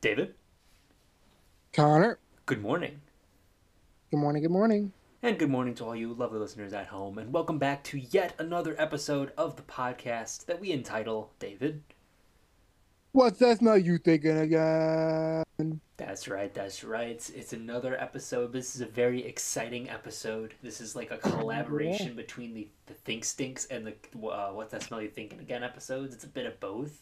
David, 0.00 0.34
Connor, 1.72 2.18
good 2.46 2.60
morning. 2.60 3.00
good 4.10 4.16
morning, 4.16 4.42
good 4.42 4.50
morning. 4.50 4.92
And 5.22 5.38
good 5.38 5.50
morning 5.50 5.74
to 5.76 5.84
all 5.84 5.94
you 5.94 6.12
lovely 6.12 6.40
listeners 6.40 6.72
at 6.72 6.88
home, 6.88 7.18
and 7.18 7.32
welcome 7.32 7.60
back 7.60 7.84
to 7.84 8.00
yet 8.00 8.34
another 8.40 8.74
episode 8.78 9.32
of 9.38 9.54
the 9.54 9.62
podcast 9.62 10.46
that 10.46 10.60
we 10.60 10.72
entitle 10.72 11.30
David. 11.38 11.84
What's 13.12 13.38
that 13.38 13.58
smell 13.58 13.78
you 13.78 13.98
thinking 13.98 14.36
again? 14.36 15.44
That's 15.96 16.28
right, 16.28 16.52
that's 16.54 16.84
right. 16.84 17.08
It's, 17.08 17.30
it's 17.30 17.52
another 17.52 18.00
episode. 18.00 18.52
This 18.52 18.74
is 18.76 18.80
a 18.80 18.86
very 18.86 19.24
exciting 19.24 19.88
episode. 19.90 20.54
This 20.62 20.80
is 20.80 20.94
like 20.94 21.10
a 21.10 21.18
collaboration 21.18 22.14
between 22.14 22.54
the, 22.54 22.68
the 22.86 22.94
Think 22.94 23.24
Stinks 23.24 23.66
and 23.66 23.86
the 23.86 23.94
uh, 24.28 24.50
What's 24.52 24.72
That 24.72 24.82
Smell 24.82 25.02
You 25.02 25.08
Thinking 25.08 25.40
Again 25.40 25.64
episodes. 25.64 26.14
It's 26.14 26.24
a 26.24 26.28
bit 26.28 26.46
of 26.46 26.60
both. 26.60 27.00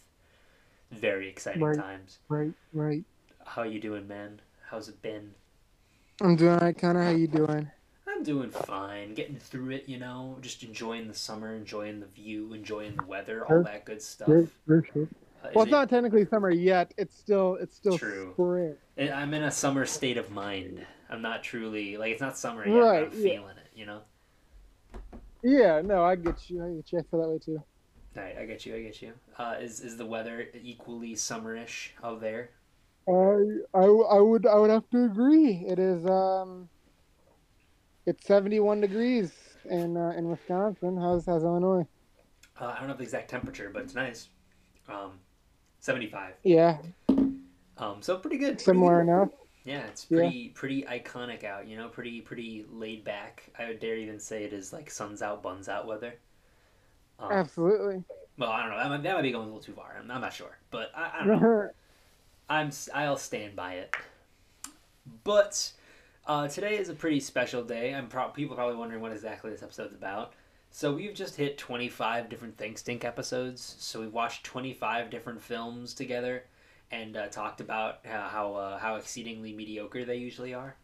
Very 0.93 1.29
exciting 1.29 1.63
Right. 1.63 1.77
times. 1.77 2.19
Right, 2.29 2.53
right. 2.73 3.05
How 3.45 3.65
you 3.65 3.81
doing, 3.81 4.07
man? 4.09 4.41
How's 4.71 4.89
it 4.89 5.03
been? 5.03 5.35
I'm 6.23 6.37
doing 6.37 6.53
alright, 6.55 6.79
Connor. 6.79 7.03
How 7.03 7.11
you 7.11 7.27
doing? 7.27 7.71
I'm 8.09 8.23
doing 8.23 8.51
fine, 8.51 9.13
getting 9.15 9.37
through 9.37 9.71
it, 9.73 9.85
you 9.89 9.99
know, 9.99 10.39
just 10.41 10.63
enjoying 10.63 11.09
the 11.09 11.15
summer, 11.15 11.55
enjoying 11.55 12.01
the 12.01 12.07
view, 12.07 12.55
enjoying 12.55 12.97
the 12.97 13.05
weather, 13.05 13.45
all 13.45 13.63
that 13.65 13.85
good 13.85 14.01
stuff. 14.01 14.29
Sure, 14.29 14.47
sure, 14.67 14.85
sure. 14.95 15.09
Well, 15.55 15.65
it's 15.65 15.71
not 15.73 15.89
technically 15.89 16.27
summer 16.27 16.51
yet. 16.51 16.93
It's 16.97 17.17
still, 17.17 17.57
it's 17.61 17.77
still 17.77 17.99
True. 17.99 18.33
spring. 18.35 18.77
it- 18.97 19.13
I'm 19.13 19.35
in 19.35 19.43
a 19.43 19.51
summer 19.51 19.87
state 19.87 20.17
of 20.17 20.31
mind. 20.31 20.85
I'm 21.09 21.23
not 21.23 21.43
truly 21.43 21.97
like 21.97 22.13
it's 22.13 22.21
not 22.21 22.37
summer 22.37 22.67
yet. 22.67 22.75
Right, 22.75 23.05
I'm 23.05 23.13
yeah. 23.13 23.23
feeling 23.31 23.57
it, 23.57 23.71
you 23.75 23.87
know. 23.87 24.01
Yeah, 25.43 25.81
no, 25.85 26.05
I 26.05 26.17
get 26.17 26.51
you. 26.51 26.65
I 26.65 26.71
get 26.75 26.93
you. 26.93 26.99
I 26.99 27.03
feel 27.03 27.21
that 27.21 27.29
way 27.29 27.39
too. 27.39 27.63
All 28.17 28.23
right, 28.23 28.37
I 28.39 28.47
get 28.47 28.67
you. 28.67 28.75
I 28.75 28.83
get 28.83 29.01
you. 29.03 29.13
Uh, 29.39 29.55
is 29.61 29.81
is 29.81 29.97
the 29.97 30.07
weather 30.07 30.49
equally 30.61 31.15
summerish 31.15 31.91
out 32.03 32.21
there? 32.21 32.51
I, 33.09 33.13
I, 33.73 33.85
I 33.85 34.21
would, 34.21 34.47
I 34.47 34.57
would 34.57 34.71
have 34.71 34.89
to 34.91 35.05
agree. 35.05 35.65
It 35.69 35.79
is, 35.79 36.05
um, 36.07 36.69
it's 38.05 38.27
71 38.27 38.81
degrees 38.81 39.33
in 39.71 39.97
uh, 39.97 40.13
in 40.17 40.29
Wisconsin. 40.29 40.97
How's 40.97 41.27
how's 41.27 41.45
Illinois? 41.45 41.87
Uh, 42.59 42.75
I 42.75 42.79
don't 42.81 42.89
know 42.89 42.95
the 42.95 43.03
exact 43.05 43.31
temperature, 43.31 43.71
but 43.73 43.83
it's 43.83 43.95
nice. 43.95 44.29
Um, 44.89 45.21
75. 45.91 46.35
Yeah, 46.43 46.79
Um, 47.79 48.03
so 48.03 48.17
pretty 48.19 48.39
good. 48.39 48.55
pretty 48.55 48.65
similar 48.65 49.05
good. 49.05 49.11
enough. 49.13 49.29
Yeah, 49.65 49.87
it's 49.87 50.07
Yeah. 50.11 50.19
pretty 50.19 50.49
pretty 50.49 50.83
iconic 50.83 51.45
out. 51.45 51.69
You 51.69 51.77
know, 51.77 51.89
pretty 51.89 52.21
pretty 52.21 52.67
laid 52.73 53.05
back. 53.05 53.45
I 53.57 53.69
would 53.69 53.79
dare 53.79 53.97
even 53.97 54.19
say 54.19 54.43
it 54.43 54.53
is 54.53 54.73
like 54.73 54.91
suns 54.91 55.23
out, 55.23 55.45
buns 55.45 55.69
out 55.69 55.87
weather. 55.87 56.15
Um, 57.21 57.31
Absolutely. 57.31 58.03
well, 58.37 58.51
I 58.51 58.63
don't 58.63 58.71
know. 58.73 58.79
That 58.79 58.89
might, 58.89 59.03
that 59.05 59.15
might 59.15 59.23
be 59.23 59.31
going 59.31 59.45
a 59.45 59.47
little 59.47 59.63
too 59.63 59.75
far. 59.75 59.97
I'm, 59.97 60.11
I'm 60.11 60.21
not 60.21 60.33
sure, 60.33 60.59
but 60.73 60.91
I, 60.97 61.21
I 61.21 61.25
don't 61.25 61.41
know. 61.41 61.71
I'm 62.51 62.71
I'll 62.93 63.17
stand 63.17 63.55
by 63.55 63.75
it. 63.75 63.95
But 65.23 65.71
uh, 66.27 66.49
today 66.49 66.79
is 66.79 66.89
a 66.89 66.95
pretty 66.95 67.21
special 67.21 67.63
day. 67.63 67.95
I'm 67.95 68.09
pro- 68.09 68.31
people 68.31 68.55
are 68.55 68.59
probably 68.59 68.77
wondering 68.77 69.01
what 69.03 69.13
exactly 69.13 69.53
this 69.53 69.63
episode's 69.63 69.95
about. 69.95 70.33
So 70.77 70.93
we've 70.93 71.15
just 71.15 71.37
hit 71.37 71.57
25 71.57 72.29
different 72.29 72.59
Think 72.59 72.77
Stink 72.77 73.03
episodes. 73.03 73.77
So 73.79 74.03
we've 74.03 74.13
watched 74.13 74.45
25 74.45 75.09
different 75.09 75.41
films 75.41 75.95
together 75.95 76.45
and 76.91 77.17
uh, 77.17 77.29
talked 77.29 77.63
about 77.63 78.01
how 78.05 78.29
how, 78.29 78.55
uh, 78.55 78.79
how 78.79 78.97
exceedingly 78.97 79.55
mediocre 79.55 80.05
they 80.05 80.17
usually 80.17 80.53
are. 80.53 80.77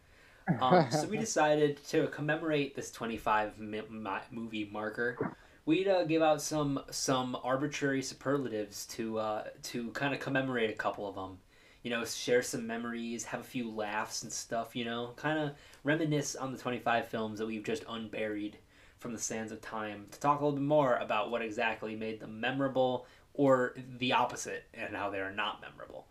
Um, 0.62 0.90
so 0.90 1.06
we 1.08 1.18
decided 1.28 1.84
to 1.88 2.06
commemorate 2.06 2.74
this 2.74 2.90
25 2.90 3.58
mi- 3.58 3.82
movie 4.30 4.66
marker. 4.72 5.36
We'd 5.66 5.88
uh, 5.88 6.04
give 6.04 6.22
out 6.22 6.40
some 6.40 6.80
some 6.90 7.36
arbitrary 7.44 8.00
superlatives 8.00 8.86
to 8.96 9.18
uh, 9.18 9.44
to 9.64 9.90
kind 9.90 10.14
of 10.14 10.20
commemorate 10.20 10.70
a 10.70 10.72
couple 10.84 11.06
of 11.06 11.16
them. 11.16 11.36
You 11.82 11.90
know, 11.90 12.02
share 12.06 12.40
some 12.40 12.66
memories, 12.66 13.24
have 13.24 13.40
a 13.40 13.44
few 13.44 13.70
laughs 13.70 14.22
and 14.22 14.32
stuff. 14.32 14.74
You 14.74 14.86
know, 14.86 15.12
kind 15.16 15.38
of 15.38 15.50
reminisce 15.84 16.34
on 16.34 16.50
the 16.50 16.58
25 16.58 17.08
films 17.08 17.40
that 17.40 17.46
we've 17.46 17.62
just 17.62 17.84
unburied 17.86 18.56
from 19.02 19.12
the 19.12 19.18
sands 19.18 19.52
of 19.52 19.60
time. 19.60 20.06
To 20.12 20.20
talk 20.20 20.40
a 20.40 20.44
little 20.44 20.58
bit 20.58 20.64
more 20.64 20.96
about 20.96 21.30
what 21.30 21.42
exactly 21.42 21.96
made 21.96 22.20
them 22.20 22.40
memorable, 22.40 23.06
or 23.34 23.74
the 23.98 24.12
opposite, 24.12 24.64
and 24.72 24.96
how 24.96 25.10
they 25.10 25.20
are 25.20 25.32
not 25.32 25.60
memorable. 25.60 26.06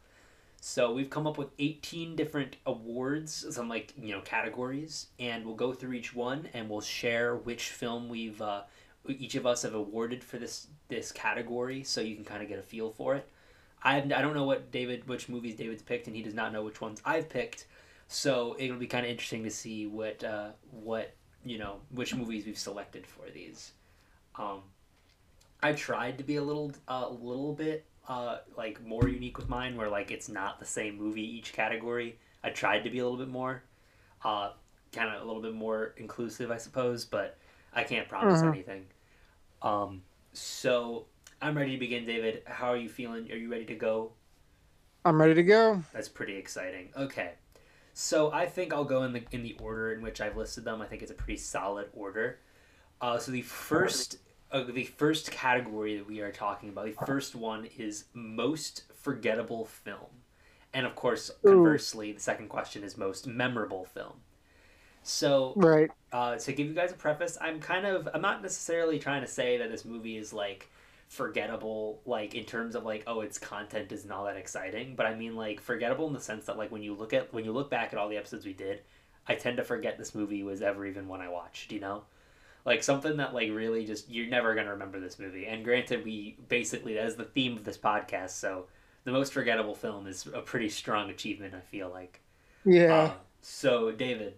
So 0.64 0.94
we've 0.94 1.10
come 1.10 1.26
up 1.26 1.40
with 1.40 1.50
18 1.58 2.16
different 2.16 2.58
awards, 2.68 3.48
some 3.50 3.68
like 3.68 3.94
you 4.00 4.14
know 4.14 4.22
categories, 4.22 5.08
and 5.20 5.44
we'll 5.44 5.56
go 5.56 5.74
through 5.74 5.94
each 5.94 6.14
one 6.14 6.50
and 6.54 6.70
we'll 6.70 6.82
share 6.82 7.36
which 7.36 7.70
film 7.70 8.10
we've 8.10 8.40
uh, 8.42 8.62
each 9.08 9.34
of 9.34 9.48
us 9.48 9.64
have 9.64 9.74
awarded 9.74 10.24
for 10.24 10.38
this 10.38 10.68
this 10.88 11.12
category, 11.12 11.84
so 11.84 12.02
you 12.02 12.16
can 12.16 12.26
kind 12.26 12.44
of 12.44 12.50
get 12.50 12.60
a 12.60 12.64
feel 12.64 12.92
for 12.92 13.16
it. 13.16 13.28
I 13.82 13.98
I 13.98 14.02
don't 14.02 14.36
know 14.36 14.46
what 14.46 14.72
David 14.72 15.08
which 15.08 15.30
movies 15.30 15.56
David's 15.56 15.82
picked, 15.82 16.06
and 16.06 16.16
he 16.16 16.22
does 16.22 16.36
not 16.36 16.54
know 16.54 16.64
which 16.64 16.80
ones 16.80 17.02
I've 17.04 17.30
picked. 17.30 17.66
So 18.08 18.56
it'll 18.60 18.78
be 18.78 18.88
kind 18.88 19.06
of 19.06 19.10
interesting 19.10 19.44
to 19.46 19.50
see 19.50 19.88
what 19.88 20.24
uh, 20.24 20.50
what 20.70 21.16
you 21.44 21.58
know 21.58 21.80
which 21.92 22.16
movies 22.16 22.46
we've 22.46 22.58
selected 22.58 23.06
for 23.08 23.30
these. 23.30 23.72
Um, 24.36 24.62
I 25.62 25.74
tried 25.74 26.18
to 26.18 26.24
be 26.24 26.38
a 26.38 26.44
little 26.44 26.72
a 26.88 27.08
little 27.10 27.54
bit 27.54 27.86
uh, 28.08 28.40
like 28.58 28.84
more 28.86 29.08
unique 29.08 29.38
with 29.38 29.50
mine, 29.50 29.76
where 29.78 29.90
like 29.90 30.12
it's 30.12 30.30
not 30.30 30.60
the 30.60 30.66
same 30.66 30.98
movie 30.98 31.22
each 31.38 31.54
category. 31.54 32.18
I 32.44 32.50
tried 32.50 32.84
to 32.84 32.90
be 32.90 33.00
a 33.00 33.04
little 33.04 33.20
bit 33.20 33.28
more, 33.30 33.64
uh, 34.24 34.52
kind 34.92 35.14
of 35.16 35.22
a 35.22 35.26
little 35.26 35.42
bit 35.42 35.54
more 35.54 35.94
inclusive, 35.98 36.50
I 36.50 36.58
suppose, 36.58 37.06
but 37.06 37.38
I 37.74 37.84
can't 37.84 38.08
promise 38.10 38.42
Mhm. 38.42 38.48
anything. 38.48 38.88
Um, 39.62 40.04
so 40.34 41.06
I'm 41.42 41.56
ready 41.56 41.74
to 41.74 41.78
begin, 41.78 42.06
David. 42.06 42.44
How 42.46 42.70
are 42.70 42.78
you 42.78 42.90
feeling? 42.90 43.32
Are 43.32 43.36
you 43.36 43.50
ready 43.50 43.66
to 43.66 43.76
go? 43.76 44.14
I'm 45.06 45.20
ready 45.20 45.34
to 45.36 45.44
go. 45.44 45.84
That's 45.94 46.10
pretty 46.10 46.36
exciting. 46.36 46.92
Okay, 46.96 47.34
so 47.94 48.32
I 48.32 48.46
think 48.46 48.74
I'll 48.74 48.84
go 48.86 49.04
in 49.04 49.14
the 49.14 49.24
in 49.32 49.44
the 49.44 49.56
order 49.62 49.92
in 49.94 50.02
which 50.02 50.22
I've 50.22 50.38
listed 50.38 50.64
them. 50.64 50.82
I 50.82 50.86
think 50.86 51.02
it's 51.02 51.12
a 51.12 51.16
pretty 51.16 51.38
solid 51.38 51.88
order. 51.94 52.40
Uh, 53.00 53.18
so 53.18 53.32
the 53.32 53.42
first 53.42 54.18
uh, 54.52 54.64
the 54.64 54.84
first 54.84 55.32
category 55.32 55.98
that 55.98 56.08
we 56.08 56.22
are 56.22 56.32
talking 56.32 56.70
about, 56.70 56.86
the 56.86 57.06
first 57.06 57.36
one 57.36 57.66
is 57.78 58.06
most 58.14 58.84
forgettable 58.96 59.66
film, 59.66 60.24
and 60.74 60.86
of 60.86 60.96
course, 60.96 61.32
conversely, 61.46 62.12
the 62.12 62.20
second 62.20 62.50
question 62.50 62.84
is 62.84 62.98
most 62.98 63.28
memorable 63.28 63.86
film. 63.86 64.14
So 65.04 65.54
Right. 65.56 65.90
uh, 66.12 66.36
to 66.38 66.54
give 66.54 66.68
you 66.68 66.74
guys 66.74 66.92
a 66.92 66.96
preface, 66.96 67.38
I'm 67.42 67.60
kind 67.60 67.86
of 67.86 68.08
I'm 68.14 68.22
not 68.22 68.42
necessarily 68.42 69.00
trying 69.00 69.22
to 69.22 69.28
say 69.28 69.58
that 69.58 69.72
this 69.72 69.84
movie 69.86 70.18
is 70.18 70.32
like 70.34 70.70
forgettable, 71.12 72.02
like 72.06 72.36
in 72.36 72.46
terms 72.46 72.74
of 72.74 72.86
like 72.86 73.04
oh 73.06 73.20
its 73.20 73.38
content 73.38 73.92
isn't 73.92 74.12
all 74.12 74.24
that 74.24 74.38
exciting, 74.38 74.96
but 74.96 75.06
I 75.06 75.14
mean 75.14 75.36
like 75.36 75.60
forgettable 75.60 76.08
in 76.08 76.14
the 76.14 76.22
sense 76.22 76.46
that 76.46 76.58
like 76.58 76.72
when 76.72 76.84
you 76.84 76.94
look 76.94 77.12
at 77.12 77.34
when 77.34 77.44
you 77.44 77.52
look 77.52 77.70
back 77.70 77.92
at 77.92 78.00
all 78.00 78.08
the 78.08 78.16
episodes 78.16 78.46
we 78.46 78.54
did, 78.54 78.82
I 79.28 79.36
tend 79.36 79.58
to 79.58 79.64
forget 79.66 79.98
this 79.98 80.16
movie 80.16 80.42
was 80.42 80.62
ever 80.62 80.86
even 80.86 81.10
one 81.10 81.20
I 81.20 81.28
watched. 81.28 81.74
You 81.74 81.82
know, 81.82 82.04
like 82.64 82.82
something 82.82 83.18
that 83.18 83.34
like 83.34 83.52
really 83.52 83.86
just 83.86 84.10
you're 84.10 84.30
never 84.30 84.56
gonna 84.56 84.72
remember 84.72 85.02
this 85.02 85.20
movie. 85.20 85.48
And 85.48 85.66
granted, 85.66 86.06
we 86.06 86.38
basically 86.48 86.94
that 86.94 87.06
is 87.06 87.18
the 87.18 87.26
theme 87.26 87.58
of 87.58 87.66
this 87.66 87.78
podcast, 87.78 88.30
so 88.30 88.68
the 89.04 89.12
most 89.12 89.34
forgettable 89.34 89.76
film 89.76 90.08
is 90.08 90.26
a 90.34 90.40
pretty 90.40 90.70
strong 90.70 91.10
achievement. 91.10 91.54
I 91.54 91.60
feel 91.60 91.90
like. 91.90 92.22
Yeah. 92.64 92.94
Uh, 92.94 93.14
so 93.42 93.92
David, 93.92 94.36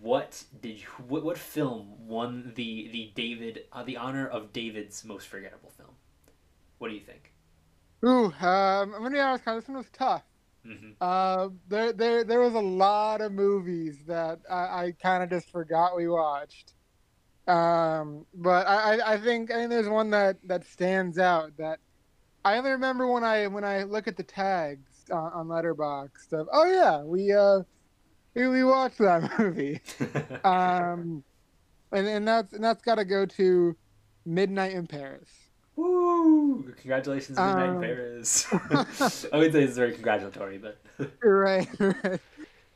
what 0.00 0.44
did 0.60 0.80
you 0.80 0.86
what, 1.06 1.24
what 1.24 1.38
film 1.38 2.06
won 2.08 2.52
the 2.56 2.88
the 2.92 3.12
David 3.14 3.66
uh, 3.72 3.82
the 3.84 3.96
honor 3.96 4.26
of 4.26 4.52
David's 4.52 5.04
most 5.04 5.28
forgettable 5.28 5.70
film? 5.70 5.96
What 6.78 6.88
do 6.88 6.94
you 6.94 7.00
think? 7.00 7.34
Ooh, 8.04 8.26
um, 8.26 8.94
I'm 8.94 9.02
gonna 9.02 9.10
be 9.10 9.20
honest, 9.20 9.44
this 9.44 9.68
one 9.68 9.78
was 9.78 9.90
tough. 9.90 10.24
hmm 10.64 10.92
Uh, 11.00 11.50
there, 11.68 11.92
there, 11.92 12.24
there 12.24 12.40
was 12.40 12.54
a 12.54 12.60
lot 12.60 13.20
of 13.20 13.32
movies 13.32 14.04
that 14.06 14.40
I, 14.50 14.54
I 14.86 14.92
kind 15.02 15.22
of 15.22 15.30
just 15.30 15.50
forgot 15.50 15.96
we 15.96 16.08
watched. 16.08 16.74
Um, 17.48 18.26
but 18.34 18.66
I, 18.66 18.98
I, 18.98 19.14
I 19.14 19.18
think, 19.20 19.50
I 19.50 19.56
think 19.56 19.70
there's 19.70 19.88
one 19.88 20.10
that 20.10 20.38
that 20.44 20.64
stands 20.66 21.18
out 21.18 21.56
that 21.58 21.80
I 22.44 22.58
only 22.58 22.70
remember 22.72 23.08
when 23.08 23.24
I 23.24 23.46
when 23.48 23.64
I 23.64 23.84
look 23.84 24.08
at 24.08 24.16
the 24.16 24.24
tags 24.24 25.04
on, 25.10 25.32
on 25.34 25.48
Letterboxd 25.48 26.32
of, 26.32 26.48
oh 26.52 26.66
yeah, 26.66 27.02
we 27.04 27.32
uh, 27.32 27.60
we, 28.34 28.64
watched 28.64 28.98
that 28.98 29.30
movie. 29.38 29.80
Um, 30.44 31.22
and 31.92 32.06
and 32.06 32.26
that's 32.28 32.52
and 32.52 32.62
that's 32.64 32.82
got 32.82 32.96
to 32.96 33.04
go 33.04 33.26
to 33.26 33.76
Midnight 34.26 34.72
in 34.72 34.86
Paris. 34.86 35.30
Woo! 35.76 36.62
Congratulations, 36.80 37.38
Midnight 37.38 37.68
in 37.68 37.74
Um, 37.76 37.80
Paris. 37.80 38.46
I 39.32 39.38
would 39.38 39.52
say 39.52 39.62
it's 39.64 39.76
very 39.76 39.92
congratulatory, 39.92 40.58
but 40.58 40.78
right, 41.22 41.68
right. 41.78 42.20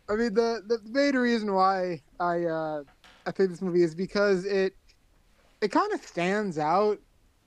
I 0.08 0.14
mean, 0.16 0.34
the 0.34 0.62
the 0.66 0.78
main 0.84 1.16
reason 1.16 1.52
why 1.54 2.02
I 2.20 2.44
uh, 2.44 2.84
I 3.26 3.30
think 3.30 3.50
this 3.50 3.62
movie 3.62 3.82
is 3.82 3.94
because 3.94 4.44
it 4.44 4.74
it 5.60 5.68
kind 5.72 5.92
of 5.92 6.00
stands 6.02 6.58
out 6.58 6.98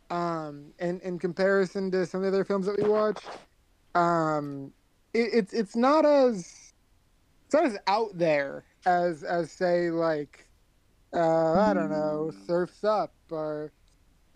um, 0.09 0.73
in 0.79 0.99
in 1.01 1.17
comparison 1.19 1.91
to 1.91 2.05
some 2.05 2.19
of 2.19 2.31
the 2.31 2.37
other 2.37 2.45
films 2.45 2.65
that 2.65 2.77
we 2.77 2.87
watched. 2.87 3.27
Um, 3.95 4.73
it, 5.13 5.29
it's 5.33 5.53
it's 5.53 5.75
not 5.75 6.05
as 6.05 6.60
it's 7.51 7.55
not 7.55 7.65
as 7.65 7.77
out 7.87 8.17
there 8.17 8.65
as 8.85 9.23
as 9.23 9.51
say 9.51 9.91
like 9.91 10.47
uh, 11.13 11.53
I 11.59 11.73
don't 11.73 11.89
know 11.91 12.31
Surfs 12.47 12.83
Up 12.85 13.13
or 13.29 13.73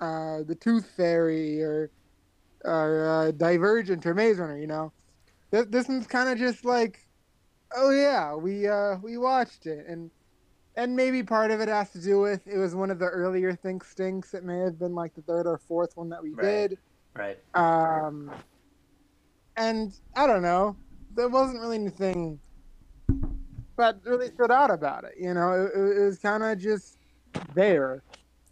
uh, 0.01 0.43
the 0.43 0.57
Tooth 0.59 0.91
Fairy 0.97 1.61
or 1.61 1.91
or 2.65 3.09
uh, 3.09 3.31
Divergent 3.31 4.05
or 4.05 4.13
Maze 4.13 4.39
Runner. 4.39 4.57
You 4.59 4.67
know, 4.67 4.93
this 5.51 5.67
this 5.67 5.87
one's 5.87 6.07
kind 6.07 6.29
of 6.29 6.37
just 6.37 6.65
like, 6.65 6.99
oh 7.75 7.91
yeah, 7.91 8.35
we 8.35 8.67
uh, 8.67 8.97
we 9.01 9.17
watched 9.17 9.65
it, 9.65 9.85
and 9.87 10.11
and 10.75 10.95
maybe 10.95 11.23
part 11.23 11.51
of 11.51 11.61
it 11.61 11.69
has 11.69 11.91
to 11.91 12.01
do 12.01 12.19
with 12.19 12.45
it 12.47 12.57
was 12.57 12.75
one 12.75 12.91
of 12.91 12.99
the 12.99 13.05
earlier 13.07 13.55
Think 13.55 13.85
Stinks. 13.85 14.33
It 14.33 14.43
may 14.43 14.59
have 14.59 14.79
been 14.79 14.95
like 14.95 15.15
the 15.15 15.21
third 15.23 15.47
or 15.47 15.57
fourth 15.57 15.91
one 15.95 16.09
that 16.09 16.23
we 16.23 16.33
Right. 16.33 16.69
did. 16.69 16.79
Right. 17.15 17.39
Um, 17.53 18.31
and 19.57 19.93
I 20.15 20.27
don't 20.27 20.41
know, 20.43 20.77
there 21.15 21.29
wasn't 21.29 21.61
really 21.61 21.77
anything 21.77 22.41
that 23.77 23.97
really 24.05 24.27
stood 24.27 24.51
out 24.51 24.71
about 24.71 25.03
it. 25.03 25.13
You 25.19 25.33
know, 25.33 25.65
it, 25.65 25.77
it 25.77 26.05
was 26.05 26.19
kind 26.19 26.43
of 26.43 26.57
just 26.59 26.97
there. 27.53 28.01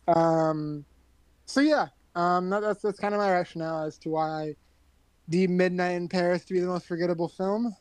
Um, 0.07 0.83
so 1.45 1.61
yeah, 1.61 1.87
um, 2.15 2.49
that, 2.49 2.61
that's 2.61 2.81
that's 2.81 2.99
kind 2.99 3.13
of 3.13 3.19
my 3.19 3.31
rationale 3.31 3.83
as 3.85 3.97
to 3.99 4.09
why 4.09 4.55
deem 5.29 5.55
Midnight 5.55 5.91
in 5.93 6.09
Paris 6.09 6.43
to 6.45 6.53
be 6.53 6.59
the 6.59 6.67
most 6.67 6.85
forgettable 6.85 7.29
film. 7.29 7.75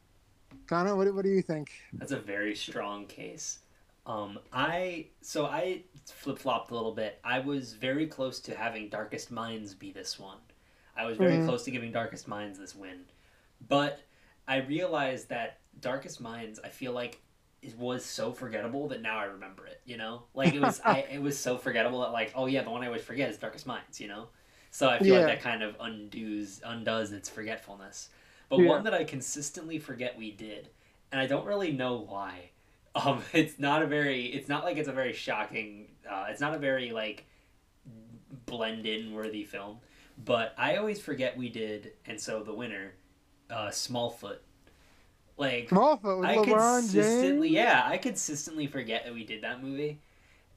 Connor, 0.67 0.95
what, 0.97 1.05
do- 1.05 1.15
what 1.15 1.25
do 1.25 1.31
you 1.31 1.43
think? 1.43 1.71
That's 1.93 2.13
a 2.13 2.19
very 2.19 2.55
strong 2.55 3.07
case. 3.07 3.59
Um, 4.05 4.39
I 4.53 5.07
so 5.21 5.47
I 5.47 5.83
flip 6.07 6.39
flopped 6.39 6.71
a 6.71 6.75
little 6.75 6.93
bit. 6.93 7.21
I 7.23 7.39
was 7.39 7.73
very 7.75 8.07
close 8.07 8.41
to 8.41 8.55
having 8.55 8.89
Darkest 8.89 9.31
Minds 9.31 9.75
be 9.75 9.93
this 9.93 10.19
one. 10.19 10.39
I 10.97 11.07
was 11.07 11.17
very 11.17 11.37
Mhm. 11.39 11.47
close 11.47 11.63
to 11.65 11.71
giving 11.71 11.93
Darkest 11.93 12.27
Minds 12.29 12.59
this 12.59 12.75
win, 12.75 13.05
but 13.69 14.01
I 14.49 14.57
realized 14.59 15.29
that 15.29 15.61
Darkest 15.81 16.21
Minds. 16.21 16.59
I 16.63 16.69
feel 16.69 16.93
like 16.93 17.22
it 17.63 17.79
was 17.79 18.05
so 18.05 18.33
forgettable 18.33 18.89
that 18.89 19.03
now 19.03 19.19
I 19.19 19.25
remember 19.25 19.67
it. 19.67 19.81
You 19.85 19.97
know, 19.97 20.25
like 20.35 20.55
it 20.55 20.61
was. 20.61 20.81
I 20.81 20.99
it 21.13 21.23
was 21.23 21.39
so 21.39 21.57
forgettable 21.57 22.01
that 22.01 22.13
like 22.13 22.33
oh 22.35 22.47
yeah, 22.47 22.63
the 22.63 22.71
one 22.71 22.83
I 22.83 22.87
always 22.87 23.03
forget 23.03 23.31
is 23.31 23.39
Darkest 23.39 23.67
Minds. 23.67 24.01
You 24.01 24.09
know, 24.09 24.29
so 24.71 24.89
I 24.89 24.99
feel 24.99 25.15
Yeah. 25.15 25.19
like 25.19 25.27
that 25.27 25.43
kind 25.43 25.63
of 25.63 25.77
undoes 25.81 26.61
undoes 26.65 27.13
its 27.13 27.29
forgetfulness. 27.29 28.11
But 28.49 28.59
Yeah. 28.59 28.69
one 28.69 28.85
that 28.85 28.95
I 28.95 29.05
consistently 29.05 29.79
forget 29.79 30.19
we 30.19 30.31
did, 30.33 30.69
and 31.11 31.21
I 31.21 31.27
don't 31.27 31.47
really 31.47 31.73
know 31.73 31.99
why. 32.09 32.51
Um, 32.95 33.23
it's 33.33 33.59
not 33.59 33.81
a 33.81 33.87
very. 33.87 34.27
It's 34.27 34.51
not 34.51 34.65
like 34.65 34.77
it's 34.77 34.89
a 34.89 34.93
very 34.93 35.15
shocking. 35.15 35.89
Uh, 36.07 36.27
it's 36.29 36.43
not 36.43 36.53
a 36.55 36.59
very 36.59 36.91
like 36.93 37.25
blend 38.47 38.87
in 38.87 39.13
worthy 39.13 39.45
film. 39.45 39.79
But 40.25 40.55
I 40.59 40.77
always 40.77 41.01
forget 41.01 41.37
we 41.37 41.49
did, 41.49 41.93
and 42.07 42.21
so 42.21 42.43
the 42.43 42.53
winner, 42.53 42.93
uh, 43.51 43.69
Smallfoot. 43.69 44.39
Like 45.37 45.71
with 46.19 46.27
I 46.27 46.37
LeBron 46.37 46.81
consistently, 46.81 47.49
James. 47.49 47.55
yeah, 47.55 47.83
I 47.85 47.97
consistently 47.99 48.67
forget 48.67 49.05
that 49.05 49.15
we 49.15 49.25
did 49.25 49.43
that 49.43 49.63
movie, 49.63 49.99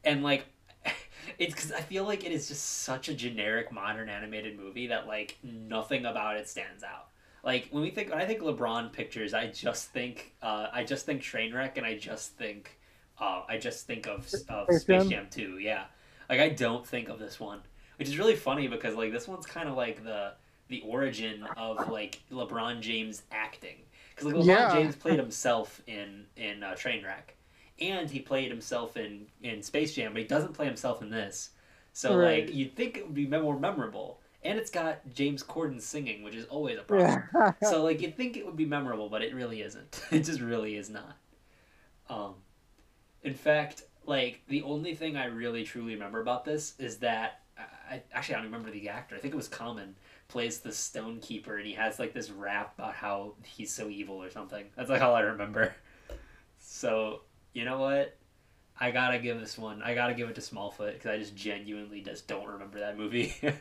and 0.04 0.22
like, 0.22 0.46
it's 1.40 1.54
because 1.54 1.72
I 1.72 1.82
feel 1.82 2.04
like 2.04 2.26
it 2.26 2.32
is 2.32 2.48
just 2.48 2.84
such 2.84 3.10
a 3.10 3.14
generic 3.14 3.72
modern 3.72 4.10
animated 4.10 4.58
movie 4.60 4.88
that 4.88 5.08
like 5.08 5.38
nothing 5.44 6.06
about 6.06 6.38
it 6.38 6.50
stands 6.50 6.84
out. 6.84 7.08
Like 7.44 7.70
when 7.72 7.84
we 7.84 7.90
think, 7.90 8.10
when 8.10 8.20
I 8.20 8.26
think 8.26 8.42
LeBron 8.42 8.92
pictures, 8.92 9.34
I 9.34 9.48
just 9.48 9.92
think, 9.92 10.34
uh, 10.42 10.68
I 10.74 10.84
just 10.84 11.06
think 11.06 11.22
Trainwreck, 11.22 11.78
and 11.78 11.86
I 11.86 11.96
just 11.98 12.36
think, 12.38 12.78
uh, 13.20 13.44
I 13.48 13.58
just 13.58 13.88
think 13.88 14.08
of 14.08 14.26
of 14.50 14.66
Space 14.66 14.82
Space 14.82 14.86
Jam? 14.86 15.10
Jam 15.10 15.28
Two. 15.32 15.58
Yeah, 15.60 15.86
like 16.30 16.42
I 16.42 16.50
don't 16.50 16.86
think 16.86 17.08
of 17.08 17.18
this 17.20 17.40
one, 17.40 17.62
which 17.98 18.08
is 18.08 18.18
really 18.18 18.36
funny 18.36 18.68
because 18.68 18.96
like 18.96 19.12
this 19.12 19.28
one's 19.28 19.46
kind 19.46 19.70
of 19.70 19.76
like 19.76 20.04
the 20.04 20.34
the 20.68 20.82
origin 20.82 21.44
of 21.56 21.90
like 21.90 22.22
LeBron 22.32 22.82
James 22.82 23.24
acting 23.32 23.78
because 24.16 24.32
like 24.32 24.36
LeBron 24.44 24.46
Yeah. 24.48 24.74
James 24.74 24.96
played 24.96 25.20
himself 25.20 25.82
in 25.88 26.26
in 26.38 26.64
uh, 26.64 26.72
Trainwreck, 26.72 27.36
and 27.80 28.10
he 28.10 28.20
played 28.20 28.50
himself 28.50 28.98
in 28.98 29.28
in 29.42 29.62
Space 29.62 29.94
Jam, 29.96 30.14
but 30.14 30.22
he 30.22 30.28
doesn't 30.28 30.54
play 30.54 30.66
himself 30.66 31.02
in 31.02 31.10
this. 31.10 31.52
So 31.94 32.16
Right. 32.18 32.46
like 32.46 32.56
you'd 32.56 32.76
think 32.76 32.98
it 32.98 33.06
would 33.06 33.16
be 33.16 33.26
more 33.28 33.58
memorable, 33.60 34.20
and 34.44 34.58
it's 34.60 34.70
got 34.72 35.00
James 35.14 35.44
Corden 35.44 35.82
singing, 35.82 36.24
which 36.24 36.36
is 36.36 36.46
always 36.46 36.78
a 36.78 36.84
problem. 36.84 37.24
Yeah. 37.34 37.54
so 37.70 37.84
like 37.84 38.02
you'd 38.02 38.16
think 38.18 38.38
it 38.38 38.46
would 38.46 38.58
be 38.58 38.66
memorable, 38.66 39.10
but 39.10 39.22
it 39.22 39.34
really 39.34 39.62
isn't. 39.62 40.02
It 40.12 40.22
just 40.24 40.42
really 40.42 40.76
is 40.76 40.90
not. 40.90 41.18
Um, 42.10 42.36
in 43.24 43.34
fact, 43.34 43.84
like 44.06 44.42
the 44.48 44.62
only 44.64 44.94
thing 44.96 45.18
I 45.18 45.26
really 45.26 45.64
truly 45.64 45.94
remember 45.94 46.22
about 46.22 46.46
this 46.46 46.74
is 46.80 46.98
that 46.98 47.42
I, 47.58 47.96
I 47.96 48.04
actually 48.14 48.36
I 48.36 48.38
don't 48.40 48.52
remember 48.52 48.72
the 48.72 48.90
actor. 48.90 49.16
I 49.16 49.20
think 49.20 49.34
it 49.34 49.38
was 49.38 49.48
Common 49.48 49.96
plays 50.28 50.60
the 50.60 50.72
Stone 50.72 51.20
Keeper, 51.20 51.58
and 51.58 51.66
he 51.66 51.74
has 51.74 52.00
like 52.00 52.14
this 52.14 52.30
rap 52.30 52.74
about 52.78 52.94
how 52.96 53.34
he's 53.44 53.74
so 53.74 53.90
evil 53.90 54.22
or 54.22 54.30
something. 54.30 54.66
That's 54.76 54.90
like 54.90 55.02
all 55.02 55.16
I 55.16 55.22
remember. 55.22 55.76
So 56.58 57.22
you 57.54 57.66
know 57.66 57.80
what? 57.80 58.18
I 58.80 58.92
gotta 58.92 59.20
give 59.20 59.40
this 59.40 59.58
one. 59.58 59.82
I 59.82 59.94
gotta 59.94 60.14
give 60.14 60.30
it 60.30 60.36
to 60.36 60.42
Smallfoot 60.42 60.94
because 60.94 61.12
I 61.12 61.18
just 61.18 61.36
genuinely 61.36 62.02
just 62.02 62.28
don't 62.28 62.48
remember 62.48 62.80
that 62.80 62.98
movie. 62.98 63.34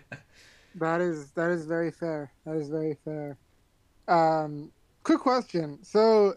That 0.77 1.01
is 1.01 1.31
that 1.33 1.51
is 1.51 1.67
very 1.67 1.91
fair. 1.91 2.33
That 2.45 2.57
is 2.57 2.69
very 2.69 2.97
fair. 3.05 3.39
Um, 4.09 4.73
quick 5.05 5.21
question. 5.21 5.79
So, 5.83 6.35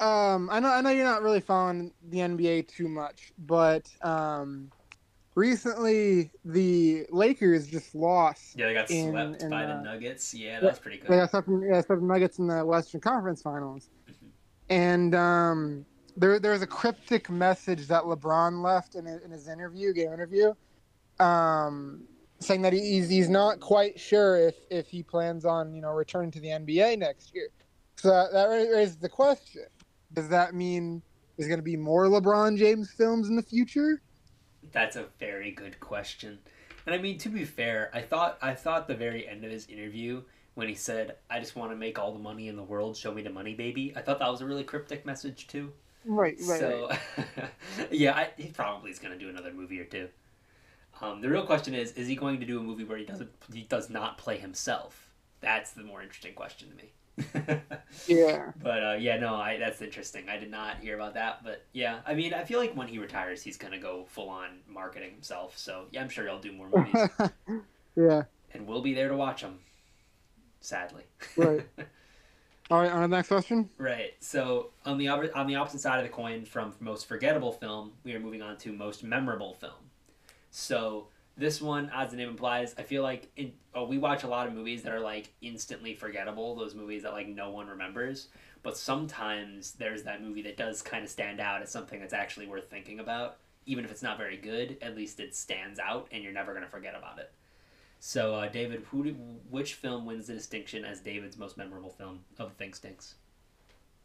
um, 0.00 0.50
I 0.50 0.58
know 0.58 0.68
I 0.68 0.80
know 0.80 0.90
you're 0.90 1.04
not 1.04 1.22
really 1.22 1.40
following 1.40 1.92
the 2.08 2.18
NBA 2.18 2.68
too 2.68 2.88
much, 2.88 3.32
but 3.38 3.88
um, 4.02 4.72
recently 5.34 6.30
the 6.44 7.06
Lakers 7.10 7.66
just 7.66 7.94
lost. 7.94 8.56
yeah, 8.56 8.66
they 8.66 8.74
got 8.74 8.90
In- 8.90 9.10
swept 9.10 9.42
in, 9.42 9.50
by 9.50 9.66
the 9.66 9.74
uh, 9.74 9.82
Nuggets. 9.82 10.34
Yeah, 10.34 10.60
that's 10.60 10.78
pretty 10.78 10.98
good. 10.98 11.10
They 11.10 11.16
got 11.16 11.30
swept, 11.30 11.48
yeah, 11.48 11.80
swept 11.80 12.00
the 12.00 12.06
Nuggets 12.06 12.38
in 12.38 12.46
the 12.46 12.64
Western 12.64 13.00
Conference 13.00 13.42
Finals, 13.42 13.90
Mhm. 14.08 14.14
and 14.70 15.14
um, 15.14 15.86
there 16.16 16.38
there 16.38 16.52
was 16.52 16.62
a 16.62 16.66
cryptic 16.66 17.30
message 17.30 17.86
that 17.88 18.02
LeBron 18.02 18.62
left 18.62 18.94
in, 18.94 19.06
in 19.06 19.30
his 19.30 19.48
interview, 19.48 19.92
game 19.92 20.12
interview, 20.12 20.52
um, 21.20 22.02
saying 22.40 22.62
that 22.62 22.72
he's 22.72 23.08
he's 23.08 23.28
not 23.28 23.60
quite 23.60 23.98
sure 23.98 24.36
if 24.36 24.54
if 24.70 24.88
he 24.88 25.02
plans 25.02 25.44
on 25.44 25.74
you 25.74 25.80
know 25.82 25.90
returning 25.90 26.30
to 26.32 26.40
the 26.40 26.48
NBA 26.48 26.98
next 26.98 27.34
year. 27.34 27.48
So 27.96 28.08
that, 28.10 28.32
that 28.32 28.46
raises 28.46 28.96
the 28.96 29.08
question: 29.08 29.64
Does 30.12 30.28
that 30.28 30.54
mean 30.54 31.02
there's 31.36 31.48
going 31.48 31.58
to 31.60 31.64
be 31.64 31.76
more 31.76 32.06
LeBron 32.06 32.58
James 32.58 32.90
films 32.92 33.28
in 33.28 33.36
the 33.36 33.42
future? 33.42 34.00
That's 34.72 34.96
a 34.96 35.06
very 35.18 35.50
good 35.50 35.78
question. 35.80 36.38
And 36.86 36.94
I 36.94 36.98
mean, 36.98 37.18
to 37.18 37.28
be 37.28 37.44
fair, 37.44 37.90
I 37.94 38.00
thought 38.00 38.38
I 38.42 38.54
thought 38.54 38.88
the 38.88 38.94
very 38.94 39.28
end 39.28 39.44
of 39.44 39.50
his 39.50 39.68
interview 39.68 40.22
when 40.54 40.68
he 40.68 40.74
said, 40.74 41.16
"I 41.30 41.38
just 41.38 41.54
want 41.54 41.70
to 41.70 41.76
make 41.76 41.98
all 41.98 42.12
the 42.12 42.18
money 42.18 42.48
in 42.48 42.56
the 42.56 42.62
world. 42.62 42.96
Show 42.96 43.12
me 43.12 43.22
the 43.22 43.30
money, 43.30 43.54
baby." 43.54 43.92
I 43.94 44.02
thought 44.02 44.18
that 44.18 44.30
was 44.30 44.40
a 44.40 44.46
really 44.46 44.64
cryptic 44.64 45.06
message 45.06 45.46
too. 45.46 45.72
Right, 46.04 46.36
right, 46.42 46.58
so, 46.58 46.90
yeah, 47.92 48.16
I, 48.16 48.30
he 48.36 48.48
probably 48.48 48.90
is 48.90 48.98
going 48.98 49.16
to 49.16 49.18
do 49.18 49.30
another 49.30 49.52
movie 49.52 49.78
or 49.78 49.84
two. 49.84 50.08
Um, 51.00 51.20
the 51.20 51.28
real 51.28 51.46
question 51.46 51.74
is: 51.74 51.92
Is 51.92 52.08
he 52.08 52.16
going 52.16 52.40
to 52.40 52.46
do 52.46 52.58
a 52.58 52.62
movie 52.62 52.84
where 52.84 52.98
he 52.98 53.04
doesn't 53.04 53.30
he 53.52 53.62
does 53.62 53.88
not 53.88 54.18
play 54.18 54.38
himself? 54.38 55.10
That's 55.40 55.72
the 55.72 55.84
more 55.84 56.02
interesting 56.02 56.34
question 56.34 56.70
to 56.70 56.76
me. 56.76 56.92
Yeah. 58.06 58.52
But 58.62 58.84
uh, 58.84 58.96
yeah, 58.98 59.18
no, 59.18 59.34
I, 59.34 59.58
that's 59.58 59.82
interesting. 59.82 60.28
I 60.28 60.36
did 60.36 60.50
not 60.50 60.78
hear 60.78 60.94
about 60.94 61.14
that, 61.14 61.44
but 61.44 61.64
yeah, 61.72 62.00
I 62.06 62.14
mean, 62.14 62.32
I 62.32 62.44
feel 62.44 62.58
like 62.58 62.74
when 62.74 62.88
he 62.88 62.98
retires, 62.98 63.42
he's 63.42 63.56
gonna 63.56 63.78
go 63.78 64.04
full 64.08 64.28
on 64.28 64.60
marketing 64.68 65.10
himself. 65.10 65.58
So 65.58 65.86
yeah, 65.90 66.00
I'm 66.00 66.08
sure 66.08 66.24
he'll 66.26 66.40
do 66.40 66.52
more 66.52 66.68
movies, 66.68 67.08
yeah. 67.96 68.22
and 68.54 68.66
we'll 68.66 68.82
be 68.82 68.94
there 68.94 69.08
to 69.08 69.16
watch 69.16 69.42
them. 69.42 69.58
Sadly. 70.60 71.02
Right. 71.36 71.66
All 72.70 72.80
right. 72.80 72.90
On 72.90 73.02
the 73.02 73.08
next 73.08 73.28
question. 73.28 73.68
Right. 73.78 74.14
So 74.20 74.70
on 74.86 74.96
the 74.96 75.08
on 75.08 75.46
the 75.46 75.56
opposite 75.56 75.80
side 75.80 75.98
of 75.98 76.04
the 76.04 76.12
coin 76.12 76.44
from 76.44 76.72
most 76.80 77.06
forgettable 77.06 77.52
film, 77.52 77.92
we 78.04 78.14
are 78.14 78.20
moving 78.20 78.42
on 78.42 78.56
to 78.58 78.72
most 78.72 79.02
memorable 79.02 79.54
film. 79.54 79.90
So 80.50 81.08
this 81.36 81.62
one, 81.62 81.90
as 81.94 82.10
the 82.10 82.16
name 82.16 82.28
implies, 82.28 82.74
I 82.78 82.82
feel 82.82 83.02
like 83.02 83.30
in, 83.36 83.52
oh, 83.74 83.86
we 83.86 83.98
watch 83.98 84.22
a 84.22 84.28
lot 84.28 84.46
of 84.46 84.54
movies 84.54 84.82
that 84.82 84.92
are 84.92 85.00
like 85.00 85.32
instantly 85.40 85.94
forgettable. 85.94 86.54
Those 86.54 86.74
movies 86.74 87.02
that 87.02 87.12
like 87.12 87.28
no 87.28 87.50
one 87.50 87.68
remembers. 87.68 88.28
But 88.62 88.76
sometimes 88.76 89.72
there's 89.72 90.04
that 90.04 90.22
movie 90.22 90.42
that 90.42 90.56
does 90.56 90.82
kind 90.82 91.04
of 91.04 91.10
stand 91.10 91.40
out 91.40 91.62
as 91.62 91.70
something 91.70 92.00
that's 92.00 92.12
actually 92.12 92.46
worth 92.46 92.70
thinking 92.70 93.00
about. 93.00 93.38
Even 93.66 93.84
if 93.84 93.90
it's 93.90 94.02
not 94.02 94.18
very 94.18 94.36
good, 94.36 94.76
at 94.82 94.96
least 94.96 95.20
it 95.20 95.34
stands 95.34 95.78
out, 95.78 96.08
and 96.10 96.22
you're 96.22 96.32
never 96.32 96.52
gonna 96.52 96.66
forget 96.66 96.94
about 96.96 97.18
it. 97.18 97.32
So, 98.00 98.34
uh, 98.34 98.48
David, 98.48 98.84
who 98.90 99.04
which 99.48 99.74
film 99.74 100.04
wins 100.04 100.26
the 100.26 100.34
distinction 100.34 100.84
as 100.84 101.00
David's 101.00 101.38
most 101.38 101.56
memorable 101.56 101.90
film 101.90 102.24
of 102.38 102.48
the 102.50 102.54
Think 102.56 102.74
Stinks? 102.74 103.14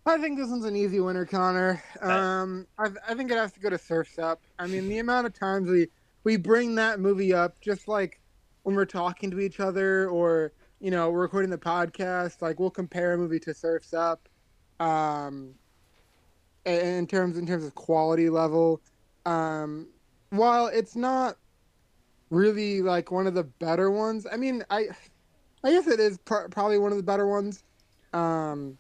I 0.06 0.18
think 0.20 0.38
this 0.38 0.50
one's 0.50 0.66
an 0.66 0.76
easy 0.76 1.00
winner, 1.00 1.26
Connor. 1.26 1.84
Um, 2.02 2.68
I, 2.78 2.90
I 3.10 3.16
think 3.16 3.32
it 3.32 3.38
has 3.38 3.52
to 3.54 3.60
go 3.60 3.70
to 3.70 3.78
Surfs 3.78 4.18
Up. 4.20 4.40
I 4.58 4.68
mean, 4.68 4.88
the 4.88 5.00
amount 5.00 5.28
of 5.28 5.34
times 5.34 5.70
we 5.70 5.88
we 6.28 6.36
bring 6.36 6.76
that 6.76 7.00
movie 7.00 7.34
up, 7.34 7.58
just 7.62 7.88
like 7.88 8.20
when 8.64 8.76
we're 8.76 8.84
talking 8.84 9.32
to 9.32 9.40
each 9.40 9.62
other, 9.62 10.10
or 10.10 10.52
you 10.82 10.92
know, 10.92 11.10
we're 11.10 11.22
recording 11.22 11.50
the 11.50 11.58
podcast. 11.58 12.42
Like 12.42 12.60
we'll 12.60 12.70
compare 12.70 13.14
a 13.14 13.18
movie 13.18 13.40
to 13.40 13.54
Surfs 13.54 13.94
Up, 13.94 14.28
um, 14.82 15.54
in 16.66 17.08
terms 17.08 17.38
in 17.38 17.48
terms 17.48 17.64
of 17.64 17.76
quality 17.76 18.30
level. 18.30 18.82
Um, 19.26 19.88
while 20.32 20.68
it's 20.68 20.98
not 20.98 21.38
really 22.30 22.82
like 22.82 23.10
one 23.10 23.26
of 23.26 23.34
the 23.34 23.46
better 23.46 23.90
ones, 23.90 24.28
I 24.30 24.36
mean, 24.36 24.66
I 24.70 24.88
I 25.64 25.72
guess 25.72 25.88
it 25.88 26.02
is 26.02 26.18
pr- 26.18 26.50
probably 26.52 26.78
one 26.78 26.92
of 26.92 26.98
the 26.98 27.06
better 27.06 27.26
ones. 27.26 27.64
Um, 28.12 28.78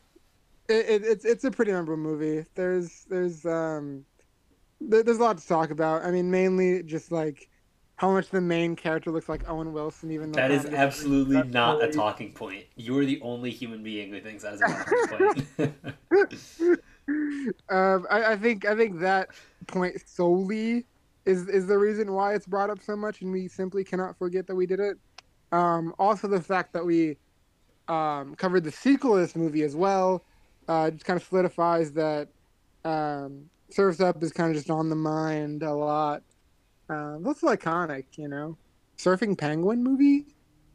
it, 0.67 0.89
it, 0.89 1.05
it's 1.05 1.23
it's 1.23 1.45
a 1.45 1.51
pretty 1.51 1.71
memorable 1.71 1.95
movie. 1.95 2.45
There's 2.55 3.05
there's 3.09 3.45
um 3.45 4.03
there's 4.79 5.17
a 5.17 5.21
lot 5.21 5.37
to 5.37 5.47
talk 5.47 5.71
about. 5.71 6.03
I 6.03 6.11
mean, 6.11 6.29
mainly 6.29 6.83
just 6.83 7.11
like 7.11 7.49
how 7.95 8.11
much 8.11 8.29
the 8.29 8.41
main 8.41 8.75
character 8.75 9.11
looks 9.11 9.27
like 9.27 9.49
Owen 9.49 9.73
Wilson, 9.73 10.11
even 10.11 10.31
though 10.31 10.39
that 10.39 10.51
is 10.51 10.65
absolutely 10.65 11.41
not 11.43 11.83
a 11.83 11.91
talking 11.91 12.31
point. 12.31 12.65
You 12.75 12.97
are 12.99 13.05
the 13.05 13.19
only 13.21 13.49
human 13.49 13.83
being 13.83 14.11
who 14.11 14.21
thinks 14.21 14.43
that 14.43 14.53
is 14.53 14.61
a 14.61 14.67
talking 14.67 15.47
point. 16.09 16.79
um, 17.69 18.05
I, 18.11 18.33
I, 18.33 18.37
think 18.37 18.65
I 18.65 18.75
think 18.75 18.99
that 18.99 19.29
point 19.65 20.01
solely 20.05 20.85
is 21.25 21.47
is 21.47 21.67
the 21.67 21.77
reason 21.77 22.13
why 22.13 22.35
it's 22.35 22.45
brought 22.45 22.69
up 22.69 22.81
so 22.81 22.95
much, 22.95 23.21
and 23.21 23.31
we 23.31 23.47
simply 23.47 23.83
cannot 23.83 24.17
forget 24.17 24.47
that 24.47 24.55
we 24.55 24.65
did 24.65 24.79
it. 24.79 24.97
Um, 25.51 25.95
also, 25.97 26.27
the 26.27 26.41
fact 26.41 26.73
that 26.73 26.85
we 26.85 27.17
um, 27.87 28.35
covered 28.35 28.63
the 28.63 28.71
sequel 28.71 29.15
of 29.15 29.21
this 29.21 29.35
movie 29.35 29.63
as 29.63 29.75
well 29.75 30.23
uh, 30.67 30.91
just 30.91 31.05
kind 31.05 31.19
of 31.19 31.25
solidifies 31.25 31.91
that 31.93 32.27
um, 32.85 33.49
Surfs 33.69 33.99
Up 33.99 34.21
is 34.23 34.31
kind 34.31 34.49
of 34.49 34.55
just 34.55 34.69
on 34.69 34.89
the 34.89 34.95
mind 34.95 35.63
a 35.63 35.73
lot. 35.73 36.23
Uh, 36.89 37.17
that's 37.19 37.41
iconic, 37.41 38.05
you 38.15 38.27
know. 38.27 38.57
Surfing 38.97 39.37
Penguin 39.37 39.83
movie, 39.83 40.25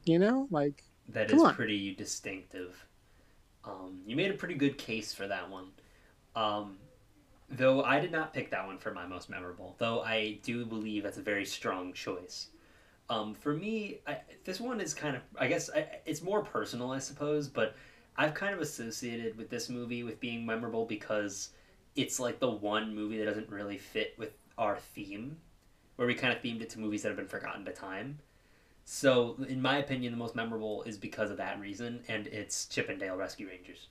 you 0.04 0.18
know, 0.18 0.46
like 0.50 0.84
that 1.08 1.30
is 1.30 1.42
on. 1.42 1.54
pretty 1.54 1.94
distinctive. 1.94 2.86
Um, 3.64 4.00
you 4.06 4.16
made 4.16 4.30
a 4.30 4.34
pretty 4.34 4.54
good 4.54 4.78
case 4.78 5.12
for 5.12 5.26
that 5.26 5.48
one. 5.48 5.68
Um, 6.36 6.78
though 7.48 7.82
I 7.82 8.00
did 8.00 8.12
not 8.12 8.32
pick 8.32 8.50
that 8.50 8.66
one 8.66 8.78
for 8.78 8.92
my 8.92 9.06
most 9.06 9.28
memorable, 9.28 9.74
though 9.78 10.02
I 10.02 10.38
do 10.42 10.64
believe 10.64 11.02
that's 11.02 11.18
a 11.18 11.22
very 11.22 11.44
strong 11.44 11.92
choice. 11.92 12.48
Um, 13.10 13.34
for 13.34 13.54
me, 13.54 14.00
I, 14.06 14.18
this 14.44 14.60
one 14.60 14.80
is 14.80 14.94
kind 14.94 15.16
of, 15.16 15.22
I 15.38 15.46
guess, 15.46 15.68
I, 15.74 15.86
it's 16.06 16.22
more 16.22 16.42
personal, 16.42 16.92
I 16.92 16.98
suppose, 16.98 17.48
but 17.48 17.74
I've 18.16 18.34
kind 18.34 18.54
of 18.54 18.60
associated 18.60 19.36
with 19.36 19.50
this 19.50 19.68
movie 19.68 20.02
with 20.02 20.20
being 20.20 20.46
memorable 20.46 20.86
because 20.86 21.50
it's 21.96 22.18
like 22.20 22.40
the 22.40 22.50
one 22.50 22.94
movie 22.94 23.18
that 23.18 23.24
doesn't 23.26 23.50
really 23.50 23.78
fit 23.78 24.14
with 24.18 24.32
our 24.58 24.78
theme, 24.78 25.38
where 25.96 26.08
we 26.08 26.14
kind 26.14 26.32
of 26.32 26.42
themed 26.42 26.62
it 26.62 26.70
to 26.70 26.80
movies 26.80 27.02
that 27.02 27.08
have 27.08 27.16
been 27.16 27.26
forgotten 27.26 27.64
to 27.64 27.72
time. 27.72 28.18
So, 28.84 29.36
in 29.48 29.62
my 29.62 29.78
opinion, 29.78 30.12
the 30.12 30.18
most 30.18 30.34
memorable 30.34 30.82
is 30.84 30.98
because 30.98 31.30
of 31.30 31.36
that 31.36 31.60
reason, 31.60 32.02
and 32.08 32.26
it's 32.26 32.66
Chip 32.66 32.88
'n 32.90 32.98
Dale 32.98 33.16
Rescue 33.16 33.48
Rangers. 33.48 33.88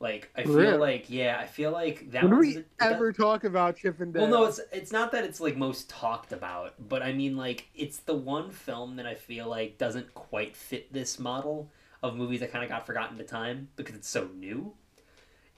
Like 0.00 0.30
I 0.34 0.42
feel 0.42 0.54
really? 0.54 0.78
like 0.78 1.08
yeah, 1.08 1.38
I 1.40 1.46
feel 1.46 1.70
like 1.70 2.10
that. 2.10 2.24
When 2.24 2.36
we 2.36 2.64
ever 2.80 3.12
that, 3.12 3.16
talk 3.16 3.44
about 3.44 3.76
Chippendale? 3.76 4.26
Dale? 4.26 4.30
Well, 4.30 4.42
no, 4.42 4.48
it's 4.48 4.60
it's 4.72 4.90
not 4.90 5.12
that 5.12 5.24
it's 5.24 5.40
like 5.40 5.56
most 5.56 5.88
talked 5.88 6.32
about, 6.32 6.74
but 6.88 7.02
I 7.02 7.12
mean 7.12 7.36
like 7.36 7.68
it's 7.72 7.98
the 7.98 8.14
one 8.14 8.50
film 8.50 8.96
that 8.96 9.06
I 9.06 9.14
feel 9.14 9.48
like 9.48 9.78
doesn't 9.78 10.12
quite 10.14 10.56
fit 10.56 10.92
this 10.92 11.20
model 11.20 11.70
of 12.02 12.16
movies 12.16 12.40
that 12.40 12.50
kind 12.50 12.64
of 12.64 12.68
got 12.68 12.84
forgotten 12.84 13.16
to 13.18 13.24
time 13.24 13.68
because 13.76 13.94
it's 13.94 14.08
so 14.08 14.28
new. 14.34 14.74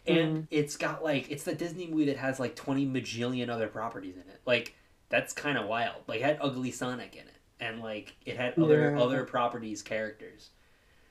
And 0.07 0.37
mm. 0.37 0.47
it's 0.51 0.77
got 0.77 1.03
like 1.03 1.31
it's 1.31 1.45
the 1.45 1.55
Disney 1.55 1.87
movie 1.87 2.07
that 2.07 2.17
has 2.17 2.39
like 2.39 2.55
twenty 2.55 2.87
majillion 2.87 3.49
other 3.49 3.69
properties 3.69 4.17
in 4.17 4.23
it. 4.23 4.41
Like 4.45 4.75
that's 5.09 5.33
kind 5.33 5.57
of 5.57 5.67
wild. 5.67 6.03
Like 6.07 6.21
it 6.21 6.25
had 6.25 6.39
Ugly 6.41 6.73
Sonic 6.73 7.15
in 7.15 7.23
it, 7.23 7.41
and 7.61 7.81
like 7.81 8.15
it 8.27 8.37
had 8.37 8.59
other 8.59 8.91
yeah. 8.91 9.03
other 9.03 9.25
properties 9.25 9.83
characters. 9.83 10.51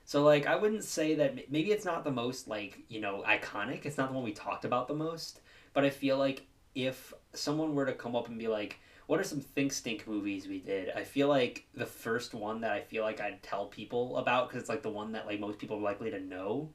So 0.05 0.23
like 0.23 0.45
I 0.45 0.55
wouldn't 0.55 0.83
say 0.83 1.15
that 1.15 1.51
maybe 1.51 1.71
it's 1.71 1.85
not 1.85 2.03
the 2.03 2.11
most 2.11 2.47
like 2.47 2.79
you 2.89 3.01
know 3.01 3.23
iconic. 3.27 3.85
It's 3.85 3.97
not 3.97 4.09
the 4.09 4.15
one 4.15 4.23
we 4.23 4.33
talked 4.33 4.65
about 4.65 4.87
the 4.87 4.95
most. 4.95 5.41
But 5.73 5.85
I 5.85 5.89
feel 5.89 6.17
like 6.17 6.45
if 6.75 7.13
someone 7.33 7.73
were 7.73 7.85
to 7.85 7.93
come 7.93 8.15
up 8.15 8.27
and 8.27 8.37
be 8.37 8.47
like, 8.47 8.79
what 9.07 9.19
are 9.19 9.23
some 9.23 9.41
think 9.41 9.71
stink 9.71 10.07
movies 10.07 10.47
we 10.47 10.59
did 10.59 10.89
i 10.91 11.03
feel 11.03 11.27
like 11.27 11.65
the 11.73 11.85
first 11.85 12.33
one 12.33 12.61
that 12.61 12.71
i 12.71 12.81
feel 12.81 13.03
like 13.03 13.19
i'd 13.21 13.41
tell 13.43 13.65
people 13.65 14.17
about 14.17 14.47
because 14.47 14.61
it's 14.61 14.69
like 14.69 14.81
the 14.81 14.89
one 14.89 15.11
that 15.11 15.25
like 15.25 15.39
most 15.39 15.59
people 15.59 15.77
are 15.77 15.81
likely 15.81 16.09
to 16.09 16.19
know 16.19 16.69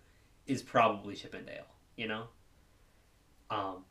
is 0.46 0.62
probably 0.62 1.14
chip 1.14 1.34
'n 1.34 1.44
dale 1.44 1.64
you 1.98 2.08
know? 2.08 2.24
Um 3.50 3.84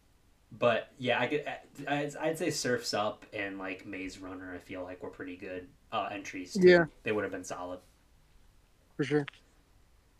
but 0.49 0.93
yeah 0.97 1.19
i 1.19 1.27
could 1.27 1.43
I'd, 1.87 2.15
I'd 2.15 2.37
say 2.37 2.49
surfs 2.51 2.93
up 2.93 3.25
and 3.33 3.59
like 3.59 3.85
maze 3.85 4.17
runner 4.17 4.53
i 4.55 4.57
feel 4.57 4.81
like 4.81 5.03
were 5.03 5.09
pretty 5.09 5.35
good 5.35 5.67
uh 5.91 6.09
entries. 6.11 6.53
Too. 6.53 6.67
yeah. 6.67 6.85
they 7.03 7.11
would 7.11 7.23
have 7.23 7.31
been 7.31 7.43
solid. 7.43 7.79
For 8.95 9.03
sure. 9.03 9.25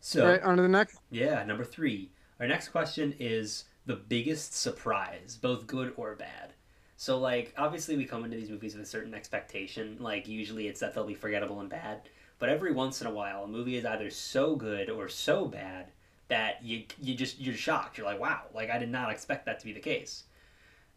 So 0.00 0.26
right 0.26 0.42
on 0.42 0.56
to 0.56 0.62
the 0.62 0.68
next. 0.68 0.98
Yeah 1.10 1.42
number 1.44 1.64
three. 1.64 2.10
Our 2.40 2.46
next 2.46 2.68
question 2.68 3.14
is 3.18 3.64
the 3.86 3.96
biggest 3.96 4.54
surprise 4.54 5.38
both 5.40 5.66
good 5.66 5.92
or 5.96 6.14
bad. 6.14 6.52
So 6.96 7.18
like 7.18 7.54
obviously 7.56 7.96
we 7.96 8.04
come 8.04 8.24
into 8.24 8.36
these 8.36 8.50
movies 8.50 8.74
with 8.74 8.84
a 8.84 8.88
certain 8.88 9.14
expectation. 9.14 9.96
Like 9.98 10.28
usually 10.28 10.68
it's 10.68 10.80
that 10.80 10.94
they'll 10.94 11.04
be 11.06 11.14
forgettable 11.14 11.60
and 11.60 11.70
bad. 11.70 12.02
But 12.38 12.50
every 12.50 12.72
once 12.72 13.00
in 13.00 13.06
a 13.06 13.12
while 13.12 13.44
a 13.44 13.48
movie 13.48 13.76
is 13.76 13.84
either 13.84 14.10
so 14.10 14.56
good 14.56 14.90
or 14.90 15.08
so 15.08 15.46
bad 15.46 15.90
that 16.28 16.62
you 16.62 16.84
you 17.00 17.14
just 17.14 17.40
you're 17.40 17.54
shocked. 17.54 17.98
You're 17.98 18.06
like, 18.06 18.20
wow, 18.20 18.42
like 18.54 18.70
I 18.70 18.78
did 18.78 18.90
not 18.90 19.10
expect 19.10 19.46
that 19.46 19.58
to 19.60 19.66
be 19.66 19.72
the 19.72 19.80
case. 19.80 20.24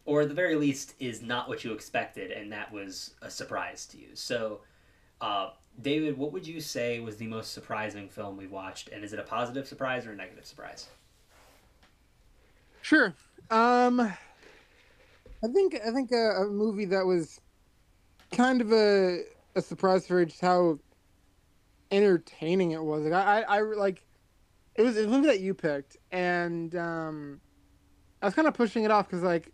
Or 0.04 0.22
at 0.22 0.28
the 0.28 0.34
very 0.34 0.56
least 0.56 0.94
is 0.98 1.22
not 1.22 1.48
what 1.48 1.64
you 1.64 1.72
expected 1.72 2.30
and 2.32 2.52
that 2.52 2.72
was 2.72 3.14
a 3.22 3.30
surprise 3.30 3.86
to 3.86 3.98
you. 3.98 4.08
So 4.14 4.60
uh, 5.20 5.50
David, 5.80 6.18
what 6.18 6.32
would 6.32 6.46
you 6.46 6.60
say 6.60 6.98
was 6.98 7.16
the 7.16 7.28
most 7.28 7.52
surprising 7.52 8.08
film 8.08 8.36
we 8.36 8.46
watched? 8.46 8.88
And 8.88 9.04
is 9.04 9.12
it 9.12 9.18
a 9.18 9.22
positive 9.22 9.66
surprise 9.66 10.06
or 10.06 10.12
a 10.12 10.16
negative 10.16 10.44
surprise? 10.44 10.88
Sure. 12.82 13.14
Um 13.50 14.00
I 14.00 15.48
think 15.48 15.76
I 15.86 15.90
think 15.92 16.12
a, 16.12 16.42
a 16.42 16.46
movie 16.46 16.84
that 16.86 17.06
was 17.06 17.40
kind 18.32 18.60
of 18.60 18.72
a 18.72 19.22
a 19.54 19.62
surprise 19.62 20.06
for 20.06 20.24
just 20.24 20.40
how 20.40 20.78
entertaining 21.90 22.72
it 22.72 22.82
was. 22.82 23.04
Like 23.04 23.12
I, 23.12 23.42
I, 23.42 23.58
I 23.58 23.60
like 23.60 24.04
it 24.74 24.82
was, 24.82 24.96
a 24.96 25.06
movie 25.06 25.26
that 25.26 25.40
you 25.40 25.54
picked, 25.54 25.96
and 26.10 26.74
um, 26.76 27.40
I 28.20 28.26
was 28.26 28.34
kind 28.34 28.48
of 28.48 28.54
pushing 28.54 28.84
it 28.84 28.90
off 28.90 29.08
because 29.08 29.22
like 29.22 29.52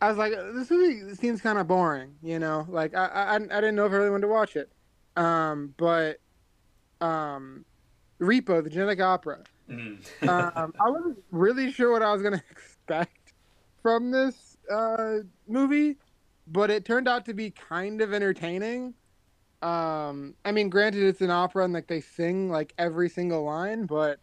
I 0.00 0.08
was 0.08 0.18
like, 0.18 0.32
this 0.32 0.70
movie 0.70 1.14
seems 1.14 1.40
kind 1.40 1.58
of 1.58 1.66
boring, 1.66 2.14
you 2.22 2.38
know. 2.38 2.66
Like 2.68 2.94
I, 2.94 3.06
I, 3.06 3.34
I 3.36 3.38
didn't 3.38 3.74
know 3.74 3.86
if 3.86 3.92
I 3.92 3.96
really 3.96 4.10
wanted 4.10 4.22
to 4.22 4.32
watch 4.32 4.56
it, 4.56 4.70
um, 5.16 5.74
but 5.76 6.18
um, 7.00 7.64
Repo, 8.20 8.62
the 8.62 8.70
Genetic 8.70 9.00
Opera. 9.00 9.44
Mm. 9.70 9.98
um, 10.28 10.74
I 10.80 10.90
wasn't 10.90 11.22
really 11.30 11.72
sure 11.72 11.92
what 11.92 12.02
I 12.02 12.12
was 12.12 12.22
gonna 12.22 12.42
expect 12.50 13.32
from 13.82 14.10
this 14.10 14.56
uh, 14.70 15.18
movie, 15.46 15.96
but 16.46 16.70
it 16.70 16.84
turned 16.84 17.08
out 17.08 17.24
to 17.26 17.34
be 17.34 17.50
kind 17.50 18.00
of 18.00 18.12
entertaining. 18.12 18.94
Um, 19.64 20.34
I 20.44 20.52
mean, 20.52 20.68
granted, 20.68 21.04
it's 21.04 21.22
an 21.22 21.30
opera 21.30 21.64
and 21.64 21.72
like 21.72 21.86
they 21.86 22.02
sing 22.02 22.50
like 22.50 22.74
every 22.76 23.08
single 23.08 23.44
line, 23.44 23.86
but 23.86 24.20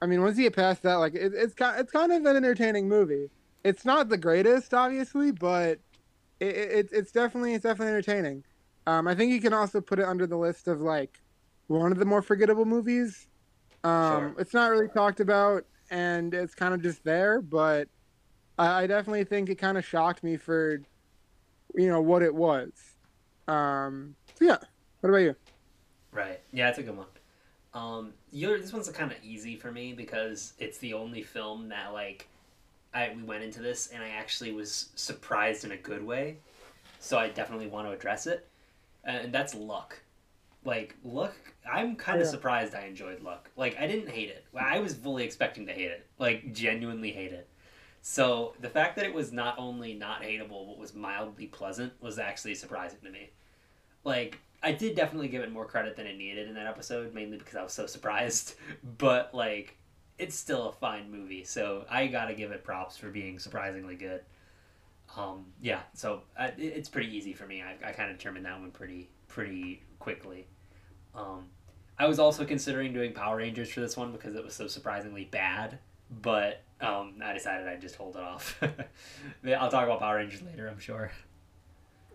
I 0.00 0.06
mean, 0.06 0.22
once 0.22 0.38
you 0.38 0.44
get 0.44 0.54
past 0.54 0.82
that, 0.84 0.94
like 0.96 1.16
it, 1.16 1.32
it's 1.34 1.54
kind 1.54 1.80
it's 1.80 1.90
kind 1.90 2.12
of 2.12 2.24
an 2.24 2.36
entertaining 2.36 2.88
movie. 2.88 3.30
It's 3.64 3.84
not 3.84 4.08
the 4.08 4.16
greatest, 4.16 4.72
obviously, 4.72 5.32
but 5.32 5.80
it, 6.38 6.56
it 6.56 6.88
it's 6.92 7.10
definitely 7.10 7.54
it's 7.54 7.64
definitely 7.64 7.88
entertaining. 7.88 8.44
Um, 8.86 9.08
I 9.08 9.16
think 9.16 9.32
you 9.32 9.40
can 9.40 9.52
also 9.52 9.80
put 9.80 9.98
it 9.98 10.04
under 10.04 10.24
the 10.24 10.36
list 10.36 10.68
of 10.68 10.80
like 10.80 11.20
one 11.66 11.90
of 11.90 11.98
the 11.98 12.04
more 12.04 12.22
forgettable 12.22 12.64
movies. 12.64 13.26
Um, 13.82 14.34
sure. 14.34 14.34
It's 14.38 14.54
not 14.54 14.70
really 14.70 14.88
talked 14.88 15.18
about, 15.18 15.64
and 15.90 16.32
it's 16.32 16.54
kind 16.54 16.74
of 16.74 16.80
just 16.80 17.02
there, 17.02 17.42
but 17.42 17.88
I, 18.56 18.82
I 18.82 18.86
definitely 18.86 19.24
think 19.24 19.50
it 19.50 19.56
kind 19.56 19.78
of 19.78 19.84
shocked 19.84 20.22
me 20.22 20.36
for, 20.36 20.80
you 21.74 21.88
know, 21.88 22.00
what 22.00 22.22
it 22.22 22.34
was. 22.34 22.70
Um, 23.48 24.14
yeah. 24.40 24.58
What 25.00 25.10
about 25.10 25.18
you? 25.18 25.36
Right. 26.12 26.40
Yeah, 26.52 26.68
it's 26.68 26.78
a 26.78 26.82
good 26.82 26.96
one. 26.96 27.06
Um, 27.74 28.12
you're, 28.30 28.58
this 28.58 28.72
one's 28.72 28.88
kind 28.90 29.10
of 29.10 29.18
easy 29.24 29.56
for 29.56 29.72
me 29.72 29.92
because 29.92 30.54
it's 30.58 30.78
the 30.78 30.94
only 30.94 31.22
film 31.22 31.68
that 31.70 31.92
like 31.92 32.28
I 32.94 33.12
we 33.14 33.22
went 33.24 33.42
into 33.42 33.60
this 33.60 33.88
and 33.88 34.02
I 34.02 34.10
actually 34.10 34.52
was 34.52 34.90
surprised 34.94 35.64
in 35.64 35.72
a 35.72 35.76
good 35.76 36.04
way. 36.04 36.36
So 37.00 37.18
I 37.18 37.28
definitely 37.28 37.66
want 37.66 37.88
to 37.88 37.92
address 37.92 38.26
it, 38.26 38.46
and 39.04 39.32
that's 39.32 39.54
Luck. 39.54 39.98
Like 40.64 40.96
Luck, 41.04 41.34
I'm 41.70 41.96
kind 41.96 42.20
of 42.20 42.26
yeah. 42.26 42.30
surprised 42.30 42.74
I 42.74 42.86
enjoyed 42.86 43.20
Luck. 43.20 43.50
Like 43.56 43.76
I 43.78 43.86
didn't 43.86 44.08
hate 44.08 44.30
it. 44.30 44.44
I 44.56 44.78
was 44.78 44.94
fully 44.94 45.24
expecting 45.24 45.66
to 45.66 45.72
hate 45.72 45.90
it. 45.90 46.06
Like 46.18 46.54
genuinely 46.54 47.10
hate 47.10 47.32
it. 47.32 47.48
So 48.00 48.54
the 48.60 48.68
fact 48.68 48.96
that 48.96 49.04
it 49.04 49.12
was 49.12 49.32
not 49.32 49.58
only 49.58 49.94
not 49.94 50.22
hateable 50.22 50.68
but 50.68 50.78
was 50.78 50.94
mildly 50.94 51.46
pleasant 51.46 51.92
was 52.00 52.18
actually 52.18 52.54
surprising 52.54 53.00
to 53.02 53.10
me. 53.10 53.30
Like 54.04 54.38
I 54.62 54.72
did 54.72 54.96
definitely 54.96 55.28
give 55.28 55.42
it 55.42 55.52
more 55.52 55.66
credit 55.66 55.96
than 55.96 56.06
it 56.06 56.16
needed 56.16 56.48
in 56.48 56.54
that 56.54 56.66
episode, 56.66 57.12
mainly 57.12 57.36
because 57.36 57.54
I 57.54 57.62
was 57.62 57.72
so 57.72 57.86
surprised. 57.86 58.54
But 58.98 59.34
like, 59.34 59.76
it's 60.18 60.34
still 60.36 60.68
a 60.68 60.72
fine 60.72 61.10
movie, 61.10 61.44
so 61.44 61.84
I 61.90 62.06
gotta 62.06 62.34
give 62.34 62.52
it 62.52 62.64
props 62.64 62.96
for 62.96 63.10
being 63.10 63.38
surprisingly 63.38 63.96
good. 63.96 64.22
Um, 65.16 65.46
yeah, 65.60 65.80
so 65.92 66.22
I, 66.38 66.52
it's 66.56 66.88
pretty 66.88 67.14
easy 67.14 67.32
for 67.32 67.46
me. 67.46 67.62
I, 67.62 67.88
I 67.88 67.92
kind 67.92 68.10
of 68.10 68.16
determined 68.16 68.46
that 68.46 68.58
one 68.58 68.70
pretty 68.70 69.10
pretty 69.28 69.82
quickly. 69.98 70.46
Um, 71.14 71.46
I 71.98 72.06
was 72.06 72.18
also 72.18 72.44
considering 72.44 72.92
doing 72.92 73.12
Power 73.12 73.36
Rangers 73.36 73.70
for 73.70 73.80
this 73.80 73.96
one 73.96 74.12
because 74.12 74.34
it 74.34 74.44
was 74.44 74.54
so 74.54 74.66
surprisingly 74.66 75.26
bad, 75.26 75.78
but 76.22 76.62
um, 76.80 77.14
I 77.22 77.32
decided 77.32 77.68
I'd 77.68 77.80
just 77.80 77.96
hold 77.96 78.16
it 78.16 78.22
off. 78.22 78.60
I'll 79.46 79.70
talk 79.70 79.84
about 79.84 80.00
Power 80.00 80.16
Rangers 80.16 80.42
later, 80.42 80.68
I'm 80.68 80.80
sure. 80.80 81.12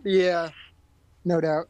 Yeah, 0.03 0.49
no 1.23 1.39
doubt. 1.39 1.69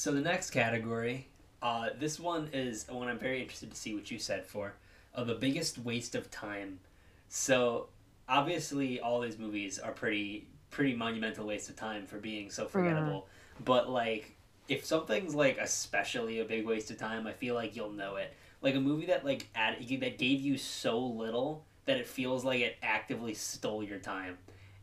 So 0.00 0.12
the 0.12 0.22
next 0.22 0.52
category, 0.52 1.26
uh, 1.60 1.90
this 1.98 2.18
one 2.18 2.48
is 2.54 2.86
one 2.88 3.08
I'm 3.08 3.18
very 3.18 3.42
interested 3.42 3.70
to 3.70 3.76
see 3.76 3.94
what 3.94 4.10
you 4.10 4.18
said 4.18 4.46
for, 4.46 4.72
uh, 5.14 5.24
the 5.24 5.34
biggest 5.34 5.76
waste 5.76 6.14
of 6.14 6.30
time. 6.30 6.80
So 7.28 7.88
obviously, 8.26 8.98
all 8.98 9.20
these 9.20 9.38
movies 9.38 9.78
are 9.78 9.92
pretty 9.92 10.46
pretty 10.70 10.94
monumental 10.96 11.46
waste 11.46 11.68
of 11.68 11.76
time 11.76 12.06
for 12.06 12.16
being 12.16 12.50
so 12.50 12.64
forgettable. 12.64 13.28
Mm. 13.60 13.64
But 13.66 13.90
like, 13.90 14.34
if 14.68 14.86
something's 14.86 15.34
like 15.34 15.58
especially 15.58 16.38
a 16.38 16.46
big 16.46 16.64
waste 16.64 16.90
of 16.90 16.96
time, 16.96 17.26
I 17.26 17.34
feel 17.34 17.54
like 17.54 17.76
you'll 17.76 17.92
know 17.92 18.16
it. 18.16 18.32
Like 18.62 18.76
a 18.76 18.80
movie 18.80 19.04
that 19.04 19.22
like 19.22 19.48
add, 19.54 19.86
that 19.86 20.16
gave 20.16 20.40
you 20.40 20.56
so 20.56 20.98
little 20.98 21.66
that 21.84 21.98
it 21.98 22.06
feels 22.06 22.42
like 22.42 22.62
it 22.62 22.78
actively 22.82 23.34
stole 23.34 23.84
your 23.84 23.98
time, 23.98 24.38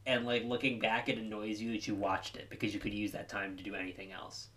and 0.05 0.27
like 0.27 0.43
looking 0.43 0.77
back, 0.77 1.09
it 1.09 1.17
annoys 1.17 1.59
you 1.59 1.71
that 1.71 1.87
you 1.87 1.95
watched 1.95 2.37
it 2.37 2.51
because 2.51 2.71
you 2.71 2.79
could 2.79 2.93
use 2.93 3.13
that 3.13 3.29
time 3.29 3.57
to 3.57 3.63
do 3.63 3.73
anything 3.73 4.11
else. 4.11 4.49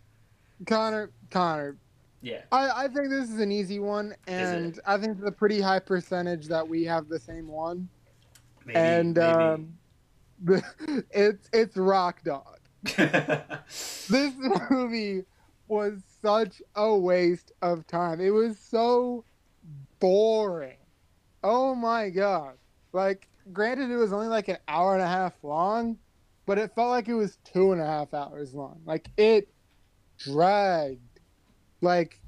Connor, 0.66 1.10
Connor. 1.30 1.76
Yeah. 2.22 2.42
I, 2.52 2.84
I 2.84 2.88
think 2.88 3.08
this 3.08 3.30
is 3.30 3.40
an 3.40 3.50
easy 3.50 3.78
one, 3.78 4.14
and 4.26 4.78
I 4.86 4.98
think 4.98 5.18
it's 5.18 5.26
a 5.26 5.32
pretty 5.32 5.60
high 5.60 5.78
percentage 5.78 6.46
that 6.48 6.66
we 6.66 6.84
have 6.84 7.08
the 7.08 7.18
same 7.18 7.48
one. 7.48 7.88
Maybe, 8.66 8.78
and 8.78 9.16
maybe. 9.16 9.28
Um, 9.28 9.74
it's 11.10 11.48
it's 11.52 11.76
Rock 11.76 12.22
Dog. 12.22 12.58
this 12.82 14.34
movie 14.70 15.24
was 15.68 16.02
such 16.22 16.60
a 16.74 16.94
waste 16.94 17.52
of 17.62 17.86
time. 17.86 18.20
It 18.20 18.30
was 18.30 18.58
so 18.58 19.24
boring. 19.98 20.76
Oh 21.42 21.74
my 21.74 22.10
god. 22.10 22.54
Like, 22.92 23.28
granted, 23.52 23.90
it 23.90 23.96
was 23.96 24.12
only 24.12 24.28
like 24.28 24.48
an 24.48 24.58
hour 24.68 24.94
and 24.94 25.02
a 25.02 25.06
half 25.06 25.34
long, 25.42 25.96
but 26.44 26.58
it 26.58 26.74
felt 26.74 26.90
like 26.90 27.08
it 27.08 27.14
was 27.14 27.38
two 27.44 27.72
and 27.72 27.80
a 27.80 27.86
half 27.86 28.12
hours 28.12 28.54
long. 28.54 28.80
Like, 28.84 29.10
it 29.16 29.48
dragged. 30.24 31.20
Like, 31.80 32.20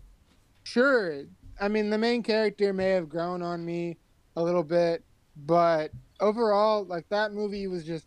sure, 0.65 1.25
I 1.61 1.69
mean, 1.69 1.91
the 1.91 1.99
main 1.99 2.23
character 2.23 2.73
may 2.73 2.91
have 2.91 3.09
grown 3.09 3.43
on 3.43 3.65
me 3.65 3.99
a 4.37 4.43
little 4.43 4.65
bit, 4.65 5.05
but 5.47 5.93
overall, 6.21 6.85
like, 6.85 7.09
that 7.11 7.33
movie 7.33 7.67
was 7.67 7.85
just, 7.85 8.07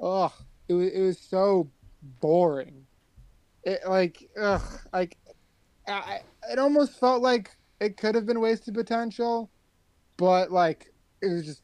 ugh, 0.00 0.32
it 0.68 0.74
was, 0.74 0.88
it 0.90 1.00
was 1.00 1.18
so 1.18 1.68
boring. 2.20 2.86
It, 3.64 3.80
like, 3.86 4.30
ugh, 4.40 4.62
like, 4.92 5.18
I, 5.86 6.20
it 6.50 6.58
almost 6.58 6.98
felt 6.98 7.22
like 7.22 7.56
it 7.80 7.96
could 7.96 8.14
have 8.14 8.26
been 8.26 8.40
wasted 8.40 8.74
potential, 8.74 9.50
but 10.16 10.50
like 10.50 10.92
it 11.20 11.28
was 11.28 11.44
just, 11.44 11.62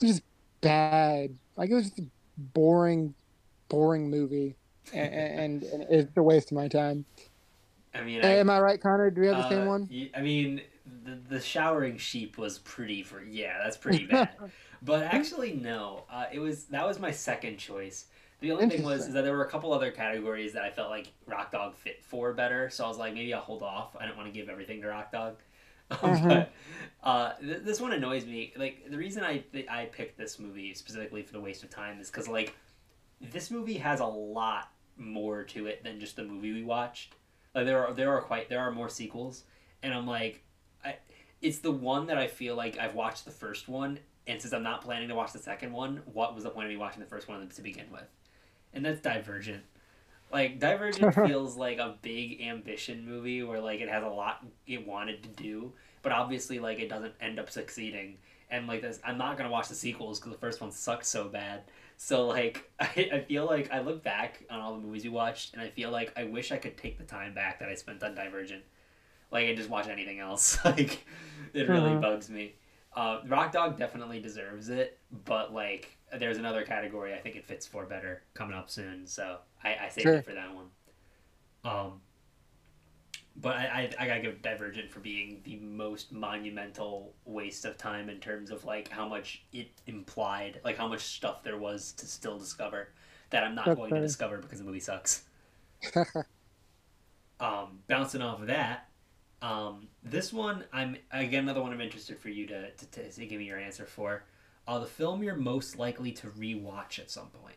it 0.00 0.06
was 0.06 0.12
just 0.16 0.22
bad. 0.60 1.36
Like 1.56 1.70
it 1.70 1.74
was 1.74 1.84
just 1.90 1.98
a 1.98 2.06
boring, 2.36 3.14
boring 3.68 4.10
movie, 4.10 4.56
and, 4.92 5.14
and, 5.14 5.62
and 5.62 5.86
it's 5.90 6.16
a 6.16 6.22
waste 6.22 6.50
of 6.50 6.56
my 6.56 6.68
time. 6.68 7.04
I 7.94 8.02
mean, 8.02 8.20
am 8.20 8.50
I, 8.50 8.56
I 8.56 8.60
right, 8.60 8.80
Connor? 8.80 9.10
Do 9.10 9.20
we 9.20 9.26
have 9.28 9.36
the 9.36 9.44
uh, 9.44 9.48
same 9.48 9.66
one? 9.66 9.88
I 10.14 10.20
mean, 10.20 10.60
the 11.04 11.18
the 11.28 11.40
showering 11.40 11.96
sheep 11.96 12.38
was 12.38 12.58
pretty 12.58 13.02
for 13.02 13.22
yeah, 13.22 13.58
that's 13.62 13.76
pretty 13.76 14.06
bad. 14.06 14.30
but 14.82 15.02
actually, 15.02 15.54
no, 15.54 16.04
uh, 16.10 16.26
it 16.32 16.38
was 16.38 16.64
that 16.66 16.86
was 16.86 16.98
my 16.98 17.10
second 17.10 17.58
choice. 17.58 18.06
The 18.40 18.52
only 18.52 18.68
thing 18.68 18.84
was 18.84 19.08
is 19.08 19.14
that 19.14 19.24
there 19.24 19.32
were 19.32 19.44
a 19.44 19.50
couple 19.50 19.72
other 19.72 19.90
categories 19.90 20.52
that 20.52 20.62
I 20.62 20.70
felt 20.70 20.90
like 20.90 21.10
Rock 21.26 21.50
Dog 21.50 21.74
fit 21.74 22.04
for 22.04 22.32
better. 22.32 22.70
So 22.70 22.84
I 22.84 22.88
was 22.88 22.96
like, 22.96 23.12
maybe 23.12 23.34
I'll 23.34 23.40
hold 23.40 23.62
off. 23.62 23.96
I 23.98 24.06
don't 24.06 24.16
want 24.16 24.32
to 24.32 24.38
give 24.38 24.48
everything 24.48 24.80
to 24.82 24.88
Rock 24.88 25.12
Dog. 25.12 25.36
Mm-hmm. 25.90 26.28
but 26.28 26.52
uh, 27.02 27.32
th- 27.40 27.62
this 27.62 27.80
one 27.80 27.94
annoys 27.94 28.26
me. 28.26 28.52
Like 28.58 28.90
the 28.90 28.98
reason 28.98 29.24
I 29.24 29.38
th- 29.38 29.68
I 29.68 29.86
picked 29.86 30.18
this 30.18 30.38
movie 30.38 30.74
specifically 30.74 31.22
for 31.22 31.32
the 31.32 31.40
waste 31.40 31.62
of 31.62 31.70
time 31.70 31.98
is 31.98 32.10
because 32.10 32.28
like 32.28 32.54
this 33.22 33.50
movie 33.50 33.78
has 33.78 34.00
a 34.00 34.04
lot 34.04 34.68
more 34.98 35.44
to 35.44 35.66
it 35.66 35.84
than 35.84 36.00
just 36.00 36.16
the 36.16 36.24
movie 36.24 36.52
we 36.52 36.64
watched. 36.64 37.14
Like 37.54 37.66
there 37.66 37.86
are 37.86 37.92
there 37.94 38.12
are 38.12 38.20
quite 38.20 38.48
there 38.48 38.60
are 38.60 38.70
more 38.70 38.88
sequels, 38.88 39.44
and 39.82 39.94
I'm 39.94 40.06
like, 40.06 40.42
I, 40.84 40.96
it's 41.40 41.58
the 41.58 41.72
one 41.72 42.06
that 42.06 42.18
I 42.18 42.26
feel 42.26 42.56
like 42.56 42.78
I've 42.78 42.94
watched 42.94 43.24
the 43.24 43.30
first 43.30 43.68
one, 43.68 43.98
and 44.26 44.40
since 44.40 44.52
I'm 44.52 44.62
not 44.62 44.82
planning 44.82 45.08
to 45.08 45.14
watch 45.14 45.32
the 45.32 45.38
second 45.38 45.72
one, 45.72 46.02
what 46.12 46.34
was 46.34 46.44
the 46.44 46.50
point 46.50 46.66
of 46.66 46.70
me 46.70 46.76
watching 46.76 47.00
the 47.00 47.08
first 47.08 47.28
one 47.28 47.48
to 47.48 47.62
begin 47.62 47.86
with? 47.90 48.08
and 48.72 48.84
that's 48.84 49.00
Divergent. 49.00 49.62
Like 50.32 50.58
Divergent 50.58 51.14
feels 51.26 51.56
like 51.56 51.78
a 51.78 51.96
big 52.02 52.40
ambition 52.42 53.06
movie 53.06 53.42
where 53.42 53.60
like 53.60 53.80
it 53.80 53.88
has 53.88 54.02
a 54.04 54.08
lot 54.08 54.44
it 54.66 54.86
wanted 54.86 55.22
to 55.22 55.28
do, 55.30 55.72
but 56.02 56.12
obviously 56.12 56.58
like 56.58 56.78
it 56.78 56.88
doesn't 56.88 57.14
end 57.20 57.38
up 57.38 57.50
succeeding. 57.50 58.18
And 58.50 58.66
like 58.66 58.82
this, 58.82 59.00
I'm 59.04 59.18
not 59.18 59.36
gonna 59.36 59.50
watch 59.50 59.68
the 59.68 59.74
sequels 59.74 60.18
because 60.18 60.32
the 60.32 60.38
first 60.38 60.60
one 60.60 60.70
sucked 60.70 61.06
so 61.06 61.28
bad. 61.28 61.62
So 61.98 62.26
like 62.26 62.70
I, 62.80 63.10
I 63.12 63.20
feel 63.20 63.44
like 63.44 63.70
I 63.70 63.80
look 63.80 64.02
back 64.02 64.44
on 64.48 64.60
all 64.60 64.74
the 64.74 64.80
movies 64.80 65.04
we 65.04 65.10
watched, 65.10 65.52
and 65.52 65.60
I 65.60 65.68
feel 65.68 65.90
like 65.90 66.12
I 66.16 66.24
wish 66.24 66.50
I 66.50 66.56
could 66.56 66.78
take 66.78 66.96
the 66.96 67.04
time 67.04 67.34
back 67.34 67.58
that 67.58 67.68
I 67.68 67.74
spent 67.74 68.02
on 68.02 68.14
Divergent, 68.14 68.62
like 69.30 69.46
and 69.46 69.56
just 69.56 69.68
watch 69.68 69.88
anything 69.88 70.20
else. 70.20 70.58
like 70.64 71.04
it 71.52 71.68
really 71.68 71.90
uh-huh. 71.90 72.00
bugs 72.00 72.30
me. 72.30 72.54
Uh, 72.96 73.20
Rock 73.26 73.52
Dog 73.52 73.76
definitely 73.76 74.20
deserves 74.20 74.70
it, 74.70 74.98
but 75.26 75.52
like 75.52 75.96
there's 76.16 76.38
another 76.38 76.62
category 76.62 77.12
I 77.12 77.18
think 77.18 77.36
it 77.36 77.44
fits 77.44 77.66
for 77.66 77.84
better 77.84 78.22
coming 78.32 78.56
up 78.56 78.70
soon, 78.70 79.06
so 79.06 79.38
I, 79.62 79.76
I 79.84 79.88
saved 79.88 80.02
sure. 80.02 80.14
it 80.14 80.24
for 80.24 80.32
that 80.32 80.54
one. 80.54 80.66
Um, 81.64 82.00
but 83.40 83.56
I, 83.56 83.90
I, 83.98 84.04
I 84.04 84.06
gotta 84.06 84.20
give 84.20 84.42
Divergent 84.42 84.90
for 84.90 85.00
being 85.00 85.40
the 85.44 85.56
most 85.56 86.12
monumental 86.12 87.14
waste 87.24 87.64
of 87.64 87.76
time 87.76 88.08
in 88.08 88.18
terms 88.18 88.50
of 88.50 88.64
like 88.64 88.88
how 88.88 89.08
much 89.08 89.42
it 89.52 89.70
implied, 89.86 90.60
like 90.64 90.76
how 90.76 90.88
much 90.88 91.02
stuff 91.02 91.42
there 91.42 91.58
was 91.58 91.92
to 91.92 92.06
still 92.06 92.38
discover 92.38 92.88
that 93.30 93.44
I'm 93.44 93.54
not 93.54 93.66
That's 93.66 93.78
going 93.78 93.94
to 93.94 94.00
discover 94.00 94.38
because 94.38 94.58
the 94.58 94.64
movie 94.64 94.80
sucks. 94.80 95.24
um, 97.40 97.78
bouncing 97.86 98.22
off 98.22 98.40
of 98.40 98.48
that, 98.48 98.88
um, 99.42 99.88
this 100.02 100.32
one 100.32 100.64
I'm 100.72 100.96
again 101.12 101.44
another 101.44 101.62
one 101.62 101.72
I'm 101.72 101.80
interested 101.80 102.18
for 102.18 102.30
you 102.30 102.46
to, 102.48 102.70
to, 102.72 102.86
to, 102.86 103.10
to 103.10 103.26
give 103.26 103.38
me 103.38 103.44
your 103.44 103.58
answer 103.58 103.84
for 103.84 104.24
uh, 104.66 104.78
the 104.80 104.86
film 104.86 105.22
you're 105.22 105.36
most 105.36 105.78
likely 105.78 106.10
to 106.12 106.26
rewatch 106.28 106.98
at 106.98 107.10
some 107.10 107.28
point. 107.28 107.56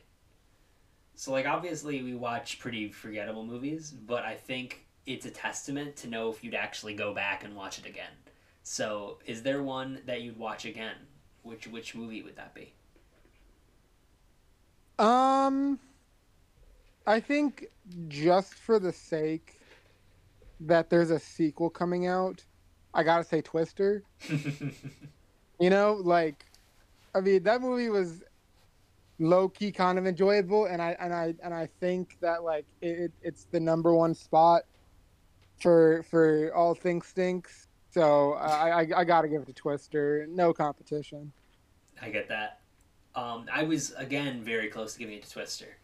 So, 1.16 1.32
like, 1.32 1.46
obviously, 1.46 2.02
we 2.02 2.16
watch 2.16 2.58
pretty 2.58 2.90
forgettable 2.92 3.46
movies, 3.46 3.92
but 3.92 4.24
I 4.24 4.36
think 4.36 4.86
it's 5.06 5.26
a 5.26 5.32
testament 5.32 5.96
to 5.98 6.08
know 6.08 6.30
if 6.30 6.44
you'd 6.44 6.56
actually 6.56 6.94
go 6.94 7.14
back 7.14 7.44
and 7.44 7.56
watch 7.56 7.80
it 7.80 7.86
again. 7.86 8.12
So, 8.64 9.18
is 9.26 9.44
there 9.44 9.64
one 9.64 10.02
that 10.06 10.22
you'd 10.22 10.38
watch 10.38 10.66
again? 10.66 10.96
Which 11.44 11.68
which 11.68 11.96
movie 11.96 12.22
would 12.22 12.36
that 12.36 12.54
be? 12.54 12.74
Um, 15.00 15.80
I 17.08 17.20
think 17.20 17.66
just 18.08 18.54
for 18.54 18.78
the 18.78 18.94
sake 18.94 19.60
that 20.60 20.92
there's 20.92 21.10
a 21.10 21.20
sequel 21.20 21.72
coming 21.72 22.06
out, 22.06 22.46
I 22.94 23.02
gotta 23.04 23.24
say 23.24 23.42
Twister. 23.42 24.04
you 25.60 25.70
know, 25.72 26.00
like 26.04 26.46
I 27.16 27.22
mean, 27.22 27.42
that 27.44 27.62
movie 27.62 27.90
was 27.90 28.22
low 29.18 29.50
key 29.50 29.72
kind 29.72 29.98
of 29.98 30.06
enjoyable, 30.06 30.66
and 30.66 30.80
I 30.80 30.96
and 31.00 31.12
I 31.12 31.34
and 31.44 31.54
I 31.54 31.68
think 31.80 32.18
that 32.22 32.44
like 32.44 32.66
it, 32.84 33.12
it's 33.24 33.46
the 33.46 33.60
number 33.60 33.96
one 33.96 34.14
spot 34.14 34.64
for 35.62 36.04
for 36.04 36.54
all 36.54 36.74
Think 36.74 37.04
Stinks. 37.04 37.68
So 37.90 38.34
I, 38.34 38.82
I, 38.84 38.88
I 38.98 39.04
got 39.04 39.22
to 39.22 39.28
give 39.28 39.42
it 39.42 39.48
to 39.48 39.54
Twister. 39.54 40.26
No 40.30 40.54
competition. 40.54 41.32
I 42.02 42.10
get 42.10 42.30
that. 42.30 42.62
Um, 43.16 43.46
I 43.52 43.64
was 43.64 43.92
again 43.98 44.42
very 44.42 44.70
close 44.70 44.94
to 44.94 45.00
giving 45.00 45.16
it 45.16 45.24
to 45.24 45.32
Twister, 45.32 45.78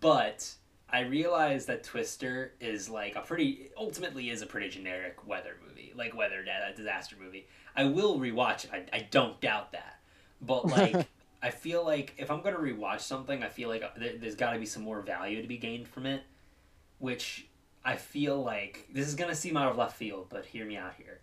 but 0.00 0.54
I 0.88 1.00
realized 1.00 1.66
that 1.66 1.82
Twister 1.82 2.52
is 2.60 2.88
like 2.88 3.16
a 3.16 3.20
pretty 3.20 3.70
ultimately 3.76 4.30
is 4.30 4.42
a 4.42 4.46
pretty 4.46 4.68
generic 4.68 5.26
weather 5.26 5.56
movie, 5.66 5.92
like 5.96 6.16
weather 6.16 6.44
disaster 6.76 7.16
movie. 7.20 7.46
I 7.76 7.84
will 7.84 8.18
rewatch 8.18 8.64
it. 8.64 8.70
I, 8.72 8.96
I 8.96 9.08
don't 9.10 9.40
doubt 9.40 9.72
that. 9.72 9.98
But 10.40 10.66
like, 10.66 11.08
I 11.42 11.50
feel 11.50 11.84
like 11.84 12.14
if 12.16 12.30
I'm 12.30 12.42
gonna 12.42 12.58
rewatch 12.58 13.00
something, 13.00 13.42
I 13.42 13.48
feel 13.48 13.68
like 13.68 13.82
uh, 13.82 13.88
there's 13.96 14.36
got 14.36 14.52
to 14.52 14.58
be 14.58 14.66
some 14.66 14.82
more 14.82 15.00
value 15.00 15.42
to 15.42 15.48
be 15.48 15.58
gained 15.58 15.88
from 15.88 16.06
it, 16.06 16.22
which 16.98 17.48
I 17.84 17.96
feel 17.96 18.42
like 18.42 18.88
this 18.92 19.08
is 19.08 19.14
gonna 19.14 19.34
seem 19.34 19.56
out 19.56 19.70
of 19.70 19.78
left 19.78 19.96
field, 19.96 20.26
but 20.28 20.44
hear 20.44 20.64
me 20.64 20.76
out 20.76 20.94
here. 20.96 21.20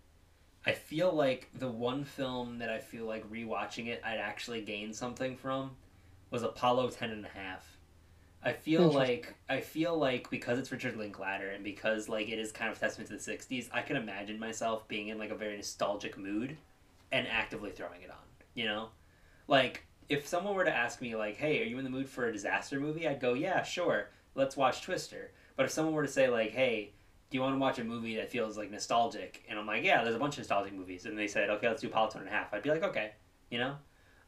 I 0.66 0.72
feel 0.72 1.12
like 1.12 1.48
the 1.54 1.70
one 1.70 2.04
film 2.04 2.58
that 2.58 2.68
I 2.68 2.78
feel 2.78 3.06
like 3.06 3.30
rewatching 3.30 3.86
it 3.86 4.02
I'd 4.04 4.18
actually 4.18 4.60
gain 4.62 4.92
something 4.92 5.36
from 5.36 5.76
was 6.30 6.42
Apollo 6.42 6.90
10 6.90 7.10
and 7.10 7.24
a 7.24 7.28
half. 7.28 7.78
I 8.42 8.52
feel 8.52 8.90
like 8.90 9.34
I 9.48 9.60
feel 9.60 9.98
like 9.98 10.30
because 10.30 10.58
it's 10.58 10.70
Richard 10.70 10.96
Linklater 10.96 11.50
and 11.50 11.64
because 11.64 12.08
like 12.08 12.28
it 12.28 12.38
is 12.38 12.52
kind 12.52 12.70
of 12.70 12.78
testament 12.78 13.10
to 13.10 13.16
the 13.16 13.32
60s, 13.32 13.68
I 13.72 13.82
can 13.82 13.96
imagine 13.96 14.38
myself 14.38 14.86
being 14.88 15.08
in 15.08 15.18
like 15.18 15.30
a 15.30 15.34
very 15.34 15.56
nostalgic 15.56 16.16
mood 16.16 16.56
and 17.10 17.26
actively 17.26 17.70
throwing 17.70 18.02
it 18.02 18.10
on, 18.10 18.16
you 18.54 18.64
know? 18.64 18.90
Like, 19.46 19.84
if 20.08 20.26
someone 20.26 20.54
were 20.54 20.64
to 20.64 20.74
ask 20.74 21.00
me, 21.00 21.16
like, 21.16 21.36
hey, 21.36 21.60
are 21.62 21.66
you 21.66 21.78
in 21.78 21.84
the 21.84 21.90
mood 21.90 22.08
for 22.08 22.26
a 22.26 22.32
disaster 22.32 22.80
movie? 22.80 23.08
I'd 23.08 23.20
go, 23.20 23.34
yeah, 23.34 23.62
sure. 23.62 24.10
Let's 24.34 24.56
watch 24.56 24.82
Twister. 24.82 25.32
But 25.58 25.66
if 25.66 25.72
someone 25.72 25.92
were 25.92 26.04
to 26.04 26.08
say, 26.08 26.28
like, 26.28 26.52
hey, 26.52 26.92
do 27.28 27.36
you 27.36 27.42
want 27.42 27.56
to 27.56 27.58
watch 27.58 27.80
a 27.80 27.84
movie 27.84 28.14
that 28.14 28.30
feels 28.30 28.56
like 28.56 28.70
nostalgic? 28.70 29.44
And 29.50 29.58
I'm 29.58 29.66
like, 29.66 29.82
yeah, 29.82 30.04
there's 30.04 30.14
a 30.14 30.18
bunch 30.18 30.34
of 30.34 30.38
nostalgic 30.38 30.72
movies. 30.72 31.04
And 31.04 31.18
they 31.18 31.26
said, 31.26 31.50
okay, 31.50 31.66
let's 31.66 31.82
do 31.82 31.88
Apollo 31.88 32.12
and 32.14 32.28
a 32.28 32.30
half. 32.30 32.54
I'd 32.54 32.62
be 32.62 32.70
like, 32.70 32.84
okay, 32.84 33.10
you 33.50 33.58
know, 33.58 33.74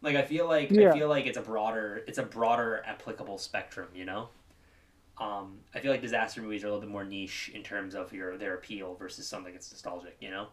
like 0.03 0.17
I 0.17 0.23
feel 0.23 0.49
like 0.49 0.73
yeah. 0.73 0.91
I 0.91 0.93
feel 0.93 1.09
like 1.09 1.27
it's 1.27 1.39
a 1.39 1.43
broader, 1.43 2.03
it's 2.09 2.19
a 2.19 2.25
broader 2.25 2.83
applicable 2.85 3.39
spectrum, 3.39 3.87
you 3.95 4.05
know. 4.05 4.31
Um, 5.19 5.59
I 5.73 5.79
feel 5.79 5.93
like 5.93 6.03
disaster 6.03 6.43
movies 6.43 6.65
are 6.65 6.67
a 6.67 6.71
little 6.71 6.81
bit 6.81 6.91
more 6.91 7.05
niche 7.05 7.53
in 7.55 7.63
terms 7.63 7.95
of 7.95 8.13
your 8.13 8.37
their 8.37 8.55
appeal 8.55 8.97
versus 8.97 9.29
something 9.29 9.53
that's 9.53 9.71
nostalgic, 9.71 10.17
you 10.21 10.31
know. 10.31 10.49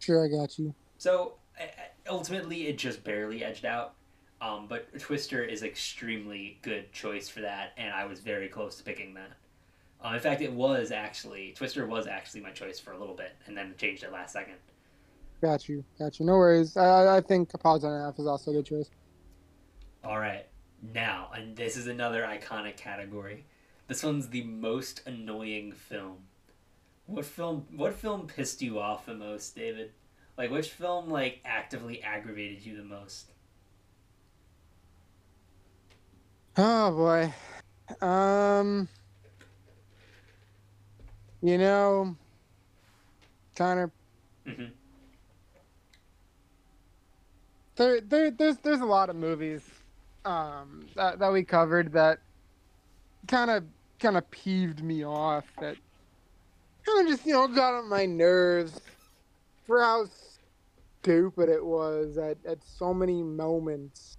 Sure, 0.00 0.24
I 0.24 0.28
got 0.28 0.58
you. 0.58 0.74
So 0.98 1.34
ultimately, 2.08 2.66
it 2.66 2.76
just 2.76 3.04
barely 3.04 3.44
edged 3.44 3.66
out. 3.66 3.94
Um, 4.40 4.66
but 4.68 4.98
Twister 4.98 5.44
is 5.44 5.62
extremely 5.62 6.58
good 6.62 6.92
choice 6.92 7.28
for 7.28 7.42
that, 7.42 7.74
and 7.76 7.94
I 7.94 8.04
was 8.04 8.18
very 8.18 8.48
close 8.48 8.76
to 8.78 8.82
picking 8.82 9.14
that. 9.14 9.30
Um, 10.02 10.14
in 10.14 10.20
fact, 10.20 10.40
it 10.40 10.52
was 10.52 10.90
actually 10.90 11.52
Twister 11.56 11.86
was 11.86 12.06
actually 12.06 12.40
my 12.40 12.50
choice 12.50 12.80
for 12.80 12.92
a 12.92 12.98
little 12.98 13.14
bit, 13.14 13.36
and 13.46 13.56
then 13.56 13.74
changed 13.78 14.02
it 14.02 14.12
last 14.12 14.32
second. 14.32 14.56
Got 15.40 15.68
you, 15.68 15.84
got 15.98 16.18
you. 16.18 16.26
No 16.26 16.32
worries. 16.34 16.76
I 16.76 17.16
I 17.16 17.20
think 17.20 17.54
Apollo 17.54 17.88
and 17.88 18.02
a 18.02 18.04
Half 18.04 18.18
is 18.18 18.26
also 18.26 18.50
a 18.50 18.54
good 18.54 18.66
choice. 18.66 18.90
All 20.04 20.18
right, 20.18 20.46
now, 20.94 21.30
and 21.34 21.56
this 21.56 21.76
is 21.76 21.86
another 21.86 22.22
iconic 22.22 22.76
category. 22.76 23.44
This 23.86 24.02
one's 24.02 24.28
the 24.28 24.42
most 24.42 25.06
annoying 25.06 25.72
film. 25.72 26.18
What 27.06 27.24
film? 27.24 27.66
What 27.76 27.94
film 27.94 28.26
pissed 28.26 28.62
you 28.62 28.80
off 28.80 29.06
the 29.06 29.14
most, 29.14 29.54
David? 29.54 29.92
Like, 30.36 30.50
which 30.50 30.70
film 30.70 31.10
like 31.10 31.40
actively 31.44 32.02
aggravated 32.02 32.64
you 32.64 32.76
the 32.76 32.84
most? 32.84 33.30
Oh 36.56 36.90
boy. 36.90 37.32
Um 38.04 38.88
you 41.42 41.58
know 41.58 42.16
Connor 43.56 43.90
mm-hmm. 44.46 44.64
there, 47.76 48.00
there 48.00 48.30
there's 48.30 48.56
there's 48.58 48.80
a 48.80 48.86
lot 48.86 49.10
of 49.10 49.16
movies 49.16 49.62
um 50.24 50.86
that, 50.94 51.18
that 51.18 51.32
we 51.32 51.42
covered 51.42 51.92
that 51.92 52.18
kind 53.26 53.50
of 53.50 53.64
kind 53.98 54.16
of 54.16 54.30
peeved 54.30 54.82
me 54.82 55.04
off 55.04 55.44
that 55.60 55.76
kind 56.86 57.06
of 57.06 57.06
just 57.08 57.26
you 57.26 57.32
know 57.32 57.48
got 57.48 57.74
on 57.74 57.88
my 57.88 58.06
nerves 58.06 58.80
for 59.66 59.80
how 59.82 60.06
stupid 61.00 61.48
it 61.48 61.64
was 61.64 62.16
at, 62.18 62.36
at 62.46 62.58
so 62.64 62.94
many 62.94 63.22
moments 63.22 64.16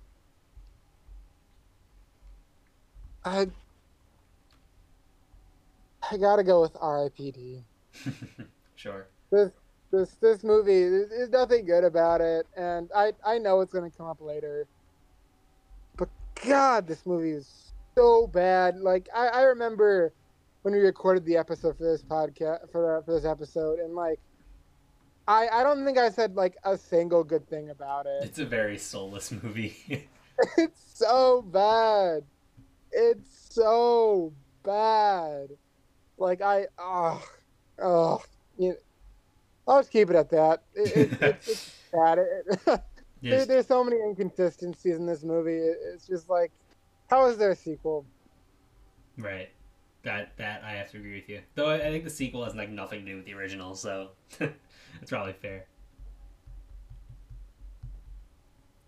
I 3.26 3.48
I 6.14 6.18
gotta 6.18 6.44
go 6.44 6.62
with 6.62 6.78
R.I.P.D. 6.80 7.64
sure. 8.76 9.08
This 9.32 9.50
this 9.92 10.12
this 10.22 10.44
movie 10.44 10.88
there's 10.88 11.30
nothing 11.30 11.66
good 11.66 11.84
about 11.84 12.22
it, 12.22 12.46
and 12.56 12.92
I 12.96 13.14
I 13.26 13.40
know 13.40 13.62
it's 13.62 13.74
gonna 13.74 13.90
come 13.90 14.06
up 14.06 14.22
later. 14.22 14.68
But 15.98 16.10
God, 16.46 16.88
this 16.88 17.06
movie 17.08 17.32
is 17.32 17.74
so 17.96 18.28
bad. 18.28 18.78
Like 18.78 19.10
I, 19.16 19.28
I 19.28 19.42
remember 19.42 20.14
when 20.62 20.76
we 20.76 20.82
recorded 20.82 21.26
the 21.26 21.38
episode 21.38 21.78
for 21.78 21.84
this 21.84 22.04
podcast 22.04 22.72
for 22.72 23.02
for 23.04 23.14
this 23.14 23.26
episode, 23.26 23.80
and 23.80 23.96
like 23.96 24.20
I 25.28 25.48
I 25.48 25.64
don't 25.64 25.84
think 25.84 25.98
I 25.98 26.12
said 26.12 26.36
like 26.36 26.58
a 26.64 26.78
single 26.78 27.24
good 27.24 27.50
thing 27.50 27.72
about 27.72 28.06
it. 28.06 28.24
It's 28.24 28.40
a 28.40 28.46
very 28.46 28.78
soulless 28.78 29.32
movie. 29.32 29.76
it's 30.58 30.82
so 30.96 31.42
bad. 31.42 32.24
It's 32.92 33.48
so 33.50 34.32
bad. 34.64 35.50
Like 36.18 36.42
I, 36.42 36.68
oh, 36.78 37.24
oh, 37.82 38.24
you 38.58 38.70
know, 38.70 38.76
I'll 39.68 39.80
just 39.80 39.92
keep 39.92 40.10
it 40.10 40.16
at 40.16 40.30
that. 40.30 40.64
It, 40.76 40.98
it, 40.98 41.22
it's, 41.22 41.48
it's 41.48 41.80
bad. 41.92 42.20
It, 42.20 42.60
there, 43.22 43.46
there's 43.46 43.68
so 43.68 43.84
many 43.84 43.98
inconsistencies 44.02 44.96
in 44.96 45.06
this 45.06 45.24
movie. 45.24 45.58
it's 45.58 46.08
just 46.08 46.30
like, 46.30 46.52
how 47.10 47.28
is 47.28 47.38
there 47.38 47.52
a 47.52 47.56
sequel? 47.56 48.06
Right. 49.18 49.50
That 50.04 50.36
that 50.38 50.64
I 50.66 50.72
have 50.72 50.92
to 50.92 50.98
agree 50.98 51.16
with 51.16 51.30
you. 51.30 51.40
Though 51.56 51.68
I, 51.68 51.76
I 51.76 51.92
think 51.92 52.04
the 52.04 52.10
sequel 52.10 52.44
has 52.44 52.56
like 52.56 52.70
nothing 52.70 53.06
to 53.06 53.12
do 53.12 53.16
with 53.16 53.26
the 53.26 53.34
original, 53.34 53.74
so 53.74 54.10
it's 54.40 55.10
probably 55.10 55.34
fair. 55.34 55.66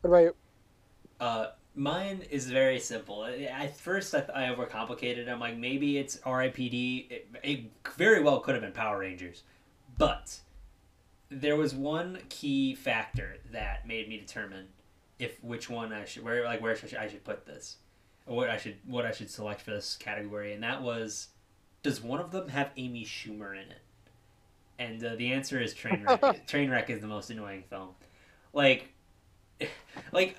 What 0.01 0.09
about 0.09 0.23
you? 0.23 0.35
Uh, 1.19 1.47
Mine 1.75 2.23
is 2.29 2.49
very 2.49 2.79
simple. 2.79 3.25
At 3.25 3.77
first, 3.77 4.15
I, 4.15 4.25
I 4.33 4.55
overcomplicated. 4.55 5.17
It. 5.17 5.29
I'm 5.29 5.39
like, 5.39 5.57
maybe 5.57 5.97
it's 5.97 6.19
R.I.P.D. 6.23 7.07
It, 7.09 7.27
it 7.43 7.59
very 7.95 8.21
well 8.23 8.39
could 8.39 8.55
have 8.55 8.61
been 8.61 8.71
Power 8.71 8.99
Rangers, 8.99 9.43
but 9.97 10.39
there 11.29 11.57
was 11.57 11.73
one 11.75 12.19
key 12.29 12.75
factor 12.75 13.37
that 13.51 13.87
made 13.87 14.07
me 14.07 14.17
determine 14.17 14.67
if 15.19 15.43
which 15.43 15.69
one 15.69 15.91
I 15.91 16.05
should 16.05 16.23
where 16.23 16.43
like 16.43 16.61
where 16.61 16.75
should 16.75 16.95
I 16.95 17.07
should 17.07 17.23
put 17.23 17.45
this, 17.45 17.77
or 18.25 18.35
what 18.35 18.49
I 18.49 18.57
should 18.57 18.77
what 18.85 19.05
I 19.05 19.11
should 19.11 19.29
select 19.29 19.61
for 19.61 19.71
this 19.71 19.97
category, 19.97 20.53
and 20.53 20.63
that 20.63 20.81
was, 20.81 21.29
does 21.83 22.01
one 22.01 22.19
of 22.19 22.31
them 22.31 22.49
have 22.49 22.71
Amy 22.77 23.05
Schumer 23.05 23.51
in 23.51 23.71
it? 23.71 23.81
And 24.77 25.03
uh, 25.03 25.15
the 25.15 25.31
answer 25.31 25.61
is 25.61 25.73
Trainwreck. 25.73 26.19
Trainwreck 26.47 26.89
is 26.89 26.99
the 26.99 27.07
most 27.07 27.29
annoying 27.29 27.63
film. 27.69 27.89
Like 28.53 28.93
like 30.11 30.35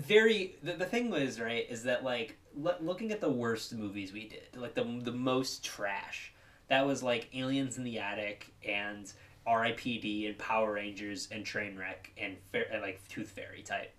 very 0.00 0.56
the, 0.62 0.72
the 0.72 0.84
thing 0.84 1.10
was 1.10 1.40
right 1.40 1.66
is 1.70 1.84
that 1.84 2.04
like 2.04 2.36
looking 2.54 3.12
at 3.12 3.20
the 3.20 3.30
worst 3.30 3.72
movies 3.74 4.12
we 4.12 4.28
did 4.28 4.48
like 4.56 4.74
the, 4.74 4.84
the 5.04 5.12
most 5.12 5.64
trash 5.64 6.32
that 6.68 6.86
was 6.86 7.02
like 7.02 7.28
aliens 7.34 7.78
in 7.78 7.84
the 7.84 7.98
attic 7.98 8.52
and 8.66 9.12
ripd 9.46 10.26
and 10.26 10.38
power 10.38 10.72
rangers 10.72 11.28
and 11.30 11.44
trainwreck 11.44 12.10
and, 12.18 12.36
and 12.52 12.82
like 12.82 13.00
tooth 13.08 13.30
fairy 13.30 13.62
type. 13.62 13.94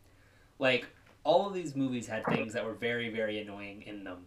Like 0.60 0.86
all 1.24 1.48
of 1.48 1.54
these 1.54 1.76
movies 1.76 2.08
had 2.08 2.26
things 2.26 2.54
that 2.54 2.66
were 2.66 2.74
very 2.74 3.10
very 3.10 3.40
annoying 3.42 3.84
in 3.84 4.04
them. 4.04 4.26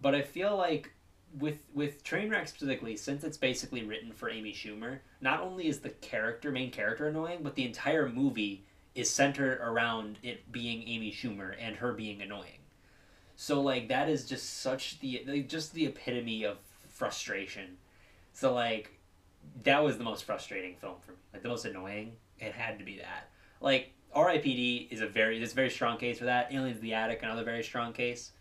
But 0.00 0.14
i 0.14 0.22
feel 0.22 0.56
like 0.56 0.92
with 1.38 1.66
with 1.74 2.04
trainwreck 2.04 2.48
specifically 2.48 2.96
since 2.96 3.24
it's 3.24 3.36
basically 3.36 3.82
written 3.82 4.12
for 4.12 4.30
amy 4.30 4.52
schumer 4.52 5.00
not 5.20 5.40
only 5.40 5.66
is 5.66 5.80
the 5.80 5.90
character 5.90 6.52
main 6.52 6.70
character 6.70 7.08
annoying 7.08 7.40
but 7.42 7.54
the 7.56 7.64
entire 7.64 8.08
movie 8.08 8.64
is 8.96 9.10
centered 9.10 9.60
around 9.60 10.18
it 10.22 10.50
being 10.50 10.88
Amy 10.88 11.12
Schumer 11.12 11.54
and 11.60 11.76
her 11.76 11.92
being 11.92 12.22
annoying. 12.22 12.58
So 13.36 13.60
like 13.60 13.88
that 13.88 14.08
is 14.08 14.26
just 14.26 14.60
such 14.62 14.98
the 15.00 15.22
like, 15.26 15.48
just 15.48 15.74
the 15.74 15.86
epitome 15.86 16.44
of 16.44 16.56
frustration. 16.88 17.76
So 18.32 18.54
like 18.54 18.98
that 19.62 19.84
was 19.84 19.98
the 19.98 20.04
most 20.04 20.24
frustrating 20.24 20.74
film 20.76 20.94
for 21.02 21.12
me. 21.12 21.18
Like 21.32 21.42
the 21.42 21.50
most 21.50 21.66
annoying. 21.66 22.12
It 22.38 22.52
had 22.52 22.78
to 22.78 22.84
be 22.84 22.96
that. 22.96 23.28
Like 23.60 23.92
R.I.P.D. 24.14 24.88
is 24.90 25.02
a 25.02 25.06
very 25.06 25.38
this 25.38 25.52
very 25.52 25.70
strong 25.70 25.98
case 25.98 26.18
for 26.18 26.24
that. 26.24 26.52
Aliens 26.52 26.80
the 26.80 26.94
Attic 26.94 27.22
another 27.22 27.44
very 27.44 27.62
strong 27.62 27.92
case. 27.92 28.32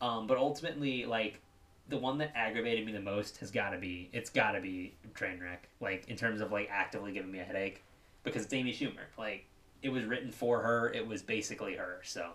Um, 0.00 0.26
but 0.26 0.38
ultimately 0.38 1.04
like 1.04 1.42
the 1.90 1.98
one 1.98 2.16
that 2.18 2.32
aggravated 2.34 2.86
me 2.86 2.92
the 2.92 3.00
most 3.00 3.36
has 3.38 3.50
got 3.50 3.70
to 3.70 3.78
be 3.78 4.08
it's 4.14 4.30
got 4.30 4.52
to 4.52 4.60
be 4.62 4.94
Trainwreck. 5.12 5.68
Like 5.80 6.08
in 6.08 6.16
terms 6.16 6.40
of 6.40 6.50
like 6.50 6.68
actively 6.72 7.12
giving 7.12 7.30
me 7.30 7.40
a 7.40 7.44
headache 7.44 7.82
because 8.24 8.44
it's 8.44 8.54
Amy 8.54 8.72
Schumer. 8.72 9.04
Like 9.18 9.44
it 9.82 9.90
was 9.90 10.04
written 10.04 10.30
for 10.30 10.60
her. 10.62 10.92
It 10.92 11.06
was 11.06 11.22
basically 11.22 11.74
her. 11.74 12.00
So 12.04 12.30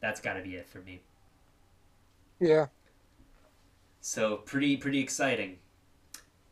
that's 0.00 0.20
got 0.20 0.34
to 0.34 0.42
be 0.42 0.56
it 0.56 0.66
for 0.66 0.78
me. 0.78 1.00
Yeah. 2.40 2.66
So 4.00 4.38
pretty 4.38 4.76
pretty 4.76 5.00
exciting. 5.00 5.58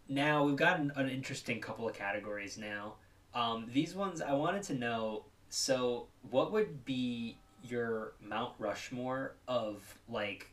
Now 0.08 0.44
we've 0.44 0.56
got 0.56 0.78
an, 0.78 0.92
an 0.96 1.08
interesting 1.08 1.60
couple 1.60 1.88
of 1.88 1.94
categories 1.94 2.58
now. 2.58 2.94
Um, 3.34 3.66
these 3.72 3.94
ones 3.94 4.20
I 4.20 4.32
wanted 4.32 4.62
to 4.64 4.74
know. 4.74 5.24
So 5.48 6.06
what 6.30 6.52
would 6.52 6.84
be 6.84 7.38
your 7.64 8.12
Mount 8.20 8.54
Rushmore 8.58 9.34
of 9.48 9.98
like 10.08 10.50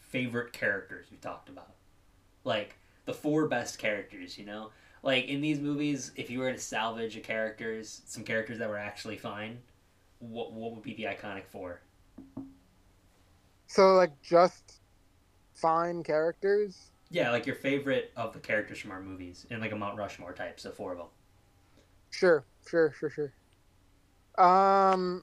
favorite 0.00 0.52
characters 0.52 1.06
we 1.10 1.16
talked 1.16 1.48
about? 1.48 1.74
Like 2.44 2.76
the 3.06 3.14
four 3.14 3.48
best 3.48 3.78
characters, 3.78 4.38
you 4.38 4.44
know? 4.46 4.70
Like 5.06 5.26
in 5.26 5.40
these 5.40 5.60
movies, 5.60 6.10
if 6.16 6.28
you 6.30 6.40
were 6.40 6.52
to 6.52 6.58
salvage 6.58 7.16
a 7.16 7.20
characters, 7.20 8.02
some 8.06 8.24
characters 8.24 8.58
that 8.58 8.68
were 8.68 8.76
actually 8.76 9.16
fine, 9.16 9.60
what 10.18 10.52
what 10.52 10.72
would 10.74 10.82
be 10.82 10.94
the 10.94 11.04
iconic 11.04 11.46
four? 11.46 11.80
So 13.68 13.94
like 13.94 14.20
just 14.20 14.80
fine 15.54 16.02
characters. 16.02 16.90
Yeah, 17.08 17.30
like 17.30 17.46
your 17.46 17.54
favorite 17.54 18.12
of 18.16 18.32
the 18.32 18.40
characters 18.40 18.80
from 18.80 18.90
our 18.90 19.00
movies, 19.00 19.46
in 19.48 19.60
like 19.60 19.70
a 19.70 19.76
Mount 19.76 19.96
Rushmore 19.96 20.32
type, 20.32 20.58
so 20.58 20.72
four 20.72 20.92
of 20.92 20.98
them. 20.98 21.06
Sure, 22.10 22.44
sure, 22.68 22.92
sure, 22.98 23.10
sure. 23.10 23.32
Um, 24.38 25.22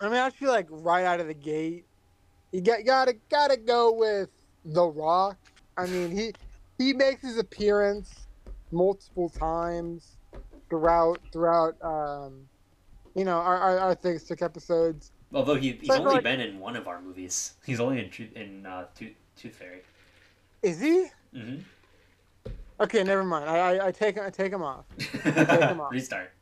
I 0.00 0.06
mean, 0.06 0.14
I 0.14 0.30
feel 0.30 0.48
like 0.48 0.66
right 0.70 1.04
out 1.04 1.20
of 1.20 1.26
the 1.26 1.34
gate, 1.34 1.84
you 2.52 2.62
got 2.62 2.86
gotta 2.86 3.16
gotta 3.30 3.58
go 3.58 3.92
with 3.92 4.30
The 4.64 4.86
Rock. 4.86 5.36
I 5.76 5.86
mean, 5.86 6.10
he 6.10 6.32
he 6.78 6.94
makes 6.94 7.20
his 7.20 7.36
appearance 7.36 8.19
multiple 8.72 9.28
times 9.28 10.16
throughout 10.68 11.18
throughout 11.32 11.76
um, 11.82 12.48
you 13.14 13.24
know 13.24 13.38
our, 13.38 13.56
our, 13.56 13.78
our 13.78 13.94
Think 13.94 14.20
Stink 14.20 14.42
episodes. 14.42 15.12
Although 15.32 15.56
he, 15.56 15.72
he's 15.80 15.90
only 15.90 16.14
like, 16.14 16.24
been 16.24 16.40
in 16.40 16.58
one 16.58 16.76
of 16.76 16.88
our 16.88 17.00
movies. 17.00 17.54
He's 17.66 17.78
only 17.78 18.00
in 18.00 18.30
in 18.34 18.66
uh, 18.66 18.86
Tooth, 18.96 19.12
Tooth 19.36 19.54
Fairy. 19.54 19.82
Is 20.62 20.80
he? 20.80 21.06
Mm-hmm. 21.34 21.60
Okay, 22.80 23.04
never 23.04 23.22
mind. 23.22 23.48
I, 23.48 23.76
I, 23.76 23.86
I 23.88 23.92
take 23.92 24.18
I 24.18 24.30
take 24.30 24.52
him 24.52 24.62
off. 24.62 24.86
I 25.24 25.30
take 25.30 25.48
him 25.48 25.80
off. 25.80 25.92
Restart. 25.92 26.32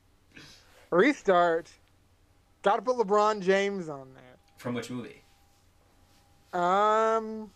Restart. 0.91 1.71
Got 2.63 2.77
to 2.77 2.83
put 2.83 2.97
LeBron 2.97 3.41
James 3.41 3.89
on 3.89 4.09
there. 4.15 4.37
From 4.57 4.75
which 4.75 4.91
movie? 4.91 5.23
Um. 6.53 7.51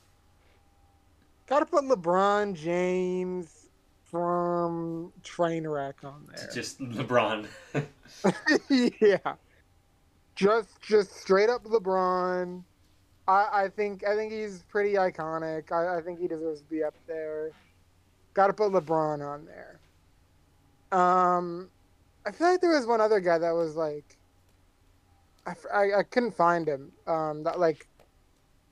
Got 1.46 1.60
to 1.60 1.66
put 1.66 1.84
LeBron 1.84 2.54
James 2.54 3.61
from 4.12 5.10
Trainwreck 5.24 6.04
on 6.04 6.28
there. 6.32 6.50
Just 6.54 6.78
LeBron. 6.80 7.46
yeah. 9.00 9.34
Just 10.36 10.80
just 10.82 11.16
straight 11.16 11.48
up 11.48 11.64
LeBron. 11.64 12.62
I, 13.26 13.48
I 13.52 13.68
think 13.68 14.06
I 14.06 14.14
think 14.14 14.32
he's 14.32 14.62
pretty 14.68 14.94
iconic. 14.94 15.72
I, 15.72 15.98
I 15.98 16.02
think 16.02 16.20
he 16.20 16.28
deserves 16.28 16.60
to 16.60 16.66
be 16.68 16.84
up 16.84 16.94
there. 17.06 17.52
Got 18.34 18.48
to 18.48 18.52
put 18.52 18.70
LeBron 18.72 19.26
on 19.26 19.46
there. 19.46 19.80
Um, 20.98 21.70
I 22.26 22.32
feel 22.32 22.50
like 22.50 22.60
there 22.60 22.70
was 22.70 22.86
one 22.86 23.00
other 23.00 23.20
guy 23.20 23.38
that 23.38 23.52
was 23.52 23.76
like, 23.76 24.16
I, 25.46 25.54
I, 25.72 25.98
I 25.98 26.02
couldn't 26.02 26.34
find 26.34 26.68
him. 26.68 26.92
Um, 27.06 27.42
that 27.44 27.58
like 27.58 27.86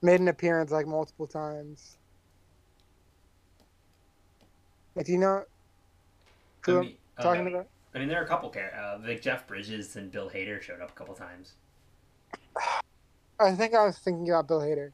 made 0.03 0.20
an 0.20 0.29
appearance 0.29 0.70
like 0.70 0.87
multiple 0.87 1.26
times. 1.26 1.96
Do 4.96 5.12
you 5.12 5.18
know 5.18 5.44
who 6.62 6.79
I 6.79 6.81
mean, 6.81 6.94
I'm 7.16 7.24
talking 7.24 7.46
uh, 7.46 7.50
about? 7.50 7.68
I 7.94 7.98
mean, 7.98 8.09
there 8.09 8.20
are 8.20 8.24
a 8.24 8.29
couple 8.29 8.50
characters. 8.50 8.81
Uh, 8.81 8.98
like 9.07 9.22
Jeff 9.22 9.46
Bridges 9.46 9.96
and 9.96 10.11
Bill 10.11 10.29
Hader 10.29 10.61
showed 10.61 10.81
up 10.81 10.90
a 10.90 10.94
couple 10.94 11.14
times. 11.14 11.55
I 13.40 13.53
think 13.53 13.74
I 13.74 13.85
was 13.85 13.98
thinking 13.98 14.29
about 14.29 14.48
Bill 14.48 14.61
Hader. 14.61 14.92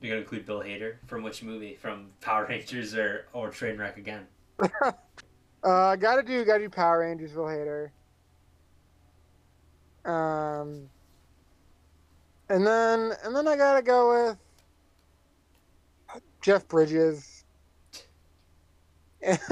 You're 0.00 0.10
gonna 0.10 0.22
include 0.22 0.46
Bill 0.46 0.60
Hader 0.60 0.96
from 1.06 1.22
which 1.22 1.42
movie? 1.42 1.74
From 1.74 2.06
Power 2.20 2.46
Rangers 2.46 2.94
or 2.94 3.26
or 3.32 3.50
Trainwreck 3.50 3.96
again? 3.96 4.26
uh, 5.62 5.96
gotta 5.96 6.22
do 6.22 6.44
gotta 6.44 6.64
do 6.64 6.70
Power 6.70 7.00
Rangers. 7.00 7.32
Bill 7.32 7.44
Hader. 7.44 7.90
Um, 10.04 10.88
and 12.48 12.66
then 12.66 13.12
and 13.22 13.36
then 13.36 13.46
I 13.46 13.56
gotta 13.56 13.82
go 13.82 14.28
with 14.28 14.38
Jeff 16.40 16.66
Bridges. 16.66 17.29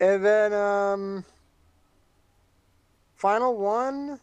and 0.00 0.24
then 0.24 0.52
um, 0.52 1.24
final 3.14 3.56
one. 3.56 4.18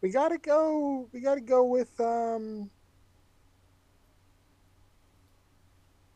We 0.00 0.10
gotta 0.10 0.38
go. 0.38 1.08
We 1.12 1.20
gotta 1.20 1.40
go 1.40 1.64
with 1.64 1.98
um. 2.00 2.70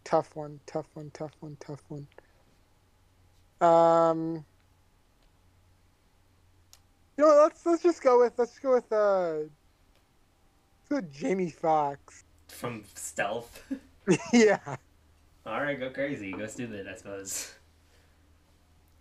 Tough 0.04 0.36
one. 0.36 0.60
Tough 0.66 0.88
one. 0.94 1.10
Tough 1.12 1.36
one. 1.40 1.56
Tough 1.58 1.82
one. 1.88 2.06
Um. 3.60 4.44
You 7.16 7.24
know, 7.24 7.40
let's 7.42 7.66
let's 7.66 7.82
just 7.82 8.02
go 8.02 8.20
with 8.20 8.34
let's 8.38 8.58
go 8.58 8.74
with 8.74 8.92
uh. 8.92 9.38
Let's 10.90 10.90
go 10.90 11.00
Jamie 11.10 11.50
Foxx 11.50 12.24
from 12.46 12.84
Stealth. 12.94 13.64
yeah. 14.32 14.76
All 15.48 15.62
right, 15.62 15.80
go 15.80 15.88
crazy, 15.88 16.30
go 16.30 16.46
stupid, 16.46 16.86
I 16.86 16.94
suppose. 16.94 17.54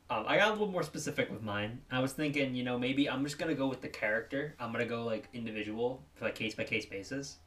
Um, 0.09 0.23
I 0.25 0.37
got 0.37 0.47
a 0.47 0.51
little 0.51 0.71
more 0.71 0.83
specific 0.83 1.29
with 1.29 1.43
mine. 1.43 1.81
I 1.91 1.99
was 1.99 2.13
thinking, 2.13 2.55
you 2.55 2.63
know, 2.63 2.79
maybe 2.79 3.09
I'm 3.09 3.25
just 3.25 3.37
gonna 3.37 3.53
go 3.53 3.67
with 3.67 3.81
the 3.81 3.89
character. 3.89 4.55
I'm 4.57 4.71
gonna 4.71 4.85
go 4.85 5.03
like 5.03 5.27
individual, 5.33 6.01
for 6.15 6.23
like 6.23 6.35
case 6.35 6.55
by 6.55 6.63
case 6.63 6.85
basis. 6.85 7.39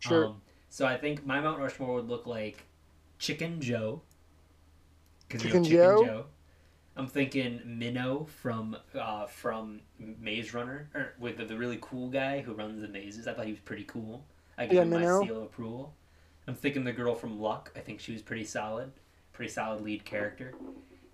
Sure. 0.00 0.26
Um, 0.26 0.42
so 0.68 0.84
I 0.84 0.98
think 0.98 1.24
my 1.24 1.40
Mount 1.40 1.58
Rushmore 1.58 1.94
would 1.94 2.08
look 2.08 2.26
like 2.26 2.66
Chicken 3.18 3.62
Joe. 3.62 4.02
Chicken, 5.30 5.48
you 5.48 5.54
know, 5.54 5.64
Chicken 5.64 5.64
Joe? 5.64 6.04
Joe. 6.04 6.26
I'm 6.96 7.06
thinking 7.06 7.62
Minho 7.64 8.26
from 8.42 8.76
uh, 8.94 9.26
from 9.26 9.80
Maze 9.98 10.52
Runner, 10.52 10.90
or 10.94 11.14
with 11.18 11.38
the, 11.38 11.46
the, 11.46 11.56
really 11.56 11.78
cool 11.80 12.10
guy 12.10 12.42
who 12.42 12.52
runs 12.52 12.82
the 12.82 12.88
mazes. 12.88 13.26
I 13.26 13.32
thought 13.32 13.46
he 13.46 13.52
was 13.52 13.60
pretty 13.60 13.84
cool. 13.84 14.26
I 14.58 14.66
give 14.66 14.74
yeah, 14.74 14.82
him 14.82 14.90
Minho. 14.90 15.20
my 15.20 15.26
seal 15.26 15.36
of 15.38 15.44
approval. 15.44 15.94
I'm 16.46 16.54
thinking 16.54 16.84
the 16.84 16.92
girl 16.92 17.14
from 17.14 17.40
Luck. 17.40 17.72
I 17.74 17.80
think 17.80 18.00
she 18.00 18.12
was 18.12 18.22
pretty 18.22 18.44
solid, 18.44 18.92
pretty 19.32 19.50
solid 19.50 19.80
lead 19.80 20.04
character. 20.04 20.54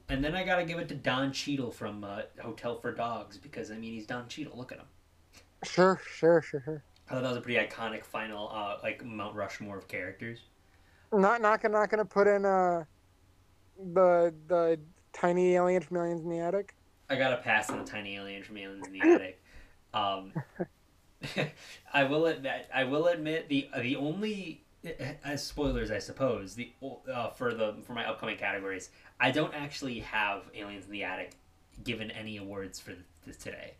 And 0.08 0.24
then 0.24 0.34
I 0.34 0.44
gotta 0.44 0.64
give 0.64 0.78
it 0.78 0.88
to 0.88 0.94
Don 0.94 1.32
Cheadle 1.32 1.70
from 1.70 2.02
uh, 2.02 2.22
Hotel 2.40 2.76
for 2.76 2.92
Dogs 2.92 3.38
because 3.38 3.70
I 3.70 3.74
mean 3.74 3.92
he's 3.92 4.06
Don 4.06 4.26
Cheadle. 4.28 4.56
Look 4.56 4.72
at 4.72 4.78
him. 4.78 4.86
Sure, 5.64 6.00
sure, 6.04 6.42
sure, 6.42 6.60
sure. 6.64 6.82
I 7.08 7.14
thought 7.14 7.22
that 7.22 7.28
was 7.28 7.38
a 7.38 7.40
pretty 7.40 7.64
iconic 7.64 8.04
final, 8.04 8.50
uh, 8.52 8.78
like 8.82 9.04
Mount 9.04 9.36
Rushmore 9.36 9.78
of 9.78 9.86
characters. 9.86 10.40
Not 11.12 11.40
not 11.40 11.62
gonna 11.62 11.74
not 11.74 11.90
gonna 11.90 12.04
put 12.04 12.26
in 12.26 12.44
uh 12.44 12.84
the 13.92 14.34
the 14.48 14.80
tiny 15.12 15.54
alien 15.54 15.82
from 15.82 15.96
Aliens 15.98 16.22
in 16.22 16.28
the 16.28 16.38
Attic. 16.38 16.74
I 17.08 17.16
gotta 17.16 17.38
pass 17.38 17.70
on 17.70 17.78
the 17.78 17.84
tiny 17.84 18.16
alien 18.16 18.42
from 18.42 18.56
Aliens 18.56 18.86
in 18.86 18.92
the 18.92 19.00
Attic. 19.00 19.42
Um, 19.92 20.32
I 21.92 22.04
will 22.04 22.26
admit 22.26 22.68
I 22.72 22.84
will 22.84 23.08
admit 23.08 23.48
the 23.48 23.68
the 23.80 23.96
only 23.96 24.64
as 25.24 25.42
spoilers, 25.42 25.90
I 25.90 25.98
suppose, 25.98 26.54
the 26.54 26.72
uh, 27.12 27.30
for 27.30 27.54
the 27.54 27.76
for 27.82 27.92
my 27.92 28.08
upcoming 28.08 28.36
categories, 28.36 28.90
I 29.18 29.30
don't 29.30 29.54
actually 29.54 30.00
have 30.00 30.42
Aliens 30.54 30.86
in 30.86 30.92
the 30.92 31.04
Attic 31.04 31.32
given 31.84 32.10
any 32.10 32.38
awards 32.38 32.80
for 32.80 32.92
this 33.26 33.36
today. 33.36 33.74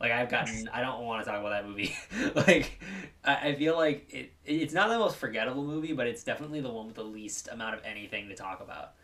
Like 0.00 0.10
I've 0.10 0.28
gotten, 0.28 0.68
I 0.72 0.80
don't 0.80 1.02
want 1.04 1.24
to 1.24 1.30
talk 1.30 1.38
about 1.38 1.50
that 1.50 1.66
movie. 1.66 1.94
like 2.34 2.80
I, 3.24 3.50
I 3.50 3.54
feel 3.54 3.76
like 3.76 4.12
it, 4.12 4.32
it's 4.44 4.74
not 4.74 4.88
the 4.88 4.98
most 4.98 5.16
forgettable 5.16 5.62
movie, 5.64 5.92
but 5.92 6.06
it's 6.06 6.24
definitely 6.24 6.60
the 6.60 6.70
one 6.70 6.86
with 6.86 6.96
the 6.96 7.04
least 7.04 7.48
amount 7.52 7.74
of 7.76 7.80
anything 7.84 8.28
to 8.28 8.34
talk 8.34 8.60
about. 8.60 8.94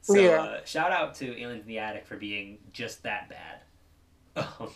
So 0.00 0.16
yeah. 0.16 0.42
uh, 0.42 0.64
shout 0.64 0.90
out 0.90 1.14
to 1.16 1.40
Aliens 1.40 1.62
in 1.62 1.68
the 1.68 1.78
Attic 1.78 2.06
for 2.06 2.16
being 2.16 2.58
just 2.72 3.02
that 3.04 3.30
bad. 3.30 4.66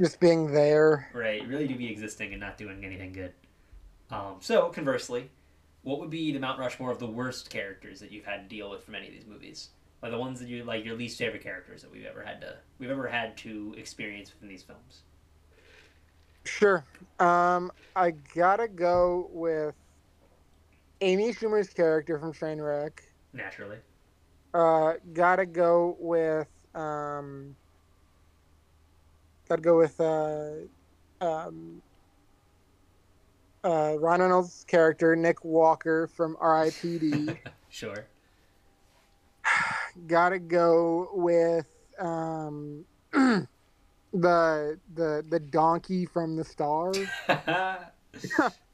just 0.00 0.20
being 0.20 0.52
there. 0.52 1.08
Right, 1.12 1.46
really 1.46 1.66
do 1.66 1.76
be 1.76 1.90
existing 1.90 2.32
and 2.32 2.40
not 2.40 2.56
doing 2.56 2.84
anything 2.84 3.12
good. 3.12 3.32
Um, 4.10 4.36
so 4.40 4.68
conversely, 4.68 5.30
what 5.82 6.00
would 6.00 6.10
be 6.10 6.32
the 6.32 6.40
Mount 6.40 6.58
Rushmore 6.58 6.90
of 6.90 6.98
the 6.98 7.06
worst 7.06 7.50
characters 7.50 8.00
that 8.00 8.12
you've 8.12 8.24
had 8.24 8.48
to 8.48 8.56
deal 8.56 8.70
with 8.70 8.84
from 8.84 8.94
any 8.94 9.06
of 9.06 9.12
these 9.12 9.26
movies? 9.26 9.70
Like 10.02 10.12
the 10.12 10.18
ones 10.18 10.38
that 10.40 10.48
you 10.48 10.62
like 10.64 10.84
your 10.84 10.96
least 10.96 11.18
favorite 11.18 11.42
characters 11.42 11.82
that 11.82 11.90
we've 11.90 12.04
ever 12.04 12.22
had 12.22 12.40
to 12.42 12.56
we've 12.78 12.90
ever 12.90 13.08
had 13.08 13.36
to 13.38 13.74
experience 13.76 14.32
within 14.32 14.48
these 14.48 14.62
films. 14.62 15.02
Sure. 16.44 16.84
Um, 17.18 17.72
I 17.96 18.12
gotta 18.34 18.68
go 18.68 19.28
with 19.32 19.74
Amy 21.00 21.32
Schumer's 21.32 21.68
character 21.68 22.18
from 22.18 22.32
Trainwreck. 22.32 22.92
Naturally. 23.32 23.78
Uh, 24.54 24.94
gotta 25.12 25.46
go 25.46 25.96
with 25.98 26.48
um. 26.74 27.54
Gotta 29.48 29.62
go 29.62 29.78
with 29.78 30.00
uh, 30.00 30.50
um, 31.20 31.82
uh, 33.68 33.96
Ryan 33.98 34.22
Reynolds' 34.22 34.64
character, 34.66 35.14
Nick 35.14 35.44
Walker 35.44 36.06
from 36.06 36.36
R.I.P.D. 36.40 37.28
sure. 37.68 38.06
Gotta 40.06 40.38
go 40.38 41.10
with 41.12 41.66
um, 41.98 42.84
the 43.12 43.46
the 44.12 45.24
the 45.28 45.40
donkey 45.50 46.06
from 46.06 46.36
the 46.36 46.44
star. 46.44 46.92
no, 47.28 47.78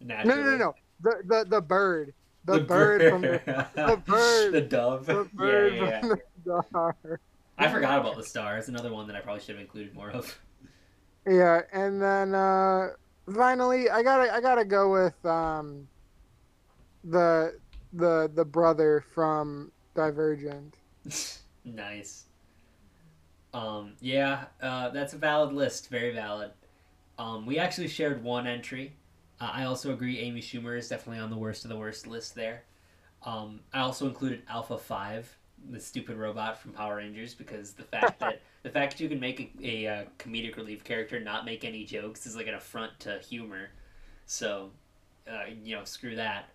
no, 0.01 0.23
no, 0.23 0.57
no. 0.57 0.75
The 1.01 1.23
the 1.27 1.47
the 1.49 1.61
bird. 1.61 2.15
The, 2.47 2.59
the 2.59 2.61
bird, 2.61 3.01
bird, 3.01 3.11
from 3.11 3.23
the, 3.23 3.69
the 3.75 3.97
bird. 4.05 4.53
the 4.53 4.61
dove. 4.61 5.07
The 5.07 5.27
bird 5.33 5.77
yeah, 5.77 5.81
yeah, 5.81 5.91
yeah. 5.91 6.01
from 6.01 6.21
the 6.45 6.63
star. 6.69 7.21
I 7.57 7.69
forgot 7.69 8.01
about 8.01 8.17
the 8.17 8.23
star. 8.23 8.59
It's 8.59 8.69
another 8.69 8.93
one 8.93 9.07
that 9.07 9.17
I 9.17 9.21
probably 9.21 9.41
should 9.41 9.55
have 9.55 9.63
included 9.63 9.95
more 9.95 10.11
of. 10.11 10.39
Yeah, 11.27 11.63
and 11.73 12.03
then 12.03 12.35
uh, 12.35 12.89
finally, 13.33 13.89
I 13.91 14.03
gotta 14.03 14.33
I 14.33 14.41
gotta 14.41 14.65
go 14.65 14.91
with 14.91 15.25
um, 15.27 15.89
the 17.05 17.59
the 17.93 18.31
the 18.35 18.45
brother 18.45 19.05
from 19.15 19.73
Divergent. 19.95 20.77
nice. 21.65 22.25
Um, 23.53 23.93
yeah, 24.01 24.47
uh, 24.61 24.91
that's 24.91 25.13
a 25.15 25.19
valid 25.19 25.53
list. 25.53 25.89
Very 25.89 26.13
valid. 26.13 26.51
Um, 27.19 27.47
we 27.47 27.59
actually 27.59 27.89
shared 27.89 28.23
one 28.23 28.47
entry. 28.47 28.97
Uh, 29.41 29.51
I 29.53 29.65
also 29.65 29.93
agree 29.93 30.19
Amy 30.19 30.41
Schumer 30.41 30.77
is 30.77 30.89
definitely 30.89 31.23
on 31.23 31.31
the 31.31 31.37
worst 31.37 31.65
of 31.65 31.69
the 31.69 31.77
worst 31.77 32.07
list 32.07 32.35
there. 32.35 32.65
Um, 33.25 33.61
I 33.73 33.81
also 33.81 34.07
included 34.07 34.43
Alpha 34.49 34.77
Five, 34.77 35.39
the 35.71 35.81
stupid 35.81 36.17
robot 36.17 36.59
from 36.59 36.73
Power 36.73 36.97
Rangers, 36.97 37.35
because 37.35 37.73
the 37.73 37.83
fact 37.83 38.21
that 38.21 38.41
the 38.63 38.71
fact 38.71 38.97
that 38.97 39.03
you 39.03 39.09
can 39.09 39.21
make 39.21 39.53
a, 39.63 39.87
a, 39.87 39.87
uh, 39.87 40.05
comedic 40.19 40.57
relief 40.57 40.85
character 40.85 41.21
not 41.21 41.45
make 41.45 41.65
any 41.65 41.85
jokes 41.85 42.27
is 42.27 42.37
like 42.37 42.47
an 42.47 42.55
affront 42.55 42.99
to 43.01 43.19
humor. 43.19 43.71
So, 44.27 44.71
uh, 45.31 45.45
you 45.63 45.77
know, 45.77 45.85
screw 45.85 46.17
that. 46.17 46.49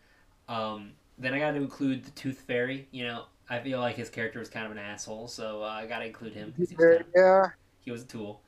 Um, 0.47 0.91
then 1.17 1.33
I 1.33 1.39
got 1.39 1.51
to 1.51 1.57
include 1.57 2.03
the 2.03 2.11
Tooth 2.11 2.41
Fairy. 2.41 2.87
You 2.91 3.05
know, 3.05 3.25
I 3.49 3.59
feel 3.59 3.79
like 3.79 3.95
his 3.95 4.09
character 4.09 4.39
was 4.39 4.49
kind 4.49 4.65
of 4.65 4.71
an 4.71 4.79
asshole, 4.79 5.27
so 5.27 5.63
uh, 5.63 5.67
I 5.67 5.85
got 5.85 5.99
to 5.99 6.05
include 6.05 6.33
him. 6.33 6.53
He 6.57 6.75
was, 6.75 7.01
yeah. 7.15 7.47
He 7.79 7.91
was 7.91 8.03
a 8.03 8.07
tool. 8.07 8.41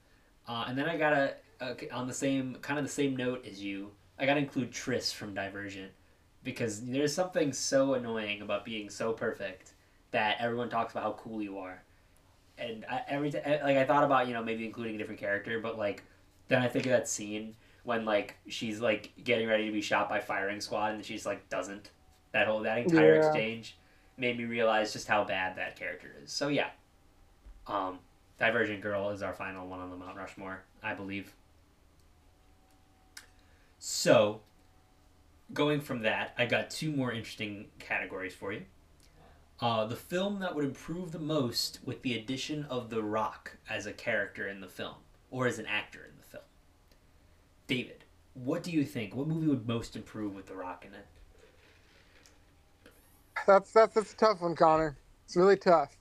Uh, 0.47 0.65
and 0.67 0.78
then 0.78 0.89
I 0.89 0.97
got 0.97 1.10
to, 1.12 1.89
on 1.91 2.08
the 2.08 2.13
same, 2.13 2.56
kind 2.62 2.80
of 2.80 2.86
the 2.86 2.91
same 2.91 3.15
note 3.15 3.45
as 3.45 3.62
you, 3.62 3.91
I 4.17 4.26
got 4.26 4.36
to 4.36 4.39
include 4.39 4.71
Tris 4.71 5.12
from 5.12 5.34
Divergent. 5.34 5.91
Because 6.43 6.84
there's 6.84 7.13
something 7.13 7.54
so 7.54 7.93
annoying 7.93 8.41
about 8.41 8.65
being 8.65 8.89
so 8.89 9.13
perfect 9.13 9.74
that 10.12 10.38
everyone 10.39 10.69
talks 10.69 10.93
about 10.93 11.04
how 11.04 11.13
cool 11.13 11.41
you 11.41 11.58
are 11.58 11.82
and 12.62 12.86
I, 12.89 13.02
every 13.08 13.32
time, 13.32 13.41
like 13.63 13.78
I 13.78 13.86
thought 13.86 14.04
about 14.04 14.28
you 14.28 14.34
know 14.34 14.43
maybe 14.43 14.65
including 14.65 14.95
a 14.95 14.97
different 14.97 15.19
character, 15.19 15.60
but 15.60 15.78
like 15.78 16.04
then 16.47 16.62
I 16.62 16.67
think 16.67 16.86
of 16.86 16.91
that 16.91 17.10
scene 17.10 17.56
when 17.84 18.06
like 18.06 18.36
she's 18.47 18.80
like 18.80 19.12
getting 19.24 19.47
ready 19.47 19.65
to 19.65 19.71
be 19.71 19.82
shot 19.82 20.10
by 20.10 20.19
firing 20.19 20.62
squad 20.62 20.93
and 20.93 21.04
she's 21.04 21.26
like 21.26 21.50
doesn't. 21.50 21.89
That 22.32 22.47
whole 22.47 22.62
that 22.62 22.78
entire 22.78 23.15
yeah. 23.15 23.26
exchange 23.26 23.78
made 24.17 24.38
me 24.38 24.45
realize 24.45 24.93
just 24.93 25.08
how 25.08 25.24
bad 25.24 25.58
that 25.58 25.76
character 25.76 26.15
is. 26.24 26.32
So 26.32 26.47
yeah, 26.47 26.69
um, 27.67 28.00
Divergent 28.39 28.82
Girl 28.82 29.10
is 29.10 29.21
our 29.21 29.34
final 29.34 29.67
one 29.67 29.80
on 29.80 29.89
the 29.89 29.97
Mount 29.97 30.15
Rushmore, 30.15 30.63
I 30.82 30.93
believe. 30.93 31.34
So, 33.84 34.41
going 35.54 35.82
from 35.82 36.04
that, 36.04 36.36
I 36.38 36.45
got 36.45 36.69
two 36.69 36.91
more 36.91 37.12
interesting 37.12 37.65
categories 37.80 38.36
for 38.36 38.54
you. 38.54 38.62
Uh, 39.62 39.86
the 39.86 39.95
film 39.95 40.39
that 40.39 40.56
would 40.56 40.65
improve 40.65 41.12
the 41.12 41.19
most 41.19 41.80
with 41.86 42.02
the 42.02 42.17
addition 42.17 42.65
of 42.65 42.89
The 42.89 43.04
Rock 43.04 43.58
as 43.69 43.86
a 43.86 43.93
character 43.93 44.47
in 44.47 44.60
the 44.60 44.67
film, 44.67 44.95
or 45.30 45.45
as 45.45 45.60
an 45.60 45.67
actor 45.67 46.00
in 46.00 46.17
the 46.17 46.24
film. 46.24 46.43
David, 47.67 48.04
what 48.34 48.63
do 48.63 48.71
you 48.71 48.84
think? 48.84 49.15
What 49.15 49.28
movie 49.28 49.47
would 49.47 49.67
most 49.67 49.95
improve 49.95 50.34
with 50.34 50.47
The 50.47 50.56
Rock 50.56 50.84
in 50.88 50.95
it? 50.95 51.06
That's 53.45 53.71
that's, 53.71 53.93
that's 53.93 54.13
a 54.13 54.17
tough 54.17 54.41
one, 54.41 54.56
Connor. 54.56 54.97
It's 55.26 55.38
really 55.38 55.58
tough. 55.58 55.95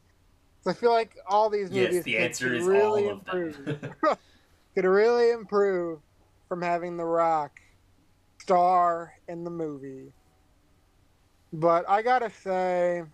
So 0.62 0.70
I 0.70 0.74
feel 0.74 0.92
like 0.92 1.16
all 1.26 1.50
these 1.50 1.70
movies 1.70 1.94
yes, 1.94 2.04
the 2.04 2.18
answer 2.18 2.54
is 2.54 2.64
really 2.64 3.04
all 3.04 3.12
of 3.12 3.18
improve. 3.18 3.64
them. 3.64 3.94
could 4.74 4.84
really 4.84 5.32
improve 5.32 6.00
from 6.48 6.62
having 6.62 6.96
The 6.96 7.04
Rock 7.04 7.60
star 8.38 9.14
in 9.28 9.44
the 9.44 9.50
movie. 9.50 10.12
But 11.52 11.88
I 11.88 12.02
gotta 12.02 12.30
say, 12.30 13.04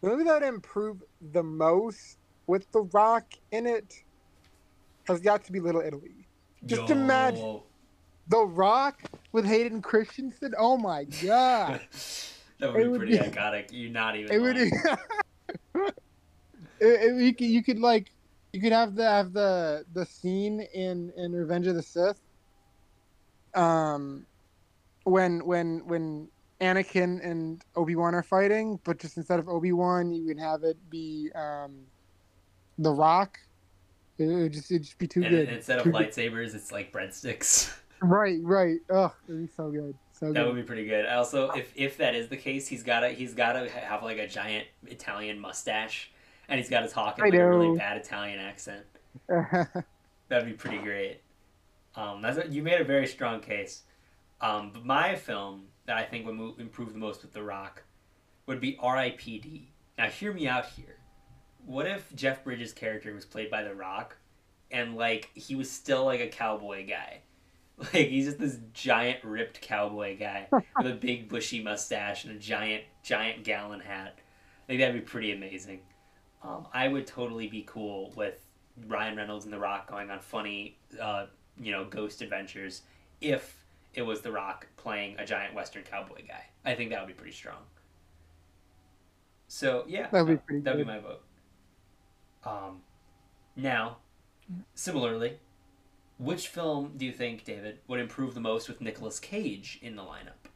the 0.00 0.08
movie 0.08 0.24
that 0.24 0.42
improved 0.42 1.02
the 1.32 1.42
most 1.42 2.18
with 2.46 2.70
The 2.72 2.82
Rock 2.92 3.24
in 3.52 3.66
it 3.66 3.94
has 5.06 5.20
got 5.20 5.44
to 5.44 5.52
be 5.52 5.60
Little 5.60 5.80
Italy. 5.80 6.26
Just 6.66 6.88
Yo. 6.88 6.94
imagine. 6.94 7.60
The 8.28 8.44
Rock 8.44 9.00
with 9.32 9.46
Hayden 9.46 9.80
Christensen. 9.80 10.52
Oh 10.58 10.76
my 10.76 11.04
god! 11.04 11.80
that 12.58 12.72
would 12.72 12.80
It 12.80 12.82
be 12.84 12.88
would 12.88 12.98
pretty 13.00 13.18
be- 13.18 13.24
iconic. 13.24 13.68
You're 13.70 13.90
not 13.90 14.16
even. 14.16 14.32
it 14.32 14.38
would. 14.38 14.56
it, 15.78 15.94
it, 16.80 17.22
you 17.22 17.34
could 17.34 17.46
you 17.46 17.62
could 17.62 17.78
like 17.78 18.10
you 18.52 18.60
could 18.60 18.72
have 18.72 18.94
the 18.94 19.04
have 19.04 19.32
the 19.32 19.84
the 19.94 20.04
scene 20.04 20.60
in 20.74 21.10
in 21.16 21.32
Revenge 21.32 21.66
of 21.68 21.74
the 21.74 21.82
Sith. 21.82 22.20
Um, 23.54 24.26
when 25.04 25.44
when 25.46 25.86
when 25.86 26.28
Anakin 26.60 27.24
and 27.24 27.62
Obi 27.76 27.94
Wan 27.96 28.14
are 28.14 28.22
fighting, 28.22 28.80
but 28.84 28.98
just 28.98 29.16
instead 29.16 29.38
of 29.38 29.48
Obi 29.48 29.72
Wan, 29.72 30.12
you 30.12 30.26
would 30.26 30.38
have 30.38 30.64
it 30.64 30.76
be 30.90 31.30
um, 31.34 31.80
the 32.78 32.90
Rock. 32.90 33.38
It 34.18 34.26
would 34.26 34.52
just 34.52 34.70
it'd 34.70 34.82
just 34.82 34.98
be 34.98 35.06
too 35.06 35.22
and, 35.22 35.30
good. 35.30 35.48
and 35.48 35.56
instead 35.56 35.78
of 35.78 35.86
lightsabers, 35.86 36.54
it's 36.54 36.72
like 36.72 36.92
breadsticks. 36.92 37.72
Right, 38.00 38.38
right. 38.44 38.78
Oh, 38.90 39.12
it'd 39.28 39.48
be 39.48 39.52
so 39.56 39.72
good. 39.72 39.92
So 40.12 40.26
That 40.26 40.34
good. 40.34 40.46
would 40.46 40.54
be 40.54 40.62
pretty 40.62 40.86
good. 40.86 41.06
Also, 41.06 41.50
if 41.50 41.72
if 41.74 41.96
that 41.96 42.14
is 42.14 42.28
the 42.28 42.36
case, 42.36 42.68
he's 42.68 42.84
gotta 42.84 43.08
he's 43.08 43.34
gotta 43.34 43.68
have 43.68 44.04
like 44.04 44.18
a 44.18 44.28
giant 44.28 44.68
Italian 44.86 45.40
mustache, 45.40 46.12
and 46.48 46.60
he's 46.60 46.70
gotta 46.70 46.86
talk 46.86 47.18
in 47.18 47.24
like 47.24 47.34
a 47.34 47.48
really 47.48 47.76
bad 47.76 47.96
Italian 47.96 48.38
accent. 48.38 48.84
That'd 49.28 50.46
be 50.46 50.52
pretty 50.52 50.78
great. 50.78 51.22
Um, 51.96 52.22
that's 52.22 52.38
a, 52.38 52.46
you 52.46 52.62
made 52.62 52.80
a 52.80 52.84
very 52.84 53.08
strong 53.08 53.40
case. 53.40 53.82
Um, 54.40 54.70
but 54.72 54.84
my 54.84 55.16
film 55.16 55.64
that 55.88 55.96
I 55.96 56.04
think 56.04 56.26
would 56.26 56.34
move, 56.34 56.60
improve 56.60 56.92
the 56.92 56.98
most 56.98 57.22
with 57.22 57.32
The 57.32 57.42
Rock 57.42 57.82
would 58.44 58.60
be 58.60 58.76
R.I.P.D. 58.78 59.72
Now, 59.96 60.08
hear 60.08 60.34
me 60.34 60.46
out 60.46 60.66
here. 60.66 60.98
What 61.64 61.86
if 61.86 62.14
Jeff 62.14 62.44
Bridges' 62.44 62.74
character 62.74 63.14
was 63.14 63.24
played 63.24 63.50
by 63.50 63.62
The 63.62 63.74
Rock, 63.74 64.16
and 64.70 64.96
like 64.96 65.30
he 65.34 65.54
was 65.56 65.70
still 65.70 66.04
like 66.04 66.20
a 66.20 66.28
cowboy 66.28 66.86
guy? 66.86 67.22
Like 67.78 68.08
he's 68.08 68.24
just 68.24 68.40
this 68.40 68.58
giant 68.74 69.22
ripped 69.22 69.60
cowboy 69.60 70.18
guy 70.18 70.48
with 70.50 70.86
a 70.88 70.94
big 70.94 71.28
bushy 71.28 71.62
mustache 71.62 72.24
and 72.24 72.34
a 72.34 72.36
giant 72.36 72.82
giant 73.04 73.44
gallon 73.44 73.78
hat. 73.78 74.18
I 74.18 74.66
think 74.66 74.80
that'd 74.80 74.96
be 74.96 75.00
pretty 75.00 75.30
amazing. 75.30 75.82
Um, 76.42 76.66
I 76.74 76.88
would 76.88 77.06
totally 77.06 77.46
be 77.46 77.62
cool 77.68 78.12
with 78.16 78.44
Ryan 78.88 79.16
Reynolds 79.16 79.44
and 79.44 79.54
The 79.54 79.60
Rock 79.60 79.88
going 79.88 80.10
on 80.10 80.18
funny, 80.18 80.76
uh, 81.00 81.26
you 81.56 81.70
know, 81.70 81.84
ghost 81.84 82.20
adventures 82.20 82.82
if 83.20 83.57
it 83.94 84.02
was 84.02 84.20
The 84.20 84.32
Rock 84.32 84.66
playing 84.76 85.16
a 85.18 85.24
giant 85.24 85.54
Western 85.54 85.82
cowboy 85.82 86.22
guy. 86.26 86.44
I 86.64 86.74
think 86.74 86.90
that 86.90 87.00
would 87.00 87.08
be 87.08 87.14
pretty 87.14 87.32
strong. 87.34 87.58
So 89.48 89.84
yeah, 89.88 90.08
That'd 90.10 90.28
be 90.28 90.36
pretty 90.36 90.60
that'd 90.62 90.78
good. 90.78 90.86
be 90.86 90.92
my 90.92 90.98
vote. 91.00 91.22
Um, 92.44 92.82
now, 93.56 93.96
similarly, 94.74 95.38
which 96.18 96.48
film 96.48 96.92
do 96.96 97.06
you 97.06 97.12
think, 97.12 97.44
David, 97.44 97.78
would 97.88 98.00
improve 98.00 98.34
the 98.34 98.40
most 98.40 98.68
with 98.68 98.80
Nicolas 98.80 99.18
Cage 99.18 99.78
in 99.82 99.96
the 99.96 100.02
lineup? 100.02 100.48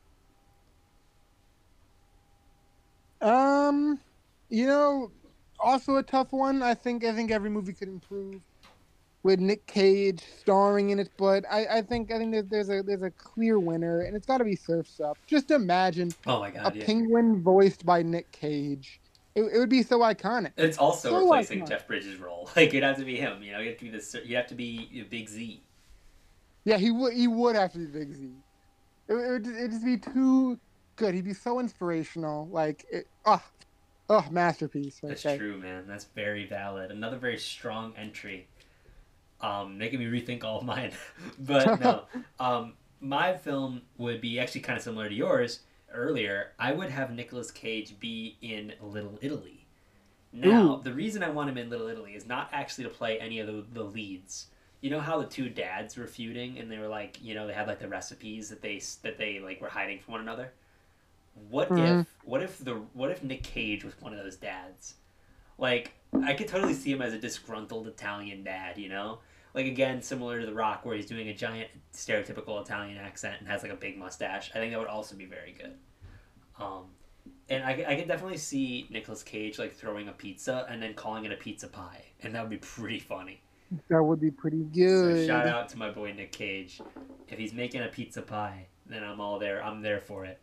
Um, 3.27 3.99
you 4.49 4.67
know, 4.67 5.11
also 5.59 5.97
a 5.97 6.03
tough 6.03 6.33
one. 6.33 6.63
I 6.63 6.75
think 6.75 7.05
I 7.05 7.13
think 7.13 7.31
every 7.31 7.51
movie 7.51 7.73
could 7.73 7.89
improve 7.89 8.41
with 9.23 9.41
Nick 9.41 9.67
Cage 9.67 10.23
starring 10.41 10.91
in 10.91 10.99
it, 10.99 11.11
but 11.17 11.45
I, 11.51 11.79
I 11.79 11.83
think 11.83 12.13
I 12.13 12.19
think 12.19 12.33
there's, 12.33 12.47
there's 12.47 12.69
a 12.71 12.83
there's 12.83 13.03
a 13.03 13.11
clear 13.11 13.59
winner, 13.59 14.01
and 14.03 14.17
it's 14.17 14.27
got 14.27 14.39
to 14.39 14.45
be 14.45 14.57
Surf's 14.57 15.01
Up. 15.01 15.19
Just 15.27 15.51
imagine 15.51 16.13
Oh 16.27 16.41
my 16.41 16.49
a 16.49 16.53
god, 16.53 16.75
yeah. 16.75 16.85
penguin 16.87 17.43
voiced 17.43 17.85
by 17.87 18.03
Nick 18.03 18.33
Cage. 18.33 19.01
It, 19.35 19.43
it 19.45 19.59
would 19.59 19.71
be 19.71 19.83
so 19.83 20.01
iconic. 20.01 20.53
It's 20.57 20.77
also 20.79 21.11
So 21.11 21.19
replacing 21.21 21.61
iconic. 21.61 21.69
Jeff 21.69 21.87
Bridges' 21.87 22.19
role. 22.19 22.51
Like 22.57 22.69
it'd 22.69 22.83
have 22.83 22.99
to 22.99 23.05
be 23.05 23.17
him. 23.17 23.43
You 23.43 23.53
know, 23.53 23.61
you 23.61 23.71
have 23.71 23.79
to 23.79 23.85
be 23.85 23.91
this. 23.91 24.15
You 24.25 24.37
have 24.37 24.49
to 24.49 24.55
be 24.55 25.07
Big 25.09 25.29
Z. 25.29 25.63
Yeah, 26.65 26.79
he 26.79 26.91
would 26.91 27.13
he 27.15 27.29
would 27.29 27.57
have 27.57 27.73
to 27.73 27.79
be 27.79 27.87
Big 27.87 28.13
Z. 28.15 28.31
It, 29.09 29.15
it 29.15 29.31
would 29.31 29.47
it'd 29.47 29.71
just 29.73 29.85
be 29.85 29.97
too 29.99 30.59
good. 30.97 31.15
He'd 31.15 31.25
be 31.25 31.35
so 31.35 31.61
inspirational. 31.61 32.49
Like, 32.49 32.85
it, 32.91 33.07
oh, 33.25 33.43
oh, 34.09 34.27
masterpiece. 34.31 35.01
Right 35.03 35.11
That's 35.11 35.23
there. 35.23 35.39
true, 35.39 35.59
man. 35.59 35.87
That's 35.87 36.05
very 36.15 36.47
valid. 36.47 36.91
Another 36.91 37.19
very 37.19 37.39
strong 37.39 37.95
entry. 37.97 38.49
Um, 39.43 39.77
making 39.77 39.99
me 39.99 40.07
rethink 40.07 40.45
all 40.45 40.59
of 40.59 40.65
mine. 40.65 40.93
but 41.39 41.81
no, 41.81 42.05
um, 42.41 42.75
my 43.01 43.35
film 43.35 43.83
would 43.99 44.21
be 44.21 44.39
actually 44.39 44.61
kind 44.61 44.77
of 44.77 44.83
similar 44.85 45.09
to 45.09 45.15
yours 45.15 45.61
earlier. 45.93 46.53
I 46.59 46.73
would 46.73 46.91
have 46.91 47.11
Nicolas 47.11 47.51
Cage 47.51 47.99
be 47.99 48.37
in 48.41 48.73
Little 48.81 49.19
Italy. 49.21 49.67
Now, 50.33 50.77
the 50.77 50.93
reason 50.95 51.23
I 51.23 51.29
want 51.31 51.51
him 51.51 51.59
in 51.59 51.69
Little 51.69 51.89
Italy 51.89 52.15
is 52.15 52.25
not 52.27 52.49
actually 52.53 52.85
to 52.85 52.91
play 52.91 53.19
any 53.19 53.39
of 53.41 53.47
the, 53.47 53.65
the 53.73 53.83
leads. 53.83 54.47
You 54.81 54.91
know 54.91 55.01
how 55.01 55.19
the 55.21 55.27
two 55.27 55.49
dads 55.49 55.97
were 55.97 56.07
feuding, 56.07 56.59
and 56.59 56.71
they 56.71 56.79
were 56.79 56.89
like, 56.89 57.19
you 57.23 57.35
know, 57.35 57.47
they 57.47 57.53
had 57.53 57.67
like 57.67 57.81
the 57.81 57.89
recipes 57.89 58.49
that 58.49 58.63
they 58.63 58.81
that 59.03 59.19
they 59.19 59.41
like 59.41 59.61
were 59.61 59.69
hiding 59.69 59.99
from 59.99 60.13
one 60.13 60.21
another. 60.23 60.53
What 61.51 61.69
Mhm. 61.71 62.01
if 62.01 62.07
what 62.25 62.43
if 62.43 62.59
the 62.59 62.75
what 62.95 63.11
if 63.11 63.23
Nick 63.23 63.43
Cage 63.43 63.85
was 63.85 63.95
one 64.01 64.13
of 64.13 64.23
those 64.23 64.37
dads? 64.37 64.95
Like 65.59 65.93
I 66.23 66.35
could 66.35 66.49
totally 66.49 66.75
see 66.75 66.93
him 66.93 67.03
as 67.03 67.13
a 67.13 67.19
disgruntled 67.19 67.87
Italian 67.87 68.43
dad, 68.45 68.79
you 68.79 68.89
know? 68.89 69.19
Like 69.55 69.67
again, 69.67 70.01
similar 70.01 70.41
to 70.41 70.47
The 70.47 70.55
Rock, 70.55 70.85
where 70.87 70.97
he's 70.97 71.07
doing 71.07 71.29
a 71.29 71.35
giant 71.35 71.69
stereotypical 71.93 72.61
Italian 72.63 72.97
accent 72.99 73.37
and 73.39 73.49
has 73.49 73.63
like 73.63 73.73
a 73.73 73.77
big 73.77 73.99
mustache. 73.99 74.51
I 74.55 74.59
think 74.59 74.73
that 74.73 74.79
would 74.79 74.89
also 74.89 75.15
be 75.15 75.27
very 75.27 75.53
good. 75.53 75.75
Um, 76.59 76.85
and 77.49 77.63
I, 77.63 77.85
I 77.87 77.97
could 77.97 78.09
definitely 78.09 78.39
see 78.39 78.87
Nicolas 78.91 79.23
Cage 79.23 79.59
like 79.59 79.75
throwing 79.75 80.09
a 80.09 80.13
pizza 80.13 80.67
and 80.71 80.83
then 80.83 80.95
calling 80.95 81.25
it 81.27 81.33
a 81.33 81.37
pizza 81.37 81.69
pie, 81.69 82.03
and 82.23 82.35
that 82.35 82.41
would 82.43 82.51
be 82.51 82.57
pretty 82.67 82.99
funny. 82.99 83.41
That 83.89 84.03
would 84.03 84.21
be 84.21 84.31
pretty 84.31 84.63
So 84.65 84.69
good. 84.75 85.27
shout 85.27 85.47
out 85.47 85.69
to 85.71 85.79
my 85.79 85.91
boy 85.91 86.13
Nick 86.13 86.33
Cage. 86.33 86.81
If 87.29 87.39
he's 87.39 87.53
making 87.55 87.83
a 87.83 87.89
pizza 87.89 88.21
pie, 88.23 88.67
then 88.87 89.03
I'm 89.03 89.21
all 89.21 89.39
there. 89.39 89.65
I'm 89.65 89.81
there 89.83 90.01
for 90.01 90.25
it. 90.27 90.39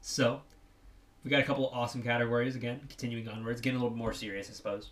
So, 0.00 0.40
we 1.24 1.30
got 1.30 1.40
a 1.40 1.44
couple 1.44 1.68
awesome 1.68 2.02
categories 2.02 2.56
again. 2.56 2.80
Continuing 2.88 3.28
onwards, 3.28 3.60
getting 3.60 3.78
a 3.78 3.82
little 3.82 3.96
more 3.96 4.12
serious, 4.12 4.48
I 4.50 4.52
suppose. 4.54 4.90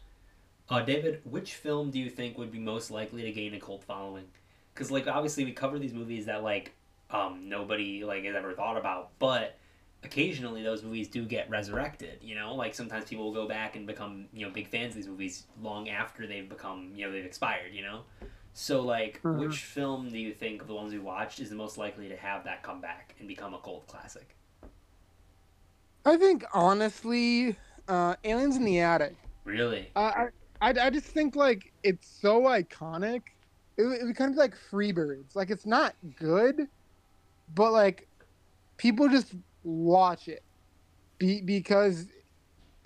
Uh, 0.70 0.83
David, 0.83 1.20
which 1.24 1.54
film 1.54 1.90
do 1.90 1.98
you 1.98 2.11
think 2.11 2.37
would 2.37 2.52
be 2.52 2.59
most 2.59 2.90
likely 2.90 3.22
to 3.22 3.33
gain 3.33 3.54
a 3.54 3.61
cult 3.61 3.85
following? 3.85 4.26
Because 4.74 4.90
like 4.90 5.07
obviously 5.07 5.44
we 5.44 5.52
cover 5.52 5.78
these 5.78 5.94
movies 5.94 6.26
that 6.26 6.42
like 6.42 6.74
um, 7.11 7.48
nobody 7.48 8.04
like 8.04 8.24
has 8.24 8.37
ever 8.37 8.52
thought 8.52 8.76
about, 8.76 9.11
but 9.18 9.59
occasionally 10.04 10.62
those 10.62 10.83
movies 10.83 11.09
do 11.09 11.24
get 11.24 11.48
resurrected. 11.48 12.18
You 12.20 12.35
know, 12.35 12.54
like 12.54 12.74
sometimes 12.74 13.07
people 13.07 13.24
will 13.24 13.33
go 13.33 13.48
back 13.48 13.76
and 13.76 13.87
become 13.87 14.26
you 14.33 14.46
know 14.46 14.52
big 14.52 14.68
fans 14.68 14.90
of 14.90 14.96
these 14.96 15.09
movies 15.09 15.44
long 15.62 15.88
after 15.88 16.26
they've 16.26 16.48
become 16.48 16.92
you 16.94 17.07
know 17.07 17.12
they've 17.12 17.24
expired. 17.24 17.72
You 17.72 17.82
know, 17.82 18.03
so 18.53 18.82
like 18.82 19.22
Mhm. 19.24 19.38
which 19.38 19.59
film 19.61 20.11
do 20.11 20.18
you 20.18 20.34
think 20.34 20.61
of 20.61 20.68
the 20.68 20.74
ones 20.74 20.92
we 20.92 20.99
watched 20.99 21.40
is 21.40 21.49
the 21.49 21.57
most 21.57 21.78
likely 21.78 22.09
to 22.11 22.16
have 22.16 22.45
that 22.45 22.62
come 22.62 22.82
back 22.82 23.14
and 23.18 23.26
become 23.26 23.55
a 23.55 23.59
cult 23.59 23.86
classic? 23.86 24.36
I 26.05 26.16
think 26.18 26.45
honestly, 26.53 27.57
uh, 27.88 28.16
Aliens 28.22 28.57
in 28.57 28.64
the 28.64 28.80
Attic. 28.80 29.16
Really? 29.45 29.90
I, 29.97 30.03
I, 30.03 30.28
I 30.61 30.70
I 30.70 30.90
just 30.90 31.06
think 31.06 31.36
like 31.36 31.72
it's 31.82 32.09
so 32.20 32.42
iconic. 32.42 33.22
It, 33.76 33.84
it 33.84 34.04
would 34.04 34.16
kind 34.16 34.30
of 34.30 34.36
be 34.36 34.40
like 34.40 34.54
Freebirds. 34.70 35.36
Like 35.36 35.50
it's 35.50 35.66
not 35.66 35.94
good, 36.16 36.68
but 37.54 37.72
like 37.72 38.09
people 38.76 39.09
just 39.09 39.34
watch 39.62 40.28
it 40.28 40.42
be, 41.18 41.40
because 41.42 42.06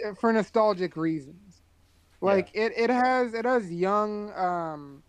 uh, 0.07 0.15
for 0.15 0.33
nostalgic 0.33 0.97
reasons. 0.97 1.63
Like 2.21 2.51
it, 2.55 2.73
it 2.77 2.89
has 2.91 3.35
it 3.35 3.45
has 3.45 3.71
young 3.73 4.33
um 4.35 5.03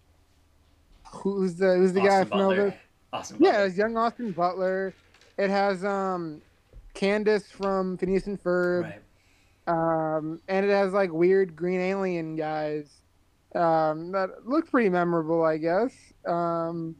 who's 1.11 1.55
the 1.55 1.75
who's 1.75 1.93
the 1.93 2.01
guy 2.01 2.23
from. 2.25 2.39
Elvis? 2.39 2.73
Austin 3.13 3.37
Yeah, 3.39 3.51
Butler. 3.51 3.65
it's 3.67 3.77
young 3.77 3.97
Austin 3.97 4.31
Butler. 4.31 4.93
It 5.37 5.51
has 5.51 5.85
um 5.85 6.41
Candace 6.95 7.47
from 7.51 7.97
Phineas 7.97 8.25
and 8.25 8.41
Ferb. 8.41 8.83
Right. 8.83 9.02
Um, 9.67 10.41
and 10.47 10.65
it 10.65 10.71
has 10.71 10.93
like 10.93 11.11
weird 11.11 11.55
green 11.55 11.79
alien 11.79 12.35
guys 12.35 12.89
um, 13.55 14.11
that 14.11 14.29
look 14.45 14.69
pretty 14.69 14.89
memorable, 14.89 15.43
I 15.43 15.57
guess. 15.57 15.93
Um, 16.27 16.95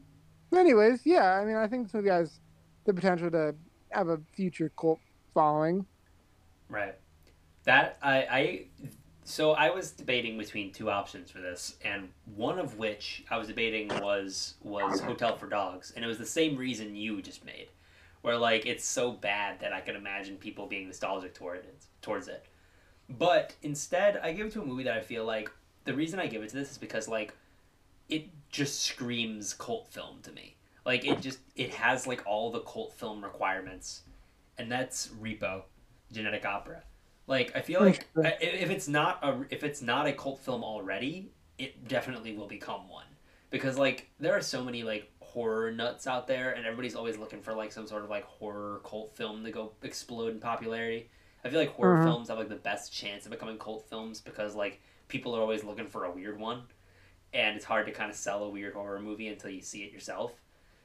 anyways, 0.56 1.00
yeah, 1.04 1.38
I 1.40 1.44
mean, 1.44 1.56
I 1.56 1.66
think 1.66 1.86
this 1.86 1.94
movie 1.94 2.10
has 2.10 2.40
the 2.84 2.94
potential 2.94 3.30
to 3.30 3.54
have 3.90 4.08
a 4.08 4.20
future 4.34 4.70
cult 4.78 5.00
following. 5.32 5.86
Right. 6.68 6.94
That 7.64 7.98
I, 8.02 8.16
I 8.16 8.66
so 9.24 9.52
I 9.52 9.70
was 9.70 9.90
debating 9.90 10.36
between 10.36 10.70
two 10.70 10.90
options 10.90 11.30
for 11.30 11.40
this, 11.40 11.76
and 11.82 12.10
one 12.36 12.58
of 12.58 12.78
which 12.78 13.24
I 13.30 13.38
was 13.38 13.48
debating 13.48 13.88
was 14.00 14.54
was 14.62 15.00
Hotel 15.00 15.36
for 15.36 15.48
Dogs, 15.48 15.92
and 15.96 16.04
it 16.04 16.08
was 16.08 16.18
the 16.18 16.26
same 16.26 16.56
reason 16.56 16.94
you 16.94 17.22
just 17.22 17.44
made, 17.44 17.68
where 18.20 18.36
like 18.36 18.66
it's 18.66 18.84
so 18.84 19.12
bad 19.12 19.60
that 19.60 19.72
I 19.72 19.80
can 19.80 19.96
imagine 19.96 20.36
people 20.36 20.66
being 20.66 20.86
nostalgic 20.86 21.34
toward 21.34 21.58
it, 21.58 21.86
towards 22.02 22.28
it. 22.28 22.44
But 23.08 23.54
instead, 23.62 24.18
I 24.22 24.32
give 24.32 24.46
it 24.46 24.52
to 24.54 24.62
a 24.62 24.66
movie 24.66 24.84
that 24.84 24.96
I 24.96 25.00
feel 25.00 25.24
like 25.24 25.50
the 25.84 25.94
reason 25.94 26.18
I 26.18 26.26
give 26.26 26.42
it 26.42 26.48
to 26.50 26.56
this 26.56 26.70
is 26.70 26.78
because 26.78 27.08
like 27.08 27.34
it 28.08 28.28
just 28.50 28.82
screams 28.82 29.54
cult 29.54 29.88
film 29.88 30.20
to 30.22 30.32
me. 30.32 30.56
Like 30.84 31.04
it 31.06 31.20
just 31.20 31.38
it 31.56 31.70
has 31.70 32.06
like 32.06 32.22
all 32.26 32.50
the 32.50 32.60
cult 32.60 32.94
film 32.94 33.22
requirements, 33.22 34.02
and 34.58 34.70
that's 34.70 35.08
Repo, 35.20 35.62
Genetic 36.12 36.44
Opera. 36.44 36.82
Like 37.26 37.52
I 37.54 37.60
feel 37.60 37.80
like 37.80 38.06
if 38.16 38.70
it's 38.70 38.88
not 38.88 39.18
a 39.22 39.44
if 39.50 39.64
it's 39.64 39.80
not 39.80 40.06
a 40.06 40.12
cult 40.12 40.40
film 40.40 40.62
already, 40.62 41.30
it 41.58 41.88
definitely 41.88 42.36
will 42.36 42.46
become 42.46 42.88
one 42.88 43.06
because 43.50 43.78
like 43.78 44.10
there 44.18 44.36
are 44.36 44.40
so 44.40 44.64
many 44.64 44.82
like 44.82 45.10
horror 45.20 45.70
nuts 45.70 46.06
out 46.06 46.26
there, 46.26 46.50
and 46.50 46.66
everybody's 46.66 46.94
always 46.94 47.16
looking 47.16 47.40
for 47.40 47.54
like 47.54 47.72
some 47.72 47.86
sort 47.86 48.04
of 48.04 48.10
like 48.10 48.24
horror 48.24 48.80
cult 48.84 49.16
film 49.16 49.44
to 49.44 49.50
go 49.50 49.72
explode 49.82 50.32
in 50.32 50.40
popularity. 50.40 51.08
I 51.44 51.50
feel 51.50 51.60
like 51.60 51.74
horror 51.74 51.96
mm-hmm. 51.96 52.04
films 52.04 52.28
have 52.28 52.38
like 52.38 52.48
the 52.48 52.56
best 52.56 52.92
chance 52.92 53.26
of 53.26 53.30
becoming 53.30 53.58
cult 53.58 53.86
films 53.88 54.20
because 54.20 54.54
like 54.54 54.80
people 55.08 55.36
are 55.36 55.40
always 55.40 55.62
looking 55.62 55.86
for 55.86 56.04
a 56.04 56.10
weird 56.10 56.38
one, 56.38 56.62
and 57.32 57.56
it's 57.56 57.64
hard 57.64 57.86
to 57.86 57.92
kind 57.92 58.10
of 58.10 58.16
sell 58.16 58.44
a 58.44 58.50
weird 58.50 58.74
horror 58.74 59.00
movie 59.00 59.28
until 59.28 59.50
you 59.50 59.60
see 59.60 59.82
it 59.82 59.92
yourself. 59.92 60.32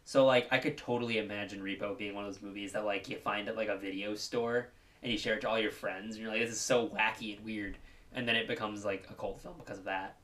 So 0.04 0.26
like 0.26 0.48
I 0.52 0.58
could 0.58 0.78
totally 0.78 1.18
imagine 1.20 1.62
Repo 1.62 1.98
being 1.98 2.14
one 2.14 2.26
of 2.26 2.34
those 2.34 2.42
movies 2.42 2.74
that 2.74 2.84
like 2.84 3.08
you 3.10 3.18
find 3.18 3.48
at 3.48 3.56
like 3.56 3.70
a 3.70 3.78
video 3.78 4.16
store 4.16 4.70
and 5.02 5.12
you 5.12 5.18
share 5.18 5.36
it 5.36 5.42
to 5.42 5.50
all 5.50 5.60
your 5.60 5.72
friends, 5.72 6.16
and 6.16 6.24
you're 6.24 6.32
like, 6.32 6.42
this 6.42 6.52
is 6.52 6.60
so 6.60 6.90
wacky 6.90 7.38
and 7.38 7.46
weird, 7.46 7.78
and 8.14 8.28
then 8.28 8.36
it 8.36 8.48
becomes 8.48 8.84
like 8.84 9.08
a 9.10 9.14
cult 9.14 9.40
film 9.40 9.56
because 9.58 9.78
of 9.78 9.86
that. 9.86 10.18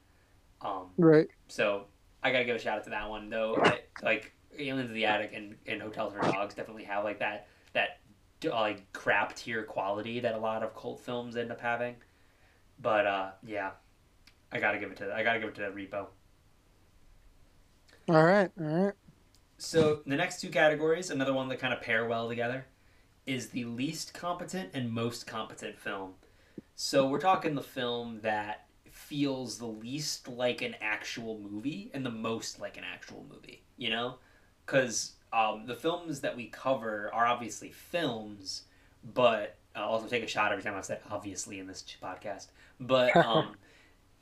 Um, 0.62 0.88
right. 0.98 1.28
So 1.48 1.86
I 2.24 2.32
gotta 2.32 2.44
give 2.44 2.56
a 2.56 2.60
shout 2.60 2.80
out 2.80 2.84
to 2.86 2.90
that 2.90 3.10
one 3.10 3.30
though. 3.30 3.64
like 4.04 4.34
Aliens 4.58 4.90
in 4.90 4.96
the 4.96 5.06
Attic 5.06 5.32
and, 5.34 5.56
and 5.68 5.82
Hotels 5.82 6.14
for 6.14 6.20
Dogs 6.22 6.56
definitely 6.56 6.84
have 6.86 7.04
like 7.04 7.20
that 7.20 7.48
that 7.74 8.00
like 8.50 8.92
crap 8.94 9.36
tier 9.36 9.64
quality 9.64 10.20
that 10.20 10.36
a 10.36 10.38
lot 10.38 10.64
of 10.64 10.76
cult 10.76 11.00
films 11.00 11.36
end 11.36 11.52
up 11.52 11.62
having. 11.62 11.96
But 12.82 13.06
uh, 13.06 13.30
yeah, 13.46 13.72
I 14.52 14.60
gotta 14.60 14.80
give 14.80 14.92
it 14.92 14.98
to 14.98 15.14
I 15.14 15.24
gotta 15.24 15.40
give 15.40 15.50
it 15.50 15.56
to 15.56 15.62
that 15.62 15.76
Repo. 15.76 16.08
All 18.08 18.24
right, 18.24 18.52
all 18.60 18.66
right. 18.66 18.94
So 19.58 20.02
the 20.06 20.16
next 20.16 20.42
two 20.42 20.50
categories, 20.50 21.10
another 21.10 21.34
one 21.34 21.48
that 21.50 21.60
kind 21.60 21.74
of 21.74 21.82
pair 21.82 22.06
well 22.06 22.28
together 22.28 22.66
is 23.26 23.50
the 23.50 23.66
least 23.66 24.14
competent 24.14 24.70
and 24.74 24.92
most 24.92 25.26
competent 25.26 25.80
film. 25.80 26.14
So 26.76 27.08
we're 27.08 27.20
talking 27.20 27.56
the 27.56 27.62
film 27.62 28.20
that 28.22 28.68
feels 28.92 29.58
the 29.58 29.66
least 29.66 30.28
like 30.28 30.62
an 30.62 30.76
actual 30.82 31.40
movie 31.40 31.90
and 31.94 32.06
the 32.06 32.12
most 32.12 32.60
like 32.60 32.78
an 32.78 32.84
actual 32.84 33.26
movie, 33.30 33.64
you 33.78 33.90
know? 33.90 34.16
Because 34.66 35.14
um, 35.36 35.66
the 35.66 35.76
films 35.76 36.22
that 36.22 36.36
we 36.36 36.48
cover 36.48 37.10
are 37.14 37.26
obviously 37.26 37.70
films, 37.70 38.64
but 39.14 39.58
I'll 39.76 39.90
also 39.90 40.08
take 40.08 40.24
a 40.24 40.28
shot 40.28 40.52
every 40.52 40.64
time 40.64 40.76
I 40.76 40.82
said 40.82 41.02
obviously 41.12 41.60
in 41.60 41.68
this 41.68 41.84
podcast. 42.02 42.48
But 42.80 43.16
um, 43.26 43.56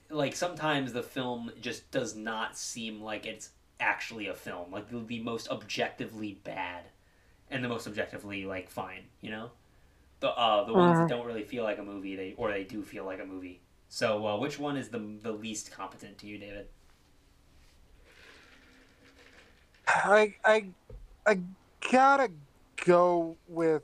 like 0.09 0.35
sometimes 0.35 0.91
the 0.91 1.03
film 1.03 1.51
just 1.61 1.89
does 1.91 2.15
not 2.15 2.57
seem 2.57 3.01
like 3.01 3.25
it's 3.27 3.51
actually 3.79 4.27
a 4.27 4.33
film, 4.33 4.71
like 4.71 4.89
the, 4.89 4.99
the 4.99 5.21
most 5.21 5.49
objectively 5.49 6.39
bad 6.43 6.85
and 7.51 7.63
the 7.63 7.69
most 7.69 7.87
objectively 7.87 8.45
like 8.45 8.69
fine. 8.69 9.03
You 9.21 9.31
know, 9.31 9.51
the 10.19 10.29
uh, 10.29 10.63
the 10.65 10.73
ones 10.73 10.97
uh, 10.97 11.01
that 11.01 11.09
don't 11.09 11.27
really 11.27 11.43
feel 11.43 11.63
like 11.63 11.77
a 11.77 11.83
movie, 11.83 12.15
they 12.15 12.33
or 12.37 12.51
they 12.51 12.63
do 12.63 12.81
feel 12.81 13.05
like 13.05 13.19
a 13.21 13.25
movie. 13.25 13.61
So, 13.87 14.25
uh, 14.25 14.37
which 14.39 14.57
one 14.57 14.77
is 14.77 14.89
the 14.89 14.99
the 15.21 15.31
least 15.31 15.71
competent 15.71 16.17
to 16.19 16.27
you, 16.27 16.39
David? 16.39 16.67
I 19.87 20.35
I 20.43 20.65
I 21.25 21.39
gotta 21.91 22.29
go 22.85 23.37
with 23.47 23.83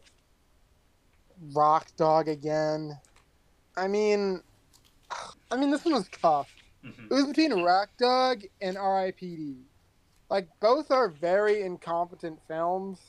Rock 1.53 1.87
Dog 1.95 2.27
again. 2.27 2.97
I 3.77 3.87
mean, 3.87 4.41
I 5.51 5.55
mean 5.55 5.71
this 5.71 5.85
one 5.85 5.93
was 5.93 6.09
tough. 6.21 6.53
Mm-hmm. 6.85 7.05
It 7.05 7.13
was 7.13 7.25
between 7.27 7.63
Rock 7.63 7.89
Dog 7.97 8.43
and 8.61 8.77
R.I.P.D. 8.77 9.55
Like 10.29 10.47
both 10.59 10.91
are 10.91 11.09
very 11.09 11.61
incompetent 11.63 12.39
films, 12.47 12.99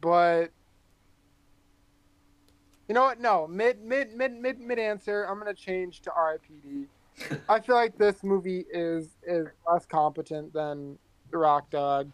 but 0.00 0.50
you 2.88 2.94
know 2.94 3.02
what? 3.02 3.20
No, 3.20 3.46
mid 3.46 3.82
mid 3.82 4.14
mid 4.14 4.32
mid 4.32 4.60
mid 4.60 4.78
answer. 4.78 5.24
I'm 5.24 5.38
gonna 5.38 5.52
change 5.52 6.00
to 6.02 6.12
R.I.P.D. 6.12 6.86
I 7.48 7.60
feel 7.60 7.74
like 7.74 7.98
this 7.98 8.22
movie 8.22 8.64
is 8.72 9.16
is 9.26 9.48
less 9.70 9.84
competent 9.84 10.52
than 10.52 10.98
Rock 11.32 11.70
Dog. 11.70 12.10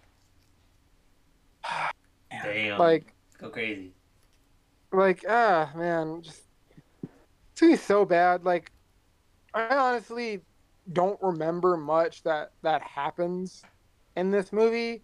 Damn. 2.43 2.79
Like 2.79 3.15
go 3.39 3.49
crazy. 3.51 3.93
Like 4.93 5.25
ah 5.29 5.71
man, 5.75 6.23
just 6.23 6.43
it's 7.53 7.61
gonna 7.61 7.73
be 7.73 7.77
so 7.77 8.05
bad. 8.05 8.45
Like 8.45 8.73
I 9.55 9.77
honestly 9.77 10.41
don't 10.93 11.21
remember 11.23 11.77
much 11.77 12.23
that 12.25 12.53
that 12.63 12.83
happens 12.83 13.63
in 14.17 14.31
this 14.31 14.53
movie 14.53 15.03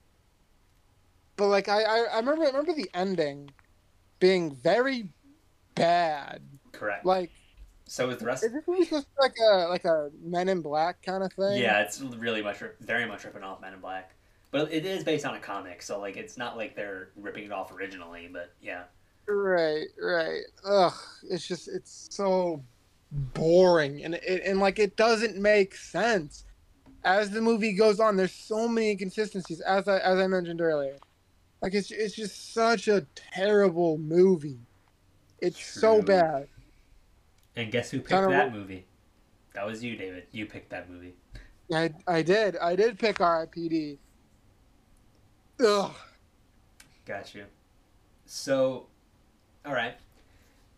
but 1.38 1.46
like 1.46 1.68
I, 1.68 1.82
I, 1.82 1.98
I 2.12 2.16
remember 2.18 2.42
I 2.42 2.48
remember 2.48 2.74
the 2.74 2.90
ending 2.92 3.50
being 4.18 4.54
very 4.54 5.08
bad. 5.74 6.42
Correct. 6.72 7.06
Like 7.06 7.30
so 7.86 8.10
is 8.10 8.18
the 8.18 8.26
rest. 8.26 8.44
Is 8.44 8.52
this 8.52 8.64
movie 8.66 8.84
just 8.84 9.06
like 9.18 9.34
a 9.40 9.68
like 9.68 9.84
a 9.86 10.10
Men 10.20 10.50
in 10.50 10.60
Black 10.60 11.00
kind 11.00 11.22
of 11.22 11.32
thing? 11.32 11.58
Yeah, 11.58 11.80
it's 11.80 12.00
really 12.00 12.42
much 12.42 12.62
very 12.80 13.06
much 13.06 13.24
ripping 13.24 13.44
off 13.44 13.62
Men 13.62 13.72
in 13.72 13.80
Black, 13.80 14.14
but 14.50 14.72
it 14.72 14.86
is 14.86 15.04
based 15.04 15.26
on 15.26 15.34
a 15.34 15.40
comic, 15.40 15.82
so 15.82 16.00
like 16.00 16.16
it's 16.16 16.36
not 16.36 16.56
like 16.56 16.74
they're 16.74 17.10
ripping 17.16 17.44
it 17.44 17.52
off 17.52 17.72
originally. 17.72 18.28
But 18.32 18.54
yeah. 18.60 18.84
Right, 19.26 19.86
right. 20.00 20.42
Ugh, 20.64 20.94
it's 21.30 21.46
just 21.46 21.68
it's 21.68 22.08
so 22.10 22.62
boring, 23.34 24.04
and 24.04 24.14
it 24.14 24.42
and 24.44 24.58
like 24.58 24.78
it 24.78 24.96
doesn't 24.96 25.36
make 25.36 25.74
sense 25.74 26.44
as 27.04 27.30
the 27.30 27.40
movie 27.40 27.74
goes 27.74 28.00
on. 28.00 28.16
There's 28.16 28.32
so 28.32 28.68
many 28.68 28.90
inconsistencies, 28.90 29.60
as 29.60 29.86
I 29.88 29.98
as 29.98 30.18
I 30.18 30.26
mentioned 30.26 30.60
earlier. 30.60 30.96
Like 31.60 31.74
it's 31.74 31.90
it's 31.90 32.14
just 32.14 32.54
such 32.54 32.88
a 32.88 33.06
terrible 33.16 33.98
movie. 33.98 34.60
It's 35.40 35.58
True. 35.58 35.80
so 35.80 36.02
bad. 36.02 36.48
And 37.56 37.72
guess 37.72 37.90
who 37.90 37.98
picked 37.98 38.10
that 38.10 38.52
movie? 38.52 38.86
That 39.54 39.66
was 39.66 39.82
you, 39.82 39.96
David. 39.96 40.24
You 40.30 40.46
picked 40.46 40.70
that 40.70 40.88
movie. 40.88 41.14
I 41.72 41.90
I 42.06 42.22
did. 42.22 42.56
I 42.56 42.76
did 42.76 42.98
pick 42.98 43.20
R.I.P.D. 43.20 43.98
Ugh. 45.64 45.92
Got 47.04 47.34
you. 47.34 47.44
So, 48.26 48.86
all 49.64 49.72
right. 49.72 49.94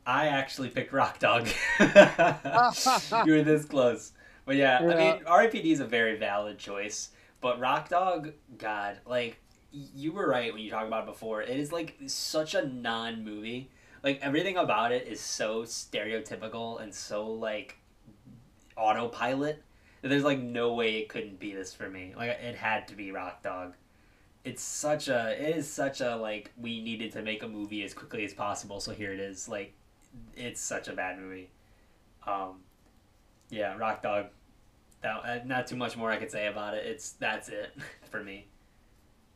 I 0.06 0.28
actually 0.28 0.70
picked 0.70 0.92
Rock 0.92 1.18
Dog. 1.18 1.46
you 1.80 3.32
were 3.32 3.42
this 3.42 3.64
close. 3.64 4.12
But 4.44 4.56
yeah, 4.56 4.82
yeah. 4.82 4.94
I 4.94 4.96
mean, 4.96 5.22
R.I.P.D. 5.26 5.70
is 5.70 5.80
a 5.80 5.86
very 5.86 6.16
valid 6.16 6.58
choice. 6.58 7.10
But 7.40 7.60
Rock 7.60 7.88
Dog, 7.88 8.32
God, 8.58 8.98
like 9.06 9.38
you 9.72 10.12
were 10.12 10.28
right 10.28 10.52
when 10.52 10.62
you 10.62 10.70
talked 10.70 10.86
about 10.86 11.04
it 11.04 11.06
before. 11.06 11.42
It 11.42 11.58
is 11.58 11.72
like 11.72 11.96
such 12.06 12.54
a 12.54 12.66
non 12.66 13.24
movie. 13.24 13.70
Like 14.02 14.18
everything 14.22 14.56
about 14.56 14.92
it 14.92 15.06
is 15.06 15.20
so 15.20 15.62
stereotypical 15.62 16.80
and 16.82 16.94
so 16.94 17.26
like 17.26 17.76
autopilot 18.76 19.62
there's 20.02 20.24
like 20.24 20.38
no 20.38 20.74
way 20.74 20.96
it 20.96 21.08
couldn't 21.08 21.38
be 21.38 21.52
this 21.52 21.74
for 21.74 21.88
me. 21.88 22.14
Like 22.16 22.30
it 22.30 22.54
had 22.54 22.88
to 22.88 22.94
be 22.94 23.12
Rock 23.12 23.42
Dog. 23.42 23.74
It's 24.50 24.64
such 24.64 25.06
a 25.06 25.40
it 25.40 25.58
is 25.58 25.72
such 25.72 26.00
a 26.00 26.16
like 26.16 26.50
we 26.60 26.82
needed 26.82 27.12
to 27.12 27.22
make 27.22 27.44
a 27.44 27.48
movie 27.48 27.84
as 27.84 27.94
quickly 27.94 28.24
as 28.24 28.34
possible, 28.34 28.80
so 28.80 28.90
here 28.90 29.12
it 29.12 29.20
is. 29.20 29.48
Like 29.48 29.74
it's 30.36 30.60
such 30.60 30.88
a 30.88 30.92
bad 30.92 31.20
movie. 31.20 31.50
Um 32.26 32.56
yeah, 33.48 33.76
Rock 33.76 34.02
Dog. 34.02 34.26
That, 35.02 35.24
uh, 35.24 35.38
not 35.44 35.68
too 35.68 35.76
much 35.76 35.96
more 35.96 36.10
I 36.10 36.16
could 36.16 36.32
say 36.32 36.48
about 36.48 36.74
it. 36.74 36.84
It's 36.84 37.12
that's 37.12 37.48
it 37.48 37.76
for 38.10 38.24
me. 38.24 38.48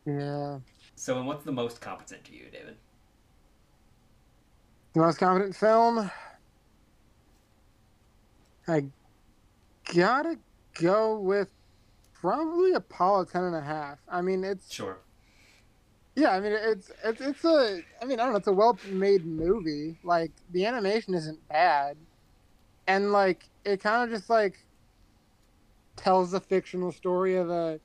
Yeah. 0.05 0.59
So, 0.95 1.17
and 1.17 1.25
what's 1.25 1.45
the 1.45 1.53
most 1.53 1.79
competent 1.79 2.25
to 2.25 2.35
you, 2.35 2.47
David? 2.51 2.75
The 4.95 4.99
most 4.99 5.17
competent 5.17 5.55
film? 5.55 6.11
I 8.67 8.83
gotta 9.93 10.37
go 10.73 11.17
with 11.19 11.47
probably 12.25 12.73
Apollo 12.73 13.25
10 13.25 13.43
and 13.43 13.55
a 13.55 13.61
half. 13.61 13.99
I 14.09 14.21
mean, 14.21 14.43
it's. 14.43 14.73
Sure. 14.73 14.97
Yeah, 16.15 16.29
I 16.29 16.39
mean 16.39 16.53
it's 16.53 16.91
it's 17.03 17.19
it's 17.19 17.43
a 17.43 17.81
I 18.01 18.05
mean 18.05 18.21
I 18.21 18.23
don't 18.23 18.31
know 18.31 18.37
it's 18.37 18.47
a 18.47 18.53
well 18.53 18.79
made 18.89 19.25
movie. 19.25 19.97
Like 20.01 20.31
the 20.51 20.65
animation 20.65 21.13
isn't 21.13 21.45
bad, 21.49 21.97
and 22.87 23.11
like 23.11 23.49
it 23.65 23.81
kind 23.81 24.01
of 24.01 24.17
just 24.17 24.29
like 24.29 24.65
tells 25.97 26.31
the 26.31 26.39
fictional 26.39 26.93
story 26.93 27.35
of 27.35 27.49
a 27.49 27.81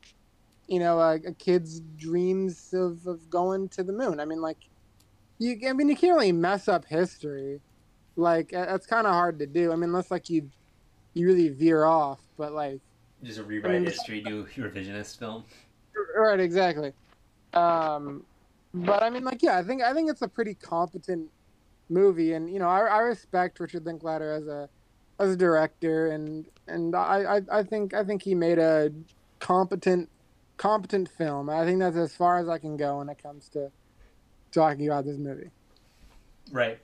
you 0.68 0.78
know 0.78 1.00
a, 1.00 1.14
a, 1.16 1.32
kid's 1.32 1.80
dreams 1.98 2.72
of, 2.72 3.04
of 3.08 3.28
going 3.28 3.68
to 3.70 3.82
the 3.82 3.92
moon. 3.92 4.20
I 4.20 4.24
mean 4.26 4.40
like 4.40 4.68
you 5.40 5.58
I 5.68 5.72
mean 5.72 5.88
you 5.88 5.96
can't 5.96 6.14
really 6.14 6.30
mess 6.30 6.68
up 6.68 6.84
history. 6.84 7.60
Like 8.14 8.50
that's 8.52 8.86
kind 8.86 9.08
of 9.08 9.12
hard 9.12 9.40
to 9.40 9.46
do. 9.46 9.72
I 9.72 9.74
mean 9.74 9.90
unless 9.90 10.12
like 10.12 10.30
you 10.30 10.50
you 11.14 11.26
really 11.26 11.48
veer 11.48 11.84
off, 11.84 12.20
but 12.38 12.52
like 12.52 12.80
just 13.22 13.38
a 13.38 13.44
rewrite 13.44 13.70
I 13.70 13.78
mean, 13.78 13.84
history, 13.84 14.20
do 14.20 14.44
revisionist 14.44 15.18
film. 15.18 15.44
Right, 16.16 16.40
exactly. 16.40 16.92
Um, 17.52 18.24
but 18.72 19.02
I 19.02 19.10
mean, 19.10 19.24
like, 19.24 19.42
yeah, 19.42 19.58
I 19.58 19.62
think 19.62 19.82
I 19.82 19.92
think 19.92 20.10
it's 20.10 20.22
a 20.22 20.28
pretty 20.28 20.54
competent 20.54 21.28
movie, 21.88 22.34
and 22.34 22.50
you 22.50 22.58
know, 22.58 22.68
I, 22.68 22.80
I 22.80 22.98
respect 23.00 23.60
Richard 23.60 23.84
Linklater 23.84 24.32
as 24.32 24.46
a 24.46 24.68
as 25.18 25.30
a 25.30 25.36
director, 25.36 26.08
and 26.08 26.46
and 26.66 26.94
I, 26.94 27.38
I, 27.38 27.58
I 27.58 27.62
think 27.62 27.94
I 27.94 28.04
think 28.04 28.22
he 28.22 28.34
made 28.34 28.58
a 28.58 28.92
competent 29.40 30.08
competent 30.56 31.08
film. 31.08 31.50
I 31.50 31.64
think 31.64 31.80
that's 31.80 31.96
as 31.96 32.14
far 32.14 32.38
as 32.38 32.48
I 32.48 32.58
can 32.58 32.76
go 32.76 32.98
when 32.98 33.08
it 33.08 33.22
comes 33.22 33.48
to 33.50 33.70
talking 34.52 34.86
about 34.86 35.04
this 35.04 35.16
movie. 35.16 35.50
Right. 36.52 36.78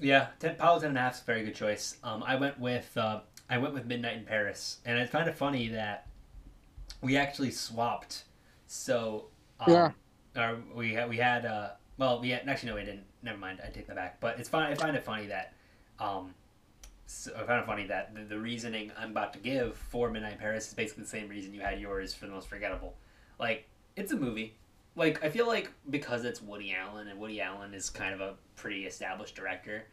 Yeah, 0.00 0.28
ten, 0.38 0.52
Apollo 0.52 0.80
ten 0.80 0.90
and 0.90 0.98
a 0.98 1.00
half 1.00 1.16
is 1.16 1.20
a 1.20 1.24
very 1.24 1.44
good 1.44 1.54
choice. 1.54 1.98
Um, 2.02 2.22
I 2.26 2.36
went 2.36 2.58
with 2.58 2.90
uh, 2.96 3.20
I 3.50 3.58
went 3.58 3.74
with 3.74 3.84
Midnight 3.84 4.16
in 4.16 4.24
Paris, 4.24 4.78
and 4.86 4.98
it's 4.98 5.10
kind 5.10 5.28
of 5.28 5.34
funny 5.34 5.68
that 5.68 6.06
we 7.02 7.16
actually 7.16 7.50
swapped. 7.50 8.24
So 8.66 9.26
um, 9.58 9.72
yeah, 9.72 9.90
or 10.36 10.58
we 10.74 10.94
had 10.94 11.08
we 11.08 11.16
had 11.16 11.44
uh, 11.44 11.70
well 11.98 12.20
we 12.20 12.30
had, 12.30 12.48
actually 12.48 12.70
no 12.70 12.76
we 12.76 12.84
didn't. 12.84 13.04
Never 13.22 13.38
mind, 13.38 13.60
I 13.66 13.68
take 13.70 13.88
that 13.88 13.96
back. 13.96 14.20
But 14.20 14.38
it's 14.38 14.48
fine. 14.48 14.70
I 14.70 14.76
find 14.76 14.96
it 14.96 15.02
funny 15.02 15.26
that 15.26 15.52
um, 15.98 16.32
so 17.06 17.32
I 17.36 17.42
find 17.42 17.60
it 17.60 17.66
funny 17.66 17.86
that 17.88 18.14
the, 18.14 18.22
the 18.22 18.38
reasoning 18.38 18.92
I'm 18.96 19.10
about 19.10 19.32
to 19.32 19.40
give 19.40 19.76
for 19.76 20.10
Midnight 20.10 20.34
in 20.34 20.38
Paris 20.38 20.68
is 20.68 20.74
basically 20.74 21.02
the 21.02 21.10
same 21.10 21.28
reason 21.28 21.52
you 21.52 21.60
had 21.60 21.80
yours 21.80 22.14
for 22.14 22.26
the 22.26 22.32
most 22.32 22.48
forgettable. 22.48 22.94
Like 23.40 23.66
it's 23.96 24.12
a 24.12 24.16
movie. 24.16 24.54
Like 24.94 25.24
I 25.24 25.28
feel 25.28 25.48
like 25.48 25.72
because 25.90 26.24
it's 26.24 26.40
Woody 26.40 26.72
Allen 26.72 27.08
and 27.08 27.18
Woody 27.18 27.40
Allen 27.40 27.74
is 27.74 27.90
kind 27.90 28.14
of 28.14 28.20
a 28.20 28.34
pretty 28.54 28.86
established 28.86 29.34
director. 29.34 29.86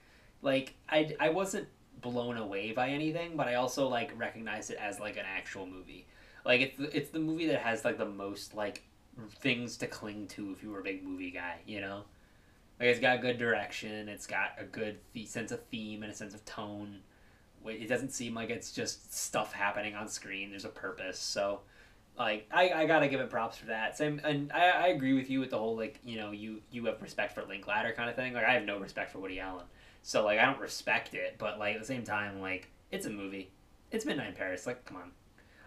Like 0.43 0.75
I 0.89 1.15
I 1.19 1.29
wasn't 1.29 1.67
blown 2.01 2.37
away 2.37 2.71
by 2.71 2.89
anything, 2.89 3.35
but 3.35 3.47
I 3.47 3.55
also 3.55 3.87
like 3.87 4.11
recognize 4.17 4.69
it 4.69 4.77
as 4.79 4.99
like 4.99 5.17
an 5.17 5.25
actual 5.25 5.65
movie. 5.65 6.05
Like 6.45 6.61
it's 6.61 6.77
the, 6.77 6.97
it's 6.97 7.09
the 7.09 7.19
movie 7.19 7.47
that 7.47 7.59
has 7.59 7.83
like 7.83 7.97
the 7.97 8.05
most 8.05 8.55
like 8.55 8.83
things 9.39 9.77
to 9.77 9.87
cling 9.87 10.27
to 10.27 10.51
if 10.51 10.63
you 10.63 10.69
were 10.69 10.79
a 10.79 10.83
big 10.83 11.03
movie 11.03 11.31
guy, 11.31 11.57
you 11.65 11.81
know? 11.81 12.03
Like 12.79 12.89
it's 12.89 12.99
got 12.99 13.21
good 13.21 13.37
direction, 13.37 14.07
it's 14.07 14.27
got 14.27 14.51
a 14.59 14.63
good 14.63 14.99
th- 15.13 15.27
sense 15.27 15.51
of 15.51 15.63
theme 15.65 16.03
and 16.03 16.11
a 16.11 16.15
sense 16.15 16.33
of 16.33 16.45
tone. 16.45 16.99
It 17.65 17.89
doesn't 17.89 18.11
seem 18.11 18.33
like 18.33 18.49
it's 18.49 18.71
just 18.71 19.13
stuff 19.13 19.51
happening 19.51 19.95
on 19.95 20.07
screen. 20.07 20.51
There's 20.51 20.63
a 20.63 20.69
purpose. 20.69 21.19
So, 21.19 21.61
like, 22.17 22.47
I, 22.51 22.69
I 22.69 22.85
gotta 22.85 23.09
give 23.09 23.19
it 23.19 23.29
props 23.29 23.57
for 23.57 23.65
that. 23.65 23.97
Same, 23.97 24.21
and 24.23 24.51
I, 24.53 24.69
I 24.69 24.87
agree 24.89 25.13
with 25.13 25.29
you 25.29 25.39
with 25.41 25.49
the 25.49 25.57
whole 25.57 25.75
like 25.75 25.99
you 26.05 26.17
know 26.17 26.31
you 26.31 26.61
you 26.71 26.85
have 26.85 27.01
respect 27.01 27.33
for 27.33 27.43
Linklater 27.43 27.91
kind 27.93 28.09
of 28.09 28.15
thing. 28.15 28.33
Like 28.33 28.45
I 28.45 28.53
have 28.53 28.63
no 28.63 28.79
respect 28.79 29.11
for 29.11 29.19
Woody 29.19 29.39
Allen. 29.39 29.65
So 30.07 30.23
like 30.23 30.39
I 30.39 30.45
don't 30.45 30.61
respect 30.61 31.13
it, 31.15 31.35
but 31.37 31.59
like 31.59 31.75
at 31.75 31.81
the 31.81 31.85
same 31.85 32.05
time, 32.05 32.39
like 32.39 32.69
it's 32.91 33.05
a 33.05 33.09
movie. 33.09 33.51
It's 33.91 34.05
Midnight 34.05 34.29
in 34.29 34.35
Paris. 34.35 34.65
Like 34.65 34.85
come 34.85 34.95
on, 34.95 35.11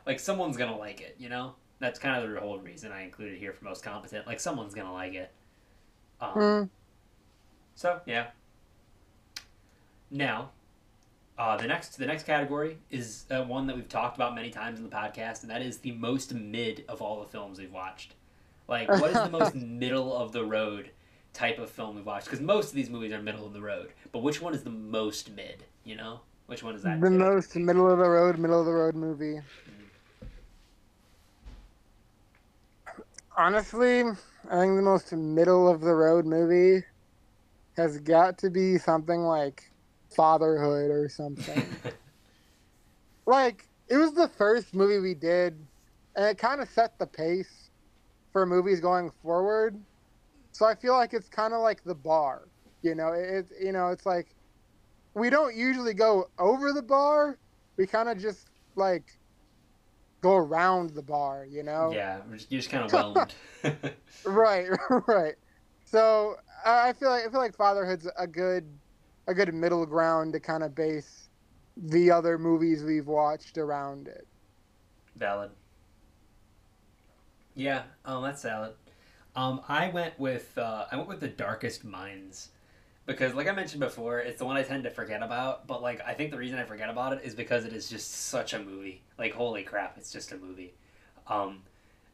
like 0.06 0.18
someone's 0.18 0.56
gonna 0.56 0.78
like 0.78 1.02
it. 1.02 1.14
You 1.18 1.28
know, 1.28 1.56
that's 1.78 1.98
kind 1.98 2.24
of 2.24 2.30
the 2.30 2.40
whole 2.40 2.58
reason 2.58 2.90
I 2.90 3.02
included 3.02 3.36
here 3.36 3.52
for 3.52 3.66
most 3.66 3.84
competent. 3.84 4.26
Like 4.26 4.40
someone's 4.40 4.74
gonna 4.74 4.94
like 4.94 5.12
it. 5.12 5.30
Um, 6.22 6.32
mm. 6.34 6.68
So 7.74 8.00
yeah. 8.06 8.28
Now, 10.10 10.52
uh, 11.38 11.58
the 11.58 11.66
next 11.66 11.98
the 11.98 12.06
next 12.06 12.22
category 12.22 12.78
is 12.88 13.26
uh, 13.30 13.44
one 13.44 13.66
that 13.66 13.76
we've 13.76 13.90
talked 13.90 14.16
about 14.16 14.34
many 14.34 14.48
times 14.48 14.78
in 14.78 14.88
the 14.88 14.96
podcast, 14.96 15.42
and 15.42 15.50
that 15.50 15.60
is 15.60 15.76
the 15.80 15.92
most 15.92 16.32
mid 16.32 16.86
of 16.88 17.02
all 17.02 17.20
the 17.20 17.28
films 17.28 17.58
we've 17.58 17.70
watched. 17.70 18.14
Like, 18.68 18.88
what 18.88 19.10
is 19.10 19.22
the 19.22 19.28
most 19.28 19.54
middle 19.54 20.16
of 20.16 20.32
the 20.32 20.46
road 20.46 20.92
type 21.32 21.58
of 21.58 21.70
film 21.70 21.96
we've 21.96 22.06
watched 22.06 22.26
because 22.26 22.40
most 22.40 22.68
of 22.68 22.74
these 22.74 22.90
movies 22.90 23.12
are 23.12 23.22
middle 23.22 23.46
of 23.46 23.52
the 23.52 23.60
road. 23.60 23.90
But 24.12 24.22
which 24.22 24.40
one 24.40 24.54
is 24.54 24.62
the 24.62 24.70
most 24.70 25.30
mid? 25.34 25.64
You 25.84 25.96
know, 25.96 26.20
which 26.46 26.62
one 26.62 26.74
is 26.74 26.82
that? 26.82 27.00
The 27.00 27.08
too? 27.08 27.18
most 27.18 27.56
middle 27.56 27.90
of 27.90 27.98
the 27.98 28.08
road, 28.08 28.38
middle 28.38 28.60
of 28.60 28.66
the 28.66 28.72
road 28.72 28.94
movie. 28.94 29.40
Mm-hmm. 29.40 30.24
Honestly, 33.36 34.00
I 34.00 34.58
think 34.58 34.76
the 34.76 34.82
most 34.82 35.12
middle 35.12 35.68
of 35.68 35.80
the 35.80 35.94
road 35.94 36.26
movie 36.26 36.84
has 37.76 37.98
got 37.98 38.36
to 38.38 38.50
be 38.50 38.76
something 38.76 39.20
like 39.20 39.70
Fatherhood 40.14 40.90
or 40.90 41.08
something. 41.08 41.64
like 43.26 43.66
it 43.88 43.96
was 43.96 44.12
the 44.12 44.28
first 44.28 44.74
movie 44.74 44.98
we 44.98 45.14
did, 45.14 45.56
and 46.16 46.26
it 46.26 46.38
kind 46.38 46.60
of 46.60 46.68
set 46.68 46.98
the 46.98 47.06
pace 47.06 47.70
for 48.32 48.44
movies 48.44 48.80
going 48.80 49.10
forward 49.22 49.80
so 50.52 50.66
I 50.66 50.74
feel 50.74 50.94
like 50.94 51.14
it's 51.14 51.28
kind 51.28 51.54
of 51.54 51.60
like 51.60 51.84
the 51.84 51.94
bar. 51.94 52.48
You 52.82 52.94
know, 52.94 53.12
it's 53.12 53.52
you 53.60 53.72
know, 53.72 53.88
it's 53.88 54.06
like 54.06 54.34
we 55.14 55.30
don't 55.30 55.54
usually 55.54 55.94
go 55.94 56.28
over 56.38 56.72
the 56.72 56.82
bar. 56.82 57.38
We 57.76 57.86
kind 57.86 58.08
of 58.08 58.18
just 58.18 58.48
like 58.76 59.18
go 60.20 60.36
around 60.36 60.90
the 60.90 61.02
bar. 61.02 61.46
You 61.48 61.62
know. 61.62 61.92
Yeah, 61.92 62.20
you're 62.28 62.60
just 62.60 62.70
kind 62.70 62.84
of 62.84 62.92
whelmed. 62.92 63.34
right, 64.24 64.68
right. 65.06 65.34
So 65.84 66.36
I 66.64 66.92
feel 66.92 67.10
like 67.10 67.26
I 67.26 67.30
feel 67.30 67.40
like 67.40 67.56
fatherhood's 67.56 68.08
a 68.18 68.26
good 68.26 68.66
a 69.26 69.34
good 69.34 69.52
middle 69.54 69.86
ground 69.86 70.32
to 70.32 70.40
kind 70.40 70.62
of 70.62 70.74
base 70.74 71.28
the 71.76 72.10
other 72.10 72.38
movies 72.38 72.82
we've 72.82 73.06
watched 73.06 73.58
around 73.58 74.08
it. 74.08 74.26
Valid. 75.16 75.50
Yeah, 77.54 77.82
um, 78.04 78.22
that's 78.22 78.42
valid. 78.42 78.72
Um, 79.36 79.60
I 79.68 79.88
went 79.88 80.18
with 80.18 80.56
uh, 80.58 80.86
I 80.90 80.96
went 80.96 81.08
with 81.08 81.20
the 81.20 81.28
Darkest 81.28 81.84
Minds 81.84 82.48
because, 83.06 83.34
like 83.34 83.48
I 83.48 83.52
mentioned 83.52 83.80
before, 83.80 84.18
it's 84.20 84.38
the 84.38 84.44
one 84.44 84.56
I 84.56 84.62
tend 84.62 84.84
to 84.84 84.90
forget 84.90 85.22
about. 85.22 85.66
But 85.66 85.82
like, 85.82 86.00
I 86.06 86.14
think 86.14 86.30
the 86.30 86.38
reason 86.38 86.58
I 86.58 86.64
forget 86.64 86.88
about 86.88 87.12
it 87.12 87.20
is 87.22 87.34
because 87.34 87.64
it 87.64 87.72
is 87.72 87.88
just 87.88 88.10
such 88.10 88.52
a 88.54 88.58
movie. 88.58 89.02
Like, 89.18 89.32
holy 89.32 89.62
crap, 89.62 89.96
it's 89.96 90.12
just 90.12 90.32
a 90.32 90.36
movie. 90.36 90.74
Um, 91.26 91.62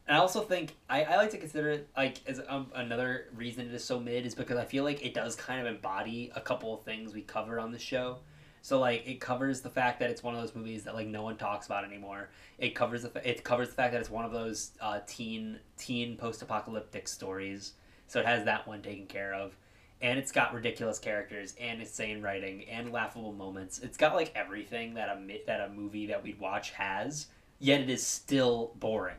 and 0.07 0.15
I 0.15 0.19
also 0.19 0.41
think 0.41 0.75
I, 0.89 1.03
I 1.03 1.17
like 1.17 1.31
to 1.31 1.37
consider 1.37 1.69
it 1.69 1.89
like 1.97 2.21
as 2.27 2.41
um, 2.47 2.71
another 2.75 3.25
reason 3.35 3.67
it 3.67 3.73
is 3.73 3.83
so 3.83 3.99
mid 3.99 4.25
is 4.25 4.35
because 4.35 4.57
I 4.57 4.65
feel 4.65 4.83
like 4.83 5.05
it 5.05 5.13
does 5.13 5.35
kind 5.35 5.59
of 5.59 5.67
embody 5.67 6.31
a 6.35 6.41
couple 6.41 6.73
of 6.73 6.83
things 6.83 7.13
we 7.13 7.21
covered 7.21 7.59
on 7.59 7.71
the 7.71 7.79
show. 7.79 8.19
So 8.61 8.79
like 8.79 9.07
it 9.07 9.19
covers 9.19 9.61
the 9.61 9.69
fact 9.69 9.99
that 9.99 10.09
it's 10.09 10.23
one 10.23 10.35
of 10.35 10.41
those 10.41 10.55
movies 10.55 10.83
that 10.83 10.95
like 10.95 11.07
no 11.07 11.23
one 11.23 11.37
talks 11.37 11.65
about 11.65 11.83
anymore. 11.83 12.29
It 12.57 12.75
covers 12.75 13.03
the 13.03 13.29
it 13.29 13.43
covers 13.43 13.69
the 13.69 13.75
fact 13.75 13.93
that 13.93 14.01
it's 14.01 14.09
one 14.09 14.25
of 14.25 14.31
those 14.31 14.71
uh, 14.81 14.99
teen 15.07 15.59
teen 15.77 16.17
post 16.17 16.41
apocalyptic 16.41 17.07
stories. 17.07 17.73
So 18.07 18.19
it 18.19 18.25
has 18.25 18.45
that 18.45 18.67
one 18.67 18.81
taken 18.81 19.05
care 19.05 19.33
of, 19.33 19.55
and 20.01 20.17
it's 20.17 20.31
got 20.31 20.53
ridiculous 20.53 20.97
characters 20.99 21.55
and 21.59 21.81
insane 21.81 22.21
writing 22.21 22.65
and 22.69 22.91
laughable 22.91 23.33
moments. 23.33 23.79
It's 23.79 23.97
got 23.97 24.15
like 24.15 24.31
everything 24.35 24.93
that 24.95 25.09
a 25.09 25.41
that 25.45 25.61
a 25.61 25.69
movie 25.69 26.07
that 26.07 26.23
we'd 26.23 26.39
watch 26.39 26.71
has. 26.71 27.27
Yet 27.59 27.81
it 27.81 27.89
is 27.89 28.05
still 28.05 28.73
boring. 28.75 29.15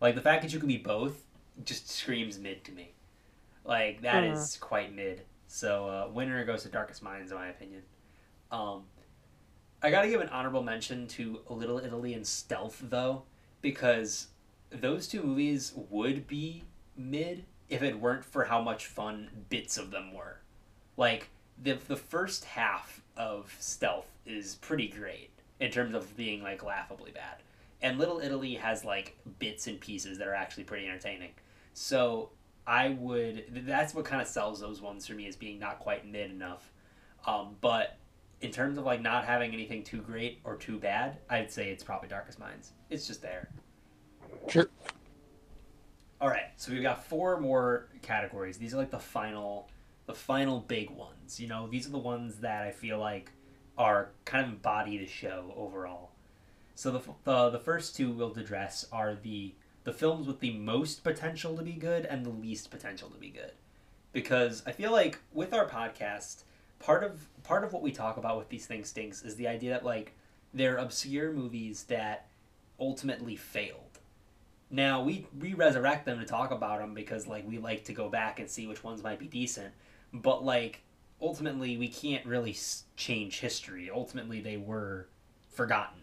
Like 0.00 0.14
the 0.14 0.20
fact 0.20 0.42
that 0.42 0.52
you 0.52 0.58
can 0.58 0.68
be 0.68 0.76
both 0.76 1.24
just 1.64 1.90
screams 1.90 2.38
mid 2.38 2.64
to 2.64 2.72
me. 2.72 2.92
Like 3.64 4.02
that 4.02 4.24
uh-huh. 4.24 4.32
is 4.32 4.56
quite 4.60 4.94
mid. 4.94 5.22
So 5.46 5.88
uh, 5.88 6.10
winner 6.12 6.44
goes 6.44 6.62
to 6.62 6.68
Darkest 6.68 7.02
Minds 7.02 7.30
in 7.30 7.38
my 7.38 7.48
opinion. 7.48 7.82
Um, 8.52 8.82
I 9.82 9.90
gotta 9.90 10.08
give 10.08 10.20
an 10.20 10.28
honorable 10.28 10.62
mention 10.62 11.08
to 11.08 11.40
Little 11.48 11.78
Italy 11.78 12.14
and 12.14 12.24
Stealth 12.24 12.80
though, 12.88 13.22
because 13.62 14.28
those 14.70 15.08
two 15.08 15.22
movies 15.22 15.72
would 15.90 16.28
be 16.28 16.62
mid 16.96 17.44
if 17.68 17.82
it 17.82 17.98
weren't 17.98 18.24
for 18.24 18.44
how 18.44 18.60
much 18.60 18.86
fun 18.86 19.30
bits 19.48 19.78
of 19.78 19.90
them 19.90 20.12
were. 20.14 20.38
Like 20.96 21.30
the 21.60 21.78
the 21.88 21.96
first 21.96 22.44
half 22.44 23.02
of 23.16 23.56
Stealth 23.58 24.10
is 24.26 24.56
pretty 24.56 24.88
great 24.88 25.30
in 25.58 25.70
terms 25.70 25.94
of 25.94 26.16
being 26.16 26.42
like 26.42 26.62
laughably 26.62 27.10
bad. 27.10 27.36
And 27.80 27.98
Little 27.98 28.20
Italy 28.20 28.54
has 28.54 28.84
like 28.84 29.16
bits 29.38 29.66
and 29.66 29.80
pieces 29.80 30.18
that 30.18 30.28
are 30.28 30.34
actually 30.34 30.64
pretty 30.64 30.86
entertaining. 30.86 31.30
So 31.72 32.30
I 32.66 32.90
would 32.90 33.64
that's 33.66 33.94
what 33.94 34.04
kind 34.04 34.20
of 34.20 34.28
sells 34.28 34.60
those 34.60 34.80
ones 34.80 35.06
for 35.06 35.14
me 35.14 35.26
as 35.26 35.36
being 35.36 35.58
not 35.58 35.80
quite 35.80 36.06
mid 36.06 36.30
enough. 36.30 36.70
Um, 37.26 37.56
but 37.60 37.96
in 38.42 38.50
terms 38.50 38.76
of 38.76 38.84
like 38.84 39.00
not 39.00 39.24
having 39.24 39.52
anything 39.52 39.84
too 39.84 39.98
great 39.98 40.40
or 40.44 40.56
too 40.56 40.78
bad, 40.78 41.18
I'd 41.30 41.50
say 41.50 41.70
it's 41.70 41.84
probably 41.84 42.08
Darkest 42.08 42.38
Minds. 42.38 42.72
It's 42.90 43.06
just 43.06 43.22
there. 43.22 43.48
Sure. 44.48 44.68
All 46.20 46.28
right, 46.28 46.50
so 46.56 46.72
we've 46.72 46.82
got 46.82 47.04
four 47.04 47.40
more 47.40 47.88
categories. 48.02 48.58
These 48.58 48.74
are 48.74 48.76
like 48.76 48.90
the 48.90 48.98
final, 48.98 49.68
the 50.06 50.14
final 50.14 50.60
big 50.60 50.90
ones. 50.90 51.40
You 51.40 51.48
know, 51.48 51.68
these 51.68 51.86
are 51.86 51.90
the 51.90 51.98
ones 51.98 52.36
that 52.38 52.62
I 52.62 52.70
feel 52.70 52.98
like 52.98 53.30
are 53.78 54.10
kind 54.24 54.44
of 54.44 54.52
embody 54.52 54.98
the 54.98 55.06
show 55.06 55.52
overall. 55.56 56.10
So 56.74 56.90
the 56.90 57.00
the, 57.24 57.50
the 57.50 57.58
first 57.58 57.96
two 57.96 58.10
we'll 58.10 58.32
address 58.32 58.86
are 58.92 59.14
the 59.14 59.54
the 59.84 59.92
films 59.92 60.26
with 60.26 60.40
the 60.40 60.52
most 60.52 61.02
potential 61.02 61.56
to 61.56 61.62
be 61.62 61.72
good 61.72 62.06
and 62.06 62.24
the 62.24 62.30
least 62.30 62.70
potential 62.70 63.08
to 63.10 63.18
be 63.18 63.30
good. 63.30 63.52
Because 64.12 64.62
I 64.66 64.72
feel 64.72 64.92
like 64.92 65.18
with 65.32 65.52
our 65.52 65.68
podcast, 65.68 66.44
part 66.82 67.04
of 67.04 67.26
part 67.44 67.64
of 67.64 67.72
what 67.72 67.82
we 67.82 67.92
talk 67.92 68.16
about 68.16 68.38
with 68.38 68.48
these 68.48 68.66
Think 68.66 68.84
Stinks 68.84 69.22
is 69.22 69.36
the 69.36 69.48
idea 69.48 69.70
that 69.70 69.84
like 69.84 70.14
they're 70.52 70.76
obscure 70.76 71.32
movies 71.32 71.84
that 71.84 72.28
ultimately 72.78 73.36
failed. 73.36 73.98
Now 74.70 75.02
we 75.02 75.26
we 75.38 75.54
resurrect 75.54 76.04
them 76.04 76.18
to 76.18 76.26
talk 76.26 76.50
about 76.50 76.80
them 76.80 76.94
because 76.94 77.26
like 77.26 77.46
we 77.46 77.58
like 77.58 77.84
to 77.84 77.92
go 77.92 78.08
back 78.08 78.40
and 78.40 78.50
see 78.50 78.66
which 78.66 78.84
ones 78.84 79.02
might 79.02 79.18
be 79.18 79.26
decent, 79.26 79.72
but 80.12 80.44
like 80.44 80.82
ultimately 81.20 81.76
we 81.76 81.88
can't 81.88 82.26
really 82.26 82.56
change 82.96 83.40
history. 83.40 83.90
Ultimately 83.90 84.40
they 84.40 84.56
were 84.56 85.08
forgotten. 85.50 86.00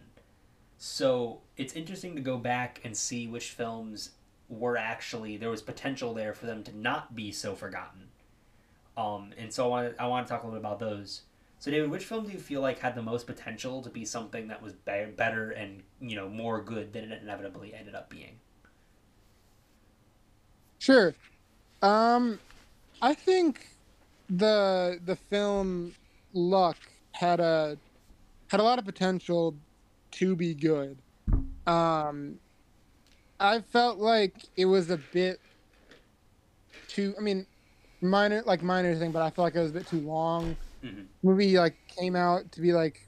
So 0.78 1.42
it's 1.58 1.74
interesting 1.74 2.14
to 2.14 2.22
go 2.22 2.38
back 2.38 2.80
and 2.84 2.96
see 2.96 3.26
which 3.26 3.50
films 3.50 4.12
were 4.48 4.76
actually 4.76 5.36
there 5.36 5.50
was 5.50 5.62
potential 5.62 6.14
there 6.14 6.32
for 6.32 6.46
them 6.46 6.64
to 6.64 6.76
not 6.76 7.14
be 7.14 7.32
so 7.32 7.54
forgotten. 7.54 8.09
Um, 9.00 9.32
and 9.38 9.52
so 9.52 9.64
I 9.66 9.68
want 9.68 9.94
I 9.98 10.06
want 10.06 10.26
to 10.26 10.32
talk 10.32 10.42
a 10.42 10.46
little 10.46 10.60
bit 10.60 10.66
about 10.66 10.78
those. 10.78 11.22
So 11.58 11.70
David, 11.70 11.90
which 11.90 12.04
film 12.04 12.26
do 12.26 12.32
you 12.32 12.38
feel 12.38 12.60
like 12.60 12.78
had 12.78 12.94
the 12.94 13.02
most 13.02 13.26
potential 13.26 13.82
to 13.82 13.90
be 13.90 14.04
something 14.04 14.48
that 14.48 14.62
was 14.62 14.72
be- 14.72 15.12
better 15.16 15.50
and 15.50 15.82
you 16.00 16.16
know 16.16 16.28
more 16.28 16.60
good 16.62 16.92
than 16.92 17.12
it 17.12 17.22
inevitably 17.22 17.74
ended 17.74 17.94
up 17.94 18.10
being? 18.10 18.38
Sure. 20.78 21.14
Um, 21.82 22.38
I 23.00 23.14
think 23.14 23.68
the 24.28 25.00
the 25.04 25.16
film 25.16 25.94
Luck 26.32 26.78
had 27.12 27.40
a 27.40 27.78
had 28.48 28.60
a 28.60 28.62
lot 28.62 28.78
of 28.78 28.84
potential 28.84 29.54
to 30.12 30.36
be 30.36 30.54
good. 30.54 30.98
Um, 31.66 32.38
I 33.38 33.60
felt 33.60 33.98
like 33.98 34.34
it 34.56 34.66
was 34.66 34.90
a 34.90 34.98
bit 34.98 35.40
too. 36.88 37.14
I 37.18 37.22
mean, 37.22 37.46
minor 38.00 38.42
like 38.46 38.62
minor 38.62 38.94
thing, 38.94 39.12
but 39.12 39.22
I 39.22 39.30
felt 39.30 39.46
like 39.46 39.54
it 39.54 39.60
was 39.60 39.70
a 39.70 39.74
bit 39.74 39.86
too 39.86 40.00
long. 40.00 40.56
Mm-hmm. 40.84 41.02
Movie 41.22 41.58
like 41.58 41.76
came 41.88 42.16
out 42.16 42.50
to 42.52 42.60
be 42.60 42.72
like, 42.72 43.06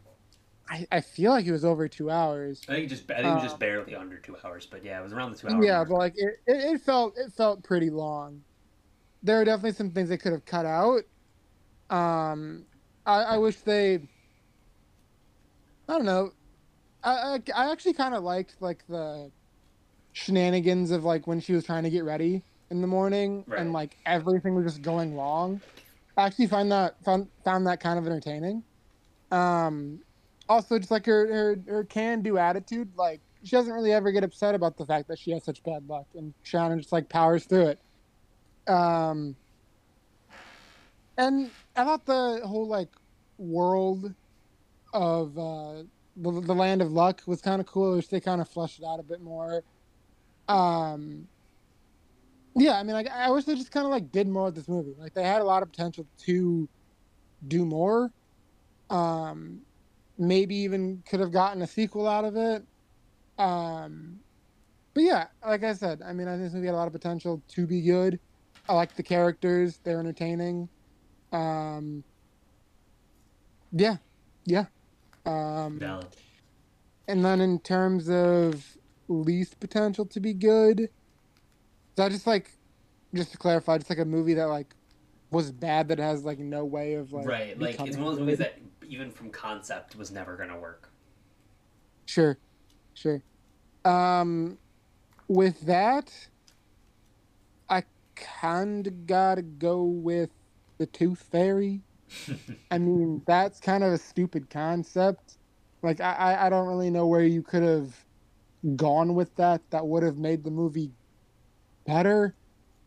I, 0.69 0.87
I 0.91 1.01
feel 1.01 1.31
like 1.33 1.47
it 1.47 1.53
was 1.53 1.65
over 1.65 1.89
two 1.89 2.11
hours. 2.11 2.63
I 2.69 2.75
think 2.75 2.89
just 2.89 3.11
I 3.11 3.17
think 3.17 3.27
it 3.27 3.35
was 3.35 3.43
just 3.43 3.59
barely 3.59 3.95
under 3.95 4.19
two 4.19 4.37
hours, 4.45 4.67
but 4.67 4.85
yeah, 4.85 5.01
it 5.01 5.03
was 5.03 5.13
around 5.13 5.33
the 5.33 5.39
two 5.39 5.49
hours. 5.49 5.65
Yeah, 5.65 5.77
mark. 5.77 5.89
but 5.89 5.99
like 5.99 6.15
it, 6.17 6.41
it, 6.47 6.75
it 6.75 6.81
felt 6.81 7.17
it 7.17 7.33
felt 7.33 7.63
pretty 7.63 7.91
long. 7.91 8.43
There 9.23 9.41
are 9.41 9.45
definitely 9.45 9.73
some 9.73 9.91
things 9.91 10.09
they 10.09 10.19
could 10.19 10.33
have 10.33 10.45
cut 10.45 10.67
out. 10.67 11.03
Um, 11.91 12.65
I, 13.07 13.23
I 13.23 13.39
wish 13.39 13.57
they. 13.57 13.97
I 15.89 15.97
don't 15.97 16.05
know. 16.05 16.33
I, 17.05 17.11
I, 17.11 17.39
I 17.55 17.73
actually 17.73 17.95
kind 17.95 18.15
of 18.15 18.23
liked 18.23 18.57
like 18.61 18.85
the 18.89 19.31
shenanigans 20.13 20.91
of 20.91 21.05
like 21.05 21.27
when 21.27 21.41
she 21.41 21.53
was 21.53 21.65
trying 21.65 21.85
to 21.85 21.91
get 21.91 22.05
ready 22.05 22.43
in 22.73 22.81
the 22.81 22.87
morning 22.87 23.45
right. 23.47 23.61
and 23.61 23.73
like 23.73 23.97
everything 24.07 24.55
was 24.57 24.65
just 24.65 24.83
going 24.83 25.15
wrong. 25.15 25.61
I 26.17 26.27
actually 26.27 26.49
find 26.49 26.73
that 26.73 26.97
found 27.05 27.29
found 27.45 27.67
that 27.67 27.79
kind 27.81 27.99
of 27.99 28.07
entertaining. 28.07 28.65
Um, 29.31 30.01
also, 30.49 30.79
just 30.79 30.91
like 30.91 31.07
her 31.07 31.27
her, 31.33 31.59
her 31.69 31.85
can 31.85 32.23
do 32.23 32.39
attitude, 32.39 32.91
like 32.97 33.21
she 33.45 33.51
doesn't 33.51 33.73
really 33.73 33.93
ever 33.93 34.11
get 34.11 34.25
upset 34.25 34.55
about 34.55 34.77
the 34.77 34.87
fact 34.87 35.09
that 35.09 35.19
she 35.19 35.31
has 35.33 35.45
such 35.45 35.63
bad 35.63 35.89
luck, 35.89 36.07
and 36.17 36.35
Shannon 36.43 36.79
just 36.79 36.93
like 36.93 37.09
powers 37.09 37.45
through 37.45 37.69
it. 37.69 37.79
Um, 38.69 39.37
and 41.17 41.51
I 41.77 41.85
thought 41.85 42.07
the 42.07 42.41
whole 42.45 42.67
like 42.67 42.89
world 43.39 44.15
of 44.95 45.39
uh, 45.39 45.83
the, 46.17 46.41
the 46.41 46.55
land 46.55 46.83
of 46.83 46.93
luck 46.93 47.23
was 47.27 47.41
kind 47.41 47.61
of 47.61 47.67
cool. 47.67 47.97
Which 47.97 48.09
they 48.09 48.21
kind 48.21 48.41
of 48.41 48.49
flushed 48.49 48.81
it 48.81 48.85
out 48.85 48.99
a 48.99 49.03
bit 49.03 49.21
more. 49.21 49.63
Um, 50.49 51.29
yeah, 52.55 52.79
I 52.79 52.83
mean, 52.83 52.95
like 52.95 53.09
I 53.09 53.31
wish 53.31 53.45
they 53.45 53.55
just 53.55 53.71
kind 53.71 53.87
of 53.87 53.93
like 53.93 54.13
did 54.13 54.29
more 54.29 54.47
with 54.47 54.55
this 54.55 54.69
movie. 54.69 54.95
Like 54.99 55.15
they 55.15 55.25
had 55.25 55.41
a 55.41 55.45
lot 55.45 55.63
of 55.63 55.71
potential 55.71 56.07
to 56.25 56.69
do 57.49 57.65
more. 57.65 58.13
Um, 58.91 59.61
maybe 60.19 60.55
even 60.57 61.03
could 61.09 61.21
have 61.21 61.33
gotten 61.33 61.63
a 61.63 61.67
sequel 61.67 62.07
out 62.07 62.25
of 62.25 62.37
it. 62.37 62.65
Um, 63.39 64.21
but 64.95 65.03
yeah, 65.03 65.27
like 65.47 65.65
I 65.65 65.73
said, 65.73 66.03
I 66.05 66.13
mean, 66.13 66.29
I 66.29 66.33
think 66.33 66.45
this 66.45 66.53
movie 66.53 66.67
had 66.67 66.75
a 66.75 66.77
lot 66.77 66.87
of 66.87 66.93
potential 66.93 67.43
to 67.49 67.67
be 67.67 67.81
good. 67.81 68.21
I 68.69 68.75
like 68.75 68.95
the 68.95 69.03
characters; 69.03 69.81
they're 69.83 69.99
entertaining. 69.99 70.69
Um, 71.33 72.05
yeah, 73.73 73.97
yeah. 74.45 74.67
Um, 75.25 75.79
Valid. 75.79 76.07
And 77.09 77.25
then 77.25 77.41
in 77.41 77.59
terms 77.59 78.09
of 78.09 78.77
least 79.09 79.59
potential 79.59 80.07
to 80.07 80.21
be 80.21 80.35
good, 80.35 80.89
that 81.97 82.11
just 82.11 82.27
like, 82.27 82.51
just 83.15 83.33
to 83.33 83.39
clarify, 83.39 83.79
just 83.79 83.91
like 83.91 83.99
a 83.99 84.05
movie 84.05 84.35
that 84.35 84.47
like 84.47 84.75
was 85.31 85.51
bad 85.51 85.89
that 85.89 85.99
has 85.99 86.25
like 86.25 86.39
no 86.39 86.65
way 86.65 86.95
of 86.95 87.13
like 87.13 87.27
right, 87.27 87.59
like 87.59 87.81
it's 87.81 87.97
one 87.97 88.07
of 88.07 88.13
those 88.13 88.21
movies 88.21 88.39
that 88.39 88.59
even 88.87 89.11
from 89.11 89.31
concept 89.31 89.97
was 89.97 90.11
never 90.11 90.37
gonna 90.37 90.59
work. 90.59 90.91
Sure, 92.07 92.39
sure. 92.95 93.23
Um, 93.85 94.59
with 95.29 95.61
that, 95.63 96.13
I 97.69 97.85
kind 98.15 98.87
of 98.87 99.07
gotta 99.07 99.43
go 99.43 99.83
with 99.85 100.31
the 100.79 100.87
Tooth 100.87 101.23
Fairy. 101.31 101.83
I 102.71 102.79
mean, 102.79 103.23
that's 103.27 103.61
kind 103.61 103.83
of 103.83 103.93
a 103.93 103.99
stupid 103.99 104.51
concept. 104.51 105.39
Like, 105.83 106.01
I, 106.01 106.47
I 106.47 106.49
don't 106.51 106.69
really 106.69 106.91
know 106.91 107.07
where 107.07 107.25
you 107.25 107.43
could 107.43 107.63
have 107.63 108.05
gone 108.77 109.15
with 109.15 109.35
that 109.37 109.63
that 109.71 109.87
would 109.87 110.03
have 110.03 110.19
made 110.19 110.45
the 110.45 110.51
movie 110.51 110.93
better. 111.85 112.35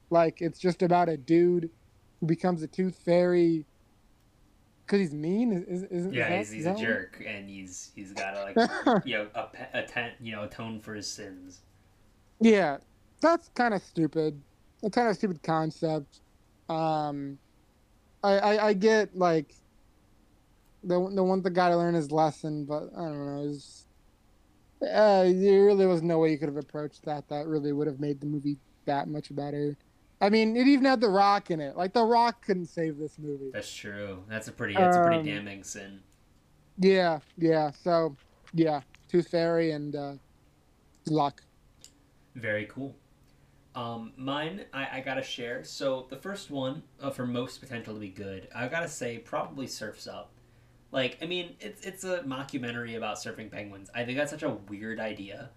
Like, 0.09 0.41
it's 0.41 0.59
just 0.59 0.81
about 0.81 1.09
a 1.09 1.17
dude 1.17 1.69
who 2.19 2.27
becomes 2.27 2.61
a 2.61 2.67
tooth 2.67 2.97
fairy 3.03 3.65
because 4.85 4.99
he's 4.99 5.13
mean. 5.13 5.65
Is, 5.67 5.83
is, 5.83 6.13
yeah, 6.13 6.29
that, 6.29 6.37
he's, 6.39 6.51
he's 6.51 6.65
a 6.65 6.75
jerk, 6.75 7.23
and 7.25 7.49
he's 7.49 7.91
he's 7.95 8.13
got 8.13 8.31
to 8.31 8.43
like 8.43 9.05
you 9.05 9.17
know 9.17 9.27
a, 9.35 9.47
a, 9.73 10.11
you 10.19 10.31
know 10.31 10.43
atone 10.43 10.79
for 10.79 10.93
his 10.93 11.07
sins. 11.07 11.61
Yeah, 12.39 12.77
that's 13.21 13.49
kind 13.49 13.73
of 13.73 13.81
stupid. 13.81 14.39
A 14.83 14.89
kind 14.89 15.09
of 15.09 15.15
stupid 15.15 15.41
concept. 15.41 16.19
Um, 16.69 17.37
I, 18.23 18.33
I, 18.37 18.65
I 18.67 18.73
get 18.73 19.15
like 19.15 19.55
the 20.83 21.09
the 21.13 21.23
one 21.23 21.41
the 21.41 21.49
guy 21.49 21.69
to 21.69 21.77
learn 21.77 21.93
his 21.93 22.11
lesson, 22.11 22.65
but 22.65 22.89
I 22.95 23.01
don't 23.01 23.25
know. 23.25 23.41
Was, 23.41 23.87
uh, 24.81 25.23
there 25.23 25.65
really 25.65 25.87
was 25.87 26.01
no 26.01 26.19
way 26.19 26.31
you 26.31 26.37
could 26.37 26.49
have 26.49 26.57
approached 26.57 27.03
that. 27.05 27.27
That 27.29 27.47
really 27.47 27.71
would 27.71 27.87
have 27.87 27.99
made 27.99 28.19
the 28.19 28.27
movie 28.27 28.57
that 28.85 29.07
much 29.07 29.33
better. 29.35 29.77
I 30.21 30.29
mean, 30.29 30.55
it 30.55 30.67
even 30.67 30.85
had 30.85 31.01
The 31.01 31.09
Rock 31.09 31.51
in 31.51 31.59
it. 31.59 31.75
Like 31.75 31.93
The 31.93 32.03
Rock 32.03 32.45
couldn't 32.45 32.67
save 32.67 32.97
this 32.97 33.19
movie. 33.19 33.51
That's 33.53 33.73
true. 33.73 34.23
That's 34.29 34.47
a 34.47 34.51
pretty. 34.51 34.73
That's 34.73 34.97
um, 34.97 35.03
a 35.03 35.05
pretty 35.05 35.19
um, 35.19 35.25
damning 35.25 35.63
sin. 35.63 35.99
Yeah, 36.79 37.19
yeah. 37.37 37.71
So, 37.71 38.15
yeah, 38.53 38.81
Tooth 39.09 39.29
Fairy 39.29 39.71
and 39.71 39.95
uh, 39.95 40.13
Luck. 41.07 41.41
Very 42.35 42.65
cool. 42.65 42.95
Um, 43.75 44.13
mine, 44.15 44.65
I, 44.73 44.87
I 44.93 44.99
gotta 45.01 45.21
share. 45.21 45.63
So 45.63 46.07
the 46.09 46.15
first 46.15 46.49
one 46.49 46.81
uh, 47.01 47.09
for 47.09 47.25
most 47.25 47.59
potential 47.59 47.93
to 47.93 47.99
be 47.99 48.09
good, 48.09 48.47
I 48.55 48.67
gotta 48.67 48.87
say 48.87 49.17
probably 49.17 49.67
Surf's 49.67 50.07
Up. 50.07 50.31
Like, 50.91 51.17
I 51.21 51.25
mean, 51.25 51.57
it's 51.59 51.85
it's 51.85 52.05
a 52.05 52.19
mockumentary 52.19 52.95
about 52.95 53.17
surfing 53.17 53.51
penguins. 53.51 53.89
I 53.93 54.05
think 54.05 54.17
that's 54.17 54.31
such 54.31 54.43
a 54.43 54.51
weird 54.69 54.99
idea. 54.99 55.49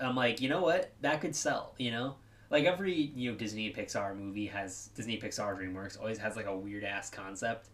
I'm 0.00 0.14
like, 0.14 0.40
you 0.40 0.50
know 0.50 0.60
what? 0.60 0.92
That 1.00 1.22
could 1.22 1.34
sell. 1.34 1.74
You 1.78 1.92
know, 1.92 2.16
like 2.52 2.64
every 2.64 3.10
you 3.16 3.32
know 3.32 3.36
Disney 3.36 3.72
Pixar 3.72 4.16
movie 4.16 4.46
has 4.46 4.90
Disney 4.94 5.18
Pixar 5.18 5.58
DreamWorks 5.58 5.98
always 5.98 6.18
has 6.18 6.36
like 6.36 6.46
a 6.46 6.56
weird 6.56 6.84
ass 6.84 7.08
concept, 7.10 7.70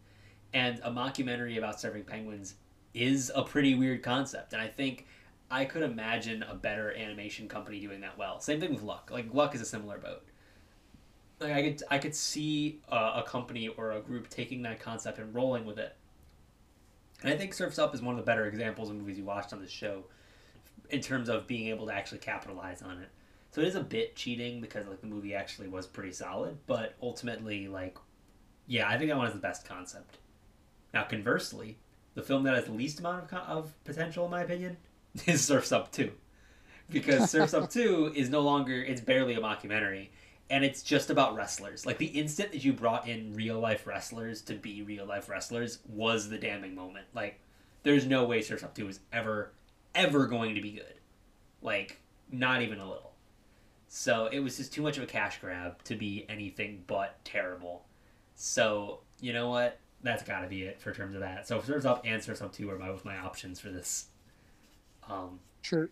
and 0.54 0.80
a 0.84 0.90
mockumentary 0.90 1.58
about 1.58 1.76
surfing 1.76 2.06
penguins 2.06 2.54
is 2.94 3.30
a 3.34 3.42
pretty 3.42 3.74
weird 3.74 4.02
concept. 4.02 4.52
And 4.52 4.62
I 4.62 4.68
think 4.68 5.06
I 5.50 5.64
could 5.64 5.82
imagine 5.82 6.44
a 6.44 6.54
better 6.54 6.94
animation 6.94 7.48
company 7.48 7.80
doing 7.80 8.00
that 8.00 8.16
well. 8.16 8.40
Same 8.40 8.60
thing 8.60 8.72
with 8.72 8.82
Luck. 8.82 9.10
Like 9.12 9.34
Luck 9.34 9.54
is 9.54 9.60
a 9.60 9.66
similar 9.66 9.98
boat. 9.98 10.24
Like 11.40 11.52
I 11.52 11.62
could 11.62 11.82
I 11.90 11.98
could 11.98 12.14
see 12.14 12.80
a, 12.88 12.96
a 13.16 13.24
company 13.26 13.66
or 13.66 13.92
a 13.92 14.00
group 14.00 14.30
taking 14.30 14.62
that 14.62 14.78
concept 14.78 15.18
and 15.18 15.34
rolling 15.34 15.66
with 15.66 15.78
it. 15.78 15.96
And 17.22 17.32
I 17.32 17.36
think 17.36 17.52
Surf's 17.52 17.80
Up 17.80 17.96
is 17.96 18.00
one 18.00 18.14
of 18.14 18.24
the 18.24 18.30
better 18.30 18.46
examples 18.46 18.90
of 18.90 18.96
movies 18.96 19.18
you 19.18 19.24
watched 19.24 19.52
on 19.52 19.60
this 19.60 19.72
show 19.72 20.04
in 20.90 21.00
terms 21.00 21.28
of 21.28 21.48
being 21.48 21.66
able 21.66 21.86
to 21.86 21.92
actually 21.92 22.18
capitalize 22.18 22.80
on 22.80 22.98
it. 22.98 23.08
So 23.50 23.60
it 23.62 23.68
is 23.68 23.74
a 23.74 23.82
bit 23.82 24.14
cheating 24.14 24.60
because 24.60 24.86
like 24.86 25.00
the 25.00 25.06
movie 25.06 25.34
actually 25.34 25.68
was 25.68 25.86
pretty 25.86 26.12
solid, 26.12 26.58
but 26.66 26.94
ultimately 27.02 27.68
like 27.68 27.96
yeah, 28.66 28.88
I 28.88 28.98
think 28.98 29.10
that 29.10 29.16
one 29.16 29.26
is 29.26 29.32
the 29.32 29.40
best 29.40 29.66
concept. 29.66 30.18
Now 30.92 31.04
conversely, 31.04 31.78
the 32.14 32.22
film 32.22 32.42
that 32.44 32.54
has 32.54 32.66
the 32.66 32.72
least 32.72 33.00
amount 33.00 33.32
of, 33.32 33.38
of 33.48 33.84
potential 33.84 34.26
in 34.26 34.30
my 34.30 34.42
opinion 34.42 34.76
is 35.26 35.44
Surf's 35.44 35.72
Up 35.72 35.90
2. 35.92 36.10
Because 36.90 37.30
Surfs 37.30 37.54
Up 37.54 37.70
2 37.70 38.12
is 38.14 38.28
no 38.28 38.40
longer, 38.40 38.82
it's 38.82 39.00
barely 39.00 39.34
a 39.34 39.40
mockumentary. 39.40 40.08
And 40.50 40.64
it's 40.64 40.82
just 40.82 41.10
about 41.10 41.34
wrestlers. 41.34 41.84
Like 41.84 41.98
the 41.98 42.06
instant 42.06 42.52
that 42.52 42.64
you 42.64 42.72
brought 42.72 43.06
in 43.06 43.34
real 43.34 43.60
life 43.60 43.86
wrestlers 43.86 44.40
to 44.42 44.54
be 44.54 44.82
real 44.82 45.06
life 45.06 45.28
wrestlers 45.28 45.78
was 45.86 46.28
the 46.28 46.38
damning 46.38 46.74
moment. 46.74 47.06
Like, 47.14 47.40
there's 47.82 48.06
no 48.06 48.24
way 48.24 48.42
Surf's 48.42 48.62
Up 48.62 48.74
2 48.74 48.88
is 48.88 49.00
ever, 49.12 49.52
ever 49.94 50.26
going 50.26 50.54
to 50.54 50.60
be 50.60 50.72
good. 50.72 50.94
Like, 51.62 52.00
not 52.30 52.62
even 52.62 52.78
a 52.78 52.88
little. 52.88 53.12
So 53.88 54.28
it 54.30 54.40
was 54.40 54.58
just 54.58 54.72
too 54.72 54.82
much 54.82 54.98
of 54.98 55.02
a 55.02 55.06
cash 55.06 55.40
grab 55.40 55.82
to 55.84 55.96
be 55.96 56.26
anything 56.28 56.84
but 56.86 57.22
terrible. 57.24 57.86
So 58.34 59.00
you 59.20 59.32
know 59.32 59.48
what? 59.48 59.80
That's 60.02 60.22
got 60.22 60.40
to 60.40 60.46
be 60.46 60.62
it 60.62 60.80
for 60.80 60.92
terms 60.92 61.14
of 61.14 61.22
that. 61.22 61.48
So 61.48 61.60
Surf's 61.60 61.84
Up 61.84 62.02
and 62.04 62.22
Surf's 62.22 62.42
Up 62.42 62.52
Two 62.52 62.70
are 62.70 62.76
both 62.76 63.04
my 63.04 63.16
options 63.16 63.58
for 63.58 63.70
this. 63.70 64.06
Um, 65.08 65.40
sure. 65.62 65.90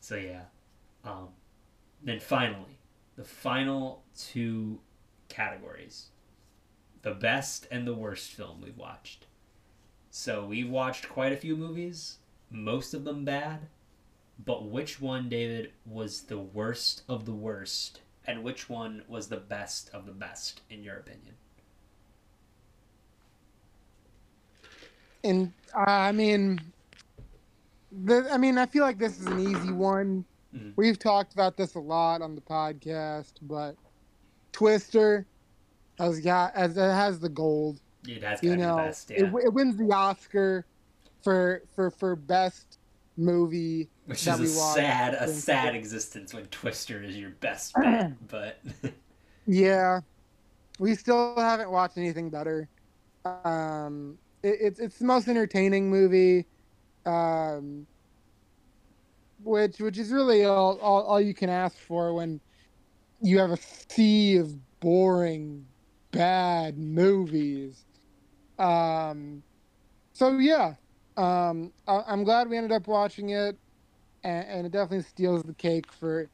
So 0.00 0.16
yeah. 0.16 0.44
Um, 1.04 1.28
then 2.02 2.20
finally, 2.20 2.78
the 3.16 3.24
final 3.24 4.04
two 4.16 4.80
categories: 5.28 6.10
the 7.02 7.12
best 7.12 7.66
and 7.70 7.86
the 7.86 7.94
worst 7.94 8.30
film 8.30 8.60
we've 8.62 8.78
watched. 8.78 9.26
So 10.10 10.44
we've 10.44 10.70
watched 10.70 11.08
quite 11.08 11.32
a 11.32 11.36
few 11.36 11.56
movies, 11.56 12.18
most 12.50 12.94
of 12.94 13.04
them 13.04 13.24
bad. 13.24 13.68
But 14.44 14.66
which 14.66 15.00
one, 15.00 15.28
David, 15.28 15.72
was 15.86 16.22
the 16.22 16.38
worst 16.38 17.02
of 17.08 17.26
the 17.26 17.32
worst, 17.32 18.00
and 18.26 18.42
which 18.42 18.68
one 18.68 19.02
was 19.06 19.28
the 19.28 19.36
best 19.36 19.90
of 19.92 20.06
the 20.06 20.12
best, 20.12 20.62
in 20.70 20.82
your 20.82 20.96
opinion? 20.96 21.34
And 25.24 25.52
uh, 25.74 25.84
I 25.86 26.12
mean, 26.12 26.60
the, 28.04 28.26
I 28.30 28.38
mean, 28.38 28.58
I 28.58 28.66
feel 28.66 28.82
like 28.82 28.98
this 28.98 29.20
is 29.20 29.26
an 29.26 29.38
easy 29.38 29.70
one. 29.70 30.24
Mm-hmm. 30.54 30.70
We've 30.76 30.98
talked 30.98 31.32
about 31.32 31.56
this 31.56 31.74
a 31.74 31.80
lot 31.80 32.22
on 32.22 32.34
the 32.34 32.40
podcast, 32.40 33.34
but 33.42 33.76
Twister 34.52 35.26
has 35.98 36.20
got 36.20 36.54
as 36.54 36.76
it 36.76 36.80
has 36.80 37.20
the 37.20 37.28
gold. 37.28 37.80
It 38.06 38.22
has 38.22 38.42
you 38.42 38.56
know, 38.56 38.76
best, 38.76 39.10
yeah. 39.10 39.24
it, 39.24 39.32
it, 39.44 39.52
wins 39.52 39.76
the 39.76 39.90
Oscar 39.92 40.66
for 41.22 41.62
for 41.74 41.90
for 41.90 42.16
best 42.16 42.78
movie. 43.16 43.88
Which 44.06 44.26
is 44.26 44.40
a 44.40 44.46
sad 44.46 45.14
a 45.14 45.28
sad 45.28 45.74
existence 45.74 46.34
when 46.34 46.46
Twister 46.46 47.02
is 47.02 47.16
your 47.16 47.30
best 47.30 47.74
bet, 47.80 48.28
but 48.28 48.58
yeah, 49.46 50.00
we 50.78 50.94
still 50.96 51.36
haven't 51.36 51.70
watched 51.70 51.98
anything 51.98 52.28
better. 52.28 52.68
Um, 53.24 54.18
it, 54.42 54.58
it's 54.60 54.80
it's 54.80 54.98
the 54.98 55.04
most 55.04 55.28
entertaining 55.28 55.88
movie. 55.88 56.46
Um, 57.06 57.86
which 59.44 59.80
which 59.80 59.98
is 59.98 60.10
really 60.10 60.44
all, 60.44 60.78
all, 60.78 61.02
all 61.02 61.20
you 61.20 61.34
can 61.34 61.50
ask 61.50 61.76
for 61.76 62.14
when 62.14 62.40
you 63.20 63.38
have 63.38 63.50
a 63.50 63.58
sea 63.88 64.36
of 64.36 64.54
boring, 64.80 65.64
bad 66.10 66.78
movies. 66.78 67.84
Um, 68.58 69.42
so 70.12 70.38
yeah, 70.38 70.74
um, 71.16 71.72
I, 71.86 72.02
am 72.08 72.24
glad 72.24 72.48
we 72.48 72.56
ended 72.56 72.72
up 72.72 72.86
watching 72.86 73.30
it, 73.30 73.56
and, 74.24 74.46
and, 74.48 74.66
it 74.66 74.72
definitely 74.72 75.02
steals 75.02 75.42
the 75.42 75.54
cake 75.54 75.90
for 75.92 76.28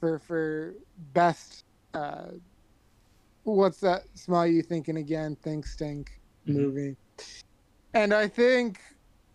for 0.00 0.18
for 0.18 0.74
best. 1.12 1.64
Uh, 1.92 2.26
what's 3.44 3.80
that 3.80 4.02
smile 4.14 4.46
you 4.46 4.62
thinking 4.62 4.96
again? 4.96 5.36
Think 5.36 5.66
stink 5.66 6.20
mm-hmm. 6.46 6.60
movie, 6.60 6.96
and 7.94 8.12
I 8.12 8.28
think 8.28 8.80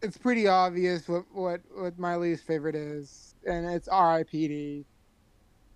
it's 0.02 0.18
pretty 0.18 0.48
obvious 0.48 1.08
what 1.08 1.26
what 1.34 1.62
what 1.76 1.98
my 2.00 2.16
least 2.16 2.46
favorite 2.46 2.76
is, 2.76 3.36
and 3.46 3.66
it's 3.66 3.88
R.I.P.D. 3.88 4.86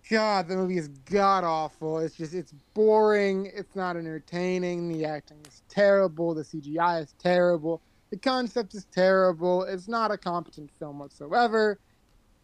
God, 0.10 0.50
the 0.50 0.56
movie 0.56 0.78
is 0.78 0.90
god 1.06 1.44
awful. 1.44 2.00
It's 2.00 2.16
just 2.16 2.34
it's 2.34 2.54
boring. 2.74 3.50
It's 3.54 3.76
not 3.76 3.96
entertaining. 3.96 4.90
The 4.90 5.06
acting 5.06 5.38
is 5.48 5.62
terrible. 5.70 6.34
The 6.34 6.44
CGI 6.44 7.04
is 7.04 7.16
terrible. 7.20 7.82
The 8.10 8.18
concept 8.18 8.74
is 8.76 8.86
terrible. 8.92 9.64
It's 9.64 9.88
not 9.88 10.12
a 10.12 10.18
competent 10.18 10.72
film 10.78 11.00
whatsoever. 11.00 11.80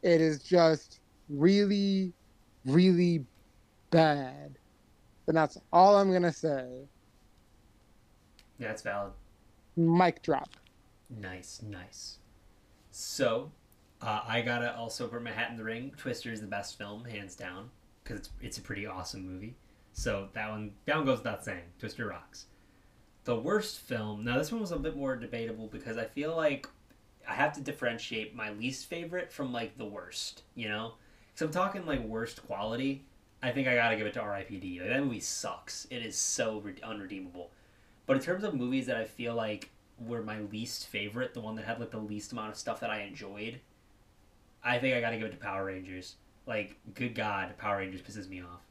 It 0.01 0.21
is 0.21 0.41
just 0.43 0.99
really, 1.29 2.13
really 2.65 3.25
bad. 3.91 4.57
And 5.27 5.37
that's 5.37 5.57
all 5.71 5.97
I'm 5.97 6.11
gonna 6.11 6.33
say. 6.33 6.87
Yeah, 8.57 8.71
it's 8.71 8.81
valid. 8.81 9.13
Mic 9.75 10.21
drop. 10.21 10.49
Nice, 11.09 11.61
nice. 11.61 12.17
So, 12.91 13.51
uh, 14.01 14.21
I 14.27 14.41
gotta 14.41 14.75
also 14.75 15.07
put 15.07 15.21
my 15.23 15.31
hat 15.31 15.51
in 15.51 15.57
the 15.57 15.63
ring. 15.63 15.93
Twister 15.97 16.31
is 16.31 16.41
the 16.41 16.47
best 16.47 16.77
film, 16.77 17.05
hands 17.05 17.35
down, 17.35 17.69
because 18.03 18.19
it's 18.19 18.29
it's 18.41 18.57
a 18.57 18.61
pretty 18.61 18.85
awesome 18.85 19.25
movie. 19.27 19.55
So 19.93 20.29
that 20.33 20.49
one 20.49 20.71
that 20.85 20.95
one 20.95 21.05
goes 21.05 21.19
without 21.19 21.43
saying. 21.43 21.63
Twister 21.79 22.07
rocks. 22.07 22.45
The 23.25 23.35
worst 23.35 23.79
film. 23.79 24.23
Now 24.23 24.37
this 24.37 24.51
one 24.51 24.61
was 24.61 24.71
a 24.71 24.77
bit 24.77 24.95
more 24.95 25.15
debatable 25.15 25.67
because 25.67 25.97
I 25.97 26.05
feel 26.05 26.35
like 26.35 26.67
I 27.29 27.33
have 27.33 27.53
to 27.53 27.61
differentiate 27.61 28.35
my 28.35 28.51
least 28.51 28.87
favorite 28.87 29.31
from 29.31 29.53
like 29.53 29.77
the 29.77 29.85
worst. 29.85 30.43
You 30.55 30.69
know, 30.69 30.93
because 31.31 31.45
I'm 31.45 31.51
talking 31.53 31.85
like 31.85 32.03
worst 32.03 32.45
quality. 32.45 33.03
I 33.41 33.51
think 33.51 33.67
I 33.67 33.75
gotta 33.75 33.95
give 33.95 34.07
it 34.07 34.13
to 34.15 34.21
R.I.P.D. 34.21 34.81
Like, 34.81 34.89
that 34.89 35.03
movie 35.03 35.19
sucks. 35.21 35.87
It 35.89 36.05
is 36.05 36.17
so 36.17 36.59
re- 36.59 36.73
unredeemable. 36.83 37.51
But 38.05 38.17
in 38.17 38.21
terms 38.23 38.43
of 38.43 38.53
movies 38.53 38.87
that 38.87 38.97
I 38.97 39.05
feel 39.05 39.35
like 39.35 39.69
were 39.99 40.21
my 40.21 40.41
least 40.41 40.87
favorite, 40.87 41.33
the 41.33 41.41
one 41.41 41.55
that 41.55 41.65
had 41.65 41.79
like 41.79 41.91
the 41.91 41.99
least 41.99 42.31
amount 42.31 42.49
of 42.49 42.57
stuff 42.57 42.79
that 42.81 42.89
I 42.89 43.01
enjoyed, 43.01 43.59
I 44.63 44.79
think 44.79 44.95
I 44.95 45.01
got 45.01 45.11
to 45.11 45.17
give 45.17 45.27
it 45.27 45.31
to 45.31 45.37
Power 45.37 45.65
Rangers. 45.65 46.15
Like, 46.45 46.75
good 46.95 47.15
God, 47.15 47.57
Power 47.57 47.77
Rangers 47.77 48.01
pisses 48.01 48.27
me 48.27 48.41
off. 48.41 48.61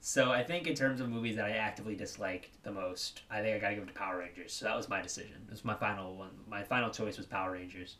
So 0.00 0.32
I 0.32 0.42
think 0.42 0.66
in 0.66 0.74
terms 0.74 1.00
of 1.00 1.10
movies 1.10 1.36
that 1.36 1.44
I 1.44 1.50
actively 1.50 1.94
disliked 1.94 2.62
the 2.62 2.72
most, 2.72 3.22
I 3.30 3.42
think 3.42 3.56
I 3.56 3.58
got 3.58 3.68
to 3.68 3.74
give 3.74 3.84
it 3.84 3.88
to 3.88 3.92
Power 3.92 4.18
Rangers. 4.18 4.52
So 4.52 4.64
that 4.64 4.76
was 4.76 4.88
my 4.88 5.02
decision. 5.02 5.36
It 5.46 5.50
was 5.50 5.64
my 5.64 5.74
final 5.74 6.16
one. 6.16 6.30
My 6.48 6.62
final 6.62 6.90
choice 6.90 7.18
was 7.18 7.26
Power 7.26 7.52
Rangers. 7.52 7.96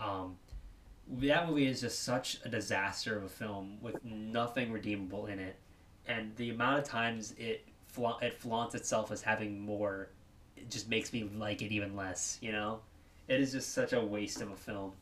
Um, 0.00 0.36
that 1.08 1.48
movie 1.48 1.66
is 1.66 1.80
just 1.80 2.02
such 2.02 2.40
a 2.44 2.48
disaster 2.48 3.16
of 3.16 3.24
a 3.24 3.28
film 3.28 3.78
with 3.80 4.04
nothing 4.04 4.70
redeemable 4.70 5.26
in 5.26 5.38
it, 5.38 5.56
and 6.06 6.36
the 6.36 6.50
amount 6.50 6.78
of 6.78 6.84
times 6.84 7.34
it 7.38 7.66
fla- 7.88 8.18
it 8.22 8.34
flaunts 8.34 8.74
itself 8.74 9.10
as 9.10 9.22
having 9.22 9.60
more, 9.60 10.10
it 10.56 10.70
just 10.70 10.88
makes 10.88 11.12
me 11.12 11.28
like 11.36 11.62
it 11.62 11.72
even 11.72 11.96
less. 11.96 12.38
You 12.40 12.52
know, 12.52 12.80
it 13.28 13.40
is 13.40 13.52
just 13.52 13.72
such 13.72 13.92
a 13.92 14.00
waste 14.00 14.40
of 14.40 14.50
a 14.50 14.56
film 14.56 14.92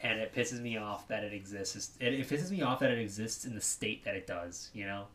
and 0.00 0.20
it 0.20 0.32
pisses 0.34 0.60
me 0.60 0.76
off 0.76 1.08
that 1.08 1.24
it 1.24 1.32
exists. 1.32 1.96
It, 1.98 2.14
it 2.14 2.28
pisses 2.28 2.50
me 2.50 2.62
off 2.62 2.78
that 2.80 2.90
it 2.90 2.98
exists 2.98 3.44
in 3.44 3.54
the 3.54 3.60
state 3.60 4.04
that 4.04 4.14
it 4.14 4.26
does. 4.26 4.70
You 4.72 4.86
know, 4.86 5.06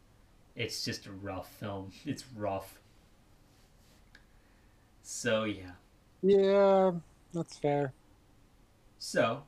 it's 0.56 0.84
just 0.84 1.06
a 1.06 1.12
rough 1.12 1.50
film. 1.60 1.92
It's 2.06 2.24
rough. 2.36 2.80
So 5.02 5.44
yeah. 5.44 5.72
Yeah, 6.22 6.92
that's 7.34 7.58
fair. 7.58 7.94
So, 8.98 9.44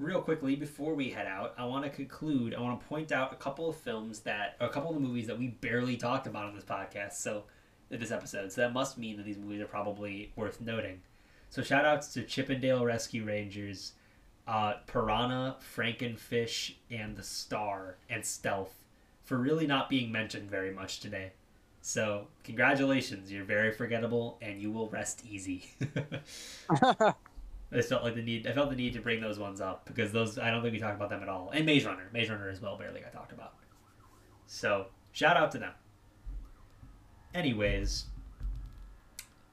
real 0.00 0.20
quickly 0.20 0.56
before 0.56 0.94
we 0.94 1.10
head 1.10 1.28
out, 1.28 1.54
I 1.56 1.64
want 1.64 1.84
to 1.84 1.90
conclude. 1.90 2.54
I 2.54 2.60
want 2.60 2.80
to 2.80 2.86
point 2.86 3.12
out 3.12 3.32
a 3.32 3.36
couple 3.36 3.68
of 3.68 3.76
films 3.76 4.20
that, 4.20 4.56
a 4.58 4.68
couple 4.68 4.90
of 4.90 4.96
the 4.96 5.00
movies 5.00 5.28
that 5.28 5.38
we 5.38 5.48
barely 5.48 5.96
talked 5.96 6.26
about 6.26 6.46
on 6.46 6.54
this 6.56 6.64
podcast. 6.64 7.12
So, 7.12 7.44
in 7.90 8.00
this 8.00 8.10
episode, 8.10 8.50
so 8.50 8.62
that 8.62 8.72
must 8.72 8.98
mean 8.98 9.16
that 9.18 9.24
these 9.24 9.38
movies 9.38 9.60
are 9.60 9.66
probably 9.66 10.32
worth 10.34 10.60
noting. 10.60 11.02
So, 11.50 11.62
shout 11.62 11.84
outs 11.84 12.12
to 12.14 12.24
Chip 12.24 12.50
'n 12.50 12.60
Dale 12.60 12.84
Rescue 12.84 13.22
Rangers, 13.24 13.92
uh, 14.48 14.74
Piranha, 14.88 15.56
Frankenfish, 15.60 16.74
and 16.90 17.16
The 17.16 17.22
Star, 17.22 17.98
and 18.10 18.26
Stealth 18.26 18.74
for 19.26 19.36
really 19.36 19.66
not 19.66 19.90
being 19.90 20.10
mentioned 20.10 20.50
very 20.50 20.72
much 20.72 21.00
today. 21.00 21.32
So, 21.82 22.28
congratulations, 22.42 23.30
you're 23.30 23.44
very 23.44 23.70
forgettable 23.70 24.38
and 24.40 24.60
you 24.60 24.72
will 24.72 24.88
rest 24.88 25.22
easy. 25.28 25.70
I 26.70 27.82
felt 27.82 28.04
like 28.04 28.14
the 28.14 28.22
need 28.22 28.46
I 28.46 28.52
felt 28.52 28.70
the 28.70 28.76
need 28.76 28.94
to 28.94 29.00
bring 29.00 29.20
those 29.20 29.38
ones 29.38 29.60
up 29.60 29.84
because 29.86 30.12
those 30.12 30.38
I 30.38 30.50
don't 30.50 30.62
think 30.62 30.72
we 30.72 30.78
talked 30.78 30.96
about 30.96 31.10
them 31.10 31.22
at 31.22 31.28
all. 31.28 31.50
And 31.52 31.66
Maze 31.66 31.84
Runner. 31.84 32.08
Maze 32.12 32.30
Runner 32.30 32.48
as 32.48 32.60
well 32.60 32.78
barely 32.78 33.00
got 33.00 33.12
talked 33.12 33.32
about. 33.32 33.54
So, 34.46 34.86
shout 35.12 35.36
out 35.36 35.50
to 35.52 35.58
them. 35.58 35.72
Anyways, 37.34 38.06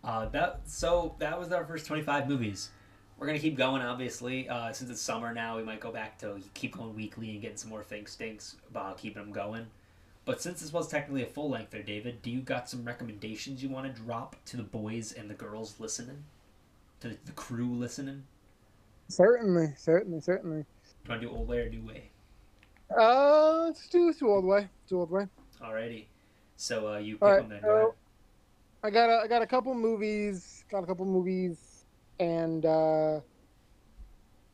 uh, 0.03 0.27
that 0.29 0.61
so 0.65 1.15
that 1.19 1.39
was 1.39 1.51
our 1.51 1.65
first 1.65 1.85
25 1.87 2.29
movies 2.29 2.69
we're 3.17 3.27
gonna 3.27 3.39
keep 3.39 3.57
going. 3.57 3.81
Obviously, 3.81 4.49
uh, 4.49 4.71
since 4.71 4.89
it's 4.89 5.01
summer 5.01 5.33
now, 5.33 5.57
we 5.57 5.63
might 5.63 5.79
go 5.79 5.91
back 5.91 6.17
to 6.19 6.39
keep 6.53 6.77
going 6.77 6.95
weekly 6.95 7.31
and 7.31 7.41
getting 7.41 7.57
some 7.57 7.69
more 7.69 7.83
Think 7.83 8.07
Stinks 8.07 8.55
about 8.69 8.97
keeping 8.97 9.21
them 9.21 9.31
going. 9.31 9.67
But 10.25 10.41
since 10.41 10.61
this 10.61 10.71
was 10.71 10.87
technically 10.87 11.23
a 11.23 11.27
full 11.27 11.49
length 11.49 11.71
there, 11.71 11.83
David, 11.83 12.21
do 12.21 12.31
you 12.31 12.39
got 12.39 12.69
some 12.69 12.85
recommendations 12.85 13.61
you 13.61 13.69
want 13.69 13.93
to 13.93 14.01
drop 14.01 14.37
to 14.45 14.57
the 14.57 14.63
boys 14.63 15.11
and 15.11 15.29
the 15.29 15.33
girls 15.33 15.75
listening, 15.79 16.23
to 17.01 17.17
the 17.25 17.31
crew 17.33 17.73
listening? 17.73 18.23
Certainly, 19.09 19.73
certainly, 19.77 20.21
certainly. 20.21 20.61
Do 20.61 20.65
you 21.05 21.09
want 21.09 21.21
to 21.21 21.27
do 21.27 21.33
old 21.33 21.47
way 21.47 21.59
or 21.59 21.69
new 21.69 21.85
way? 21.85 22.09
Uh, 22.97 23.65
let's 23.65 23.87
do, 23.89 24.05
let's 24.05 24.19
do 24.19 24.29
old 24.29 24.45
way. 24.45 24.59
Let's 24.59 24.89
do 24.89 24.99
old 24.99 25.11
way. 25.11 25.27
Alrighty. 25.61 26.05
So 26.55 26.93
uh, 26.93 26.97
you 26.99 27.15
pick 27.15 27.21
right, 27.21 27.41
them 27.41 27.49
then. 27.49 27.61
So 27.61 27.95
I 28.81 28.89
got 28.89 29.09
a, 29.09 29.23
I 29.23 29.27
got 29.27 29.41
a 29.41 29.47
couple 29.47 29.73
movies. 29.73 30.63
Got 30.71 30.83
a 30.83 30.87
couple 30.87 31.05
movies 31.05 31.72
and 32.19 32.65
uh, 32.65 33.19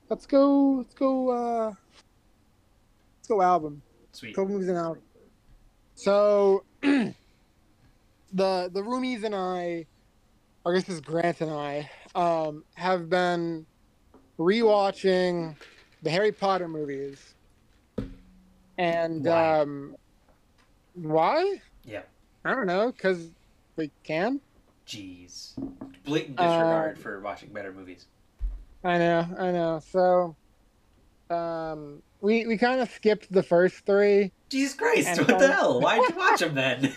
let's 0.10 0.26
go. 0.26 0.76
Let's 0.80 0.94
go. 0.94 1.30
Uh, 1.30 1.68
let's 3.18 3.28
go 3.28 3.42
album. 3.42 3.82
Sweet. 4.12 4.36
Couple 4.36 4.50
movies 4.54 4.70
and 4.70 4.78
album. 4.78 5.04
So 5.96 6.66
the 6.82 7.14
the 8.32 8.82
roomies 8.82 9.24
and 9.24 9.36
I, 9.36 9.88
I 10.66 10.74
guess 10.74 10.90
it's 10.90 11.02
Grant 11.02 11.42
and 11.42 11.52
I, 11.52 11.90
um, 12.16 12.64
have 12.76 13.10
been 13.10 13.66
rewatching 14.40 15.58
the 16.02 16.10
Harry 16.10 16.32
Potter 16.32 16.68
movies, 16.68 17.36
And 18.78 19.26
why? 19.26 19.60
um, 19.60 19.96
why? 20.94 21.62
Yeah. 21.84 22.04
I 22.46 22.56
don't 22.56 22.68
know, 22.68 22.92
because 22.92 23.32
we 23.76 23.92
can. 24.04 24.40
Jeez, 24.90 25.54
blatant 26.04 26.38
disregard 26.38 26.98
uh, 26.98 27.02
for 27.02 27.20
watching 27.20 27.50
better 27.50 27.72
movies. 27.72 28.08
I 28.84 28.98
know, 28.98 29.28
I 29.38 29.52
know. 29.52 29.82
So, 29.92 30.36
um, 31.30 32.02
we 32.22 32.48
we 32.48 32.58
kind 32.58 32.82
of 32.82 32.90
skipped 32.90 33.32
the 33.32 33.44
first 33.44 33.86
three. 33.86 34.32
Jesus 34.50 34.74
Christ! 34.74 35.16
What 35.20 35.38
the 35.38 35.48
hell? 35.48 35.80
Why'd 35.82 36.10
you 36.10 36.16
watch 36.16 36.40
them 36.40 36.56
then? 36.56 36.92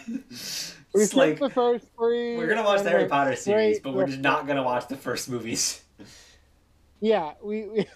we 0.95 1.05
skipped 1.05 1.15
like, 1.15 1.39
the 1.39 1.51
first 1.51 1.87
three. 1.99 2.39
We're 2.39 2.49
gonna 2.49 2.63
watch 2.63 2.83
the 2.83 2.89
Harry 2.89 3.09
Potter 3.09 3.37
series, 3.37 3.79
but 3.81 3.93
we're 3.93 4.07
just 4.07 4.21
not 4.21 4.47
gonna 4.47 4.63
watch 4.63 4.89
the 4.89 4.97
first 4.97 5.29
movies. 5.29 5.83
Yeah, 7.05 7.33
we 7.43 7.65
we 7.65 7.87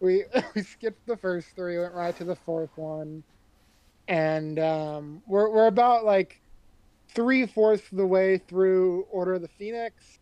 we, 0.00 0.24
we 0.56 0.62
skipped 0.62 1.06
the 1.06 1.16
first 1.16 1.46
three, 1.54 1.78
went 1.78 1.94
right 1.94 2.16
to 2.16 2.24
the 2.24 2.34
fourth 2.34 2.76
one, 2.76 3.22
and 4.08 4.58
um, 4.58 5.22
we're 5.28 5.48
we're 5.48 5.68
about 5.68 6.04
like 6.04 6.40
three 7.18 7.46
fourths 7.46 7.90
of 7.90 7.98
the 7.98 8.06
way 8.06 8.38
through 8.38 9.04
Order 9.10 9.34
of 9.34 9.42
the 9.42 9.48
Phoenix, 9.48 10.20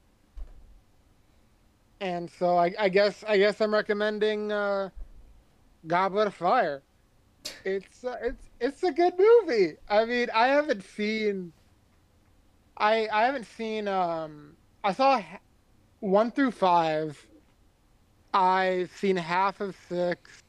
and 2.00 2.30
so 2.30 2.56
I, 2.56 2.72
I 2.78 2.88
guess 2.88 3.22
I 3.28 3.36
guess 3.36 3.60
I'm 3.60 3.74
recommending 3.74 4.50
uh, 4.50 4.88
Goblet 5.86 6.28
of 6.28 6.34
Fire. 6.34 6.82
It's 7.66 8.02
uh, 8.02 8.16
it's 8.22 8.48
it's 8.60 8.82
a 8.82 8.92
good 8.92 9.12
movie. 9.18 9.74
I 9.90 10.06
mean, 10.06 10.28
I 10.34 10.46
haven't 10.46 10.84
seen. 10.84 11.52
I 12.78 13.08
I 13.12 13.26
haven't 13.26 13.46
seen. 13.46 13.88
Um, 13.88 14.56
I 14.82 14.94
saw 14.94 15.20
one 16.00 16.30
through 16.30 16.52
five. 16.52 17.26
I've 18.32 18.90
seen 18.90 19.18
half 19.18 19.60
of 19.60 19.76
six, 19.86 20.42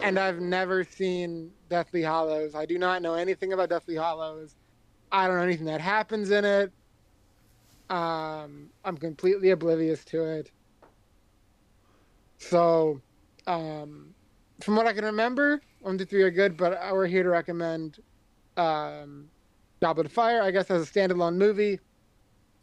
and 0.00 0.18
I've 0.18 0.40
never 0.40 0.84
seen 0.84 1.52
Deathly 1.68 2.00
Hallows. 2.00 2.54
I 2.54 2.64
do 2.64 2.78
not 2.78 3.02
know 3.02 3.12
anything 3.12 3.52
about 3.52 3.68
Deathly 3.68 3.96
Hallows. 3.96 4.54
I 5.16 5.26
don't 5.26 5.38
know 5.38 5.44
anything 5.44 5.64
that 5.64 5.80
happens 5.80 6.30
in 6.30 6.44
it. 6.44 6.70
Um, 7.88 8.68
I'm 8.84 8.98
completely 8.98 9.48
oblivious 9.48 10.04
to 10.06 10.22
it. 10.24 10.50
So, 12.36 13.00
um, 13.46 14.14
from 14.60 14.76
what 14.76 14.86
I 14.86 14.92
can 14.92 15.06
remember, 15.06 15.62
one, 15.80 15.96
two, 15.96 16.04
three 16.04 16.22
are 16.22 16.30
good, 16.30 16.58
but 16.58 16.78
we're 16.92 17.06
here 17.06 17.22
to 17.22 17.30
recommend 17.30 17.98
um, 18.58 19.30
Goblet 19.80 20.04
of 20.04 20.12
Fire, 20.12 20.42
I 20.42 20.50
guess, 20.50 20.70
as 20.70 20.82
a 20.82 20.92
standalone 20.92 21.36
movie, 21.36 21.80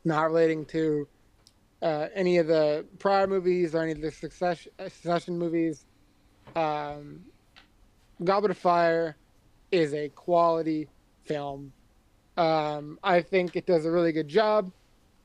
not 0.06 0.26
relating 0.26 0.64
to 0.66 1.08
uh, 1.82 2.10
any 2.14 2.38
of 2.38 2.45
the 2.45 2.86
prior 2.99 3.26
movies 3.26 3.74
or 3.74 3.82
any 3.82 3.93
of 3.93 4.01
the 4.01 4.12
succession, 4.12 4.72
succession 4.78 5.39
movies. 5.39 5.86
Um, 6.56 7.22
Goblet 8.24 8.51
of 8.51 8.60
Fire 8.60 9.18
is 9.72 9.95
a 9.95 10.10
quality 10.10 10.88
film. 11.26 11.74
Um, 12.38 13.00
I 13.04 13.22
think 13.22 13.56
it 13.56 13.66
does 13.66 13.86
a 13.86 13.92
really 13.92 14.12
good 14.12 14.28
job 14.28 14.72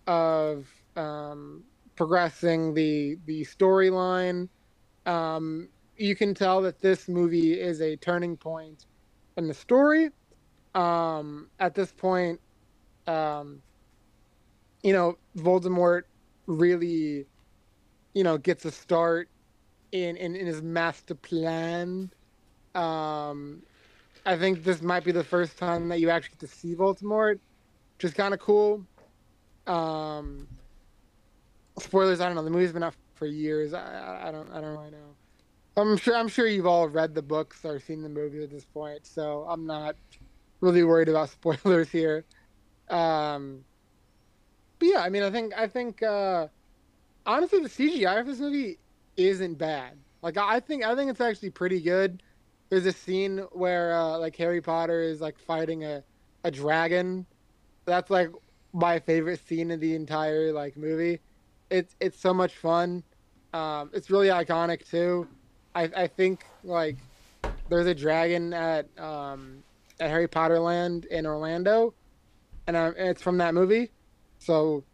of 0.07 0.69
um, 0.97 1.65
progressing 1.97 2.75
the 2.75 3.17
the 3.27 3.43
storyline. 3.45 4.49
Um, 5.07 5.69
you 5.97 6.15
can 6.17 6.35
tell 6.35 6.63
that 6.63 6.81
this 6.81 7.09
movie 7.09 7.59
is 7.61 7.81
a 7.81 7.97
turning 7.97 8.37
point 8.37 8.87
in 9.37 9.49
the 9.49 9.55
story. 9.55 10.11
Um, 10.75 11.51
at 11.59 11.75
this 11.75 11.93
point, 11.93 12.41
um, 13.07 13.63
you 14.83 14.93
know, 14.93 15.19
Voldemort 15.37 16.03
really, 16.47 17.27
you 18.15 18.25
know, 18.25 18.39
gets 18.39 18.65
a 18.65 18.71
start 18.73 19.29
in 19.93 20.17
in, 20.17 20.37
in 20.37 20.47
his 20.47 20.63
master 20.63 21.15
plan. 21.15 22.13
Um, 22.75 23.63
I 24.29 24.37
think 24.37 24.63
this 24.63 24.83
might 24.83 25.05
be 25.05 25.13
the 25.13 25.25
first 25.25 25.57
time 25.57 25.89
that 25.89 26.01
you 26.01 26.11
actually 26.11 26.33
get 26.39 26.41
to 26.41 26.55
see 26.55 26.75
Voldemort, 26.75 27.41
which 27.97 28.05
is 28.05 28.13
kind 28.13 28.35
of 28.35 28.41
cool. 28.41 28.87
Um, 29.67 30.47
spoilers, 31.79 32.21
I 32.21 32.27
don't 32.27 32.35
know. 32.35 32.45
The 32.45 32.51
movie's 32.51 32.73
been 32.73 32.83
out 32.83 32.95
for 33.15 33.25
years. 33.25 33.73
I, 33.73 34.29
I 34.29 34.31
don't 34.31 34.51
I 34.51 34.61
don't 34.61 34.77
really 34.77 34.91
know. 34.91 35.17
I'm 35.79 35.97
sure 35.97 36.15
I'm 36.15 36.29
sure 36.29 36.47
you've 36.47 36.67
all 36.67 36.91
read 36.91 37.15
the 37.15 37.23
books 37.23 37.65
or 37.65 37.81
seen 37.81 38.03
the 38.03 38.11
movie 38.11 38.43
at 38.43 38.51
this 38.51 38.67
point, 38.67 39.07
so 39.07 39.47
I'm 39.49 39.65
not 39.65 39.97
really 40.61 40.85
worried 40.85 41.09
about 41.09 41.31
spoilers 41.39 41.89
here. 41.89 42.27
Um, 42.91 43.65
but 44.79 44.89
yeah, 44.89 45.01
I 45.01 45.09
mean, 45.09 45.23
I 45.23 45.31
think 45.31 45.57
I 45.57 45.67
think 45.69 46.03
uh, 46.03 46.49
honestly, 47.25 47.61
the 47.61 47.71
CGI 47.71 48.21
of 48.21 48.27
this 48.27 48.41
movie 48.41 48.79
isn't 49.17 49.55
bad. 49.55 49.97
Like 50.21 50.37
I 50.37 50.61
think 50.61 50.85
I 50.85 50.95
think 50.95 51.11
it's 51.11 51.23
actually 51.23 51.49
pretty 51.51 51.81
good. 51.81 52.23
There's 52.71 52.87
a 52.87 52.93
scene 52.93 53.39
where 53.53 53.95
uh, 53.97 54.19
like 54.19 54.37
Harry 54.37 54.61
Potter 54.61 55.01
is 55.01 55.21
like 55.21 55.39
fighting 55.39 55.85
a 55.85 56.05
a 56.45 56.51
dragon. 56.51 57.27
That's 57.87 58.11
like 58.11 58.31
my 58.73 58.99
favorite 59.01 59.41
scene 59.47 59.71
in 59.71 59.81
the 59.81 59.95
entire 59.95 60.53
like 60.53 60.77
movie. 60.77 61.21
It's 61.71 61.97
it's 62.01 62.21
so 62.21 62.35
much 62.35 62.57
fun. 62.57 63.05
Um, 63.53 63.91
it's 63.95 64.11
really 64.11 64.29
iconic 64.29 64.89
too. 64.89 65.29
I, 65.75 65.91
I 65.97 66.07
think 66.07 66.45
like 66.63 66.99
there's 67.69 67.87
a 67.87 67.95
dragon 67.95 68.53
at 68.53 68.87
um, 68.99 69.65
at 70.01 70.11
Harry 70.11 70.29
Potter 70.29 70.59
Land 70.59 71.07
in 71.07 71.27
Orlando, 71.27 71.95
and, 72.67 72.77
uh, 72.77 72.93
it's 72.97 73.23
from 73.23 73.39
that 73.39 73.55
movie, 73.55 73.93
so 74.39 74.85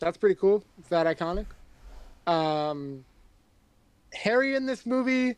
that's 0.00 0.16
pretty 0.18 0.34
cool. 0.36 0.64
It's 0.78 0.88
that 0.88 1.06
iconic. 1.06 1.46
Um, 2.26 3.04
Harry 4.14 4.54
in 4.54 4.66
this 4.66 4.86
movie, 4.86 5.36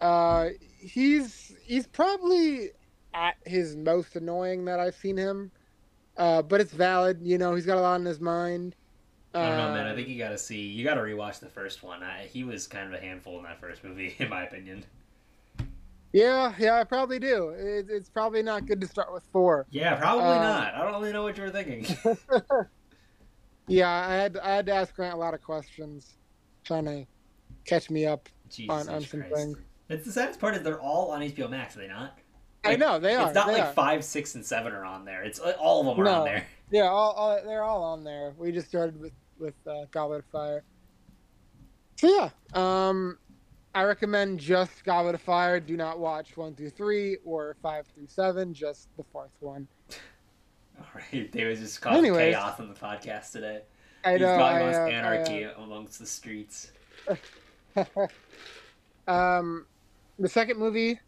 uh, 0.00 0.48
he's 0.78 1.54
he's 1.64 1.86
probably 1.86 2.70
at 3.14 3.36
his 3.44 3.76
most 3.76 4.16
annoying 4.16 4.64
that 4.66 4.80
I've 4.80 4.94
seen 4.94 5.16
him, 5.16 5.50
uh, 6.16 6.42
but 6.42 6.60
it's 6.60 6.72
valid. 6.72 7.20
You 7.22 7.38
know, 7.38 7.54
he's 7.54 7.66
got 7.66 7.78
a 7.78 7.80
lot 7.80 8.00
in 8.00 8.06
his 8.06 8.20
mind. 8.20 8.74
I 9.34 9.48
don't 9.48 9.58
know, 9.58 9.74
man. 9.74 9.86
I 9.86 9.94
think 9.94 10.08
you 10.08 10.18
got 10.18 10.30
to 10.30 10.38
see. 10.38 10.60
You 10.60 10.84
got 10.84 10.94
to 10.94 11.02
rewatch 11.02 11.38
the 11.40 11.48
first 11.48 11.82
one. 11.82 12.02
I, 12.02 12.28
he 12.32 12.44
was 12.44 12.66
kind 12.66 12.92
of 12.92 12.98
a 12.98 13.02
handful 13.02 13.36
in 13.38 13.44
that 13.44 13.60
first 13.60 13.84
movie, 13.84 14.14
in 14.18 14.28
my 14.28 14.44
opinion. 14.44 14.84
Yeah, 16.12 16.54
yeah, 16.58 16.80
I 16.80 16.84
probably 16.84 17.18
do. 17.18 17.50
It, 17.50 17.86
it's 17.90 18.08
probably 18.08 18.42
not 18.42 18.66
good 18.66 18.80
to 18.80 18.86
start 18.86 19.12
with 19.12 19.24
four. 19.30 19.66
Yeah, 19.70 19.96
probably 19.96 20.24
uh, 20.24 20.42
not. 20.42 20.74
I 20.74 20.82
don't 20.82 21.00
really 21.00 21.12
know 21.12 21.22
what 21.22 21.36
you 21.36 21.42
were 21.42 21.50
thinking. 21.50 21.86
yeah, 23.66 23.90
I 23.90 24.14
had 24.14 24.38
I 24.38 24.54
had 24.54 24.66
to 24.66 24.72
ask 24.72 24.94
Grant 24.94 25.14
a 25.14 25.18
lot 25.18 25.34
of 25.34 25.42
questions, 25.42 26.16
trying 26.64 26.86
to 26.86 27.06
catch 27.66 27.90
me 27.90 28.06
up 28.06 28.28
on, 28.70 28.88
on 28.88 29.02
some 29.02 29.22
things. 29.34 29.58
It's 29.88 30.04
the 30.04 30.12
saddest 30.12 30.38
part 30.38 30.54
is 30.54 30.62
they're 30.62 30.80
all 30.80 31.10
on 31.10 31.22
HBO 31.22 31.48
Max, 31.48 31.76
are 31.76 31.80
they 31.80 31.88
not? 31.88 32.18
Like, 32.64 32.74
I 32.74 32.76
know 32.76 32.98
they 32.98 33.14
are. 33.14 33.26
It's 33.26 33.34
not 33.34 33.48
like 33.48 33.62
are. 33.62 33.72
five, 33.72 34.04
six, 34.04 34.34
and 34.34 34.44
seven 34.44 34.72
are 34.72 34.84
on 34.84 35.04
there. 35.04 35.22
It's 35.22 35.38
all 35.38 35.80
of 35.80 35.86
them 35.86 36.00
are 36.00 36.04
no. 36.04 36.20
on 36.20 36.24
there. 36.24 36.46
Yeah, 36.70 36.82
all, 36.82 37.12
all, 37.12 37.40
they're 37.46 37.62
all 37.62 37.82
on 37.82 38.04
there. 38.04 38.34
We 38.36 38.52
just 38.52 38.68
started 38.68 39.00
with 39.00 39.14
with 39.38 39.54
uh, 39.66 39.86
Goblet 39.90 40.18
of 40.18 40.26
Fire. 40.26 40.64
So 41.96 42.08
yeah, 42.08 42.28
um, 42.52 43.16
I 43.74 43.84
recommend 43.84 44.38
just 44.38 44.84
Goblet 44.84 45.14
of 45.14 45.22
Fire. 45.22 45.60
Do 45.60 45.78
not 45.78 45.98
watch 45.98 46.36
one 46.36 46.54
through 46.54 46.68
three 46.68 47.16
or 47.24 47.56
five 47.62 47.86
through 47.86 48.08
seven. 48.08 48.52
Just 48.52 48.94
the 48.98 49.04
fourth 49.04 49.30
one. 49.40 49.66
All 50.78 50.84
right, 50.94 51.32
David 51.32 51.56
just 51.56 51.80
causing 51.80 52.00
Anyways, 52.00 52.34
chaos 52.34 52.60
on 52.60 52.68
the 52.68 52.74
podcast 52.74 53.32
today. 53.32 53.62
I 54.04 54.12
He's 54.12 54.20
know. 54.20 54.34
I, 54.34 54.62
uh, 54.62 54.88
anarchy 54.88 55.46
I, 55.46 55.48
uh, 55.48 55.62
amongst 55.62 55.98
the 55.98 56.06
streets. 56.06 56.72
um, 59.08 59.64
the 60.18 60.28
second 60.28 60.58
movie 60.58 60.98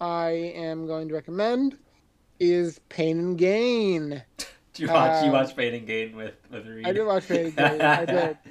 I 0.00 0.30
am 0.30 0.86
going 0.86 1.08
to 1.08 1.14
recommend 1.14 1.78
is 2.40 2.80
Pain 2.88 3.18
and 3.18 3.38
Gain. 3.38 4.22
Do 4.74 4.82
you 4.82 4.88
watch? 4.88 5.22
Uh, 5.22 5.26
you 5.26 5.32
watch 5.32 5.56
Pain 5.56 5.74
and 5.74 5.86
Gain 5.86 6.16
with 6.16 6.34
with 6.50 6.66
Reed? 6.66 6.86
I 6.86 6.92
did 6.92 7.06
watch 7.06 7.28
Pain 7.28 7.46
and 7.46 7.56
Gain. 7.56 7.80
I 7.80 8.04
did. 8.04 8.38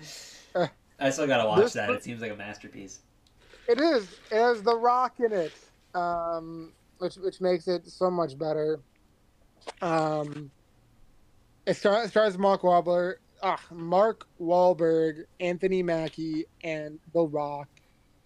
Uh, 0.54 0.68
I 1.00 1.10
still 1.12 1.28
gotta 1.28 1.48
watch 1.48 1.62
this, 1.62 1.74
that. 1.74 1.90
It 1.90 2.04
seems 2.04 2.22
like 2.22 2.34
a 2.34 2.36
masterpiece. 2.36 3.00
It 3.70 3.80
is. 3.80 4.04
It 4.30 4.36
has 4.36 4.62
The 4.62 4.76
Rock 4.76 5.14
in 5.20 5.32
it, 5.32 5.54
um, 5.96 6.74
which 6.98 7.16
which 7.16 7.40
makes 7.40 7.70
it 7.70 7.88
so 7.88 8.12
much 8.12 8.38
better. 8.38 8.82
Um, 9.82 10.52
it, 11.66 11.76
star, 11.76 12.04
it 12.04 12.10
stars 12.10 12.38
Mark 12.38 12.64
Wahlberg, 12.64 13.16
ah, 13.42 13.62
Mark 13.72 14.28
Wahlberg, 14.42 15.24
Anthony 15.40 15.82
Mackie, 15.82 16.46
and 16.66 17.00
The 17.14 17.22
Rock, 17.22 17.70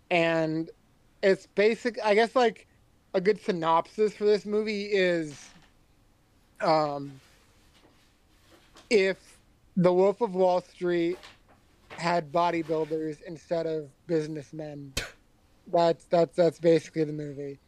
and 0.09 0.71
it's 1.21 1.47
basic. 1.47 1.97
I 2.03 2.15
guess 2.15 2.35
like 2.35 2.67
a 3.13 3.21
good 3.21 3.41
synopsis 3.41 4.13
for 4.13 4.25
this 4.25 4.45
movie 4.45 4.85
is, 4.85 5.49
um, 6.61 7.19
if 8.89 9.17
the 9.77 9.91
Wolf 9.91 10.21
of 10.21 10.35
Wall 10.35 10.61
Street 10.61 11.17
had 11.97 12.31
bodybuilders 12.31 13.21
instead 13.23 13.65
of 13.65 13.89
businessmen. 14.07 14.93
That's 15.71 16.05
that's 16.05 16.35
that's 16.35 16.59
basically 16.59 17.05
the 17.05 17.13
movie. 17.13 17.59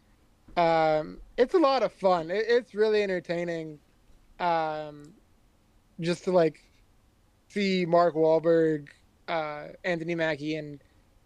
Um, 0.56 1.18
it's 1.38 1.54
a 1.54 1.60
lot 1.60 1.84
of 1.84 1.92
fun. 1.92 2.30
It, 2.30 2.46
it's 2.48 2.74
really 2.74 3.04
entertaining. 3.04 3.80
Um, 4.40 5.14
just 6.00 6.24
to 6.26 6.32
like 6.32 6.64
see 7.50 7.86
Mark 7.86 8.14
Wahlberg, 8.16 8.90
uh, 9.28 9.70
Anthony 9.84 10.14
Mackie, 10.14 10.56
and 10.56 10.80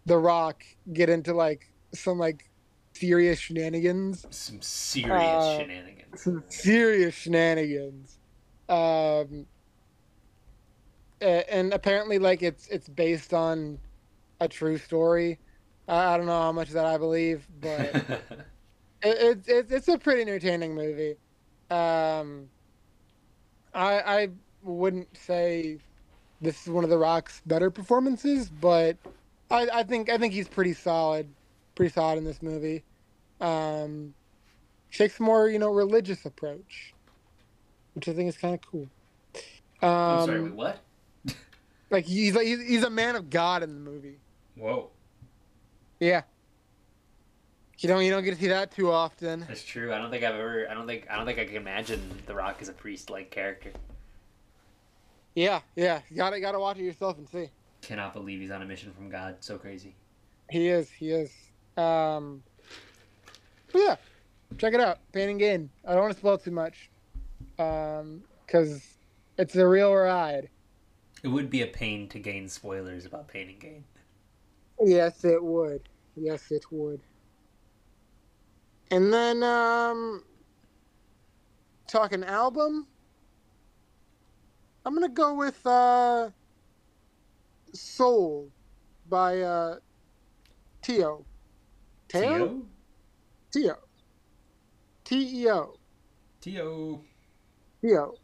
The 0.05 0.17
Rock 0.17 0.63
get 0.93 1.09
into 1.09 1.33
like 1.33 1.69
some 1.93 2.17
like 2.17 2.49
serious 2.93 3.39
shenanigans. 3.39 4.25
Some 4.29 4.61
serious 4.61 5.11
uh, 5.11 5.57
shenanigans. 5.59 6.21
Some 6.21 6.43
serious 6.47 7.15
shenanigans. 7.15 8.17
Um, 8.69 9.45
and 11.21 11.73
apparently, 11.73 12.19
like 12.19 12.41
it's 12.41 12.67
it's 12.67 12.89
based 12.89 13.33
on 13.33 13.77
a 14.39 14.47
true 14.47 14.77
story. 14.77 15.39
I 15.87 16.15
don't 16.17 16.25
know 16.25 16.39
how 16.39 16.51
much 16.51 16.69
that 16.69 16.85
I 16.85 16.97
believe, 16.97 17.47
but 17.59 18.21
it's 19.03 19.47
it, 19.47 19.71
it's 19.71 19.87
a 19.87 19.97
pretty 19.97 20.21
entertaining 20.21 20.73
movie. 20.73 21.15
Um, 21.69 22.49
I 23.73 23.99
I 23.99 24.29
wouldn't 24.63 25.15
say 25.17 25.79
this 26.41 26.63
is 26.63 26.69
one 26.69 26.83
of 26.83 26.89
the 26.89 26.97
Rock's 26.97 27.41
better 27.45 27.69
performances, 27.69 28.49
but 28.49 28.97
I, 29.49 29.67
I 29.73 29.83
think 29.83 30.09
I 30.09 30.17
think 30.17 30.33
he's 30.33 30.47
pretty 30.47 30.73
solid, 30.73 31.29
pretty 31.75 31.91
solid 31.91 32.17
in 32.17 32.23
this 32.23 32.41
movie. 32.41 32.83
Um, 33.39 34.13
takes 34.91 35.19
a 35.19 35.23
more 35.23 35.49
you 35.49 35.59
know 35.59 35.71
religious 35.71 36.25
approach, 36.25 36.93
which 37.93 38.07
I 38.07 38.13
think 38.13 38.29
is 38.29 38.37
kind 38.37 38.53
of 38.53 38.61
cool. 38.61 38.87
Um, 39.81 39.89
I'm 39.89 40.25
sorry, 40.25 40.41
wait, 40.43 40.53
what? 40.53 40.79
like 41.89 42.05
he's 42.05 42.35
like 42.35 42.45
he's 42.45 42.83
a 42.83 42.89
man 42.89 43.15
of 43.15 43.29
God 43.29 43.63
in 43.63 43.73
the 43.73 43.91
movie. 43.91 44.19
Whoa. 44.55 44.89
Yeah. 45.99 46.23
You 47.81 47.89
don't 47.89 48.03
you 48.03 48.11
don't 48.11 48.23
get 48.23 48.35
to 48.35 48.39
see 48.39 48.49
that 48.49 48.71
too 48.71 48.91
often. 48.91 49.39
That's 49.47 49.63
true. 49.63 49.91
I 49.91 49.97
don't 49.97 50.11
think 50.11 50.23
I've 50.23 50.35
ever. 50.35 50.69
I 50.69 50.75
don't 50.75 50.85
think 50.85 51.07
I 51.09 51.15
don't 51.15 51.25
think 51.25 51.39
I 51.39 51.45
can 51.45 51.55
imagine 51.55 52.21
The 52.27 52.35
Rock 52.35 52.57
as 52.61 52.69
a 52.69 52.73
priest-like 52.73 53.31
character. 53.31 53.71
Yeah, 55.33 55.61
yeah. 55.75 56.01
You 56.09 56.17
gotta 56.17 56.39
gotta 56.39 56.59
watch 56.59 56.77
it 56.77 56.83
yourself 56.83 57.17
and 57.17 57.27
see. 57.27 57.49
Cannot 57.81 58.13
believe 58.13 58.39
he's 58.39 58.51
on 58.51 58.61
a 58.61 58.65
mission 58.65 58.91
from 58.91 59.09
God. 59.09 59.37
So 59.39 59.57
crazy. 59.57 59.95
He 60.51 60.67
is. 60.67 60.91
He 60.91 61.09
is. 61.09 61.31
Um. 61.81 62.43
yeah, 63.73 63.95
check 64.57 64.73
it 64.73 64.79
out. 64.79 64.99
Pain 65.11 65.29
and 65.29 65.39
Gain. 65.39 65.69
I 65.85 65.93
don't 65.93 66.01
want 66.01 66.13
to 66.13 66.19
spoil 66.19 66.37
too 66.37 66.51
much, 66.51 66.89
um, 67.59 68.23
because 68.45 68.81
it's 69.37 69.55
a 69.55 69.67
real 69.67 69.93
ride. 69.93 70.49
It 71.23 71.27
would 71.27 71.49
be 71.49 71.61
a 71.61 71.67
pain 71.67 72.07
to 72.09 72.19
gain 72.19 72.47
spoilers 72.49 73.05
about 73.05 73.27
Pain 73.27 73.49
and 73.49 73.59
Gain. 73.59 73.83
Yes, 74.83 75.23
it 75.23 75.43
would. 75.43 75.87
Yes, 76.15 76.51
it 76.51 76.65
would. 76.71 76.99
And 78.89 79.13
then, 79.13 79.43
um, 79.43 80.23
talking 81.87 82.23
album, 82.23 82.87
I'm 84.85 84.93
gonna 84.93 85.09
go 85.09 85.35
with 85.35 85.65
uh, 85.65 86.29
Soul 87.73 88.49
by 89.07 89.41
uh, 89.41 89.75
Teo. 92.11 92.21
Teo? 92.27 92.63
Teo. 93.51 93.77
T 95.05 95.43
E 95.43 95.49
O. 95.49 95.75
Teo. 96.41 97.01
Teo. 97.81 98.15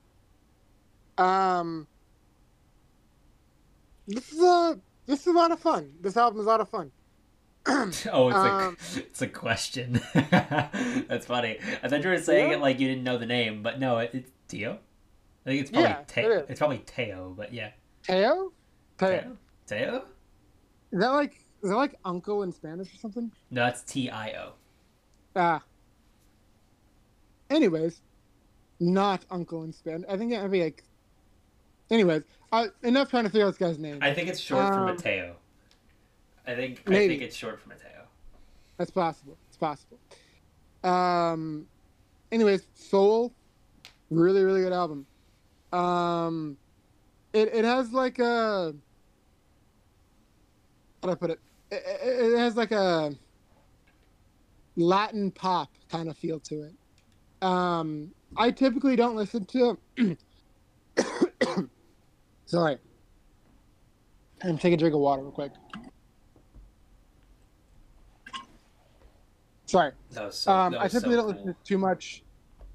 Um, 1.18 1.88
this 4.08 4.32
is 4.32 4.42
a 4.42 4.80
this 5.06 5.22
is 5.22 5.28
a 5.28 5.32
lot 5.32 5.52
of 5.52 5.60
fun. 5.60 5.94
This 6.02 6.18
album 6.18 6.42
is 6.42 6.46
a 6.46 6.50
lot 6.50 6.62
of 6.62 6.70
fun. 6.70 6.92
oh, 7.68 7.88
it's 7.90 8.06
um, 8.12 8.18
a 8.36 8.72
it's 8.98 9.22
a 9.22 9.28
question. 9.28 10.02
That's 10.14 11.26
funny. 11.26 11.58
I 11.82 11.88
thought 11.88 12.04
you 12.04 12.10
were 12.10 12.18
saying 12.18 12.50
yeah. 12.50 12.58
it 12.58 12.62
like 12.62 12.80
you 12.80 12.90
didn't 12.90 13.06
know 13.06 13.18
the 13.18 13.26
name, 13.26 13.64
but 13.64 13.80
no, 13.80 14.00
it, 14.00 14.12
it's 14.14 14.32
Teo. 14.50 14.80
I 15.46 15.50
think 15.50 15.62
it's 15.62 15.72
probably 15.72 15.90
yeah, 15.90 16.04
Te- 16.08 16.22
it 16.22 16.46
it's 16.50 16.60
probably 16.60 16.80
Teo, 16.80 17.34
but 17.38 17.54
yeah. 17.54 17.72
Teo? 18.04 18.52
Teo. 18.98 19.38
Teo? 19.66 20.04
Is 20.92 21.00
that 21.00 21.10
like 21.10 21.47
is 21.64 21.70
that 21.70 21.76
like 21.76 21.96
uncle 22.06 22.44
in 22.44 22.52
Spanish 22.52 22.94
or 22.94 22.98
something? 22.98 23.32
No, 23.50 23.64
that's 23.64 23.82
T 23.84 24.10
I 24.10 24.32
O. 24.32 24.54
Ah. 25.36 25.64
Anyways, 27.50 28.02
not 28.80 29.26
uncle 29.32 29.64
in 29.64 29.74
Spanish. 29.74 30.08
I 30.10 30.18
think 30.18 30.34
it'd 30.34 30.52
be 30.52 30.64
like. 30.64 30.84
Anyways, 31.90 32.24
uh, 32.52 32.68
enough 32.84 33.10
trying 33.10 33.24
to 33.24 33.30
figure 33.30 33.46
out 33.46 33.52
this 33.52 33.58
guy's 33.58 33.80
name. 33.80 34.00
I 34.02 34.14
think 34.14 34.28
it's 34.28 34.40
short 34.40 34.66
um, 34.66 34.74
for 34.74 34.86
Mateo. 34.94 35.36
I 36.46 36.54
think 36.54 36.88
maybe. 36.88 37.06
I 37.06 37.08
think 37.08 37.22
it's 37.22 37.36
short 37.36 37.60
for 37.62 37.70
Mateo. 37.70 38.06
That's 38.78 38.92
possible. 38.92 39.38
It's 39.48 39.58
possible. 39.58 40.00
Um. 40.84 41.66
Anyways, 42.32 42.68
Soul, 42.76 43.34
really 44.10 44.44
really 44.44 44.62
good 44.62 44.74
album. 44.74 45.06
Um, 45.72 46.58
it 47.34 47.50
it 47.54 47.66
has 47.66 47.94
like 47.94 48.20
a 48.20 48.74
how 51.02 51.08
do 51.08 51.12
I 51.12 51.16
put 51.16 51.30
it? 51.32 51.40
It, 51.72 51.84
it, 52.02 52.38
has 52.38 52.56
like 52.56 52.72
a 52.72 53.14
Latin 54.76 55.32
pop 55.32 55.70
kind 55.90 56.10
of 56.10 56.18
feel 56.18 56.40
to 56.42 56.64
it. 56.64 56.74
Um, 57.46 58.12
I 58.36 58.52
typically 58.52 58.96
don't 58.96 59.16
listen 59.16 59.46
to. 59.46 59.78
Sorry. 62.46 62.78
I'm 64.44 64.58
take 64.58 64.74
a 64.74 64.78
drink 64.78 64.94
of 64.94 65.02
water 65.02 65.24
real 65.24 65.32
quick. 65.32 65.52
Sorry. 69.66 69.92
So, 70.10 70.52
um, 70.52 70.76
I 70.80 70.88
typically 70.88 71.16
so 71.16 71.18
don't 71.18 71.26
cool. 71.26 71.28
listen 71.28 71.48
to 71.48 71.56
too 71.64 71.78
much. 71.78 72.24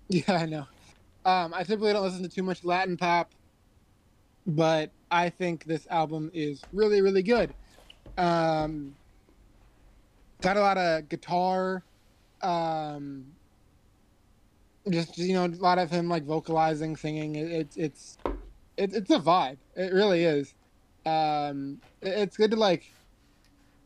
Yeah, 0.09 0.33
I 0.33 0.45
know. 0.45 0.67
Um, 1.25 1.55
I 1.55 1.63
typically 1.63 1.95
don't 1.95 2.03
listen 2.03 2.23
to 2.23 2.29
too 2.29 2.43
much 2.43 2.65
Latin 2.65 2.99
pop, 2.99 3.33
but 4.47 4.91
I 5.11 5.31
think 5.31 5.65
this 5.65 5.87
album 5.89 6.31
is 6.35 6.61
really, 6.75 7.01
really 7.01 7.23
good. 7.23 7.55
Um, 8.17 8.97
got 10.43 10.57
a 10.57 10.61
lot 10.61 10.79
of 10.79 11.09
guitar, 11.09 11.85
um, 12.43 13.37
just 14.91 15.19
you 15.19 15.35
know, 15.35 15.47
a 15.47 15.49
lot 15.49 15.79
of 15.79 15.91
him 15.91 16.09
like 16.09 16.25
vocalizing, 16.25 16.97
singing. 16.97 17.37
It, 17.37 17.53
it 17.53 17.73
it's 17.77 18.19
it, 18.77 18.95
it's 18.95 19.11
a 19.11 19.19
vibe. 19.19 19.59
It 19.77 19.93
really 19.93 20.25
is. 20.25 20.55
Um, 21.07 21.83
it, 22.01 22.11
it's 22.11 22.37
good 22.37 22.51
to 22.53 22.57
like. 22.57 22.85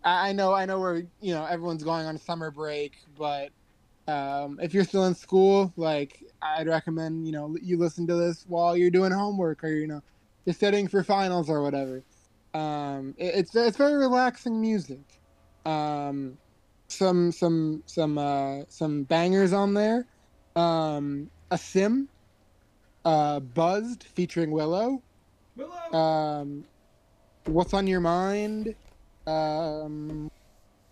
I, 0.04 0.30
I 0.30 0.32
know, 0.32 0.54
I 0.54 0.66
know 0.66 0.80
where 0.80 0.96
you 1.20 1.34
know 1.34 1.44
everyone's 1.46 1.84
going 1.84 2.06
on 2.06 2.18
summer 2.18 2.50
break, 2.50 2.96
but 3.16 3.52
um, 4.08 4.58
if 4.62 4.74
you're 4.74 4.84
still 4.84 5.06
in 5.06 5.14
school, 5.14 5.72
like 5.76 6.22
I'd 6.42 6.68
recommend 6.68 7.26
you 7.26 7.32
know 7.32 7.56
you 7.62 7.78
listen 7.78 8.06
to 8.08 8.14
this 8.16 8.44
while 8.46 8.76
you're 8.76 8.90
doing 8.90 9.12
homework 9.12 9.64
or 9.64 9.68
you 9.70 9.86
know 9.88 10.02
you're 10.46 10.54
studying 10.54 10.88
for 10.88 11.04
finals 11.04 11.50
or 11.50 11.62
whatever. 11.62 12.04
Um, 12.56 13.14
it, 13.18 13.34
it's 13.34 13.54
it's 13.54 13.76
very 13.76 13.94
relaxing 13.94 14.60
music. 14.60 15.20
Um, 15.64 16.38
some 16.88 17.32
some 17.32 17.82
some 17.86 18.18
uh, 18.18 18.62
some 18.68 19.02
bangers 19.02 19.52
on 19.52 19.74
there. 19.74 20.06
Um, 20.54 21.30
a 21.50 21.58
sim 21.58 22.08
uh, 23.04 23.40
Buzzed 23.40 24.04
featuring 24.04 24.50
Willow. 24.50 25.02
Willow. 25.56 25.92
Um, 25.92 26.64
What's 27.44 27.74
on 27.74 27.86
your 27.86 28.00
mind? 28.00 28.74
Um, 29.26 30.30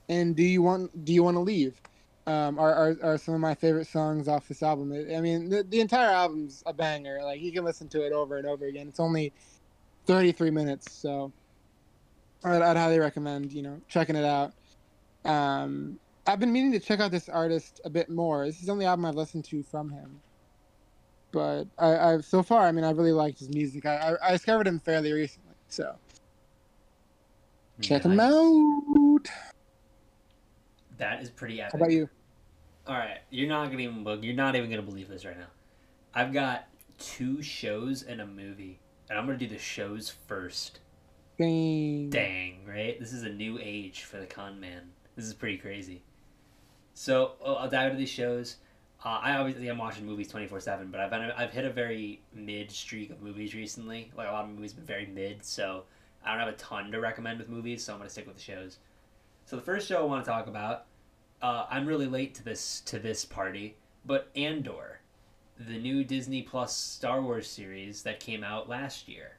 and 0.08 0.36
do 0.36 0.42
you 0.42 0.62
want 0.62 1.04
do 1.04 1.12
you 1.12 1.22
want 1.22 1.36
to 1.36 1.40
leave? 1.40 1.80
Um, 2.26 2.58
are, 2.58 2.72
are 2.72 2.96
are 3.02 3.18
some 3.18 3.34
of 3.34 3.40
my 3.40 3.54
favorite 3.54 3.86
songs 3.86 4.28
off 4.28 4.48
this 4.48 4.62
album. 4.62 4.92
I 4.92 5.20
mean, 5.20 5.48
the, 5.48 5.64
the 5.64 5.80
entire 5.80 6.10
album's 6.10 6.62
a 6.66 6.72
banger. 6.72 7.20
Like 7.22 7.40
you 7.40 7.52
can 7.52 7.64
listen 7.64 7.88
to 7.88 8.06
it 8.06 8.12
over 8.12 8.36
and 8.36 8.46
over 8.46 8.66
again. 8.66 8.86
It's 8.88 9.00
only 9.00 9.32
thirty 10.06 10.32
three 10.32 10.50
minutes, 10.50 10.92
so 10.92 11.32
I'd, 12.44 12.62
I'd 12.62 12.76
highly 12.76 12.98
recommend 12.98 13.52
you 13.52 13.62
know 13.62 13.80
checking 13.88 14.16
it 14.16 14.24
out. 14.24 14.52
Um, 15.24 15.98
I've 16.26 16.40
been 16.40 16.52
meaning 16.52 16.72
to 16.72 16.80
check 16.80 17.00
out 17.00 17.10
this 17.10 17.28
artist 17.28 17.80
a 17.84 17.90
bit 17.90 18.10
more. 18.10 18.46
This 18.46 18.60
is 18.60 18.66
the 18.66 18.72
only 18.72 18.86
album 18.86 19.04
I've 19.04 19.14
listened 19.14 19.44
to 19.46 19.62
from 19.62 19.90
him 19.90 20.20
but 21.34 21.66
I, 21.80 22.12
have 22.12 22.24
so 22.24 22.44
far, 22.44 22.64
I 22.64 22.70
mean, 22.70 22.84
I 22.84 22.92
really 22.92 23.10
liked 23.10 23.40
his 23.40 23.48
music. 23.48 23.84
I, 23.84 23.96
I, 23.96 24.28
I 24.28 24.32
discovered 24.32 24.68
him 24.68 24.78
fairly 24.78 25.12
recently, 25.12 25.54
so 25.66 25.96
check 27.80 28.04
nice. 28.04 28.12
him 28.12 28.20
out. 28.20 29.28
That 30.96 31.20
is 31.20 31.30
pretty 31.30 31.60
epic. 31.60 31.72
How 31.72 31.78
about 31.78 31.90
you? 31.90 32.08
All 32.86 32.94
right, 32.94 33.18
you're 33.30 33.48
not 33.48 33.72
gonna 33.72 33.82
even 33.82 34.06
you're 34.22 34.34
not 34.34 34.54
even 34.54 34.70
gonna 34.70 34.82
believe 34.82 35.08
this 35.08 35.24
right 35.24 35.36
now. 35.36 35.48
I've 36.14 36.32
got 36.32 36.68
two 37.00 37.42
shows 37.42 38.04
and 38.04 38.20
a 38.20 38.26
movie, 38.26 38.78
and 39.10 39.18
I'm 39.18 39.26
gonna 39.26 39.36
do 39.36 39.48
the 39.48 39.58
shows 39.58 40.14
first. 40.28 40.78
Dang. 41.38 42.10
Dang, 42.10 42.58
right? 42.66 42.98
This 43.00 43.12
is 43.12 43.24
a 43.24 43.28
new 43.28 43.58
age 43.60 44.02
for 44.02 44.18
the 44.18 44.26
con 44.26 44.60
man. 44.60 44.82
This 45.16 45.24
is 45.24 45.34
pretty 45.34 45.58
crazy. 45.58 46.02
So 46.94 47.32
oh, 47.44 47.54
I'll 47.54 47.68
dive 47.68 47.86
into 47.86 47.98
these 47.98 48.08
shows. 48.08 48.56
Uh, 49.04 49.18
I 49.20 49.36
obviously 49.36 49.68
am 49.68 49.78
watching 49.78 50.06
movies 50.06 50.28
twenty 50.28 50.46
four 50.46 50.60
seven, 50.60 50.90
but 50.90 51.00
I've 51.00 51.10
been, 51.10 51.32
I've 51.32 51.50
hit 51.50 51.64
a 51.64 51.70
very 51.70 52.22
mid 52.32 52.70
streak 52.70 53.10
of 53.10 53.20
movies 53.20 53.54
recently. 53.54 54.12
Like 54.16 54.28
a 54.28 54.32
lot 54.32 54.44
of 54.44 54.50
movies 54.50 54.72
have 54.72 54.86
been 54.86 54.86
very 54.86 55.06
mid, 55.06 55.44
so 55.44 55.84
I 56.24 56.30
don't 56.30 56.38
have 56.38 56.54
a 56.54 56.56
ton 56.56 56.92
to 56.92 57.00
recommend 57.00 57.38
with 57.38 57.48
movies. 57.48 57.84
So 57.84 57.92
I'm 57.92 57.98
gonna 57.98 58.10
stick 58.10 58.26
with 58.26 58.36
the 58.36 58.42
shows. 58.42 58.78
So 59.44 59.56
the 59.56 59.62
first 59.62 59.88
show 59.88 59.98
I 59.98 60.04
want 60.04 60.24
to 60.24 60.30
talk 60.30 60.46
about, 60.46 60.86
uh, 61.42 61.66
I'm 61.68 61.84
really 61.84 62.06
late 62.06 62.34
to 62.36 62.44
this 62.44 62.80
to 62.82 62.98
this 62.98 63.24
party, 63.24 63.76
but 64.06 64.30
Andor, 64.36 65.00
the 65.58 65.78
new 65.78 66.04
Disney 66.04 66.42
Plus 66.42 66.76
Star 66.76 67.20
Wars 67.20 67.48
series 67.48 68.02
that 68.04 68.20
came 68.20 68.44
out 68.44 68.68
last 68.68 69.08
year. 69.08 69.38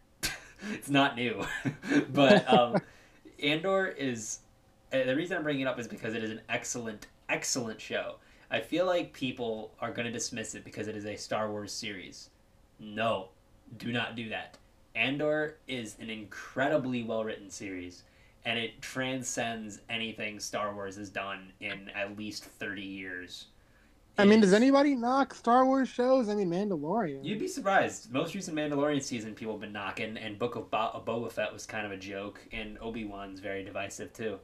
It's 0.71 0.89
not 0.89 1.15
new, 1.15 1.45
but 2.13 2.51
um, 2.51 2.77
Andor 3.41 3.87
is 3.87 4.39
uh, 4.93 5.03
the 5.03 5.15
reason 5.15 5.37
I'm 5.37 5.43
bringing 5.43 5.61
it 5.63 5.67
up 5.67 5.79
is 5.79 5.87
because 5.87 6.13
it 6.13 6.23
is 6.23 6.31
an 6.31 6.41
excellent 6.49 7.07
excellent 7.29 7.81
show. 7.81 8.15
I 8.51 8.59
feel 8.59 8.85
like 8.85 9.13
people 9.13 9.71
are 9.79 9.91
going 9.91 10.05
to 10.05 10.11
dismiss 10.11 10.55
it 10.55 10.63
because 10.63 10.87
it 10.87 10.95
is 10.95 11.05
a 11.05 11.15
Star 11.15 11.49
Wars 11.49 11.71
series. 11.71 12.29
No, 12.79 13.29
do 13.77 13.91
not 13.91 14.15
do 14.15 14.29
that. 14.29 14.57
Andor 14.95 15.57
is 15.67 15.97
an 15.99 16.09
incredibly 16.09 17.03
well 17.03 17.23
written 17.23 17.49
series, 17.49 18.03
and 18.45 18.57
it 18.57 18.81
transcends 18.81 19.79
anything 19.89 20.39
Star 20.39 20.73
Wars 20.73 20.95
has 20.95 21.09
done 21.09 21.51
in 21.59 21.89
at 21.89 22.17
least 22.17 22.45
30 22.45 22.81
years. 22.81 23.47
I 24.17 24.25
mean, 24.25 24.39
does 24.39 24.53
anybody 24.53 24.95
knock 24.95 25.33
Star 25.33 25.65
Wars 25.65 25.89
shows? 25.89 26.29
I 26.29 26.35
mean, 26.35 26.49
Mandalorian. 26.49 27.23
You'd 27.23 27.39
be 27.39 27.47
surprised. 27.47 28.11
Most 28.11 28.33
recent 28.33 28.55
Mandalorian 28.55 29.03
season, 29.03 29.35
people 29.35 29.53
have 29.53 29.61
been 29.61 29.73
knocking, 29.73 30.17
and 30.17 30.39
Book 30.39 30.55
of, 30.55 30.71
Bo- 30.71 30.77
uh, 30.77 30.99
Boba 31.01 31.31
Fett 31.31 31.51
was 31.51 31.65
kind 31.65 31.85
of 31.85 31.91
a 31.91 31.97
joke, 31.97 32.39
and 32.51 32.77
Obi 32.79 33.03
Wan's 33.03 33.39
very 33.39 33.63
divisive 33.63 34.13
too. 34.13 34.39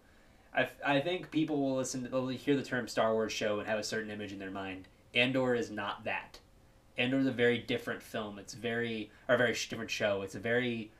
I, 0.53 0.67
I 0.85 0.99
think 0.99 1.31
people 1.31 1.61
will 1.61 1.77
listen, 1.77 2.03
to, 2.03 2.09
they'll 2.09 2.27
hear 2.27 2.57
the 2.57 2.63
term 2.63 2.87
Star 2.87 3.13
Wars 3.13 3.31
show 3.31 3.59
and 3.59 3.67
have 3.67 3.79
a 3.79 3.83
certain 3.83 4.11
image 4.11 4.33
in 4.33 4.39
their 4.39 4.51
mind. 4.51 4.89
Andor 5.15 5.55
is 5.55 5.71
not 5.71 6.03
that. 6.03 6.39
Andor 6.97 7.19
is 7.19 7.27
a 7.27 7.31
very 7.31 7.57
different 7.57 8.01
film. 8.01 8.37
It's 8.39 8.53
very, 8.53 9.09
or 9.29 9.35
a 9.35 9.37
very 9.37 9.53
different 9.53 9.89
show. 9.89 10.21
It's 10.23 10.35
a 10.35 10.39
very, 10.39 10.91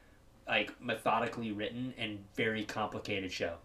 like, 0.47 0.79
methodically 0.81 1.51
written 1.51 1.93
and 1.97 2.19
very 2.35 2.63
complicated 2.63 3.31
show. 3.31 3.55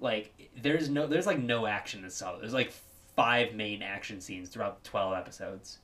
Like, 0.00 0.50
there's 0.60 0.88
no, 0.88 1.06
there's 1.06 1.26
like 1.26 1.38
no 1.38 1.66
action 1.66 2.04
in 2.04 2.10
Solo. 2.10 2.38
There's 2.38 2.52
like 2.52 2.72
five 3.16 3.54
main 3.54 3.82
action 3.82 4.20
scenes 4.20 4.50
throughout 4.50 4.84
12 4.84 5.16
episodes. 5.16 5.78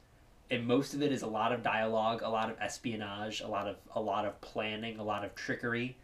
And 0.51 0.67
most 0.67 0.93
of 0.93 1.03
it 1.03 1.11
is 1.11 1.23
a 1.23 1.27
lot 1.27 1.51
of 1.51 1.63
dialogue 1.63 2.21
a 2.23 2.29
lot 2.29 2.51
of 2.51 2.61
espionage 2.61 3.41
a 3.41 3.49
lot 3.49 3.67
of 3.67 3.77
a 3.95 4.01
lot 4.01 4.27
of 4.27 4.39
planning 4.43 4.99
a 4.99 5.03
lot 5.03 5.25
of 5.25 5.35
trickery. 5.35 5.97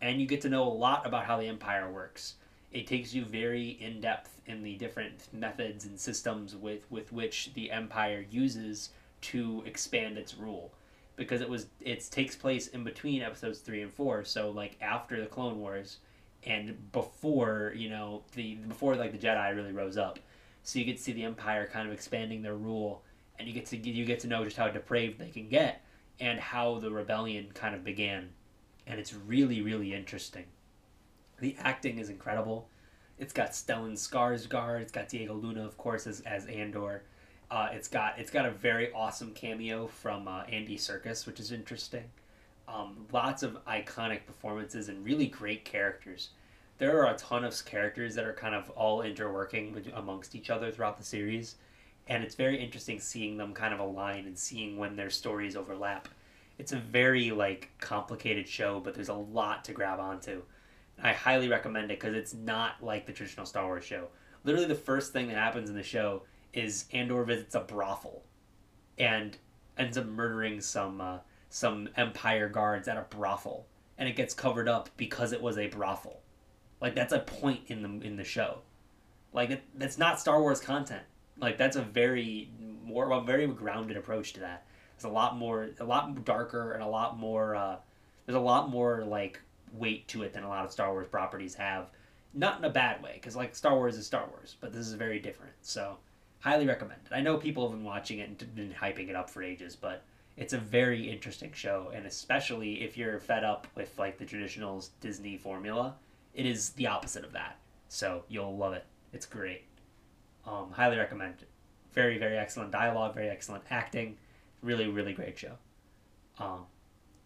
And 0.00 0.20
you 0.20 0.26
get 0.26 0.40
to 0.40 0.48
know 0.48 0.64
a 0.64 0.72
lot 0.72 1.06
about 1.06 1.26
how 1.26 1.36
the 1.36 1.46
empire 1.46 1.92
works. 1.92 2.36
It 2.72 2.86
takes 2.86 3.12
you 3.12 3.24
very 3.26 3.76
in 3.80 4.00
depth 4.00 4.40
in 4.46 4.62
the 4.62 4.76
different 4.76 5.28
methods 5.34 5.84
and 5.84 6.00
systems 6.00 6.56
with 6.56 6.90
with 6.90 7.12
which 7.12 7.52
the 7.52 7.70
empire 7.70 8.24
uses 8.30 8.88
to 9.20 9.62
expand 9.66 10.16
its 10.16 10.34
rule. 10.34 10.72
Because 11.16 11.42
it 11.42 11.50
was 11.50 11.66
it 11.82 12.08
takes 12.10 12.34
place 12.34 12.68
in 12.68 12.84
between 12.84 13.20
episodes 13.20 13.58
3 13.58 13.82
and 13.82 13.92
4 13.92 14.24
so 14.24 14.50
like 14.50 14.78
after 14.80 15.20
the 15.20 15.26
clone 15.26 15.60
wars 15.60 15.98
and 16.44 16.90
before 16.92 17.74
you 17.76 17.90
know 17.90 18.22
the 18.32 18.54
before 18.54 18.96
like 18.96 19.12
the 19.12 19.18
jedi 19.18 19.54
really 19.54 19.72
rose 19.72 19.98
up 19.98 20.18
so 20.62 20.78
you 20.78 20.84
get 20.84 20.96
to 20.96 21.02
see 21.02 21.12
the 21.12 21.24
empire 21.24 21.68
kind 21.70 21.86
of 21.86 21.94
expanding 21.94 22.42
their 22.42 22.54
rule 22.54 23.02
and 23.38 23.48
you 23.48 23.54
get 23.54 23.66
to 23.66 23.76
you 23.76 24.04
get 24.04 24.20
to 24.20 24.26
know 24.26 24.44
just 24.44 24.56
how 24.56 24.68
depraved 24.68 25.18
they 25.18 25.30
can 25.30 25.48
get 25.48 25.82
and 26.20 26.38
how 26.38 26.78
the 26.78 26.90
rebellion 26.90 27.48
kind 27.54 27.74
of 27.74 27.82
began. 27.82 28.28
And 28.86 29.00
it's 29.00 29.14
really 29.14 29.62
really 29.62 29.94
interesting. 29.94 30.44
The 31.40 31.56
acting 31.58 31.98
is 31.98 32.10
incredible. 32.10 32.68
It's 33.18 33.32
got 33.32 33.50
Stellan 33.50 33.92
Skarsgård 33.92 34.82
it's 34.82 34.92
got 34.92 35.08
Diego 35.08 35.34
Luna 35.34 35.64
of 35.64 35.76
course 35.78 36.06
as, 36.06 36.20
as 36.20 36.46
Andor. 36.46 37.02
Uh, 37.50 37.68
it's 37.72 37.88
got 37.88 38.18
it's 38.18 38.30
got 38.30 38.46
a 38.46 38.50
very 38.50 38.92
awesome 38.92 39.32
cameo 39.32 39.86
from 39.86 40.28
uh, 40.28 40.42
Andy 40.42 40.76
Serkis 40.76 41.26
which 41.26 41.40
is 41.40 41.50
interesting. 41.52 42.04
Um, 42.68 43.06
lots 43.10 43.42
of 43.42 43.64
iconic 43.64 44.26
performances 44.26 44.88
and 44.88 45.04
really 45.04 45.26
great 45.26 45.64
characters 45.64 46.28
there 46.80 46.98
are 46.98 47.12
a 47.12 47.18
ton 47.18 47.44
of 47.44 47.64
characters 47.66 48.14
that 48.14 48.24
are 48.24 48.32
kind 48.32 48.54
of 48.54 48.70
all 48.70 49.00
interworking 49.02 49.86
amongst 49.98 50.34
each 50.34 50.48
other 50.48 50.70
throughout 50.70 50.96
the 50.96 51.04
series 51.04 51.56
and 52.08 52.24
it's 52.24 52.34
very 52.34 52.56
interesting 52.56 52.98
seeing 52.98 53.36
them 53.36 53.52
kind 53.52 53.74
of 53.74 53.80
align 53.80 54.24
and 54.26 54.36
seeing 54.36 54.78
when 54.78 54.96
their 54.96 55.10
stories 55.10 55.56
overlap. 55.56 56.08
It's 56.58 56.72
a 56.72 56.78
very 56.78 57.32
like 57.32 57.68
complicated 57.80 58.48
show 58.48 58.80
but 58.80 58.94
there's 58.94 59.10
a 59.10 59.14
lot 59.14 59.62
to 59.66 59.72
grab 59.72 60.00
onto. 60.00 60.40
I 61.02 61.12
highly 61.12 61.48
recommend 61.48 61.90
it 61.90 62.00
because 62.00 62.16
it's 62.16 62.32
not 62.32 62.82
like 62.82 63.04
the 63.04 63.12
traditional 63.12 63.44
star 63.44 63.66
wars 63.66 63.84
show. 63.84 64.08
Literally 64.44 64.66
the 64.66 64.74
first 64.74 65.12
thing 65.12 65.28
that 65.28 65.36
happens 65.36 65.68
in 65.68 65.76
the 65.76 65.82
show 65.82 66.22
is 66.54 66.86
andor 66.94 67.24
visits 67.24 67.54
a 67.54 67.60
brothel 67.60 68.22
and 68.96 69.36
ends 69.76 69.98
up 69.98 70.06
murdering 70.06 70.62
some 70.62 71.02
uh, 71.02 71.18
some 71.50 71.90
empire 71.98 72.48
guards 72.48 72.88
at 72.88 72.96
a 72.96 73.04
brothel 73.10 73.66
and 73.98 74.08
it 74.08 74.16
gets 74.16 74.32
covered 74.32 74.66
up 74.66 74.88
because 74.96 75.32
it 75.32 75.42
was 75.42 75.58
a 75.58 75.66
brothel 75.66 76.22
like 76.80 76.94
that's 76.94 77.12
a 77.12 77.20
point 77.20 77.60
in 77.68 77.82
the 77.82 78.06
in 78.06 78.16
the 78.16 78.24
show. 78.24 78.58
Like 79.32 79.62
that's 79.74 79.98
not 79.98 80.20
Star 80.20 80.40
Wars 80.40 80.60
content. 80.60 81.02
Like 81.38 81.58
that's 81.58 81.76
a 81.76 81.82
very 81.82 82.50
more 82.84 83.10
a 83.10 83.20
very 83.20 83.46
grounded 83.46 83.96
approach 83.96 84.32
to 84.34 84.40
that. 84.40 84.64
It's 84.94 85.04
a 85.04 85.08
lot 85.08 85.36
more, 85.36 85.70
a 85.78 85.84
lot 85.84 86.24
darker, 86.24 86.72
and 86.72 86.82
a 86.82 86.86
lot 86.86 87.18
more. 87.18 87.54
Uh, 87.54 87.76
there's 88.26 88.36
a 88.36 88.40
lot 88.40 88.68
more 88.68 89.04
like 89.04 89.40
weight 89.72 90.06
to 90.08 90.22
it 90.22 90.32
than 90.32 90.44
a 90.44 90.48
lot 90.48 90.64
of 90.64 90.72
Star 90.72 90.92
Wars 90.92 91.08
properties 91.08 91.54
have. 91.54 91.90
Not 92.32 92.58
in 92.58 92.64
a 92.64 92.70
bad 92.70 93.02
way, 93.02 93.12
because 93.14 93.34
like 93.34 93.56
Star 93.56 93.74
Wars 93.74 93.96
is 93.96 94.06
Star 94.06 94.26
Wars, 94.28 94.56
but 94.60 94.72
this 94.72 94.86
is 94.86 94.92
very 94.92 95.18
different. 95.18 95.54
So, 95.62 95.96
highly 96.40 96.66
recommend 96.66 97.00
it. 97.06 97.14
I 97.14 97.20
know 97.20 97.38
people 97.38 97.68
have 97.68 97.76
been 97.76 97.84
watching 97.84 98.18
it 98.18 98.28
and 98.28 98.54
been 98.54 98.72
hyping 98.72 99.08
it 99.08 99.16
up 99.16 99.30
for 99.30 99.42
ages, 99.42 99.74
but 99.74 100.04
it's 100.36 100.52
a 100.52 100.58
very 100.58 101.10
interesting 101.10 101.52
show, 101.52 101.90
and 101.94 102.06
especially 102.06 102.82
if 102.82 102.96
you're 102.96 103.18
fed 103.18 103.42
up 103.42 103.66
with 103.74 103.98
like 103.98 104.18
the 104.18 104.24
traditional 104.24 104.84
Disney 105.00 105.36
formula, 105.36 105.96
it 106.34 106.46
is 106.46 106.70
the 106.70 106.86
opposite 106.86 107.24
of 107.24 107.32
that. 107.32 107.58
So 107.88 108.24
you'll 108.28 108.56
love 108.56 108.72
it. 108.72 108.84
It's 109.12 109.26
great. 109.26 109.64
Um, 110.46 110.70
highly 110.70 110.96
recommend 110.96 111.34
it. 111.42 111.48
Very, 111.92 112.18
very 112.18 112.36
excellent 112.36 112.70
dialogue, 112.70 113.14
very 113.14 113.28
excellent 113.28 113.64
acting. 113.70 114.16
Really, 114.62 114.88
really 114.88 115.12
great 115.12 115.38
show. 115.38 115.52
Um, 116.38 116.66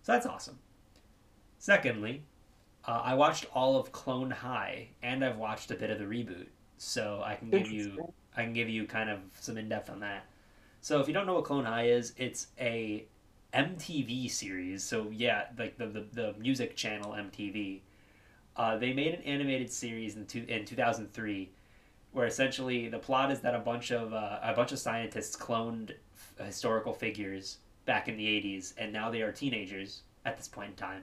so 0.03 0.13
that's 0.13 0.27
awesome. 0.27 0.59
Secondly, 1.59 2.23
uh, 2.87 3.01
I 3.05 3.15
watched 3.15 3.47
all 3.55 3.77
of 3.77 3.93
Clone 3.93 4.31
High, 4.31 4.89
and 5.03 5.25
I've 5.25 5.39
watched 5.39 5.71
a 5.71 5.75
bit 5.75 5.91
of 5.91 5.99
the 5.99 6.05
reboot, 6.05 6.47
so 6.77 7.23
I 7.25 7.37
can 7.37 7.51
give 7.51 7.71
you 7.71 8.13
I 8.37 8.43
can 8.43 8.53
give 8.53 8.69
you 8.69 8.87
kind 8.87 9.09
of 9.09 9.21
some 9.41 9.57
in 9.57 9.69
depth 9.69 9.89
on 9.89 10.01
that. 10.01 10.27
So 10.81 11.01
if 11.01 11.09
you 11.09 11.15
don't 11.15 11.27
know 11.27 11.35
what 11.35 11.45
Clone 11.45 11.65
High 11.65 11.87
is, 11.87 12.13
it's 12.17 12.49
a 12.61 13.07
MTV 13.55 14.31
series. 14.31 14.85
So 14.85 15.09
yeah, 15.11 15.45
like 15.59 15.79
the 15.79 15.87
the, 15.87 16.07
the 16.13 16.35
music 16.39 16.77
channel 16.77 17.13
MTV 17.13 17.81
uh, 18.57 18.77
they 18.77 18.93
made 18.93 19.15
an 19.15 19.23
animated 19.23 19.71
series 19.71 20.17
in, 20.17 20.27
two, 20.27 20.45
in 20.49 20.65
2003 20.65 21.51
where 22.13 22.27
essentially 22.27 22.89
the 22.89 22.99
plot 22.99 23.33
is 23.33 23.41
that 23.41 23.55
a 23.55 23.59
bunch 23.59 23.91
of 23.91 24.13
uh, 24.15 24.39
a 24.43 24.55
bunch 24.55 24.71
of 24.71 24.79
scientists 24.79 25.37
cloned 25.37 25.91
f- 26.15 26.47
historical 26.47 26.93
figures 26.93 27.59
back 27.87 28.09
in 28.09 28.17
the 28.17 28.25
80s 28.25 28.73
and 28.79 28.93
now 28.93 29.11
they 29.11 29.23
are 29.23 29.33
teenagers 29.33 30.03
at 30.25 30.37
this 30.37 30.49
point 30.49 30.71
in 30.71 30.77
time. 30.77 31.03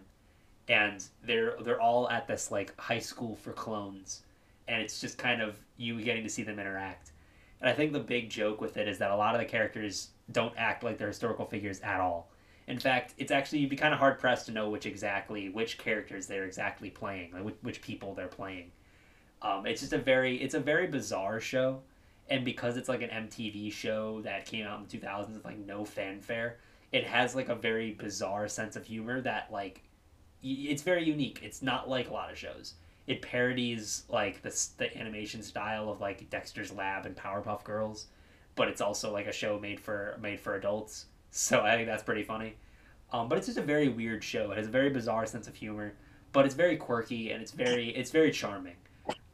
And 0.70 1.04
they're 1.24 1.56
they're 1.64 1.82
all 1.82 2.10
at 2.10 2.28
this 2.28 2.49
like 2.49 2.80
high 2.80 2.99
school 2.99 3.36
for 3.36 3.52
clones 3.52 4.22
and 4.68 4.82
it's 4.82 5.02
just 5.02 5.18
kind 5.18 5.41
of 5.41 5.60
you 5.76 6.02
getting 6.02 6.24
to 6.24 6.30
see 6.30 6.43
them 6.43 6.60
interact. 6.60 7.12
And 7.60 7.70
i 7.70 7.74
think 7.74 7.91
the 7.91 7.99
big 7.99 8.30
joke 8.30 8.62
with 8.62 8.78
it 8.78 8.88
is 8.88 8.97
that 8.99 9.12
a 9.12 9.16
lot 9.16 9.36
of 9.36 9.41
the 9.41 9.45
characters 9.45 10.10
don't 10.32 10.54
act 10.58 10.84
like 10.84 10.97
they're 10.97 11.10
historical 11.10 11.45
figures 11.45 11.82
at 11.82 11.99
all 11.99 12.30
in 12.68 12.80
fact, 12.80 13.14
it's 13.18 13.32
actually 13.32 13.59
you'd 13.59 13.70
be 13.70 13.76
kind 13.76 13.93
of 13.93 13.99
hard 13.99 14.20
pressed 14.20 14.45
to 14.45 14.51
know 14.51 14.70
which 14.70 14.86
exactly 14.86 15.49
which 15.49 15.78
characters 15.78 16.28
they're 16.28 16.45
exactly 16.45 16.89
playing, 16.89 17.34
like 17.34 17.43
which, 17.43 17.55
which 17.62 17.82
people 17.82 18.13
they're 18.13 18.28
playing. 18.28 18.71
Um, 19.42 19.66
it's 19.66 19.82
just 19.82 19.93
a 19.93 19.97
very 19.97 20.36
it's 20.38 20.54
a 20.54 20.59
very 20.59 20.88
bizarre 20.88 21.39
show, 21.39 21.82
and 22.29 22.46
because 22.46 22.78
it's 22.78 22.89
like 22.89 23.01
an 23.01 23.09
MTV 23.09 23.71
show 23.74 24.21
that 24.21 24.46
came 24.46 24.66
out 24.66 24.79
in 24.79 24.88
the 24.88 24.97
2000s 24.97 25.33
with 25.33 25.46
like 25.46 25.58
no 25.58 25.83
fanfare, 25.83 26.58
it 26.92 27.05
has 27.05 27.36
like 27.36 27.50
a 27.50 27.55
very 27.55 27.93
bizarre 27.93 28.47
sense 28.47 28.75
of 28.75 28.86
humor 28.86 29.21
that 29.21 29.51
like 29.51 29.82
it's 30.43 30.83
very 30.83 31.04
unique. 31.04 31.39
It's 31.43 31.62
not 31.62 31.89
like 31.89 32.09
a 32.09 32.13
lot 32.13 32.32
of 32.32 32.38
shows. 32.38 32.75
It 33.08 33.21
parodies 33.21 34.04
like 34.08 34.43
the 34.43 34.67
the 34.78 34.96
animation 34.97 35.42
style 35.42 35.89
of 35.89 36.00
like 36.00 36.29
Dexter's 36.29 36.71
Lab 36.71 37.08
and 37.08 37.16
Powerpuff 37.16 37.63
Girls, 37.63 38.08
but 38.55 38.67
it's 38.67 38.82
also 38.82 39.12
like 39.12 39.25
a 39.25 39.33
show 39.33 39.59
made 39.59 39.79
for 39.79 40.20
made 40.21 40.39
for 40.39 40.55
adults 40.55 41.08
so 41.32 41.62
I 41.62 41.75
think 41.75 41.87
that's 41.87 42.03
pretty 42.03 42.24
funny. 42.24 42.55
Um, 43.13 43.28
but 43.28 43.37
it's 43.37 43.47
just 43.47 43.58
a 43.58 43.63
very 43.63 43.89
weird 43.89 44.24
show. 44.24 44.51
It 44.51 44.58
has 44.58 44.67
a 44.67 44.71
very 44.71 44.89
bizarre 44.89 45.25
sense 45.25 45.47
of 45.47 45.55
humor, 45.55 45.93
but 46.32 46.45
it's 46.45 46.55
very 46.55 46.78
quirky 46.78 47.32
and 47.32 47.41
it's 47.41 47.51
very 47.51 47.89
it's 47.89 48.12
very 48.12 48.32
charming. 48.32 48.75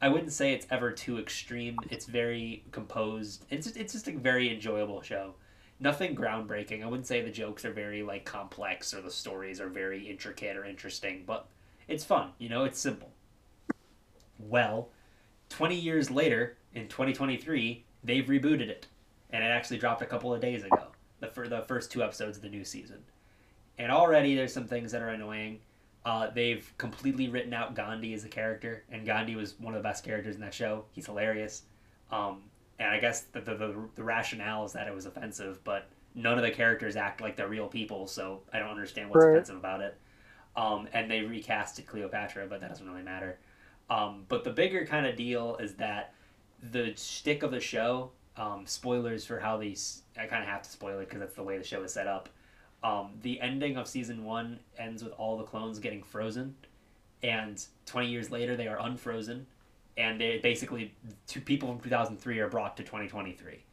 I 0.00 0.08
wouldn't 0.08 0.32
say 0.32 0.52
it's 0.52 0.66
ever 0.70 0.92
too 0.92 1.18
extreme. 1.18 1.76
It's 1.90 2.06
very 2.06 2.64
composed. 2.70 3.44
It's 3.50 3.66
just, 3.66 3.76
it's 3.76 3.92
just 3.92 4.08
a 4.08 4.12
very 4.12 4.52
enjoyable 4.52 5.02
show. 5.02 5.34
Nothing 5.80 6.14
groundbreaking. 6.14 6.82
I 6.82 6.86
wouldn't 6.86 7.06
say 7.06 7.20
the 7.20 7.30
jokes 7.30 7.64
are 7.64 7.72
very 7.72 8.02
like 8.02 8.24
complex 8.24 8.94
or 8.94 9.00
the 9.00 9.10
stories 9.10 9.60
are 9.60 9.68
very 9.68 10.08
intricate 10.08 10.56
or 10.56 10.64
interesting, 10.64 11.24
but 11.26 11.46
it's 11.88 12.04
fun. 12.04 12.30
You 12.38 12.48
know, 12.48 12.64
it's 12.64 12.78
simple. 12.78 13.10
Well, 14.38 14.88
20 15.50 15.74
years 15.74 16.10
later 16.10 16.56
in 16.74 16.86
2023, 16.88 17.84
they've 18.04 18.26
rebooted 18.26 18.68
it, 18.68 18.86
and 19.30 19.42
it 19.42 19.48
actually 19.48 19.78
dropped 19.78 20.02
a 20.02 20.06
couple 20.06 20.32
of 20.32 20.40
days 20.40 20.62
ago 20.62 20.88
the 21.20 21.28
for 21.28 21.48
the 21.48 21.62
first 21.62 21.90
two 21.90 22.02
episodes 22.02 22.36
of 22.36 22.42
the 22.42 22.48
new 22.48 22.64
season, 22.64 23.02
and 23.78 23.90
already 23.92 24.34
there's 24.34 24.52
some 24.52 24.66
things 24.66 24.92
that 24.92 25.02
are 25.02 25.08
annoying. 25.08 25.60
Uh, 26.04 26.30
they've 26.30 26.72
completely 26.78 27.28
written 27.28 27.52
out 27.52 27.74
Gandhi 27.74 28.14
as 28.14 28.24
a 28.24 28.28
character, 28.28 28.84
and 28.90 29.04
Gandhi 29.04 29.36
was 29.36 29.58
one 29.58 29.74
of 29.74 29.82
the 29.82 29.86
best 29.86 30.04
characters 30.04 30.36
in 30.36 30.40
that 30.40 30.54
show. 30.54 30.84
He's 30.92 31.06
hilarious. 31.06 31.62
Um, 32.10 32.42
and 32.78 32.88
I 32.88 32.98
guess 32.98 33.22
the, 33.32 33.40
the, 33.40 33.54
the, 33.56 33.74
the 33.96 34.02
rationale 34.02 34.64
is 34.64 34.72
that 34.72 34.86
it 34.86 34.94
was 34.94 35.04
offensive, 35.04 35.62
but 35.64 35.88
none 36.14 36.38
of 36.38 36.44
the 36.44 36.50
characters 36.50 36.96
act 36.96 37.20
like 37.20 37.36
they're 37.36 37.48
real 37.48 37.66
people, 37.66 38.06
so 38.06 38.40
I 38.52 38.58
don't 38.58 38.70
understand 38.70 39.10
what's 39.10 39.24
right. 39.24 39.32
offensive 39.32 39.56
about 39.56 39.80
it. 39.80 39.98
Um, 40.56 40.88
and 40.92 41.10
they 41.10 41.20
recasted 41.20 41.86
Cleopatra, 41.86 42.46
but 42.48 42.60
that 42.60 42.68
doesn't 42.68 42.88
really 42.88 43.02
matter. 43.02 43.38
Um, 43.90 44.24
but 44.28 44.44
the 44.44 44.50
bigger 44.50 44.86
kind 44.86 45.06
of 45.06 45.16
deal 45.16 45.56
is 45.56 45.74
that 45.74 46.14
the 46.72 46.92
stick 46.96 47.42
of 47.42 47.50
the 47.50 47.60
show. 47.60 48.10
Um, 48.38 48.66
spoilers 48.66 49.24
for 49.24 49.40
how 49.40 49.56
these. 49.56 50.02
I 50.16 50.26
kind 50.26 50.42
of 50.42 50.48
have 50.48 50.62
to 50.62 50.70
spoil 50.70 51.00
it 51.00 51.06
because 51.06 51.20
that's 51.20 51.34
the 51.34 51.42
way 51.42 51.58
the 51.58 51.64
show 51.64 51.82
is 51.82 51.92
set 51.92 52.06
up. 52.06 52.28
Um, 52.84 53.10
the 53.22 53.40
ending 53.40 53.76
of 53.76 53.88
season 53.88 54.24
one 54.24 54.60
ends 54.78 55.02
with 55.02 55.12
all 55.14 55.36
the 55.36 55.42
clones 55.42 55.80
getting 55.80 56.04
frozen, 56.04 56.54
and 57.22 57.60
20 57.86 58.08
years 58.08 58.30
later 58.30 58.56
they 58.56 58.68
are 58.68 58.78
unfrozen, 58.80 59.46
and 59.96 60.20
they 60.20 60.38
basically 60.38 60.94
two 61.26 61.40
people 61.40 61.68
from 61.68 61.80
2003 61.80 62.38
are 62.38 62.48
brought 62.48 62.76
to 62.76 62.84
2023, 62.84 63.64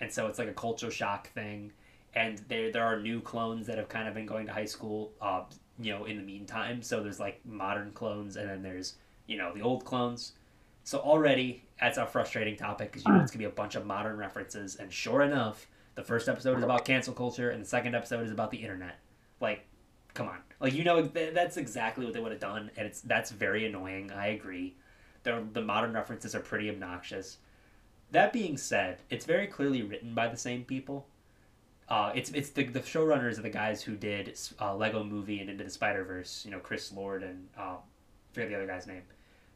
and 0.00 0.12
so 0.12 0.28
it's 0.28 0.38
like 0.38 0.48
a 0.48 0.54
culture 0.54 0.92
shock 0.92 1.32
thing, 1.32 1.72
and 2.14 2.38
there 2.48 2.70
there 2.70 2.84
are 2.84 3.00
new 3.00 3.20
clones 3.20 3.66
that 3.66 3.78
have 3.78 3.88
kind 3.88 4.06
of 4.06 4.14
been 4.14 4.26
going 4.26 4.46
to 4.46 4.52
high 4.52 4.64
school, 4.64 5.10
uh, 5.20 5.42
you 5.80 5.92
know, 5.92 6.04
in 6.04 6.16
the 6.16 6.22
meantime. 6.22 6.80
So 6.82 7.02
there's 7.02 7.18
like 7.18 7.40
modern 7.44 7.90
clones, 7.90 8.36
and 8.36 8.48
then 8.48 8.62
there's 8.62 8.94
you 9.26 9.36
know 9.36 9.52
the 9.52 9.62
old 9.62 9.84
clones. 9.84 10.34
So 10.84 10.98
already 10.98 11.64
that's 11.80 11.98
a 11.98 12.06
frustrating 12.06 12.56
topic 12.56 12.92
because 12.92 13.06
you 13.06 13.12
know 13.12 13.20
it's 13.20 13.30
gonna 13.32 13.40
be 13.40 13.46
a 13.46 13.50
bunch 13.50 13.74
of 13.74 13.86
modern 13.86 14.16
references, 14.16 14.76
and 14.76 14.92
sure 14.92 15.22
enough 15.22 15.66
the 15.94 16.02
first 16.02 16.28
episode 16.28 16.58
is 16.58 16.64
about 16.64 16.84
cancel 16.84 17.14
culture, 17.14 17.50
and 17.50 17.62
the 17.62 17.66
second 17.66 17.94
episode 17.94 18.24
is 18.24 18.30
about 18.30 18.50
the 18.50 18.58
internet. 18.58 18.98
Like, 19.40 19.64
come 20.12 20.28
on, 20.28 20.38
like 20.60 20.74
you 20.74 20.84
know 20.84 21.02
that's 21.02 21.56
exactly 21.56 22.04
what 22.04 22.14
they 22.14 22.20
would 22.20 22.32
have 22.32 22.40
done, 22.40 22.70
and 22.76 22.86
it's 22.86 23.00
that's 23.00 23.30
very 23.30 23.64
annoying. 23.66 24.12
I 24.12 24.28
agree. 24.28 24.74
The 25.22 25.42
the 25.52 25.62
modern 25.62 25.94
references 25.94 26.34
are 26.34 26.40
pretty 26.40 26.68
obnoxious. 26.68 27.38
That 28.10 28.32
being 28.32 28.58
said, 28.58 28.98
it's 29.08 29.24
very 29.24 29.46
clearly 29.46 29.82
written 29.82 30.14
by 30.14 30.28
the 30.28 30.36
same 30.36 30.64
people. 30.64 31.06
Uh, 31.88 32.12
it's 32.14 32.30
it's 32.30 32.50
the 32.50 32.64
the 32.64 32.80
showrunners 32.80 33.38
are 33.38 33.42
the 33.42 33.50
guys 33.50 33.82
who 33.82 33.96
did 33.96 34.38
uh, 34.60 34.76
Lego 34.76 35.02
Movie 35.02 35.40
and 35.40 35.48
Into 35.48 35.64
the 35.64 35.70
Spider 35.70 36.04
Verse. 36.04 36.42
You 36.44 36.50
know, 36.50 36.58
Chris 36.58 36.92
Lord 36.92 37.22
and 37.22 37.48
uh, 37.58 37.76
I 37.76 37.78
forget 38.32 38.50
the 38.50 38.56
other 38.56 38.66
guy's 38.66 38.86
name. 38.86 39.02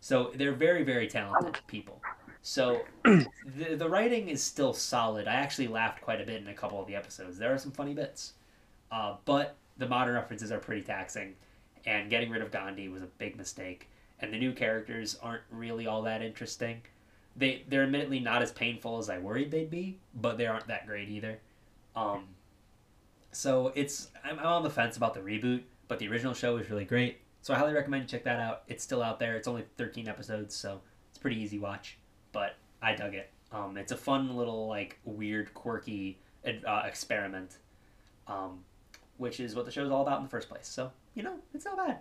So 0.00 0.32
they're 0.34 0.52
very 0.52 0.82
very 0.82 1.06
talented 1.08 1.58
people. 1.66 2.00
So 2.42 2.82
the 3.04 3.74
the 3.76 3.88
writing 3.88 4.28
is 4.28 4.42
still 4.42 4.72
solid. 4.72 5.26
I 5.28 5.34
actually 5.34 5.68
laughed 5.68 6.00
quite 6.00 6.20
a 6.20 6.24
bit 6.24 6.40
in 6.40 6.48
a 6.48 6.54
couple 6.54 6.80
of 6.80 6.86
the 6.86 6.94
episodes. 6.94 7.38
There 7.38 7.52
are 7.52 7.58
some 7.58 7.72
funny 7.72 7.94
bits, 7.94 8.34
uh, 8.90 9.16
but 9.24 9.56
the 9.76 9.88
modern 9.88 10.14
references 10.14 10.50
are 10.52 10.58
pretty 10.58 10.82
taxing, 10.82 11.34
and 11.86 12.10
getting 12.10 12.30
rid 12.30 12.42
of 12.42 12.50
Gandhi 12.50 12.88
was 12.88 13.02
a 13.02 13.06
big 13.18 13.36
mistake. 13.36 13.88
And 14.20 14.32
the 14.32 14.38
new 14.38 14.52
characters 14.52 15.16
aren't 15.22 15.44
really 15.50 15.86
all 15.86 16.02
that 16.02 16.22
interesting. 16.22 16.82
They 17.36 17.64
they're 17.68 17.84
admittedly 17.84 18.20
not 18.20 18.42
as 18.42 18.50
painful 18.52 18.98
as 18.98 19.08
I 19.10 19.18
worried 19.18 19.50
they'd 19.50 19.70
be, 19.70 19.98
but 20.14 20.38
they 20.38 20.46
aren't 20.46 20.66
that 20.68 20.86
great 20.86 21.08
either. 21.08 21.38
Um, 21.94 22.24
so 23.30 23.72
it's 23.74 24.10
I'm, 24.24 24.38
I'm 24.38 24.46
on 24.46 24.62
the 24.62 24.70
fence 24.70 24.96
about 24.96 25.14
the 25.14 25.20
reboot, 25.20 25.62
but 25.86 25.98
the 25.98 26.08
original 26.08 26.34
show 26.34 26.56
is 26.56 26.70
really 26.70 26.84
great. 26.84 27.20
So 27.42 27.54
I 27.54 27.58
highly 27.58 27.72
recommend 27.72 28.02
you 28.02 28.08
check 28.08 28.24
that 28.24 28.40
out. 28.40 28.62
It's 28.68 28.82
still 28.82 29.02
out 29.02 29.18
there. 29.18 29.36
It's 29.36 29.48
only 29.48 29.64
13 29.76 30.08
episodes, 30.08 30.54
so 30.54 30.80
it's 31.10 31.18
pretty 31.18 31.40
easy 31.40 31.58
watch 31.58 31.98
but 32.32 32.56
I 32.82 32.94
dug 32.94 33.14
it. 33.14 33.30
Um, 33.52 33.76
it's 33.76 33.92
a 33.92 33.96
fun 33.96 34.36
little 34.36 34.68
like 34.68 34.98
weird, 35.04 35.52
quirky 35.54 36.18
uh, 36.46 36.82
experiment, 36.84 37.58
um, 38.26 38.64
which 39.16 39.40
is 39.40 39.54
what 39.54 39.64
the 39.64 39.70
show 39.70 39.84
is 39.84 39.90
all 39.90 40.02
about 40.02 40.18
in 40.18 40.24
the 40.24 40.30
first 40.30 40.48
place. 40.48 40.68
So 40.68 40.92
you 41.14 41.22
know, 41.22 41.36
it's 41.54 41.64
not 41.64 41.76
bad. 41.76 41.98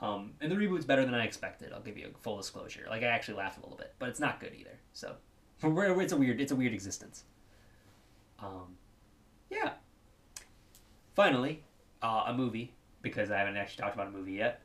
Um, 0.00 0.32
and 0.40 0.50
the 0.50 0.56
reboot's 0.56 0.84
better 0.84 1.04
than 1.04 1.14
I 1.14 1.24
expected. 1.24 1.72
I'll 1.72 1.80
give 1.80 1.96
you 1.96 2.10
a 2.14 2.18
full 2.22 2.36
disclosure. 2.36 2.86
Like 2.88 3.02
I 3.02 3.06
actually 3.06 3.36
laughed 3.36 3.58
a 3.58 3.62
little 3.62 3.76
bit, 3.76 3.94
but 3.98 4.08
it's 4.08 4.20
not 4.20 4.40
good 4.40 4.52
either. 4.58 4.78
So 4.92 5.14
it's 5.62 6.12
a 6.12 6.16
weird, 6.16 6.40
it's 6.40 6.52
a 6.52 6.56
weird 6.56 6.72
existence. 6.72 7.24
Um, 8.40 8.76
yeah. 9.50 9.72
Finally, 11.14 11.62
uh, 12.02 12.24
a 12.26 12.34
movie 12.34 12.72
because 13.04 13.30
I 13.30 13.38
haven't 13.38 13.56
actually 13.56 13.82
talked 13.82 13.94
about 13.94 14.08
a 14.08 14.10
movie 14.10 14.32
yet. 14.32 14.62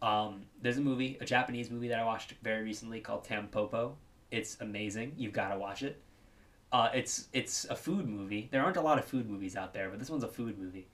Um, 0.00 0.42
there's 0.62 0.78
a 0.78 0.80
movie, 0.80 1.18
a 1.20 1.24
Japanese 1.24 1.70
movie 1.72 1.88
that 1.88 1.98
I 1.98 2.04
watched 2.04 2.34
very 2.42 2.62
recently 2.62 3.00
called 3.00 3.26
Tampopo. 3.26 3.94
It's 4.30 4.56
amazing. 4.60 5.14
You've 5.16 5.32
got 5.32 5.48
to 5.48 5.58
watch 5.58 5.82
it. 5.82 6.00
Uh, 6.70 6.90
it's 6.94 7.28
it's 7.32 7.64
a 7.64 7.74
food 7.74 8.06
movie. 8.06 8.48
There 8.52 8.62
aren't 8.62 8.76
a 8.76 8.82
lot 8.82 8.98
of 8.98 9.06
food 9.06 9.28
movies 9.28 9.56
out 9.56 9.72
there, 9.72 9.88
but 9.88 9.98
this 9.98 10.10
one's 10.10 10.22
a 10.22 10.28
food 10.28 10.58
movie. 10.58 10.86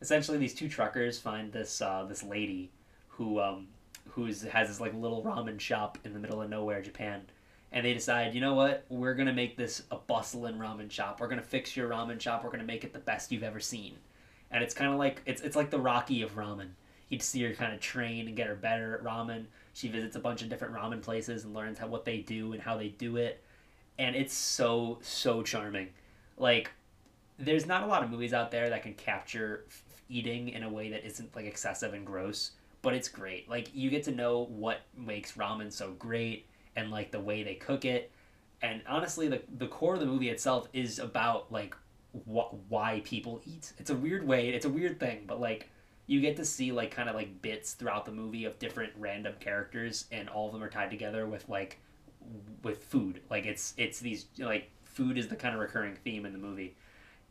Essentially, 0.00 0.38
these 0.38 0.54
two 0.54 0.68
truckers 0.68 1.18
find 1.18 1.50
this 1.50 1.80
uh, 1.80 2.04
this 2.04 2.22
lady 2.22 2.70
who 3.08 3.40
um, 3.40 3.68
who's 4.10 4.42
has 4.42 4.68
this 4.68 4.80
like 4.80 4.94
little 4.94 5.22
ramen 5.22 5.58
shop 5.58 5.98
in 6.04 6.12
the 6.12 6.20
middle 6.20 6.42
of 6.42 6.50
nowhere, 6.50 6.82
Japan, 6.82 7.22
and 7.72 7.86
they 7.86 7.94
decide, 7.94 8.34
you 8.34 8.40
know 8.42 8.54
what, 8.54 8.84
we're 8.90 9.14
gonna 9.14 9.32
make 9.32 9.56
this 9.56 9.82
a 9.90 9.96
bustling 9.96 10.58
ramen 10.58 10.90
shop. 10.90 11.20
We're 11.20 11.28
gonna 11.28 11.42
fix 11.42 11.74
your 11.74 11.88
ramen 11.88 12.20
shop. 12.20 12.44
We're 12.44 12.50
gonna 12.50 12.64
make 12.64 12.84
it 12.84 12.92
the 12.92 12.98
best 12.98 13.32
you've 13.32 13.42
ever 13.42 13.60
seen. 13.60 13.96
And 14.54 14.64
it's 14.64 14.72
kind 14.72 14.90
of 14.90 14.98
like 14.98 15.20
it's 15.26 15.42
it's 15.42 15.56
like 15.56 15.68
the 15.68 15.78
Rocky 15.78 16.22
of 16.22 16.36
ramen. 16.36 16.68
You'd 17.10 17.20
see 17.20 17.42
her 17.42 17.52
kind 17.52 17.74
of 17.74 17.80
train 17.80 18.26
and 18.26 18.34
get 18.34 18.46
her 18.46 18.54
better 18.54 18.94
at 18.94 19.04
ramen 19.04 19.44
she 19.74 19.88
visits 19.88 20.14
a 20.14 20.20
bunch 20.20 20.40
of 20.40 20.48
different 20.48 20.72
ramen 20.72 21.02
places 21.02 21.44
and 21.44 21.52
learns 21.52 21.78
how 21.78 21.88
what 21.88 22.04
they 22.04 22.18
do 22.18 22.52
and 22.52 22.62
how 22.62 22.76
they 22.78 22.88
do 22.88 23.16
it, 23.16 23.42
and 23.98 24.16
it's 24.16 24.32
so 24.32 24.98
so 25.02 25.42
charming. 25.42 25.88
Like, 26.38 26.70
there's 27.38 27.66
not 27.66 27.82
a 27.82 27.86
lot 27.86 28.04
of 28.04 28.10
movies 28.10 28.32
out 28.32 28.52
there 28.52 28.70
that 28.70 28.84
can 28.84 28.94
capture 28.94 29.64
f- 29.66 29.82
eating 30.08 30.48
in 30.48 30.62
a 30.62 30.68
way 30.68 30.90
that 30.90 31.04
isn't 31.04 31.34
like 31.34 31.44
excessive 31.44 31.92
and 31.92 32.06
gross, 32.06 32.52
but 32.82 32.94
it's 32.94 33.08
great. 33.08 33.50
Like 33.50 33.68
you 33.74 33.90
get 33.90 34.04
to 34.04 34.12
know 34.12 34.44
what 34.44 34.82
makes 34.96 35.32
ramen 35.32 35.72
so 35.72 35.92
great 35.92 36.46
and 36.76 36.90
like 36.92 37.10
the 37.10 37.20
way 37.20 37.42
they 37.42 37.54
cook 37.54 37.84
it. 37.84 38.12
And 38.62 38.80
honestly, 38.88 39.26
the 39.28 39.42
the 39.58 39.66
core 39.66 39.94
of 39.94 40.00
the 40.00 40.06
movie 40.06 40.28
itself 40.28 40.68
is 40.72 41.00
about 41.00 41.50
like 41.50 41.74
wh- 42.26 42.70
why 42.70 43.02
people 43.04 43.40
eat. 43.44 43.72
It's 43.78 43.90
a 43.90 43.94
weird 43.96 44.26
way. 44.26 44.50
It's 44.50 44.64
a 44.64 44.70
weird 44.70 45.00
thing, 45.00 45.24
but 45.26 45.40
like 45.40 45.70
you 46.06 46.20
get 46.20 46.36
to 46.36 46.44
see 46.44 46.72
like 46.72 46.90
kind 46.90 47.08
of 47.08 47.14
like 47.14 47.40
bits 47.42 47.72
throughout 47.72 48.04
the 48.04 48.12
movie 48.12 48.44
of 48.44 48.58
different 48.58 48.92
random 48.98 49.34
characters 49.40 50.06
and 50.12 50.28
all 50.28 50.46
of 50.46 50.52
them 50.52 50.62
are 50.62 50.68
tied 50.68 50.90
together 50.90 51.26
with 51.26 51.48
like 51.48 51.78
with 52.62 52.82
food 52.84 53.20
like 53.30 53.46
it's 53.46 53.74
it's 53.76 54.00
these 54.00 54.26
like 54.38 54.70
food 54.84 55.18
is 55.18 55.28
the 55.28 55.36
kind 55.36 55.54
of 55.54 55.60
recurring 55.60 55.94
theme 56.04 56.24
in 56.24 56.32
the 56.32 56.38
movie 56.38 56.74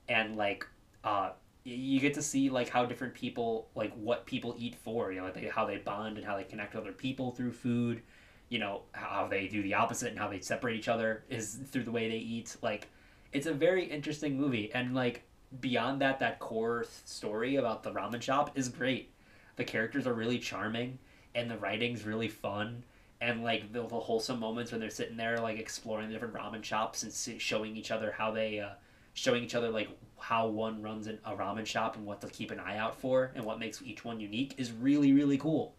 and 0.09 0.35
like 0.35 0.65
uh 1.03 1.31
you 1.63 1.99
get 1.99 2.13
to 2.13 2.21
see 2.21 2.49
like 2.49 2.69
how 2.69 2.85
different 2.85 3.13
people 3.13 3.69
like 3.75 3.93
what 3.93 4.25
people 4.25 4.55
eat 4.57 4.75
for 4.75 5.11
you 5.11 5.19
know 5.19 5.25
like 5.25 5.33
they, 5.33 5.47
how 5.47 5.65
they 5.65 5.77
bond 5.77 6.17
and 6.17 6.25
how 6.25 6.35
they 6.35 6.43
connect 6.43 6.73
with 6.73 6.83
other 6.83 6.91
people 6.91 7.31
through 7.31 7.51
food 7.51 8.01
you 8.49 8.59
know 8.59 8.81
how 8.91 9.27
they 9.27 9.47
do 9.47 9.63
the 9.63 9.73
opposite 9.73 10.09
and 10.09 10.19
how 10.19 10.27
they 10.27 10.39
separate 10.39 10.77
each 10.77 10.87
other 10.87 11.23
is 11.29 11.59
through 11.71 11.83
the 11.83 11.91
way 11.91 12.09
they 12.09 12.17
eat 12.17 12.55
like 12.61 12.89
it's 13.33 13.47
a 13.47 13.53
very 13.53 13.85
interesting 13.85 14.37
movie 14.37 14.71
and 14.73 14.95
like 14.95 15.23
beyond 15.59 16.01
that, 16.01 16.19
that 16.19 16.39
core 16.39 16.85
story 17.05 17.55
about 17.57 17.83
the 17.83 17.91
ramen 17.91 18.21
shop 18.21 18.51
is 18.55 18.69
great. 18.69 19.11
The 19.55 19.63
characters 19.63 20.07
are 20.07 20.13
really 20.13 20.39
charming, 20.39 20.97
and 21.35 21.49
the 21.49 21.57
writing's 21.57 22.05
really 22.05 22.27
fun. 22.27 22.83
And 23.21 23.43
like 23.43 23.71
the, 23.71 23.81
the 23.81 23.99
wholesome 23.99 24.39
moments 24.39 24.71
when 24.71 24.81
they're 24.81 24.89
sitting 24.89 25.17
there, 25.17 25.37
like 25.37 25.59
exploring 25.59 26.07
the 26.07 26.13
different 26.13 26.33
ramen 26.33 26.63
shops 26.63 27.03
and 27.03 27.41
showing 27.41 27.77
each 27.77 27.91
other 27.91 28.11
how 28.11 28.31
they, 28.31 28.59
uh, 28.59 28.71
showing 29.13 29.43
each 29.43 29.55
other 29.55 29.69
like 29.69 29.89
how 30.19 30.47
one 30.47 30.81
runs 30.81 31.07
a 31.07 31.17
ramen 31.35 31.65
shop 31.65 31.95
and 31.95 32.05
what 32.05 32.21
to 32.21 32.27
keep 32.27 32.49
an 32.49 32.59
eye 32.59 32.77
out 32.77 32.99
for 32.99 33.31
and 33.35 33.43
what 33.43 33.59
makes 33.59 33.81
each 33.83 34.03
one 34.03 34.19
unique 34.19 34.55
is 34.57 34.71
really 34.71 35.13
really 35.13 35.37
cool. 35.37 35.75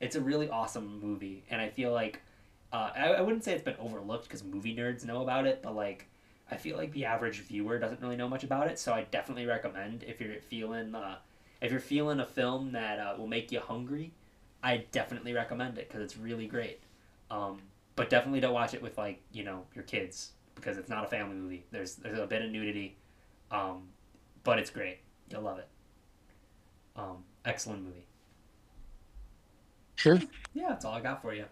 It's 0.00 0.16
a 0.16 0.20
really 0.20 0.48
awesome 0.48 0.98
movie, 1.00 1.44
and 1.48 1.60
I 1.60 1.68
feel 1.68 1.92
like 1.92 2.20
uh, 2.72 2.90
I, 2.96 3.12
I 3.12 3.20
wouldn't 3.20 3.44
say 3.44 3.52
it's 3.52 3.62
been 3.62 3.76
overlooked 3.78 4.24
because 4.24 4.42
movie 4.42 4.74
nerds 4.74 5.04
know 5.04 5.22
about 5.22 5.46
it, 5.46 5.62
but 5.62 5.76
like 5.76 6.08
I 6.52 6.56
feel 6.58 6.76
like 6.76 6.92
the 6.92 7.06
average 7.06 7.40
viewer 7.40 7.78
doesn't 7.78 8.02
really 8.02 8.16
know 8.16 8.28
much 8.28 8.44
about 8.44 8.68
it, 8.68 8.78
so 8.78 8.92
I 8.92 9.06
definitely 9.10 9.46
recommend 9.46 10.04
if 10.06 10.20
you're 10.20 10.34
feeling 10.34 10.94
uh, 10.94 11.16
if 11.62 11.70
you're 11.70 11.80
feeling 11.80 12.20
a 12.20 12.26
film 12.26 12.72
that 12.72 12.98
uh, 12.98 13.14
will 13.16 13.26
make 13.26 13.50
you 13.50 13.58
hungry, 13.58 14.12
I 14.62 14.84
definitely 14.92 15.32
recommend 15.32 15.78
it 15.78 15.88
because 15.88 16.02
it's 16.02 16.18
really 16.18 16.46
great. 16.46 16.80
Um, 17.30 17.62
but 17.96 18.10
definitely 18.10 18.40
don't 18.40 18.52
watch 18.52 18.74
it 18.74 18.82
with 18.82 18.98
like 18.98 19.22
you 19.32 19.44
know 19.44 19.64
your 19.74 19.84
kids 19.84 20.32
because 20.54 20.76
it's 20.76 20.90
not 20.90 21.04
a 21.04 21.08
family 21.08 21.36
movie. 21.36 21.64
There's 21.70 21.94
there's 21.94 22.18
a 22.18 22.26
bit 22.26 22.42
of 22.42 22.50
nudity, 22.50 22.96
um, 23.50 23.88
but 24.44 24.58
it's 24.58 24.70
great. 24.70 24.98
You'll 25.30 25.42
love 25.42 25.58
it. 25.58 25.68
Um, 26.96 27.24
excellent 27.46 27.82
movie. 27.82 28.04
Sure. 29.96 30.20
Yeah, 30.52 30.68
that's 30.68 30.84
all 30.84 30.92
I 30.92 31.00
got 31.00 31.22
for 31.22 31.32
you. 31.32 31.46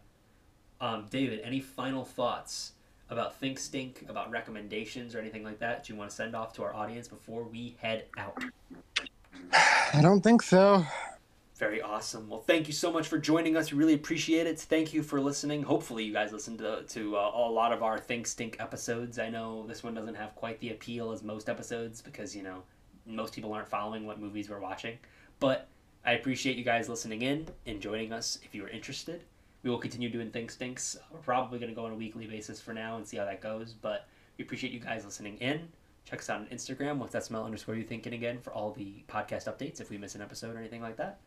Um, 0.79 1.07
David, 1.09 1.41
any 1.43 1.61
final 1.61 2.05
thoughts 2.05 2.73
about 3.11 3.37
Think 3.37 3.59
Stink, 3.59 4.05
about 4.09 4.31
recommendations 4.31 5.15
or 5.15 5.19
anything 5.19 5.45
like 5.45 5.59
that, 5.59 5.79
that 5.79 5.89
you 5.89 5.97
want 5.97 6.11
to 6.11 6.17
send 6.17 6.35
off 6.35 6.53
to 6.55 6.63
our 6.63 6.75
audience 6.75 7.09
before 7.09 7.45
we 7.45 7.77
head 7.81 8.05
out? 8.17 8.43
I 9.53 10.01
don't 10.01 10.21
think 10.21 10.43
so. 10.43 10.85
Very 11.57 11.83
awesome. 11.83 12.29
Well, 12.29 12.41
thank 12.41 12.69
you 12.69 12.73
so 12.73 12.91
much 12.91 13.07
for 13.09 13.19
joining 13.19 13.57
us. 13.57 13.71
We 13.71 13.79
really 13.79 13.95
appreciate 13.95 14.47
it. 14.47 14.59
Thank 14.59 14.95
you 14.95 15.03
for 15.03 15.21
listening. 15.21 15.63
Hopefully, 15.63 16.05
you 16.05 16.13
guys 16.13 16.33
listened 16.33 16.59
to, 16.61 16.85
to 16.89 17.17
uh, 17.17 17.33
a 17.35 17.51
lot 17.51 17.73
of 17.73 17.83
our 17.83 17.99
Think 17.99 18.27
Stink 18.27 18.57
episodes. 18.61 19.19
I 19.19 19.29
know 19.29 19.67
this 19.67 19.83
one 19.83 19.93
doesn't 19.93 20.15
have 20.15 20.35
quite 20.37 20.59
the 20.61 20.71
appeal 20.71 21.13
as 21.13 21.23
most 21.23 21.51
episodes 21.51 22.01
because, 22.01 22.35
you 22.35 22.43
know, 22.43 22.63
most 23.05 23.35
people 23.35 23.53
aren't 23.53 23.69
following 23.69 24.07
what 24.07 24.19
movies 24.19 24.49
we're 24.49 24.61
watching. 24.61 24.97
But 25.39 25.69
I 26.05 26.13
appreciate 26.13 26.57
you 26.57 26.65
guys 26.65 26.89
listening 26.89 27.23
in 27.23 27.47
and 27.67 27.81
joining 27.81 28.13
us 28.13 28.39
if 28.43 28.55
you 28.55 28.65
are 28.65 28.69
interested 28.69 29.25
we 29.63 29.71
will 29.71 29.79
continue 29.79 30.09
doing 30.09 30.31
Think 30.31 30.51
Stinks. 30.51 30.97
We're 31.13 31.19
probably 31.19 31.59
going 31.59 31.71
to 31.71 31.75
go 31.75 31.85
on 31.85 31.93
a 31.93 31.97
weekly 31.97 32.27
basis 32.27 32.61
for 32.61 32.73
now 32.73 32.97
and 32.97 33.07
see 33.07 33.17
how 33.17 33.25
that 33.25 33.41
goes. 33.41 33.75
But 33.75 34.07
we 34.39 34.45
appreciate 34.45 34.73
you 34.73 34.81
guys 34.81 35.05
listening 35.05 35.37
in. 35.39 35.69
Check 36.05 36.21
us 36.21 36.31
out 36.31 36.41
on 36.41 36.47
Instagram. 36.47 36.97
What's 36.97 37.13
that 37.13 37.25
smell 37.25 37.45
underscore 37.45 37.75
you 37.75 37.85
thinking 37.85 38.15
again 38.15 38.39
for 38.41 38.53
all 38.53 38.73
the 38.73 39.05
podcast 39.09 39.45
updates 39.45 39.81
if 39.81 39.91
we 39.91 39.99
miss 39.99 40.15
an 40.15 40.23
episode 40.23 40.57
or 40.57 40.59
anything 40.59 40.81
like 40.81 40.97
that. 40.97 41.21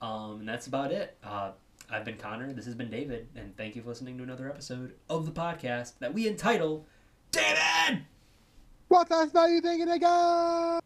Um, 0.00 0.40
and 0.40 0.48
that's 0.48 0.66
about 0.66 0.90
it. 0.90 1.16
Uh, 1.22 1.50
I've 1.90 2.04
been 2.04 2.16
Connor. 2.16 2.52
This 2.52 2.64
has 2.64 2.74
been 2.74 2.88
David, 2.88 3.28
and 3.36 3.54
thank 3.56 3.76
you 3.76 3.82
for 3.82 3.88
listening 3.88 4.16
to 4.18 4.22
another 4.22 4.48
episode 4.48 4.94
of 5.08 5.26
the 5.26 5.32
podcast 5.32 5.98
that 5.98 6.14
we 6.14 6.26
entitle 6.26 6.86
David. 7.30 8.04
What 8.88 9.10
else 9.10 9.34
are 9.34 9.48
you 9.48 9.60
thinking 9.60 9.88
again? 9.88 10.80